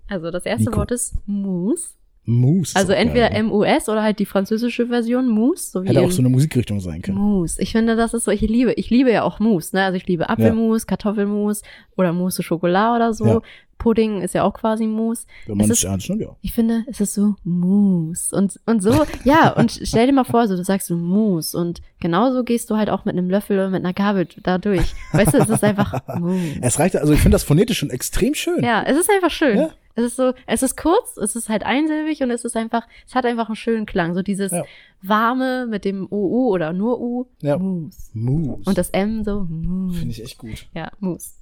Also 0.08 0.30
das 0.32 0.44
erste 0.44 0.64
Nico. 0.70 0.78
Wort 0.78 0.90
ist 0.90 1.14
Mousse. 1.26 1.90
Mousse. 2.26 2.74
Also 2.76 2.92
entweder 2.92 3.28
geil, 3.30 3.42
ne? 3.42 3.48
M-U-S 3.50 3.88
oder 3.88 4.02
halt 4.02 4.18
die 4.18 4.26
französische 4.26 4.86
Version 4.86 5.28
Mousse. 5.28 5.70
So 5.70 5.84
wie 5.84 5.88
Hätte 5.88 6.00
auch 6.00 6.10
so 6.10 6.20
eine 6.22 6.30
Musikrichtung 6.30 6.80
sein 6.80 7.02
können. 7.02 7.18
Mousse. 7.18 7.60
Ich 7.60 7.72
finde, 7.72 7.96
das 7.96 8.14
ist 8.14 8.24
so, 8.24 8.30
ich 8.30 8.40
liebe, 8.40 8.72
ich 8.72 8.90
liebe 8.90 9.10
ja 9.12 9.22
auch 9.24 9.40
Mousse, 9.40 9.76
ne? 9.76 9.84
Also 9.84 9.96
ich 9.96 10.06
liebe 10.06 10.28
Apfelmus, 10.28 10.86
Kartoffelmus 10.86 11.62
oder 11.96 12.12
Mousse 12.12 12.42
au 12.42 12.48
Chocolat 12.48 12.96
oder 12.96 13.12
so. 13.14 13.26
Ja. 13.26 13.40
Pudding 13.76 14.22
ist 14.22 14.34
ja 14.34 14.44
auch 14.44 14.54
quasi 14.54 14.86
Mousse. 14.86 15.26
Wenn 15.46 15.58
man 15.58 15.66
es 15.70 15.78
ist- 15.78 15.84
ernst 15.84 16.08
nimmt, 16.08 16.22
ja. 16.22 16.34
Ich 16.40 16.52
finde, 16.52 16.84
es 16.86 17.00
ist 17.00 17.12
so 17.14 17.34
Mousse. 17.44 18.34
Und, 18.34 18.58
und 18.66 18.82
so, 18.82 19.04
ja, 19.24 19.50
und 19.52 19.70
stell 19.82 20.06
dir 20.06 20.12
mal 20.12 20.24
vor, 20.24 20.48
so, 20.48 20.56
du 20.56 20.64
sagst 20.64 20.86
so 20.86 20.96
Mousse 20.96 21.58
und 21.58 21.82
genauso 22.00 22.44
gehst 22.44 22.70
du 22.70 22.76
halt 22.76 22.88
auch 22.88 23.04
mit 23.04 23.16
einem 23.16 23.28
Löffel 23.28 23.58
oder 23.58 23.68
mit 23.70 23.84
einer 23.84 23.92
Gabel 23.92 24.26
da 24.42 24.58
durch. 24.58 24.94
Weißt 25.12 25.34
du, 25.34 25.38
es 25.38 25.48
ist 25.50 25.64
einfach 25.64 26.00
Mousse. 26.18 26.58
Es 26.62 26.78
reicht, 26.78 26.96
also 26.96 27.12
ich 27.12 27.20
finde 27.20 27.34
das 27.34 27.42
phonetisch 27.44 27.78
schon 27.78 27.90
extrem 27.90 28.34
schön. 28.34 28.62
Ja, 28.64 28.82
es 28.86 28.96
ist 28.96 29.10
einfach 29.10 29.30
schön. 29.30 29.58
Ja. 29.58 29.70
Es 29.97 30.05
ist 30.05 30.16
so, 30.16 30.32
es 30.47 30.62
ist 30.62 30.76
kurz, 30.76 31.16
es 31.16 31.36
ist 31.36 31.49
halt 31.49 31.64
einsilbig 31.64 32.20
und 32.22 32.30
es 32.30 32.45
ist 32.45 32.57
einfach, 32.57 32.86
es 33.07 33.14
hat 33.14 33.24
einfach 33.26 33.47
einen 33.49 33.57
schönen 33.57 33.86
Klang. 33.86 34.14
So 34.14 34.22
dieses 34.22 34.51
Ja. 34.53 34.64
warme 35.03 35.66
mit 35.66 35.84
dem 35.84 36.07
OU 36.11 36.49
oder 36.53 36.72
nur 36.72 37.01
U, 37.01 37.26
Ja. 37.40 37.57
Mousse. 37.59 38.11
Mousse. 38.12 38.68
Und 38.68 38.76
das 38.78 38.90
M 38.90 39.22
so, 39.24 39.45
finde 39.47 40.09
ich 40.11 40.22
echt 40.22 40.38
gut. 40.38 40.66
Ja, 40.74 40.90
Mousse. 41.01 41.34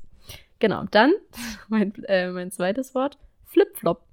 Genau, 0.59 0.85
dann 0.91 1.13
mein, 1.69 1.93
äh, 2.07 2.31
mein 2.31 2.51
zweites 2.51 2.95
Wort, 2.95 3.17
Flipflop. 3.47 4.03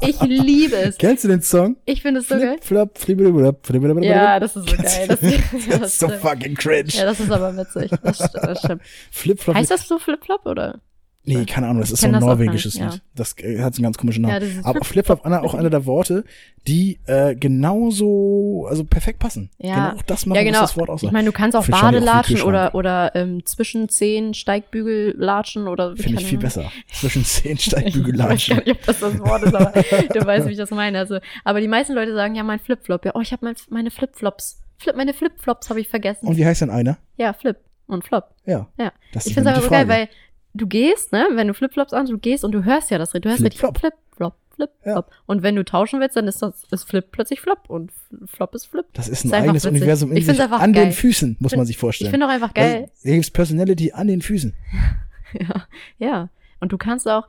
Ich 0.00 0.20
liebe 0.22 0.76
es. 0.76 0.98
Kennst 0.98 1.24
du 1.24 1.28
den 1.28 1.42
Song? 1.42 1.76
Ich 1.84 2.02
finde 2.02 2.20
es 2.20 2.28
so 2.28 2.34
geil. 2.36 2.56
Flip, 2.60 2.64
flop, 2.64 2.98
flip, 2.98 3.18
flip, 3.18 3.62
flip, 3.92 4.04
Ja, 4.04 4.40
das 4.40 4.56
ist 4.56 4.68
so 4.68 4.76
geil. 4.76 5.06
Das, 5.08 5.20
Das 5.20 5.66
ja, 5.66 5.76
ist 5.84 5.98
so 5.98 6.08
fucking 6.08 6.54
cringe. 6.54 6.88
ja, 6.88 7.04
das 7.04 7.20
ist 7.20 7.30
aber 7.30 7.56
witzig. 7.56 7.90
Das, 8.02 8.18
das 8.32 8.58
stimmt. 8.58 8.82
Flip, 9.10 9.38
flop. 9.40 9.56
Heißt 9.56 9.70
das 9.70 9.86
so 9.86 9.98
Flip-Flop 9.98 10.44
oder? 10.46 10.80
Nee, 11.24 11.44
keine 11.44 11.68
Ahnung, 11.68 11.80
das 11.80 11.92
ist 11.92 12.00
so 12.00 12.08
ein 12.08 12.18
norwegisches 12.18 12.74
Lied. 12.78 13.00
Das 13.14 13.36
äh, 13.38 13.60
hat 13.62 13.74
einen 13.76 13.84
ganz 13.84 13.96
komischen 13.96 14.22
Namen. 14.22 14.42
Ja, 14.42 14.64
Aber 14.64 14.80
Flip- 14.84 15.04
Flip-Flop 15.06 15.24
Anna 15.24 15.42
auch 15.42 15.54
einer 15.54 15.70
der 15.70 15.86
Worte, 15.86 16.24
die 16.66 16.98
äh, 17.06 17.36
genauso, 17.36 18.66
also 18.68 18.84
perfekt 18.84 19.18
passen. 19.18 19.50
Ja. 19.58 19.90
Genau 19.90 20.02
das 20.06 20.26
machen, 20.26 20.36
ja, 20.36 20.44
genau. 20.44 20.60
das 20.60 20.76
Wort 20.76 20.88
Ich 20.88 20.92
aussagt. 20.94 21.12
meine, 21.12 21.26
du 21.26 21.32
kannst 21.32 21.56
auch 21.56 21.64
Find 21.64 21.80
Badelatschen 21.80 22.42
oder, 22.42 22.74
oder 22.74 23.14
ähm, 23.14 23.44
zwischen 23.46 23.88
Zehen 23.88 24.34
Steigbügel 24.34 25.14
latschen 25.16 25.68
oder 25.68 25.96
Finde 25.96 26.20
ich 26.22 26.26
viel 26.26 26.38
besser. 26.38 26.70
Zwischen 26.92 27.24
zehn 27.24 27.56
Ich 27.56 27.72
weiß 27.72 28.46
gar 28.48 28.56
nicht, 28.56 28.70
ob 28.70 28.82
das 28.86 29.00
das 29.00 29.18
Wort 29.20 29.42
ist, 29.44 29.54
aber 29.54 29.72
du 30.14 30.26
weißt, 30.26 30.46
wie 30.48 30.52
ich 30.52 30.58
das 30.58 30.70
meine. 30.70 30.98
Also, 30.98 31.18
aber 31.44 31.60
die 31.60 31.68
meisten 31.68 31.94
Leute 31.94 32.14
sagen 32.14 32.34
ja 32.34 32.42
mein 32.42 32.58
Flipflop. 32.58 33.04
Ja, 33.04 33.12
oh, 33.14 33.20
ich 33.20 33.32
habe 33.32 33.44
mein, 33.44 33.54
meine 33.70 33.90
Flipflops. 33.90 34.60
Flip, 34.78 34.96
meine 34.96 35.14
Flipflops 35.14 35.70
habe 35.70 35.80
ich 35.80 35.88
vergessen. 35.88 36.26
Und 36.26 36.36
wie 36.36 36.44
heißt 36.44 36.62
denn 36.62 36.70
einer? 36.70 36.98
ja, 37.16 37.32
Flip 37.32 37.56
und 37.86 38.04
Flop. 38.04 38.30
Ja. 38.46 38.68
Ja. 38.78 38.92
Das 39.12 39.26
Ich 39.26 39.34
finde 39.34 39.50
es 39.50 39.56
aber 39.56 39.64
so 39.64 39.70
geil, 39.70 39.86
weil 39.88 40.08
du 40.54 40.66
gehst, 40.66 41.12
ne, 41.12 41.26
wenn 41.32 41.48
du 41.48 41.54
Flipflops 41.54 41.92
an, 41.92 42.06
du 42.06 42.18
gehst 42.18 42.44
und 42.44 42.52
du 42.52 42.64
hörst 42.64 42.90
ja 42.90 42.98
das, 42.98 43.10
du 43.12 43.20
hörst 43.28 43.40
mit 43.40 43.54
Flip-Flop. 43.54 43.78
Flip, 43.78 43.94
Flop, 44.16 44.34
Flip, 44.54 44.70
Ja. 44.84 44.92
Flop. 44.92 45.10
Und 45.26 45.42
wenn 45.42 45.56
du 45.56 45.64
tauschen 45.64 46.00
willst, 46.00 46.16
dann 46.16 46.26
ist 46.28 46.42
das 46.42 46.64
ist 46.70 46.84
Flip 46.88 47.04
plötzlich 47.10 47.40
Flop 47.40 47.60
und 47.68 47.90
Flop 48.26 48.54
ist 48.54 48.66
Flip. 48.66 48.84
Das 48.92 49.08
ist 49.08 49.24
ein 49.24 49.28
Ist 49.28 49.34
einfach 49.34 49.48
eigenes. 49.48 49.66
Universum 49.66 50.10
in 50.10 50.16
Ich 50.18 50.26
sich. 50.26 50.40
einfach 50.40 50.60
An 50.60 50.72
geil. 50.72 50.86
den 50.86 50.92
Füßen, 50.92 51.36
muss 51.40 51.52
man 51.52 51.58
Find- 51.60 51.66
sich 51.68 51.76
Ich 51.76 51.80
vorstellen. 51.80 52.10
finde 52.10 52.26
auch 52.26 52.30
einfach 52.30 52.52
geil. 52.54 52.90
Hier 53.02 53.14
gibt's 53.14 53.30
Personality 53.30 53.92
an 53.92 54.06
den 54.08 54.22
Füßen. 54.22 54.54
Ja, 55.40 55.66
ja. 55.98 56.28
Und 56.60 56.72
du 56.72 56.76
kannst 56.78 57.08
auch, 57.08 57.26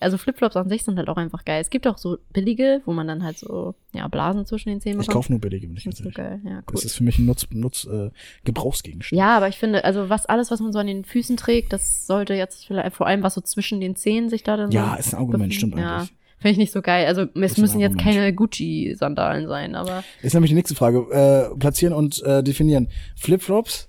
also 0.00 0.18
Flipflops 0.18 0.56
an 0.56 0.68
sich 0.68 0.84
sind 0.84 0.98
halt 0.98 1.08
auch 1.08 1.16
einfach 1.16 1.44
geil. 1.44 1.60
Es 1.60 1.70
gibt 1.70 1.86
auch 1.86 1.98
so 1.98 2.18
billige, 2.32 2.82
wo 2.84 2.92
man 2.92 3.06
dann 3.08 3.22
halt 3.22 3.38
so, 3.38 3.74
ja, 3.92 4.06
Blasen 4.08 4.44
zwischen 4.46 4.68
den 4.68 4.80
Zähnen 4.80 5.00
Ich 5.00 5.06
bekommt. 5.06 5.24
kaufe 5.24 5.32
nur 5.32 5.40
billige, 5.40 5.68
wenn 5.68 5.76
ich 5.76 5.84
Das 5.84 5.98
so 5.98 6.10
geil, 6.10 6.40
ja, 6.44 6.56
cool. 6.58 6.62
Das 6.72 6.84
ist 6.84 6.94
für 6.96 7.04
mich 7.04 7.18
ein 7.18 7.26
Nutz, 7.26 7.46
Nutz 7.50 7.84
äh, 7.84 8.10
Gebrauchsgegenstand. 8.44 9.18
Ja, 9.18 9.36
aber 9.36 9.48
ich 9.48 9.56
finde, 9.56 9.84
also 9.84 10.08
was 10.08 10.26
alles, 10.26 10.50
was 10.50 10.60
man 10.60 10.72
so 10.72 10.78
an 10.78 10.86
den 10.86 11.04
Füßen 11.04 11.36
trägt, 11.36 11.72
das 11.72 12.06
sollte 12.06 12.34
jetzt 12.34 12.66
vielleicht 12.66 12.94
vor 12.94 13.06
allem 13.06 13.22
was 13.22 13.34
so 13.34 13.40
zwischen 13.40 13.80
den 13.80 13.96
Zehen 13.96 14.28
sich 14.28 14.42
da 14.42 14.56
dann 14.56 14.70
Ja, 14.70 14.92
so 14.94 14.98
ist 14.98 15.14
ein 15.14 15.18
Argument, 15.20 15.54
stimmt 15.54 15.78
ja, 15.78 15.96
eigentlich. 15.98 16.12
Finde 16.38 16.52
ich 16.52 16.58
nicht 16.58 16.72
so 16.72 16.82
geil. 16.82 17.06
Also 17.06 17.26
es 17.34 17.56
müssen 17.56 17.80
jetzt 17.80 17.96
keine 17.98 18.32
Gucci-Sandalen 18.34 19.48
sein, 19.48 19.74
aber 19.74 20.04
Ist 20.22 20.34
nämlich 20.34 20.50
die 20.50 20.54
nächste 20.54 20.74
Frage. 20.74 21.06
Äh, 21.10 21.56
platzieren 21.58 21.94
und 21.94 22.22
äh, 22.22 22.42
definieren. 22.42 22.88
Flipflops, 23.16 23.88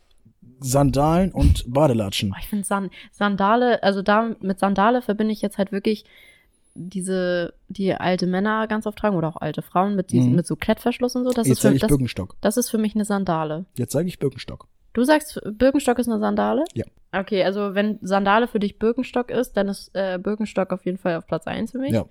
Sandalen 0.60 1.32
und 1.32 1.64
Badelatschen. 1.72 2.32
oh, 2.34 2.38
ich 2.40 2.48
finde 2.48 2.66
San 2.66 2.90
Sandale, 3.12 3.82
also 3.84 4.02
da 4.02 4.36
mit 4.42 4.60
Sandale 4.60 5.02
verbinde 5.02 5.34
ich 5.34 5.42
jetzt 5.42 5.58
halt 5.58 5.72
wirklich 5.72 6.06
diese, 6.80 7.54
die 7.70 7.94
alte 7.96 8.28
Männer 8.28 8.68
ganz 8.68 8.86
oft 8.86 8.98
tragen 9.00 9.16
oder 9.16 9.28
auch 9.30 9.38
alte 9.38 9.62
Frauen 9.62 9.96
mit 9.96 10.12
diesen, 10.12 10.30
Mhm. 10.32 10.36
mit 10.36 10.48
so 10.48 10.56
Klettverschluss 10.56 11.16
und 11.16 11.24
so. 11.24 11.32
Das 11.32 11.48
Jetzt 11.48 11.54
ist 11.58 11.60
für 11.62 11.68
sage 11.68 11.76
ich 11.76 11.82
das, 11.82 11.88
Birkenstock. 11.90 12.36
das 12.42 12.58
ist 12.58 12.70
für 12.70 12.78
mich 12.78 12.94
eine 12.96 13.04
Sandale. 13.06 13.66
Jetzt 13.76 13.94
sage 13.94 14.08
ich 14.08 14.20
Birkenstock. 14.20 14.68
Du 14.94 15.04
sagst, 15.04 15.40
Birkenstock 15.46 16.00
ist 16.00 16.08
eine 16.08 16.20
Sandale? 16.20 16.66
Ja. 16.74 16.86
Okay, 17.12 17.44
also 17.44 17.74
wenn 17.76 18.00
Sandale 18.02 18.48
für 18.48 18.60
dich 18.60 18.80
Birkenstock 18.80 19.32
ist, 19.32 19.54
dann 19.58 19.68
ist 19.70 19.90
äh, 19.94 20.20
Birkenstock 20.22 20.72
auf 20.72 20.86
jeden 20.86 20.98
Fall 20.98 21.16
auf 21.18 21.26
Platz 21.28 21.48
1 21.48 21.72
für 21.72 21.80
mich. 21.80 21.92
Ja. 21.94 22.06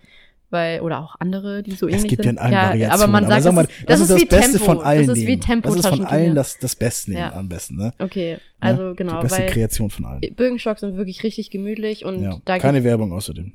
Weil, 0.50 0.80
oder 0.80 1.00
auch 1.00 1.16
andere, 1.18 1.62
die 1.64 1.72
so 1.72 1.88
Es 1.88 1.94
ähnlich 1.96 2.10
gibt 2.10 2.24
ja 2.24 2.30
sind. 2.30 2.36
in 2.36 2.38
allen 2.38 2.54
Variationen. 2.54 2.92
aber 3.02 3.06
man 3.12 3.26
sagt, 3.26 3.42
sag 3.42 3.52
mal, 3.52 3.66
das, 3.66 3.72
ist, 3.72 3.88
das, 3.88 4.00
ist, 4.00 4.10
das 4.10 4.20
wie 4.20 4.24
Beste 4.26 4.50
Tempo. 4.58 4.64
von 4.64 4.80
allen 4.80 5.06
das 5.08 5.18
ist 5.18 5.26
wie. 5.26 5.40
Tempo 5.40 5.68
Das 5.68 5.76
ist 5.80 5.86
von 5.88 6.04
allen 6.06 6.34
das, 6.36 6.58
das 6.58 6.76
Beste 6.76 7.12
Ja. 7.14 7.32
am 7.32 7.48
besten, 7.48 7.76
ne? 7.76 7.92
Okay, 7.98 8.38
also 8.60 8.94
genau, 8.94 9.16
Die 9.20 9.22
beste 9.28 9.46
Kreation 9.46 9.90
von 9.90 10.04
allen. 10.04 10.20
Birkenstock 10.20 10.78
sind 10.78 10.96
wirklich 10.96 11.24
richtig 11.24 11.50
gemütlich 11.50 12.04
und 12.04 12.22
Ja. 12.22 12.38
da 12.44 12.58
Keine 12.58 12.84
Werbung 12.84 13.12
außerdem. 13.12 13.52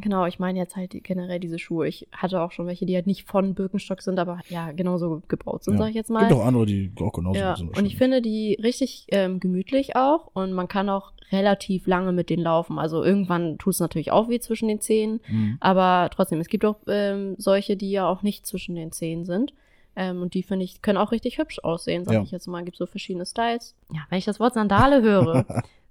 Genau, 0.00 0.24
ich 0.26 0.38
meine 0.38 0.58
jetzt 0.58 0.74
halt 0.74 0.92
generell 1.04 1.38
diese 1.38 1.58
Schuhe. 1.58 1.86
Ich 1.86 2.08
hatte 2.12 2.40
auch 2.40 2.50
schon 2.50 2.66
welche, 2.66 2.86
die 2.86 2.94
halt 2.94 3.06
nicht 3.06 3.28
von 3.28 3.54
Birkenstock 3.54 4.00
sind, 4.00 4.18
aber 4.18 4.40
ja, 4.48 4.72
genauso 4.72 5.22
gebaut 5.28 5.64
sind, 5.64 5.74
Ja. 5.74 5.80
sag 5.80 5.88
ich 5.90 5.94
jetzt 5.94 6.10
mal. 6.10 6.20
Gibt 6.28 6.32
auch 6.40 6.44
andere, 6.46 6.64
die 6.66 6.90
auch 7.00 7.12
genauso 7.12 7.38
ja, 7.38 7.54
sind. 7.56 7.76
und 7.76 7.84
ich 7.84 7.96
finde 7.98 8.22
die 8.22 8.58
richtig 8.62 9.06
ähm, 9.10 9.38
gemütlich 9.38 9.94
auch 9.94 10.30
und 10.32 10.52
man 10.54 10.66
kann 10.66 10.88
auch 10.88 11.12
relativ 11.30 11.86
lange 11.86 12.12
mit 12.12 12.30
denen 12.30 12.42
laufen. 12.42 12.78
Also 12.78 13.04
irgendwann 13.04 13.58
tut 13.58 13.74
es 13.74 13.80
natürlich 13.80 14.12
auch 14.12 14.28
weh 14.28 14.40
zwischen 14.40 14.68
den 14.68 14.80
Zehen, 14.80 15.20
Mhm. 15.28 15.58
aber 15.60 16.08
trotzdem, 16.10 16.40
es 16.40 16.48
gibt 16.48 16.64
auch 16.64 16.76
ähm, 16.88 17.34
solche, 17.38 17.76
die 17.76 17.90
ja 17.90 18.06
auch 18.08 18.22
nicht 18.22 18.46
zwischen 18.46 18.74
den 18.74 18.92
Zehen 18.92 19.24
sind. 19.26 19.52
Ähm, 19.94 20.22
und 20.22 20.32
die 20.32 20.42
finde 20.42 20.64
ich, 20.64 20.80
können 20.80 20.96
auch 20.96 21.12
richtig 21.12 21.36
hübsch 21.36 21.58
aussehen, 21.62 22.06
sag 22.06 22.14
Ja. 22.14 22.22
ich 22.22 22.30
jetzt 22.30 22.46
mal. 22.48 22.64
Gibt 22.64 22.78
so 22.78 22.86
verschiedene 22.86 23.26
Styles. 23.26 23.74
Ja, 23.92 24.00
wenn 24.08 24.16
ich 24.18 24.24
das 24.24 24.40
Wort 24.40 24.54
Sandale 24.54 25.02
höre, 25.02 25.44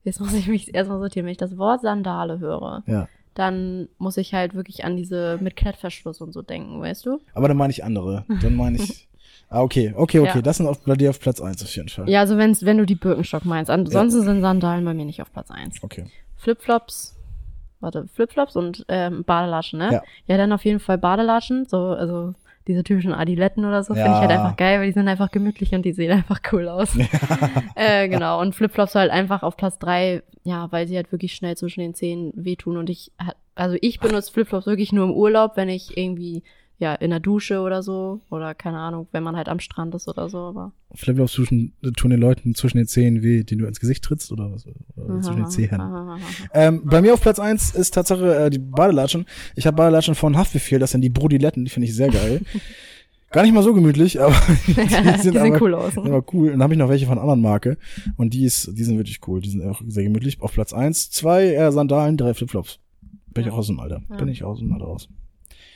jetzt 0.04 0.20
muss 0.20 0.34
ich 0.34 0.47
mich 0.47 0.74
erstmal 0.74 0.97
sortieren, 0.99 1.26
wenn 1.28 1.32
ich 1.34 1.38
das 1.38 1.56
Wort 1.60 1.82
Sandale 1.82 2.39
höre, 2.39 2.82
Ja. 2.88 3.08
Dann 3.34 3.88
muss 3.97 4.17
ich 4.17 4.34
halt 4.34 4.53
wirklich 4.55 4.84
an 4.84 4.97
diese 4.97 5.38
mit 5.41 5.55
Klettverschluss 5.55 6.21
und 6.21 6.34
so 6.34 6.41
denken, 6.41 6.82
weißt 6.82 7.05
du? 7.05 7.19
Aber 7.34 7.47
dann 7.47 7.57
meine 7.57 7.71
ich 7.71 7.84
andere. 7.84 8.25
Dann 8.41 8.55
meine 8.55 8.77
ich. 8.77 9.07
ah, 9.49 9.61
okay, 9.61 9.93
okay, 9.95 10.19
okay. 10.19 10.38
Ja. 10.38 10.41
Das 10.41 10.57
sind 10.57 10.67
auf, 10.67 10.84
bei 10.84 10.95
dir 10.95 11.09
auf 11.09 11.19
Platz 11.19 11.39
1 11.39 11.63
auf 11.63 11.75
jeden 11.75 11.89
Fall. 11.89 12.09
Ja, 12.09 12.19
also 12.21 12.38
wenn's, 12.38 12.65
wenn 12.65 12.77
du 12.77 12.86
die 12.86 12.95
Birkenstock 12.95 13.45
meinst. 13.45 13.71
Ansonsten 13.71 14.23
sind 14.23 14.41
Sandalen 14.41 14.84
bei 14.84 14.93
mir 14.93 15.05
nicht 15.05 15.21
auf 15.21 15.32
Platz 15.32 15.49
1. 15.49 15.82
Okay. 15.84 16.05
Flipflops, 16.38 17.15
warte, 17.79 18.07
Flipflops 18.13 18.55
und 18.55 18.86
ähm, 18.88 19.23
Badelatschen, 19.23 19.79
ne? 19.79 19.93
Ja. 19.93 20.03
ja, 20.25 20.38
dann 20.38 20.51
auf 20.51 20.65
jeden 20.65 20.79
Fall 20.79 20.97
Badelatschen, 20.97 21.65
so, 21.67 21.77
also 21.77 22.34
diese 22.68 22.84
typischen 22.84 23.14
Adiletten 23.14 23.66
oder 23.66 23.84
so, 23.84 23.93
finde 23.93 24.09
Ja. 24.09 24.16
ich 24.16 24.22
halt 24.22 24.32
einfach 24.32 24.55
geil, 24.57 24.80
weil 24.80 24.88
die 24.88 24.93
sind 24.93 25.07
einfach 25.07 25.32
gemütlich 25.32 25.74
und 25.74 25.84
die 25.84 25.93
sehen 25.93 26.12
einfach 26.18 26.39
cool 26.51 26.68
aus. 26.70 26.95
äh, 27.76 28.07
genau, 28.09 28.39
und 28.41 28.55
Flipflops 28.55 28.95
halt 28.95 29.12
einfach 29.12 29.43
auf 29.43 29.57
Platz 29.57 29.80
drei, 29.80 30.24
ja, 30.43 30.72
weil 30.72 30.88
sie 30.88 30.95
halt 30.95 31.12
wirklich 31.12 31.34
schnell 31.34 31.55
zwischen 31.57 31.82
den 31.82 31.93
Zehen 31.93 32.32
wehtun 32.36 32.78
und 32.78 32.89
ich, 32.89 33.12
also 33.55 33.78
ich 33.82 33.99
benutze 33.99 34.32
Flipflops 34.32 34.66
wirklich 34.68 34.91
nur 34.91 35.05
im 35.05 35.12
Urlaub, 35.14 35.57
wenn 35.57 35.70
ich 35.70 35.97
irgendwie, 35.97 36.43
ja, 36.82 36.95
in 36.95 37.11
der 37.11 37.19
Dusche 37.19 37.61
oder 37.61 37.84
so, 37.84 38.21
oder 38.32 38.55
keine 38.55 38.79
Ahnung, 38.79 39.07
wenn 39.11 39.21
man 39.23 39.38
halt 39.38 39.47
am 39.47 39.59
Strand 39.59 39.93
ist 39.93 40.07
oder 40.07 40.27
so, 40.29 40.39
aber. 40.39 40.73
Flipflops 40.95 41.34
zwischen, 41.34 41.73
tun 41.95 42.09
den 42.09 42.19
Leuten 42.19 42.55
zwischen 42.55 42.77
den 42.77 42.88
Zehen 42.88 43.21
weh, 43.21 43.43
die 43.43 43.55
du 43.55 43.65
ins 43.65 43.79
Gesicht 43.79 44.03
trittst 44.03 44.32
oder 44.32 44.51
was? 44.51 44.65
Oder 44.97 45.21
zwischen 45.21 45.38
den 45.38 45.47
Zehen. 45.47 45.79
Ähm, 46.53 46.82
bei 46.84 47.01
mir 47.01 47.13
auf 47.13 47.21
Platz 47.21 47.39
1 47.39 47.75
ist 47.75 47.93
Tatsache 47.93 48.36
äh, 48.36 48.49
die 48.49 48.57
Badelatschen. 48.59 49.25
Ich 49.55 49.67
habe 49.67 49.77
Badelatschen 49.77 50.15
von 50.15 50.36
Haftbefehl, 50.36 50.79
das 50.79 50.91
sind 50.91 51.01
die 51.01 51.09
Brodiletten, 51.09 51.63
die 51.65 51.71
finde 51.71 51.88
ich 51.88 51.95
sehr 51.95 52.09
geil. 52.09 52.41
Gar 53.32 53.43
nicht 53.43 53.53
mal 53.53 53.63
so 53.63 53.73
gemütlich, 53.73 54.19
aber 54.19 54.34
die 54.67 54.73
sind, 54.73 54.89
die 54.89 55.21
sehen 55.21 55.38
aber, 55.38 55.61
cool 55.61 55.75
aus. 55.75 55.93
sind 55.93 56.05
aber 56.07 56.25
cool. 56.34 56.47
Und 56.47 56.53
dann 56.53 56.63
habe 56.63 56.73
ich 56.73 56.79
noch 56.79 56.89
welche 56.89 57.05
von 57.05 57.17
anderen 57.19 57.41
Marke. 57.41 57.77
Und 58.17 58.34
die, 58.34 58.43
ist, 58.43 58.75
die 58.77 58.84
sind 58.84 58.97
wirklich 58.97 59.19
cool. 59.27 59.39
Die 59.39 59.49
sind 59.51 59.63
auch 59.65 59.82
sehr 59.88 60.03
gemütlich. 60.03 60.41
Auf 60.41 60.51
Platz 60.51 60.73
1, 60.73 61.11
zwei 61.11 61.53
äh, 61.53 61.71
Sandalen, 61.71 62.17
drei 62.17 62.34
Flipflops. 62.34 62.79
Bin 63.27 63.43
ich 63.43 63.47
Ja. 63.47 63.53
auch 63.53 63.59
aus 63.59 63.67
dem 63.67 63.79
Alter. 63.79 64.01
Ja. 64.09 64.17
Bin 64.17 64.27
ich 64.27 64.43
aus 64.43 64.59
dem 64.59 64.73
Alter 64.73 64.86
raus. 64.86 65.07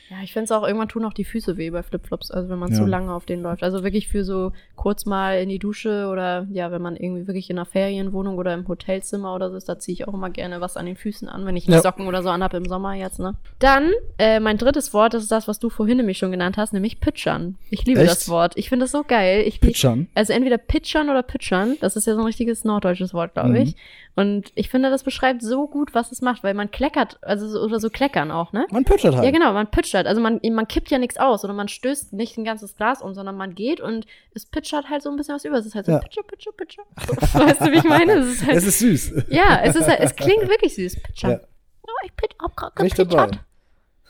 Ja, 0.08 0.18
ich 0.22 0.32
finde 0.32 0.44
es 0.44 0.52
auch, 0.52 0.64
irgendwann 0.64 0.88
tun 0.88 1.04
auch 1.04 1.12
die 1.12 1.24
Füße 1.24 1.56
weh 1.56 1.70
bei 1.70 1.82
Flipflops, 1.82 2.30
also 2.30 2.48
wenn 2.48 2.58
man 2.60 2.70
Ja. 2.70 2.76
zu 2.76 2.84
lange 2.86 3.12
auf 3.12 3.26
denen 3.26 3.42
läuft. 3.42 3.62
Also 3.64 3.82
wirklich 3.82 4.06
für 4.06 4.22
so 4.24 4.52
kurz 4.76 5.04
mal 5.04 5.40
in 5.42 5.48
die 5.48 5.58
Dusche 5.58 6.08
oder 6.12 6.46
ja, 6.52 6.70
wenn 6.70 6.80
man 6.80 6.94
irgendwie 6.96 7.26
wirklich 7.26 7.50
in 7.50 7.58
einer 7.58 7.66
Ferienwohnung 7.66 8.38
oder 8.38 8.54
im 8.54 8.68
Hotelzimmer 8.68 9.34
oder 9.34 9.50
so 9.50 9.56
ist, 9.56 9.68
da 9.68 9.78
ziehe 9.80 9.94
ich 9.94 10.06
auch 10.06 10.14
immer 10.14 10.30
gerne 10.30 10.60
was 10.60 10.76
an 10.76 10.86
den 10.86 10.96
Füßen 10.96 11.28
an, 11.28 11.44
wenn 11.44 11.56
ich 11.56 11.66
Ja. 11.66 11.80
Socken 11.82 12.06
oder 12.06 12.22
so 12.22 12.28
anhab 12.28 12.54
im 12.54 12.66
Sommer 12.66 12.94
jetzt, 12.94 13.18
ne? 13.18 13.34
Dann, 13.58 13.90
äh, 14.18 14.38
mein 14.38 14.58
drittes 14.58 14.94
Wort, 14.94 15.12
das 15.14 15.24
ist 15.24 15.32
das, 15.32 15.48
was 15.48 15.58
du 15.58 15.70
vorhin 15.70 15.96
nämlich 15.96 16.18
schon 16.18 16.30
genannt 16.30 16.56
hast, 16.56 16.72
nämlich 16.72 17.00
pitchern. 17.00 17.56
Ich 17.70 17.84
liebe 17.84 18.00
Echt? 18.00 18.10
das 18.10 18.28
Wort. 18.28 18.52
Ich 18.56 18.68
finde 18.68 18.84
das 18.84 18.92
so 18.92 19.02
geil. 19.02 19.42
Ich 19.46 19.60
Pitchern. 19.60 20.06
also 20.14 20.32
entweder 20.32 20.58
pitchern 20.58 21.10
oder 21.10 21.22
pitchern, 21.24 21.76
das 21.80 21.96
ist 21.96 22.06
ja 22.06 22.14
so 22.14 22.20
ein 22.20 22.26
richtiges 22.26 22.64
norddeutsches 22.64 23.12
Wort, 23.12 23.34
glaube 23.34 23.48
Mhm. 23.50 23.56
ich. 23.56 23.76
Und 24.18 24.50
ich 24.54 24.70
finde, 24.70 24.88
das 24.88 25.02
beschreibt 25.02 25.42
so 25.42 25.68
gut, 25.68 25.94
was 25.94 26.10
es 26.10 26.22
macht, 26.22 26.42
weil 26.42 26.54
man 26.54 26.70
kleckert, 26.70 27.18
also 27.20 27.46
so, 27.48 27.60
oder 27.60 27.78
so 27.80 27.90
kleckern 27.90 28.30
auch, 28.30 28.50
ne? 28.52 28.66
Man 28.70 28.84
pitchert 28.84 29.14
halt. 29.14 29.24
Ja, 29.26 29.30
genau, 29.30 29.52
man 29.52 29.70
pitchert. 29.70 30.06
Also 30.06 30.22
man, 30.22 30.40
man 30.42 30.66
kippt 30.66 30.90
ja 30.90 30.96
nichts 30.96 31.18
aus 31.18 31.44
oder 31.44 31.52
man 31.52 31.68
stößt 31.68 32.14
nicht 32.14 32.38
ein 32.38 32.44
ganzes 32.44 32.76
Glas 32.76 33.02
um, 33.02 33.12
sondern 33.12 33.36
man 33.36 33.54
geht 33.54 33.78
und 33.78 34.06
es 34.32 34.46
pitchert 34.46 34.88
halt 34.88 35.02
so 35.02 35.10
ein 35.10 35.16
bisschen 35.16 35.34
was 35.34 35.44
über. 35.44 35.58
Es 35.58 35.66
ist 35.66 35.74
halt 35.74 35.84
so 35.84 35.92
Ja. 35.92 35.98
pitcher, 35.98 36.22
pitcher, 36.22 36.52
pitcher. 36.52 36.82
So, 37.06 37.38
weißt 37.40 37.60
du, 37.60 37.72
wie 37.72 37.76
ich 37.76 37.84
meine? 37.84 38.12
Es 38.14 38.26
ist 38.26 38.46
halt, 38.46 38.56
Es 38.56 38.66
ist 38.66 38.78
süß. 38.78 39.24
ja, 39.28 39.60
es 39.62 39.76
ist 39.76 39.86
halt, 39.86 40.00
es 40.00 40.16
klingt 40.16 40.48
wirklich 40.48 40.74
süß. 40.74 41.02
Pitcher. 41.02 41.30
Ja. 41.32 41.40
Oh, 41.82 41.90
ich 42.06 42.16
pit, 42.16 42.34
hab 42.40 42.56
grad 42.56 42.74
gepitchert. 42.74 43.38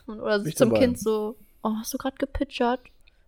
Oder 0.07 0.41
so 0.41 0.51
zum 0.53 0.69
dabei. 0.71 0.81
Kind 0.85 1.01
so, 1.01 1.35
oh, 1.65 1.71
hast 1.81 1.93
du 1.93 1.99
gerade 1.99 2.17
gepitchert? 2.17 2.79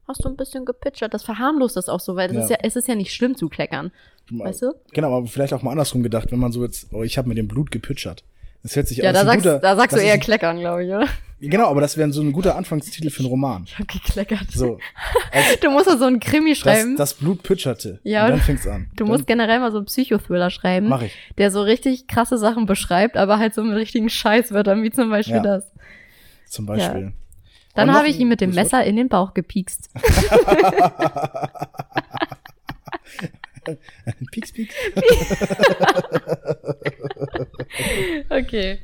Hast 0.09 0.24
du 0.24 0.28
ein 0.28 0.36
bisschen 0.36 0.64
gepitchert? 0.64 1.12
Das 1.14 1.22
verharmlost 1.22 1.76
das 1.76 1.88
auch 1.88 2.00
so, 2.00 2.16
weil 2.16 2.28
das 2.28 2.36
Ja. 2.36 2.42
ist 2.42 2.50
ja, 2.50 2.56
es 2.62 2.76
ist 2.76 2.88
ja 2.88 2.94
nicht 2.94 3.12
schlimm 3.14 3.36
zu 3.36 3.48
kleckern. 3.48 3.92
Weißt 4.30 4.62
du? 4.62 4.72
Genau, 4.92 5.16
aber 5.16 5.26
vielleicht 5.26 5.52
auch 5.52 5.62
mal 5.62 5.70
andersrum 5.72 6.02
gedacht, 6.02 6.32
wenn 6.32 6.38
man 6.38 6.50
so 6.52 6.62
jetzt, 6.64 6.88
oh, 6.92 7.02
ich 7.02 7.16
habe 7.18 7.28
mit 7.28 7.38
dem 7.38 7.46
Blut 7.48 7.70
gepitchert. 7.70 8.24
Das 8.62 8.74
hört 8.74 8.88
sich 8.88 8.98
Ja, 8.98 9.11
an, 9.11 9.14
da 9.14 9.22
das 9.22 9.22
ist 9.22 9.28
ein 9.28 9.40
sagst, 9.42 9.44
guter- 9.44 9.59
da 9.61 9.76
sagst 9.76 9.92
du 9.92 9.96
das 9.96 10.04
eher 10.04 10.14
ist, 10.16 10.20
kleckern, 10.22 10.59
glaube 10.59 10.84
ich, 10.84 10.90
oder? 10.90 11.06
Genau, 11.40 11.68
aber 11.68 11.80
das 11.80 11.96
wäre 11.96 12.11
so 12.12 12.20
ein 12.20 12.32
guter 12.32 12.56
Anfangstitel 12.56 13.09
für 13.11 13.20
einen 13.20 13.28
Roman. 13.28 13.62
Ich 13.66 13.78
hab 13.78 13.86
gekleckert. 13.86 14.50
So, 14.50 14.78
als 15.32 15.61
Du 15.61 15.70
musst 15.70 15.86
da 15.86 15.96
so 15.96 16.06
einen 16.06 16.18
Krimi 16.20 16.50
das, 16.50 16.59
schreiben. 16.59 16.96
das 16.96 17.14
Blut 17.14 17.42
pitcherte. 17.44 18.00
Ja, 18.02 18.24
und 18.24 18.32
dann 18.32 18.40
fängt's 18.40 18.66
an. 18.66 18.88
Du 18.96 19.04
dann 19.04 19.09
musst 19.12 19.26
generell 19.28 19.61
mal 19.61 19.70
so 19.70 19.76
einen 19.78 19.86
Psychothriller 19.86 20.50
schreiben, 20.50 20.88
Mach 20.88 21.02
ich. 21.02 21.14
der 21.38 21.50
so 21.52 21.62
richtig 21.62 22.09
krasse 22.09 22.36
Sachen 22.36 22.66
beschreibt, 22.66 23.16
aber 23.16 23.38
halt 23.38 23.54
so 23.54 23.62
mit 23.62 23.76
richtigen 23.76 24.09
Scheißwörtern, 24.11 24.82
wie 24.82 24.90
zum 24.90 25.09
Beispiel 25.11 25.36
Ja. 25.36 25.42
das. 25.42 25.72
Zum 26.46 26.66
Beispiel. 26.66 27.12
Dann 27.74 27.92
habe 27.92 28.08
ich 28.08 28.18
ihn 28.18 28.28
mit 28.28 28.40
dem 28.40 28.50
Messer 28.50 28.84
in 28.84 28.96
den 28.96 29.08
Bauch 29.08 29.34
gepiekst. 29.34 29.90
Pieks, 34.30 34.52
pieks. 34.52 34.74
Okay. 38.30 38.78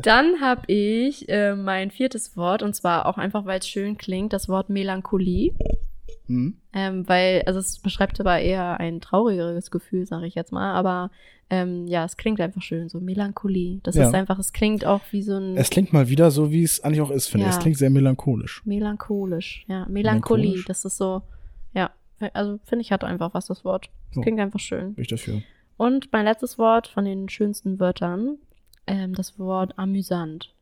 Dann 0.00 0.40
habe 0.40 0.62
ich 0.72 1.28
äh, 1.28 1.54
mein 1.54 1.90
viertes 1.90 2.36
Wort 2.36 2.62
und 2.62 2.74
zwar 2.74 3.06
auch 3.06 3.18
einfach, 3.18 3.44
weil 3.44 3.58
es 3.58 3.68
schön 3.68 3.98
klingt, 3.98 4.32
das 4.32 4.48
Wort 4.48 4.70
Melancholie. 4.70 5.52
Hm? 6.26 6.56
Ähm, 6.72 7.08
weil, 7.08 7.42
also 7.46 7.58
es 7.58 7.78
beschreibt 7.78 8.20
aber 8.20 8.38
eher 8.40 8.78
ein 8.80 9.00
traurigeres 9.00 9.70
Gefühl, 9.70 10.06
sage 10.06 10.26
ich 10.26 10.34
jetzt 10.34 10.52
mal. 10.52 10.74
Aber 10.74 11.10
ähm, 11.50 11.86
ja, 11.86 12.04
es 12.04 12.16
klingt 12.16 12.40
einfach 12.40 12.60
schön, 12.62 12.88
so 12.88 13.00
Melancholie. 13.00 13.80
Das 13.82 13.94
Ja. 13.94 14.08
ist 14.08 14.14
einfach, 14.14 14.38
es 14.38 14.52
klingt 14.52 14.84
auch 14.84 15.00
wie 15.10 15.22
so 15.22 15.36
ein 15.36 15.56
Es 15.56 15.70
klingt 15.70 15.92
mal 15.92 16.08
wieder 16.08 16.30
so, 16.30 16.50
wie 16.52 16.62
es 16.62 16.80
eigentlich 16.84 17.00
auch 17.00 17.10
ist, 17.10 17.28
finde 17.28 17.46
ich. 17.46 17.52
Ja. 17.52 17.56
Es 17.56 17.62
klingt 17.62 17.78
sehr 17.78 17.90
melancholisch. 17.90 18.62
melancholisch. 18.66 19.64
Ja, 19.68 19.86
Melancholie. 19.88 20.42
Melancholisch. 20.48 20.64
Das 20.66 20.84
ist 20.84 20.96
so, 20.98 21.22
ja, 21.74 21.90
also 22.34 22.58
finde 22.64 22.82
ich 22.82 22.92
hat 22.92 23.04
einfach 23.04 23.32
was 23.34 23.46
das 23.46 23.64
Wort. 23.64 23.88
Es 24.14 24.20
klingt 24.20 24.40
einfach 24.40 24.60
schön. 24.60 24.94
Bin 24.94 25.02
ich 25.02 25.08
dafür. 25.08 25.42
Und 25.76 26.12
mein 26.12 26.24
letztes 26.24 26.58
Wort 26.58 26.88
von 26.88 27.04
den 27.04 27.28
schönsten 27.28 27.78
Wörtern, 27.78 28.36
ähm, 28.86 29.14
das 29.14 29.38
Wort 29.38 29.78
amüsant. 29.78 30.52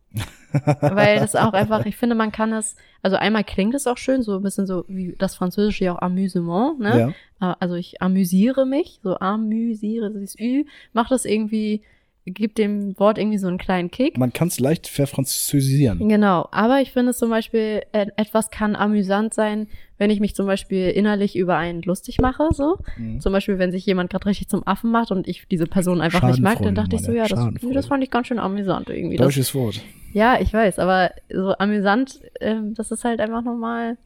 Weil 0.81 1.19
das 1.19 1.37
auch 1.37 1.53
einfach, 1.53 1.85
ich 1.85 1.97
finde, 1.97 2.15
man 2.15 2.33
kann 2.33 2.53
es, 2.53 2.77
also 3.03 3.17
einmal 3.17 3.45
klingt 3.45 3.75
es 3.75 3.87
auch 3.87 3.99
schön, 3.99 4.23
so 4.23 4.37
ein 4.37 4.43
bisschen 4.43 4.67
so 4.67 4.85
wie 4.89 5.15
das 5.19 5.35
Französische 5.35 5.85
ja 5.85 5.95
auch 5.95 6.03
Amüsement, 6.03 6.79
ne? 6.79 7.15
Ja. 7.41 7.51
Äh, 7.53 7.55
Also 7.61 7.75
ich 7.75 8.01
amüsiere 8.01 8.67
mich, 8.67 9.01
so 9.03 9.19
amüsiere, 9.19 10.11
dieses 10.11 10.39
Ü, 10.39 10.65
macht 10.93 11.11
das 11.11 11.25
irgendwie, 11.25 11.83
gibt 12.27 12.59
dem 12.59 12.99
Wort 12.99 13.19
irgendwie 13.19 13.39
so 13.39 13.47
einen 13.47 13.59
kleinen 13.59 13.91
Kick. 13.91 14.19
Man 14.19 14.33
kann 14.33 14.49
es 14.49 14.59
leicht 14.59 14.89
verfranzösieren. 14.89 16.09
Genau, 16.09 16.49
aber 16.51 16.81
ich 16.81 16.93
finde 16.93 17.15
zum 17.15 17.31
Beispiel, 17.31 17.83
äh, 17.93 18.07
etwas 18.17 18.51
kann 18.51 18.75
amüsant 18.75 19.33
sein, 19.33 19.69
wenn 19.99 20.11
ich 20.11 20.21
mich 20.21 20.35
zum 20.35 20.47
Beispiel 20.47 20.89
innerlich 20.89 21.37
über 21.37 21.57
einen 21.57 21.83
lustig 21.83 22.19
mache, 22.21 22.49
so. 22.53 22.79
Mhm. 22.97 23.21
Zum 23.21 23.33
Beispiel, 23.33 23.59
wenn 23.59 23.71
sich 23.71 23.87
jemand 23.87 24.11
gerade 24.11 24.27
richtig 24.27 24.49
zum 24.49 24.67
Affen 24.67 24.91
macht 24.91 25.11
und 25.11 25.27
ich 25.29 25.47
diese 25.49 25.67
Person 25.67 26.01
einfach 26.01 26.27
nicht 26.27 26.41
mag, 26.41 26.61
dann 26.61 26.75
dachte 26.75 26.97
ich 26.97 27.03
so, 27.03 27.13
ja, 27.13 27.27
das, 27.27 27.49
das 27.73 27.87
fand 27.87 28.03
ich 28.03 28.11
ganz 28.11 28.27
schön 28.27 28.39
amüsant 28.39 28.91
irgendwie. 28.91 29.17
Das, 29.17 29.27
Deutsches 29.27 29.55
Wort. 29.55 29.81
ja, 30.13 30.41
ich 30.41 30.53
weiß, 30.53 30.79
aber 30.79 31.13
so 31.33 31.53
amüsant, 31.59 32.21
ähm, 32.41 32.75
das 32.75 32.91
ist 32.91 33.05
halt 33.05 33.21
einfach 33.21 33.43
nochmal, 33.43 33.97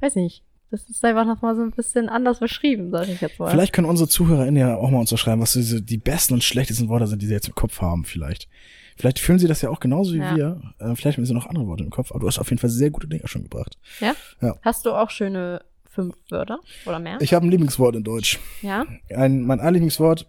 weiß 0.00 0.16
nicht, 0.16 0.42
das 0.70 0.88
ist 0.88 1.04
einfach 1.04 1.24
nochmal 1.24 1.56
so 1.56 1.62
ein 1.62 1.70
bisschen 1.70 2.08
anders 2.08 2.40
beschrieben, 2.40 2.90
sag 2.90 3.08
ich 3.08 3.20
jetzt 3.20 3.38
mal. 3.38 3.50
Vielleicht 3.50 3.72
können 3.72 3.86
unsere 3.88 4.08
ZuhörerInnen 4.08 4.56
ja 4.56 4.76
auch 4.76 4.90
mal 4.90 4.98
uns 5.00 5.10
so 5.10 5.16
schreiben, 5.16 5.40
was 5.40 5.52
diese, 5.54 5.80
die 5.82 5.96
besten 5.98 6.34
und 6.34 6.44
schlechtesten 6.44 6.88
Worte 6.88 7.06
sind, 7.06 7.22
die 7.22 7.26
sie 7.26 7.32
jetzt 7.34 7.48
im 7.48 7.54
Kopf 7.54 7.80
haben, 7.80 8.04
vielleicht. 8.04 8.48
Vielleicht 8.96 9.18
fühlen 9.20 9.38
sie 9.38 9.46
das 9.46 9.62
ja 9.62 9.70
auch 9.70 9.80
genauso 9.80 10.12
wie 10.14 10.18
Ja. 10.18 10.36
wir. 10.36 10.60
Äh, 10.78 10.94
vielleicht 10.96 11.18
haben 11.18 11.24
sie 11.24 11.32
noch 11.34 11.46
andere 11.46 11.66
Worte 11.68 11.84
im 11.84 11.90
Kopf, 11.90 12.10
aber 12.10 12.20
du 12.20 12.26
hast 12.26 12.38
auf 12.38 12.50
jeden 12.50 12.58
Fall 12.60 12.70
sehr 12.70 12.90
gute 12.90 13.06
Dinge 13.06 13.26
schon 13.28 13.44
gebracht. 13.44 13.78
Ja? 14.00 14.14
Ja. 14.40 14.56
Hast 14.62 14.84
du 14.86 14.92
auch 14.92 15.10
schöne 15.10 15.62
fünf 15.88 16.14
Wörter 16.30 16.58
oder 16.84 16.98
mehr? 16.98 17.16
Ich 17.20 17.32
habe 17.32 17.46
ein 17.46 17.50
Lieblingswort 17.50 17.94
in 17.96 18.04
Deutsch. 18.04 18.38
ja? 18.62 18.84
Ein, 19.14 19.42
mein 19.42 19.58
Lieblingswort, 19.72 20.26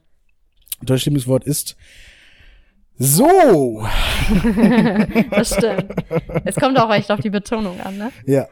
deutsches 0.81 1.05
Lieblingswort 1.07 1.43
ist 1.45 1.75
so. 2.97 3.85
Das 5.31 5.55
stimmt. 5.55 5.91
Es 6.45 6.55
kommt 6.55 6.77
auch 6.77 6.93
echt 6.93 7.09
auf 7.11 7.19
die 7.19 7.29
Betonung 7.29 7.79
an, 7.81 7.97
ne? 7.97 8.11
Ja. 8.25 8.47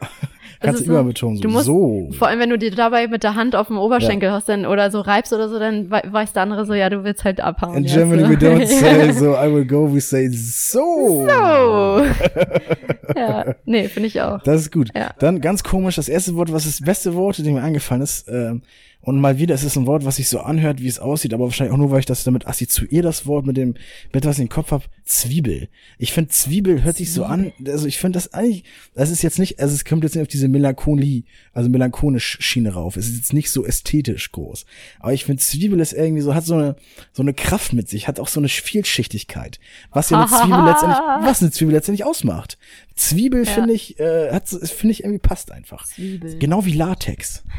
Kannst 0.60 0.88
du 0.88 0.94
so- 0.94 1.04
betonen. 1.04 1.36
So. 1.38 1.42
du 1.44 1.50
musst- 1.50 1.66
so. 1.66 2.10
Vor 2.18 2.28
allem, 2.28 2.40
wenn 2.40 2.50
du 2.50 2.58
dir 2.58 2.72
dabei 2.72 3.08
mit 3.08 3.24
der 3.24 3.36
Hand 3.36 3.56
auf 3.56 3.68
dem 3.68 3.78
Oberschenkel 3.78 4.32
hast 4.32 4.50
dann, 4.50 4.66
oder 4.66 4.90
so 4.92 5.02
reibst 5.02 5.32
oder 5.34 5.50
so, 5.50 5.60
dann 5.60 5.90
wei- 5.92 6.04
weiß 6.10 6.34
der 6.34 6.44
andere 6.44 6.66
so, 6.66 6.74
ja, 6.74 6.90
du 6.90 7.04
willst 7.04 7.24
halt 7.24 7.40
abhauen. 7.42 7.78
In 7.78 7.84
jetzt, 7.84 7.94
Germany 7.94 8.24
so. 8.24 8.30
we 8.30 8.34
don't 8.36 8.66
say 8.68 9.12
so, 9.12 9.34
I 9.36 9.54
will 9.54 9.66
go, 9.66 9.94
we 9.94 10.02
say 10.02 10.28
so. 10.32 11.26
So. 11.28 12.06
ja, 13.16 13.56
nee, 13.66 13.88
finde 13.88 14.08
ich 14.08 14.22
auch. 14.22 14.42
Das 14.44 14.62
ist 14.62 14.72
gut. 14.72 14.90
Ja. 14.96 15.12
Dann 15.20 15.42
ganz 15.42 15.64
komisch, 15.64 15.96
das 15.96 16.10
erste 16.10 16.36
Wort, 16.36 16.52
was 16.52 16.66
das 16.66 16.82
beste 16.82 17.16
Wort, 17.16 17.40
das 17.40 17.46
mir 17.46 17.62
eingefallen 17.62 18.02
ist, 18.02 18.28
ähm, 18.28 18.62
und 19.08 19.22
mal 19.22 19.38
wieder, 19.38 19.56
es 19.56 19.64
ist 19.64 19.78
ein 19.78 19.86
Wort, 19.86 20.04
was 20.04 20.18
sich 20.18 20.28
so 20.28 20.42
anhört, 20.42 20.82
wie 20.82 20.88
es 20.90 21.00
aussieht, 21.00 21.34
aber 21.34 21.46
wahrscheinlich 21.46 21.74
auch 21.74 21.78
nur, 21.78 21.92
weil 21.92 22.02
ich 22.02 22.06
das 22.06 22.26
damit 22.26 22.46
assoziiere, 22.46 23.04
das 23.04 23.26
Wort 23.26 23.46
mit 23.46 23.56
dem, 23.56 23.76
mit 24.12 24.26
was 24.26 24.36
ich 24.38 24.42
im 24.42 24.50
Kopf 24.50 24.72
habe, 24.72 24.84
Zwiebel. 25.06 25.70
Ich 25.98 26.12
finde, 26.12 26.30
Zwiebel 26.32 26.84
hört 26.84 26.98
sich 26.98 27.14
so 27.14 27.24
an, 27.24 27.54
also 27.66 27.88
ich 27.88 28.00
finde 28.00 28.18
das 28.18 28.34
eigentlich, 28.34 28.66
das 28.96 29.10
ist 29.10 29.22
jetzt 29.22 29.40
nicht, 29.40 29.62
also 29.62 29.74
es 29.74 29.86
kommt 29.86 30.04
jetzt 30.04 30.16
nicht 30.16 30.24
auf 30.24 30.28
diese 30.28 30.50
Melancholie, 30.50 31.24
also 31.54 31.70
melancholisch 31.70 32.36
Schiene 32.42 32.74
rauf. 32.74 32.98
Es 32.98 33.08
ist 33.08 33.16
jetzt 33.16 33.32
nicht 33.32 33.50
so 33.50 33.66
ästhetisch 33.66 34.30
groß. 34.34 34.66
Aber 35.00 35.14
ich 35.14 35.24
finde, 35.24 35.42
Zwiebel 35.42 35.80
ist 35.80 35.94
irgendwie 35.94 36.22
so, 36.22 36.36
hat 36.36 36.44
so 36.44 36.56
eine, 36.56 36.76
so 37.14 37.22
eine 37.22 37.34
Kraft 37.34 37.72
mit 37.72 37.88
sich, 37.88 38.10
hat 38.10 38.20
auch 38.20 38.28
so 38.28 38.42
eine 38.42 38.50
Vielschichtigkeit. 38.50 39.62
Was 39.90 40.10
ja 40.10 40.20
eine 40.20 40.28
Zwiebel 40.28 40.66
letztendlich, 40.66 41.00
was 41.22 41.42
eine 41.42 41.52
Zwiebel 41.52 41.74
letztendlich 41.76 42.06
ausmacht. 42.06 42.58
Zwiebel, 42.96 43.46
Ja. 43.46 43.52
finde 43.54 43.72
ich, 43.72 43.98
äh, 44.02 44.34
hat, 44.34 44.50
finde 44.50 44.92
ich 44.92 45.06
irgendwie 45.06 45.20
passt 45.20 45.50
einfach. 45.54 45.88
Zwiebel. 45.88 46.38
Genau 46.40 46.66
wie 46.66 46.74
Latex. 46.74 47.46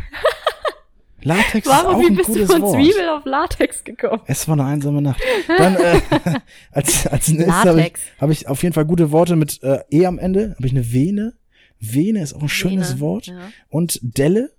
Latex 1.23 1.67
Warum 1.67 1.91
ist 1.91 1.97
auch 1.97 2.01
wie 2.01 2.07
ein 2.07 2.17
bist 2.17 2.29
du 2.29 2.33
gutes 2.35 2.53
von 2.53 2.63
Wort. 2.63 2.75
Zwiebel 2.77 3.09
auf 3.09 3.25
Latex 3.25 3.85
gekommen? 3.85 4.23
Es 4.27 4.47
war 4.47 4.55
eine 4.55 4.65
einsame 4.65 5.03
Nacht. 5.03 5.21
Dann 5.49 5.77
äh, 5.77 6.01
als 6.71 7.07
als 7.07 7.29
nächstes 7.29 7.55
habe 7.55 7.81
ich, 7.81 7.93
hab 8.21 8.31
ich 8.31 8.49
auf 8.49 8.63
jeden 8.63 8.73
Fall 8.73 8.85
gute 8.85 9.11
Worte 9.11 9.37
mit 9.37 9.63
äh, 9.63 9.81
e 9.91 10.07
am 10.07 10.19
Ende. 10.19 10.55
Habe 10.57 10.67
ich 10.67 10.73
eine 10.73 10.93
Vene. 10.93 11.35
Vene 11.81 12.23
ist 12.23 12.35
auch 12.35 12.43
ein 12.43 12.49
schönes 12.49 12.91
Vene, 12.93 13.01
Wort. 13.01 13.27
ja. 13.27 13.51
Und 13.69 13.99
Delle. 14.03 14.53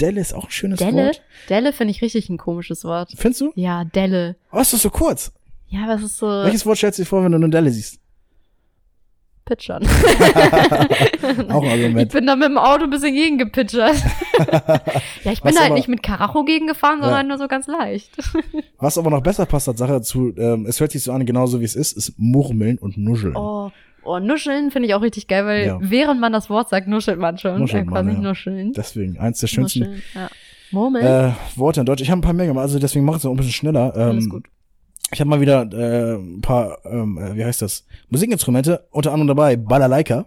Delle 0.00 0.20
ist 0.20 0.34
auch 0.34 0.44
ein 0.44 0.50
schönes 0.50 0.78
Delle? 0.78 1.06
Wort. 1.06 1.22
Delle 1.48 1.72
finde 1.72 1.92
ich 1.92 2.02
richtig 2.02 2.28
ein 2.28 2.36
komisches 2.36 2.84
Wort. 2.84 3.14
Findest 3.16 3.40
du? 3.40 3.52
Ja, 3.54 3.84
Delle. 3.84 4.36
Oh, 4.52 4.58
ist 4.58 4.74
das 4.74 4.82
so 4.82 4.90
kurz? 4.90 5.32
Ja, 5.68 5.84
aber 5.84 5.94
es 5.94 6.02
ist 6.02 6.18
so 6.18 6.26
Welches 6.26 6.66
Wort 6.66 6.76
stellst 6.76 6.98
du 6.98 7.02
dir 7.02 7.08
vor, 7.08 7.24
wenn 7.24 7.32
du 7.32 7.36
eine 7.36 7.48
Delle 7.48 7.70
siehst? 7.70 7.98
Pitchern. 9.46 9.82
Auch 11.48 11.62
ein 11.62 11.68
Ich 11.68 11.72
Argument. 11.84 12.12
bin 12.12 12.26
da 12.26 12.36
mit 12.36 12.48
dem 12.48 12.58
Auto 12.58 12.84
ein 12.84 12.90
bisschen 12.90 13.14
gegengepitchert. 13.14 13.94
ja, 15.24 15.32
ich 15.32 15.40
bin 15.40 15.48
Was 15.50 15.54
da 15.54 15.60
halt 15.60 15.70
aber- 15.70 15.74
nicht 15.76 15.88
mit 15.88 16.02
Karacho 16.02 16.44
gegengefahren, 16.44 16.98
Ja. 16.98 17.04
sondern 17.06 17.28
nur 17.28 17.38
so 17.38 17.48
ganz 17.48 17.66
leicht. 17.66 18.10
Was 18.78 18.98
aber 18.98 19.08
noch 19.10 19.22
besser 19.22 19.46
passt 19.46 19.68
als 19.68 19.78
Sache 19.78 19.92
dazu, 19.92 20.34
ähm, 20.36 20.66
es 20.66 20.80
hört 20.80 20.90
sich 20.92 21.02
so 21.02 21.12
an, 21.12 21.24
genauso 21.24 21.60
wie 21.60 21.64
es 21.64 21.74
ist, 21.76 21.92
ist 21.96 22.14
Murmeln 22.18 22.76
und 22.78 22.98
Nuscheln. 22.98 23.36
Oh, 23.36 23.70
oh 24.04 24.18
nuscheln 24.18 24.70
finde 24.70 24.88
ich 24.88 24.94
auch 24.94 25.02
richtig 25.02 25.28
geil, 25.28 25.46
weil 25.46 25.66
Ja. 25.66 25.78
während 25.80 26.20
man 26.20 26.32
das 26.32 26.50
Wort 26.50 26.68
sagt, 26.68 26.88
nuschelt 26.88 27.18
man 27.18 27.38
schon. 27.38 27.58
Nuschelt 27.60 27.86
man, 27.86 28.04
nicht 28.06 28.16
ja. 28.16 28.28
nuscheln. 28.28 28.72
Deswegen, 28.72 29.18
eins 29.18 29.40
der 29.40 29.46
schönsten 29.46 29.80
Nuscheln, 29.80 30.02
ja. 30.14 30.28
Murmeln. 30.72 31.06
äh, 31.06 31.32
Worte 31.54 31.80
in 31.80 31.86
Deutsch. 31.86 32.02
Ich 32.02 32.10
habe 32.10 32.18
ein 32.18 32.22
paar 32.22 32.32
mehr 32.32 32.46
gemacht, 32.46 32.62
also 32.64 32.80
deswegen 32.80 33.04
mache 33.04 33.16
ich 33.18 33.22
es 33.22 33.26
auch 33.26 33.30
ein 33.30 33.36
bisschen 33.36 33.52
schneller. 33.52 33.92
Ähm, 33.94 34.02
Alles 34.10 34.28
gut. 34.28 34.44
Ich 35.12 35.20
habe 35.20 35.30
mal 35.30 35.40
wieder 35.40 35.62
äh, 35.72 36.16
ein 36.16 36.40
paar, 36.40 36.78
ähm, 36.84 37.16
äh, 37.18 37.36
wie 37.36 37.44
heißt 37.44 37.62
das, 37.62 37.84
Musikinstrumente, 38.10 38.86
unter 38.90 39.12
anderem 39.12 39.28
dabei 39.28 39.56
Balalaika. 39.56 40.26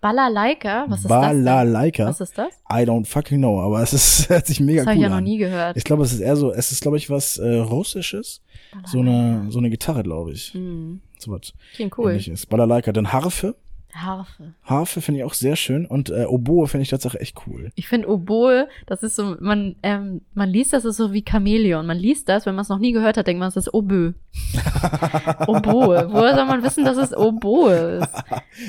Balalaika? 0.00 0.84
Was 0.88 1.00
ist 1.00 1.10
das? 1.10 1.30
denn? 1.32 1.44
Balalaika. 1.44 2.06
Was 2.06 2.20
ist 2.20 2.36
das? 2.36 2.48
I 2.70 2.82
don't 2.84 3.06
fucking 3.06 3.38
know, 3.38 3.60
aber 3.60 3.82
es 3.82 3.92
ist, 3.92 4.28
hört 4.28 4.46
sich 4.46 4.60
mega 4.60 4.80
Das 4.80 4.86
habe 4.88 4.96
cool 4.96 4.98
ich 4.98 5.02
ja 5.04 5.08
noch 5.08 5.16
an. 5.16 5.24
nie 5.24 5.38
gehört. 5.38 5.76
Ich 5.76 5.84
glaube, 5.84 6.02
es 6.02 6.12
ist 6.12 6.20
eher 6.20 6.36
so, 6.36 6.52
es 6.52 6.70
ist, 6.72 6.80
glaube 6.82 6.96
ich, 6.96 7.08
was 7.08 7.38
äh, 7.38 7.56
Russisches. 7.58 8.42
So 8.84 8.98
eine, 9.00 9.46
so 9.50 9.58
eine 9.58 9.70
Gitarre, 9.70 10.02
glaube 10.02 10.32
ich. 10.32 10.52
Hm, 10.52 11.00
So 11.18 11.32
was 11.32 11.54
klingt 11.74 11.96
cool. 11.96 12.10
ähnliches. 12.10 12.44
Balalaika. 12.46 12.92
Dann 12.92 13.12
Harfe. 13.12 13.54
Harfe. 14.02 14.54
Harfe 14.64 15.00
finde 15.00 15.20
ich 15.20 15.24
auch 15.24 15.34
sehr 15.34 15.56
schön. 15.56 15.86
Und 15.86 16.10
äh, 16.10 16.24
Oboe 16.26 16.66
finde 16.66 16.82
ich 16.82 16.90
tatsächlich 16.90 17.22
echt 17.22 17.36
cool. 17.46 17.70
Ich 17.74 17.88
finde 17.88 18.08
Oboe, 18.08 18.68
das 18.86 19.02
ist 19.02 19.16
so, 19.16 19.36
man, 19.40 19.76
ähm, 19.82 20.20
man 20.34 20.48
liest 20.48 20.72
das 20.72 20.84
ist 20.84 20.96
so 20.96 21.12
wie 21.12 21.24
Chamäleon. 21.28 21.86
Man 21.86 21.98
liest 21.98 22.28
das, 22.28 22.46
wenn 22.46 22.54
man 22.54 22.62
es 22.62 22.68
noch 22.68 22.78
nie 22.78 22.92
gehört 22.92 23.16
hat, 23.16 23.26
denkt 23.26 23.40
man, 23.40 23.48
es 23.48 23.56
ist 23.56 23.72
Oboe. 23.72 24.14
Oboe. 25.46 26.08
Woher 26.12 26.34
soll 26.34 26.46
man 26.46 26.62
wissen, 26.62 26.84
dass 26.84 26.96
es 26.96 27.16
Oboe 27.16 28.00
ist? 28.02 28.08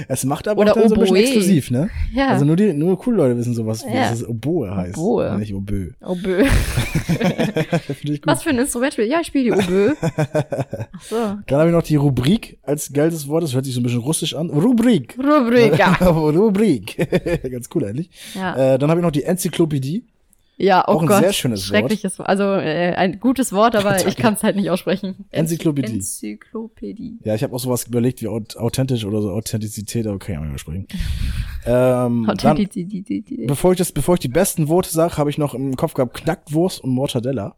Es 0.10 0.26
macht 0.26 0.48
aber 0.50 0.62
Oder 0.62 0.72
auch 0.74 0.76
dann 0.76 0.90
so 0.90 0.96
ein 0.96 1.00
bisschen 1.00 1.16
Oboe. 1.16 1.24
exklusiv, 1.24 1.72
ne? 1.72 1.90
Ja. 2.14 2.28
Also 2.28 2.44
nur 2.44 2.58
die, 2.58 2.74
nur 2.74 3.00
coole 3.00 3.18
Leute 3.18 3.38
wissen 3.38 3.54
sowas, 3.54 3.86
wie 3.86 3.94
Ja. 3.94 4.12
es 4.12 4.28
Oboe 4.28 4.76
heißt. 4.76 4.98
Oboe. 4.98 5.38
Nicht 5.40 5.54
Oboe. 5.54 5.94
Oboe. 6.02 6.44
Finde 6.46 8.14
ich 8.14 8.22
gut. 8.22 8.28
Was 8.28 8.44
für 8.44 8.50
ein 8.50 8.58
Instrument 8.60 8.94
spielt? 8.94 9.10
Ja, 9.10 9.20
ich 9.22 9.28
spiele 9.28 9.44
die 9.46 9.52
Oboe. 9.54 9.96
Ach 10.02 11.02
so. 11.02 11.16
Dann 11.48 11.60
habe 11.60 11.70
ich 11.70 11.76
noch 11.76 11.84
die 11.84 11.96
Rubrik 11.96 12.60
als 12.64 12.92
geiles 12.92 13.28
Wort. 13.30 13.44
Das 13.44 13.54
hört 13.56 13.64
sich 13.66 13.74
so 13.74 13.80
ein 13.80 13.84
bisschen 13.84 14.02
russisch 14.02 14.36
an. 14.36 14.50
Rubrik. 14.50 15.17
Rubrik. 15.18 15.78
Ja. 15.80 15.94
Rubrik. 16.08 16.96
Ganz 17.52 17.70
cool 17.76 17.86
eigentlich. 17.86 18.10
Ja, 18.36 18.74
Äh, 18.76 18.78
dann 18.80 18.90
habe 18.90 19.00
ich 19.00 19.04
noch 19.04 19.12
die 19.12 19.24
Enzyklopädie. 19.24 20.06
ja 20.58 20.84
oh 20.88 20.92
auch 20.94 21.02
ein 21.02 21.08
Gott. 21.08 21.20
sehr 21.24 21.34
schönes 21.34 21.62
Wort. 21.62 21.68
Schreckliches 21.80 22.18
Wort. 22.20 22.30
Also 22.30 22.44
äh, 22.44 22.94
ein 22.96 23.20
gutes 23.20 23.52
Wort, 23.54 23.76
aber 23.76 24.06
ich 24.08 24.16
kann 24.16 24.34
es 24.36 24.44
halt 24.44 24.56
nicht 24.56 24.70
aussprechen. 24.70 25.26
Enzyklopädie. 25.32 25.94
Enzyklopädie. 25.94 27.20
Ja, 27.24 27.36
ich 27.36 27.44
habe 27.44 27.54
auch 27.56 27.60
sowas 27.60 27.86
überlegt 27.86 28.22
wie 28.22 28.28
aut- 28.28 28.58
authentisch 28.58 29.06
oder 29.06 29.22
so 29.22 29.32
Authentizität, 29.32 30.08
aber 30.08 30.18
kann 30.20 30.32
ich 30.34 30.38
auch 30.38 30.42
nicht 30.44 30.52
mehr 30.52 30.60
sprechen. 30.60 30.88
ähm, 31.66 32.26
dann, 32.38 32.54
Authentizität. 32.54 33.48
bevor 33.48 33.72
ich 33.74 33.78
das, 33.78 33.92
bevor 33.92 34.16
ich 34.16 34.20
die 34.22 34.28
besten 34.30 34.68
Worte 34.68 34.90
sage, 34.90 35.18
habe 35.18 35.30
ich 35.30 35.38
noch 35.38 35.54
im 35.54 35.76
Kopf 35.76 35.94
gehabt 35.94 36.16
Knackwurst 36.16 36.84
und 36.84 36.92
Mortadella. 36.92 37.56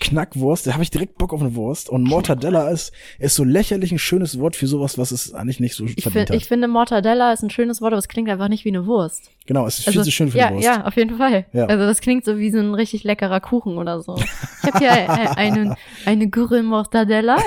Knackwurst, 0.00 0.66
da 0.66 0.72
habe 0.74 0.82
ich 0.82 0.90
direkt 0.90 1.18
Bock 1.18 1.32
auf 1.32 1.40
eine 1.40 1.54
Wurst. 1.54 1.88
Und 1.88 2.04
Mortadella 2.04 2.70
ist, 2.70 2.92
ist 3.18 3.34
so 3.34 3.44
lächerlich 3.44 3.92
ein 3.92 3.98
schönes 3.98 4.38
Wort 4.38 4.56
für 4.56 4.66
sowas, 4.66 4.96
was 4.98 5.10
es 5.10 5.34
eigentlich 5.34 5.60
nicht 5.60 5.74
so 5.74 5.84
Ich, 5.84 6.02
verdient 6.02 6.28
find, 6.28 6.30
ich 6.30 6.42
hat. 6.42 6.48
finde, 6.48 6.68
Mortadella 6.68 7.32
ist 7.32 7.42
ein 7.42 7.50
schönes 7.50 7.80
Wort, 7.80 7.92
aber 7.92 7.98
es 7.98 8.08
klingt 8.08 8.28
einfach 8.28 8.48
nicht 8.48 8.64
wie 8.64 8.68
eine 8.70 8.86
Wurst. 8.86 9.30
Genau, 9.48 9.66
es 9.66 9.78
ist 9.78 9.88
viel 9.88 10.02
zu 10.02 10.10
schön 10.10 10.30
für 10.30 10.36
ja, 10.36 10.48
die 10.48 10.56
Wurst. 10.56 10.66
Ja, 10.66 10.84
auf 10.84 10.94
jeden 10.94 11.16
Fall. 11.16 11.46
Ja. 11.54 11.64
Also 11.64 11.86
das 11.86 12.02
klingt 12.02 12.22
so 12.26 12.36
wie 12.36 12.50
so 12.50 12.58
ein 12.58 12.74
richtig 12.74 13.02
leckerer 13.02 13.40
Kuchen 13.40 13.78
oder 13.78 14.02
so. 14.02 14.14
Ich 14.16 14.74
habe 14.74 14.78
hier 14.78 15.36
eine, 15.38 15.74
eine, 16.04 16.28
Gurre 16.28 16.62
Mortadella. 16.62 17.38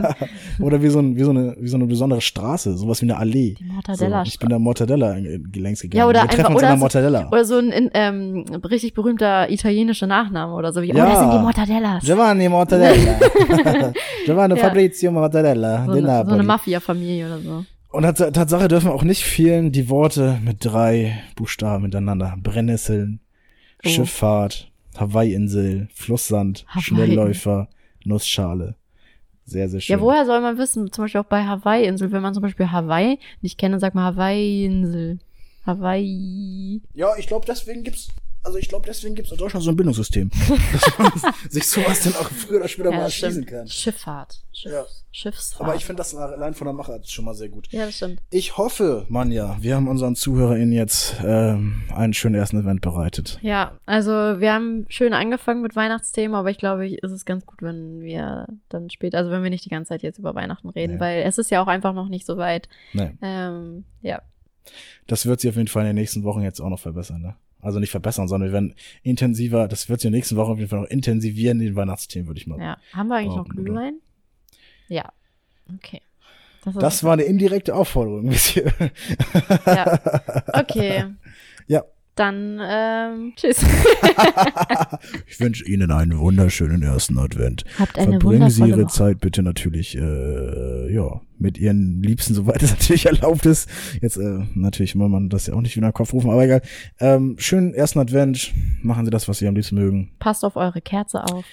Oder 0.60 0.80
wie 0.82 0.88
so, 0.88 1.00
ein, 1.00 1.14
wie, 1.16 1.24
so 1.24 1.30
eine, 1.30 1.54
wie 1.60 1.68
so 1.68 1.76
eine 1.76 1.84
besondere 1.84 2.22
Straße, 2.22 2.74
sowas 2.78 3.02
wie 3.02 3.06
eine 3.06 3.18
Allee. 3.18 3.54
Die 3.58 3.64
Mortadella. 3.64 4.24
So, 4.24 4.28
ich 4.28 4.38
bin 4.38 4.48
da 4.48 4.58
Mortadella 4.58 5.16
längs 5.54 5.82
gegangen. 5.82 5.98
Ja, 5.98 6.06
oder 6.08 6.22
Wir 6.22 6.28
treffen 6.28 6.46
einfach- 6.46 6.54
uns 6.54 6.62
oder 6.62 6.62
in 6.62 6.70
der 6.70 6.76
so- 6.76 6.80
Mortadella. 6.80 7.28
Oder 7.30 7.44
so 7.44 7.58
ein 7.58 7.68
in, 7.70 7.90
ähm, 7.92 8.44
richtig 8.64 8.94
berühmter 8.94 9.50
italienischer 9.50 10.06
Nachname 10.06 10.54
oder 10.54 10.72
so 10.72 10.80
wie, 10.80 10.88
Ja. 10.88 11.04
oh, 11.04 11.08
das 11.08 11.18
sind 11.18 11.32
die 11.34 11.38
Mortadellas. 11.38 12.02
Giovanni 12.04 12.48
Mortadella. 12.48 13.18
Giovanni. 14.24 14.56
Fabrizio 14.56 15.12
Mortadella. 15.12 15.84
so, 15.84 15.92
eine, 15.92 16.24
so 16.24 16.32
eine 16.32 16.42
Mafia-Familie 16.44 17.26
oder 17.26 17.38
so. 17.40 17.64
Und 17.92 18.02
Tats 18.04 18.18
Tatsache 18.32 18.68
dürfen 18.68 18.90
auch 18.90 19.02
nicht 19.02 19.22
fehlen 19.24 19.70
die 19.70 19.88
Worte 19.90 20.38
mit 20.44 20.64
drei 20.64 21.22
Buchstaben 21.36 21.84
miteinander. 21.84 22.36
Brennnesseln, 22.42 23.20
Oh. 23.84 23.88
Schifffahrt, 23.88 24.70
Hawaii-Insel, 24.96 25.88
Flusssand, 25.92 26.64
Hawaii. 26.68 26.82
Schnellläufer, 26.82 27.68
Nussschale. 28.04 28.76
Sehr, 29.44 29.68
sehr 29.68 29.80
schön. 29.80 29.96
Ja, 29.96 30.00
woher 30.00 30.24
soll 30.24 30.40
man 30.40 30.56
wissen, 30.56 30.92
zum 30.92 31.04
Beispiel 31.04 31.20
auch 31.20 31.24
bei 31.26 31.44
Hawaii-Insel, 31.44 32.12
wenn 32.12 32.22
man 32.22 32.32
zum 32.32 32.42
Beispiel 32.44 32.70
Hawaii 32.70 33.18
nicht 33.40 33.58
kennt, 33.58 33.72
dann 33.72 33.80
sagt 33.80 33.94
man 33.96 34.04
Hawaii-Insel. 34.04 35.18
Hawaii. 35.66 36.80
Ja, 36.94 37.08
ich 37.18 37.26
glaube, 37.26 37.44
deswegen 37.46 37.82
gibt's, 37.82 38.08
also 38.44 38.58
ich 38.58 38.68
glaube, 38.68 38.86
deswegen 38.86 39.14
gibt's 39.14 39.30
in 39.32 39.38
Deutschland 39.38 39.64
so 39.64 39.70
ein 39.70 39.76
Bildungssystem. 39.76 40.30
dass 40.72 40.98
man 40.98 41.12
sich 41.48 41.66
sowas 41.66 42.02
dann 42.02 42.14
auch 42.14 42.28
früher 42.30 42.58
oder 42.58 42.68
später 42.68 42.90
mal 42.90 42.96
Ja, 42.98 43.04
das 43.04 43.12
erschließen 43.22 43.46
kann. 43.46 43.66
Schifffahrt. 43.68 44.42
Schiff, 44.52 44.72
Ja. 44.72 44.84
Schiffsfahrt. 45.14 45.60
Aber 45.68 45.76
ich 45.76 45.84
finde 45.84 45.98
das 46.00 46.14
allein 46.14 46.54
von 46.54 46.64
der 46.66 46.72
Machart 46.74 47.08
schon 47.08 47.24
mal 47.26 47.34
sehr 47.34 47.48
gut. 47.50 47.68
ja, 47.70 47.84
das 47.86 47.96
stimmt. 47.96 48.20
Ich 48.30 48.56
hoffe, 48.56 49.04
Manja, 49.08 49.56
wir 49.60 49.76
haben 49.76 49.86
unseren 49.88 50.14
ZuhörerInnen 50.16 50.72
jetzt 50.72 51.16
ähm, 51.24 51.82
einen 51.94 52.14
schönen 52.14 52.34
ersten 52.34 52.58
Event 52.60 52.80
bereitet. 52.80 53.38
Ja, 53.42 53.78
also 53.86 54.10
wir 54.10 54.52
haben 54.52 54.86
schön 54.88 55.12
angefangen 55.12 55.60
mit 55.62 55.76
Weihnachtsthemen, 55.76 56.34
aber 56.34 56.50
ich 56.50 56.58
glaube, 56.58 56.86
es 57.02 57.12
ist 57.12 57.26
ganz 57.26 57.44
gut, 57.46 57.60
wenn 57.62 58.00
wir 58.00 58.46
dann 58.70 58.88
später, 58.90 59.18
also 59.18 59.30
wenn 59.30 59.42
wir 59.42 59.50
nicht 59.50 59.64
die 59.66 59.70
ganze 59.70 59.90
Zeit 59.90 60.02
jetzt 60.02 60.18
über 60.18 60.34
Weihnachten 60.34 60.68
reden, 60.70 60.94
Nee. 60.94 61.00
weil 61.00 61.22
es 61.22 61.36
ist 61.38 61.50
ja 61.50 61.62
auch 61.62 61.68
einfach 61.68 61.92
noch 61.92 62.08
nicht 62.08 62.24
so 62.26 62.38
weit. 62.38 62.68
Nee, 62.94 63.10
Ähm, 63.22 63.84
ja. 64.00 64.22
das 65.06 65.26
wird 65.26 65.40
sich 65.40 65.50
auf 65.50 65.56
jeden 65.56 65.68
Fall 65.68 65.82
in 65.82 65.88
den 65.88 65.96
nächsten 65.96 66.24
Wochen 66.24 66.40
jetzt 66.42 66.60
auch 66.60 66.70
noch 66.70 66.80
verbessern, 66.80 67.20
ne? 67.20 67.36
Also 67.62 67.78
nicht 67.78 67.90
verbessern, 67.90 68.28
sondern 68.28 68.50
wir 68.50 68.52
werden 68.52 68.74
intensiver, 69.02 69.68
das 69.68 69.88
wird 69.88 70.00
sich 70.00 70.08
in 70.08 70.12
den 70.12 70.18
nächsten 70.18 70.36
Wochen 70.36 70.50
auf 70.52 70.58
jeden 70.58 70.68
Fall 70.68 70.80
noch 70.80 70.88
intensivieren, 70.88 71.60
die 71.60 71.74
Weihnachtsthemen, 71.74 72.26
würde 72.28 72.40
ich 72.40 72.46
mal 72.46 72.60
ja. 72.60 72.76
Haben 72.92 73.08
wir 73.08 73.16
eigentlich 73.16 73.36
noch. 73.36 73.48
Glühwein? 73.48 74.00
Ja. 74.88 75.12
Okay. 75.74 76.02
Das, 76.64 76.74
Das 76.74 77.04
war 77.04 77.14
eine 77.14 77.22
indirekte 77.22 77.74
Aufforderung, 77.74 78.26
Monsieur. 78.26 78.70
Ja. 79.66 79.98
Okay. 80.52 81.04
Ja. 81.68 81.84
Dann, 82.14 82.60
ähm, 82.62 83.32
tschüss. 83.36 83.64
Ich 85.26 85.40
wünsche 85.40 85.64
Ihnen 85.64 85.90
einen 85.90 86.18
wunderschönen 86.18 86.82
ersten 86.82 87.18
Advent. 87.18 87.64
Habt 87.78 87.98
eine 87.98 88.20
Verbringen 88.20 88.50
Sie 88.50 88.64
Ihre 88.64 88.82
Woche. 88.82 88.92
Zeit 88.92 89.20
bitte 89.20 89.42
natürlich, 89.42 89.96
äh, 89.96 90.92
ja, 90.92 91.20
mit 91.38 91.58
Ihren 91.58 92.02
Liebsten, 92.02 92.34
soweit 92.34 92.62
es 92.62 92.70
natürlich 92.78 93.06
erlaubt 93.06 93.46
ist. 93.46 93.68
Jetzt, 94.00 94.16
äh, 94.18 94.40
natürlich 94.54 94.94
muss 94.94 95.10
man 95.10 95.28
das 95.28 95.46
ja 95.46 95.54
auch 95.54 95.60
nicht 95.60 95.74
wieder 95.76 95.86
in 95.86 95.90
den 95.90 95.94
Kopf 95.94 96.12
rufen, 96.12 96.30
aber 96.30 96.44
egal. 96.44 96.62
Ähm, 97.00 97.36
schönen 97.38 97.72
ersten 97.74 97.98
Advent. 97.98 98.52
Machen 98.82 99.04
Sie 99.06 99.10
das, 99.10 99.26
was 99.28 99.38
Sie 99.38 99.48
am 99.48 99.54
liebsten 99.54 99.76
mögen. 99.76 100.12
Passt 100.18 100.44
auf 100.44 100.56
eure 100.56 100.80
Kerze 100.80 101.24
auf. 101.24 101.44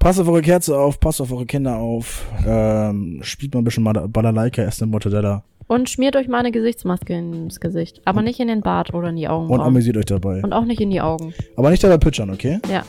Passt 0.00 0.18
auf 0.18 0.28
eure 0.28 0.40
Kerze 0.40 0.78
auf, 0.78 0.98
passt 0.98 1.20
auf 1.20 1.30
eure 1.30 1.44
Kinder 1.44 1.76
auf. 1.76 2.24
Ähm, 2.46 3.20
spielt 3.22 3.52
mal 3.54 3.60
ein 3.60 3.64
bisschen 3.64 3.84
Bal- 3.84 4.08
Balalaika, 4.08 4.62
esst 4.62 4.80
eine 4.82 4.90
Mortadella 4.90 5.42
Und 5.66 5.90
schmiert 5.90 6.16
euch 6.16 6.26
mal 6.26 6.38
eine 6.38 6.52
Gesichtsmaske 6.52 7.12
ins 7.12 7.60
Gesicht. 7.60 8.00
Aber 8.06 8.22
nicht 8.22 8.40
in 8.40 8.48
den 8.48 8.62
Bart 8.62 8.94
oder 8.94 9.10
in 9.10 9.16
die 9.16 9.26
und 9.26 9.30
Augenbrauen. 9.32 9.60
amüsiert 9.60 9.98
euch 9.98 10.06
dabei. 10.06 10.40
Und 10.42 10.54
auch 10.54 10.64
nicht 10.64 10.80
in 10.80 10.88
die 10.90 11.02
Augen. 11.02 11.34
Aber 11.54 11.68
nicht 11.70 11.84
dabei 11.84 11.98
pitchern, 11.98 12.30
okay? 12.30 12.60
Ja. 12.72 12.82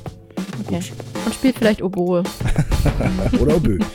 Okay. 0.65 0.79
Und 1.25 1.33
spielt 1.35 1.57
vielleicht 1.57 1.81
Oboe. 1.83 2.23
Oder 3.41 3.55
Obö. 3.57 3.77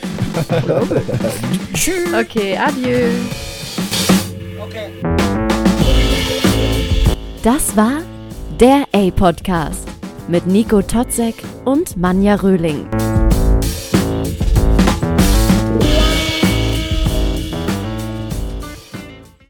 Okay, 2.19 2.55
adieu. 2.57 3.07
Das 7.43 7.75
war 7.75 8.01
der 8.59 8.83
A-Podcast 8.93 9.87
mit 10.27 10.45
Nico 10.45 10.81
Totzek 10.83 11.35
und 11.65 11.97
Manja 11.97 12.35
Röhling. 12.35 12.85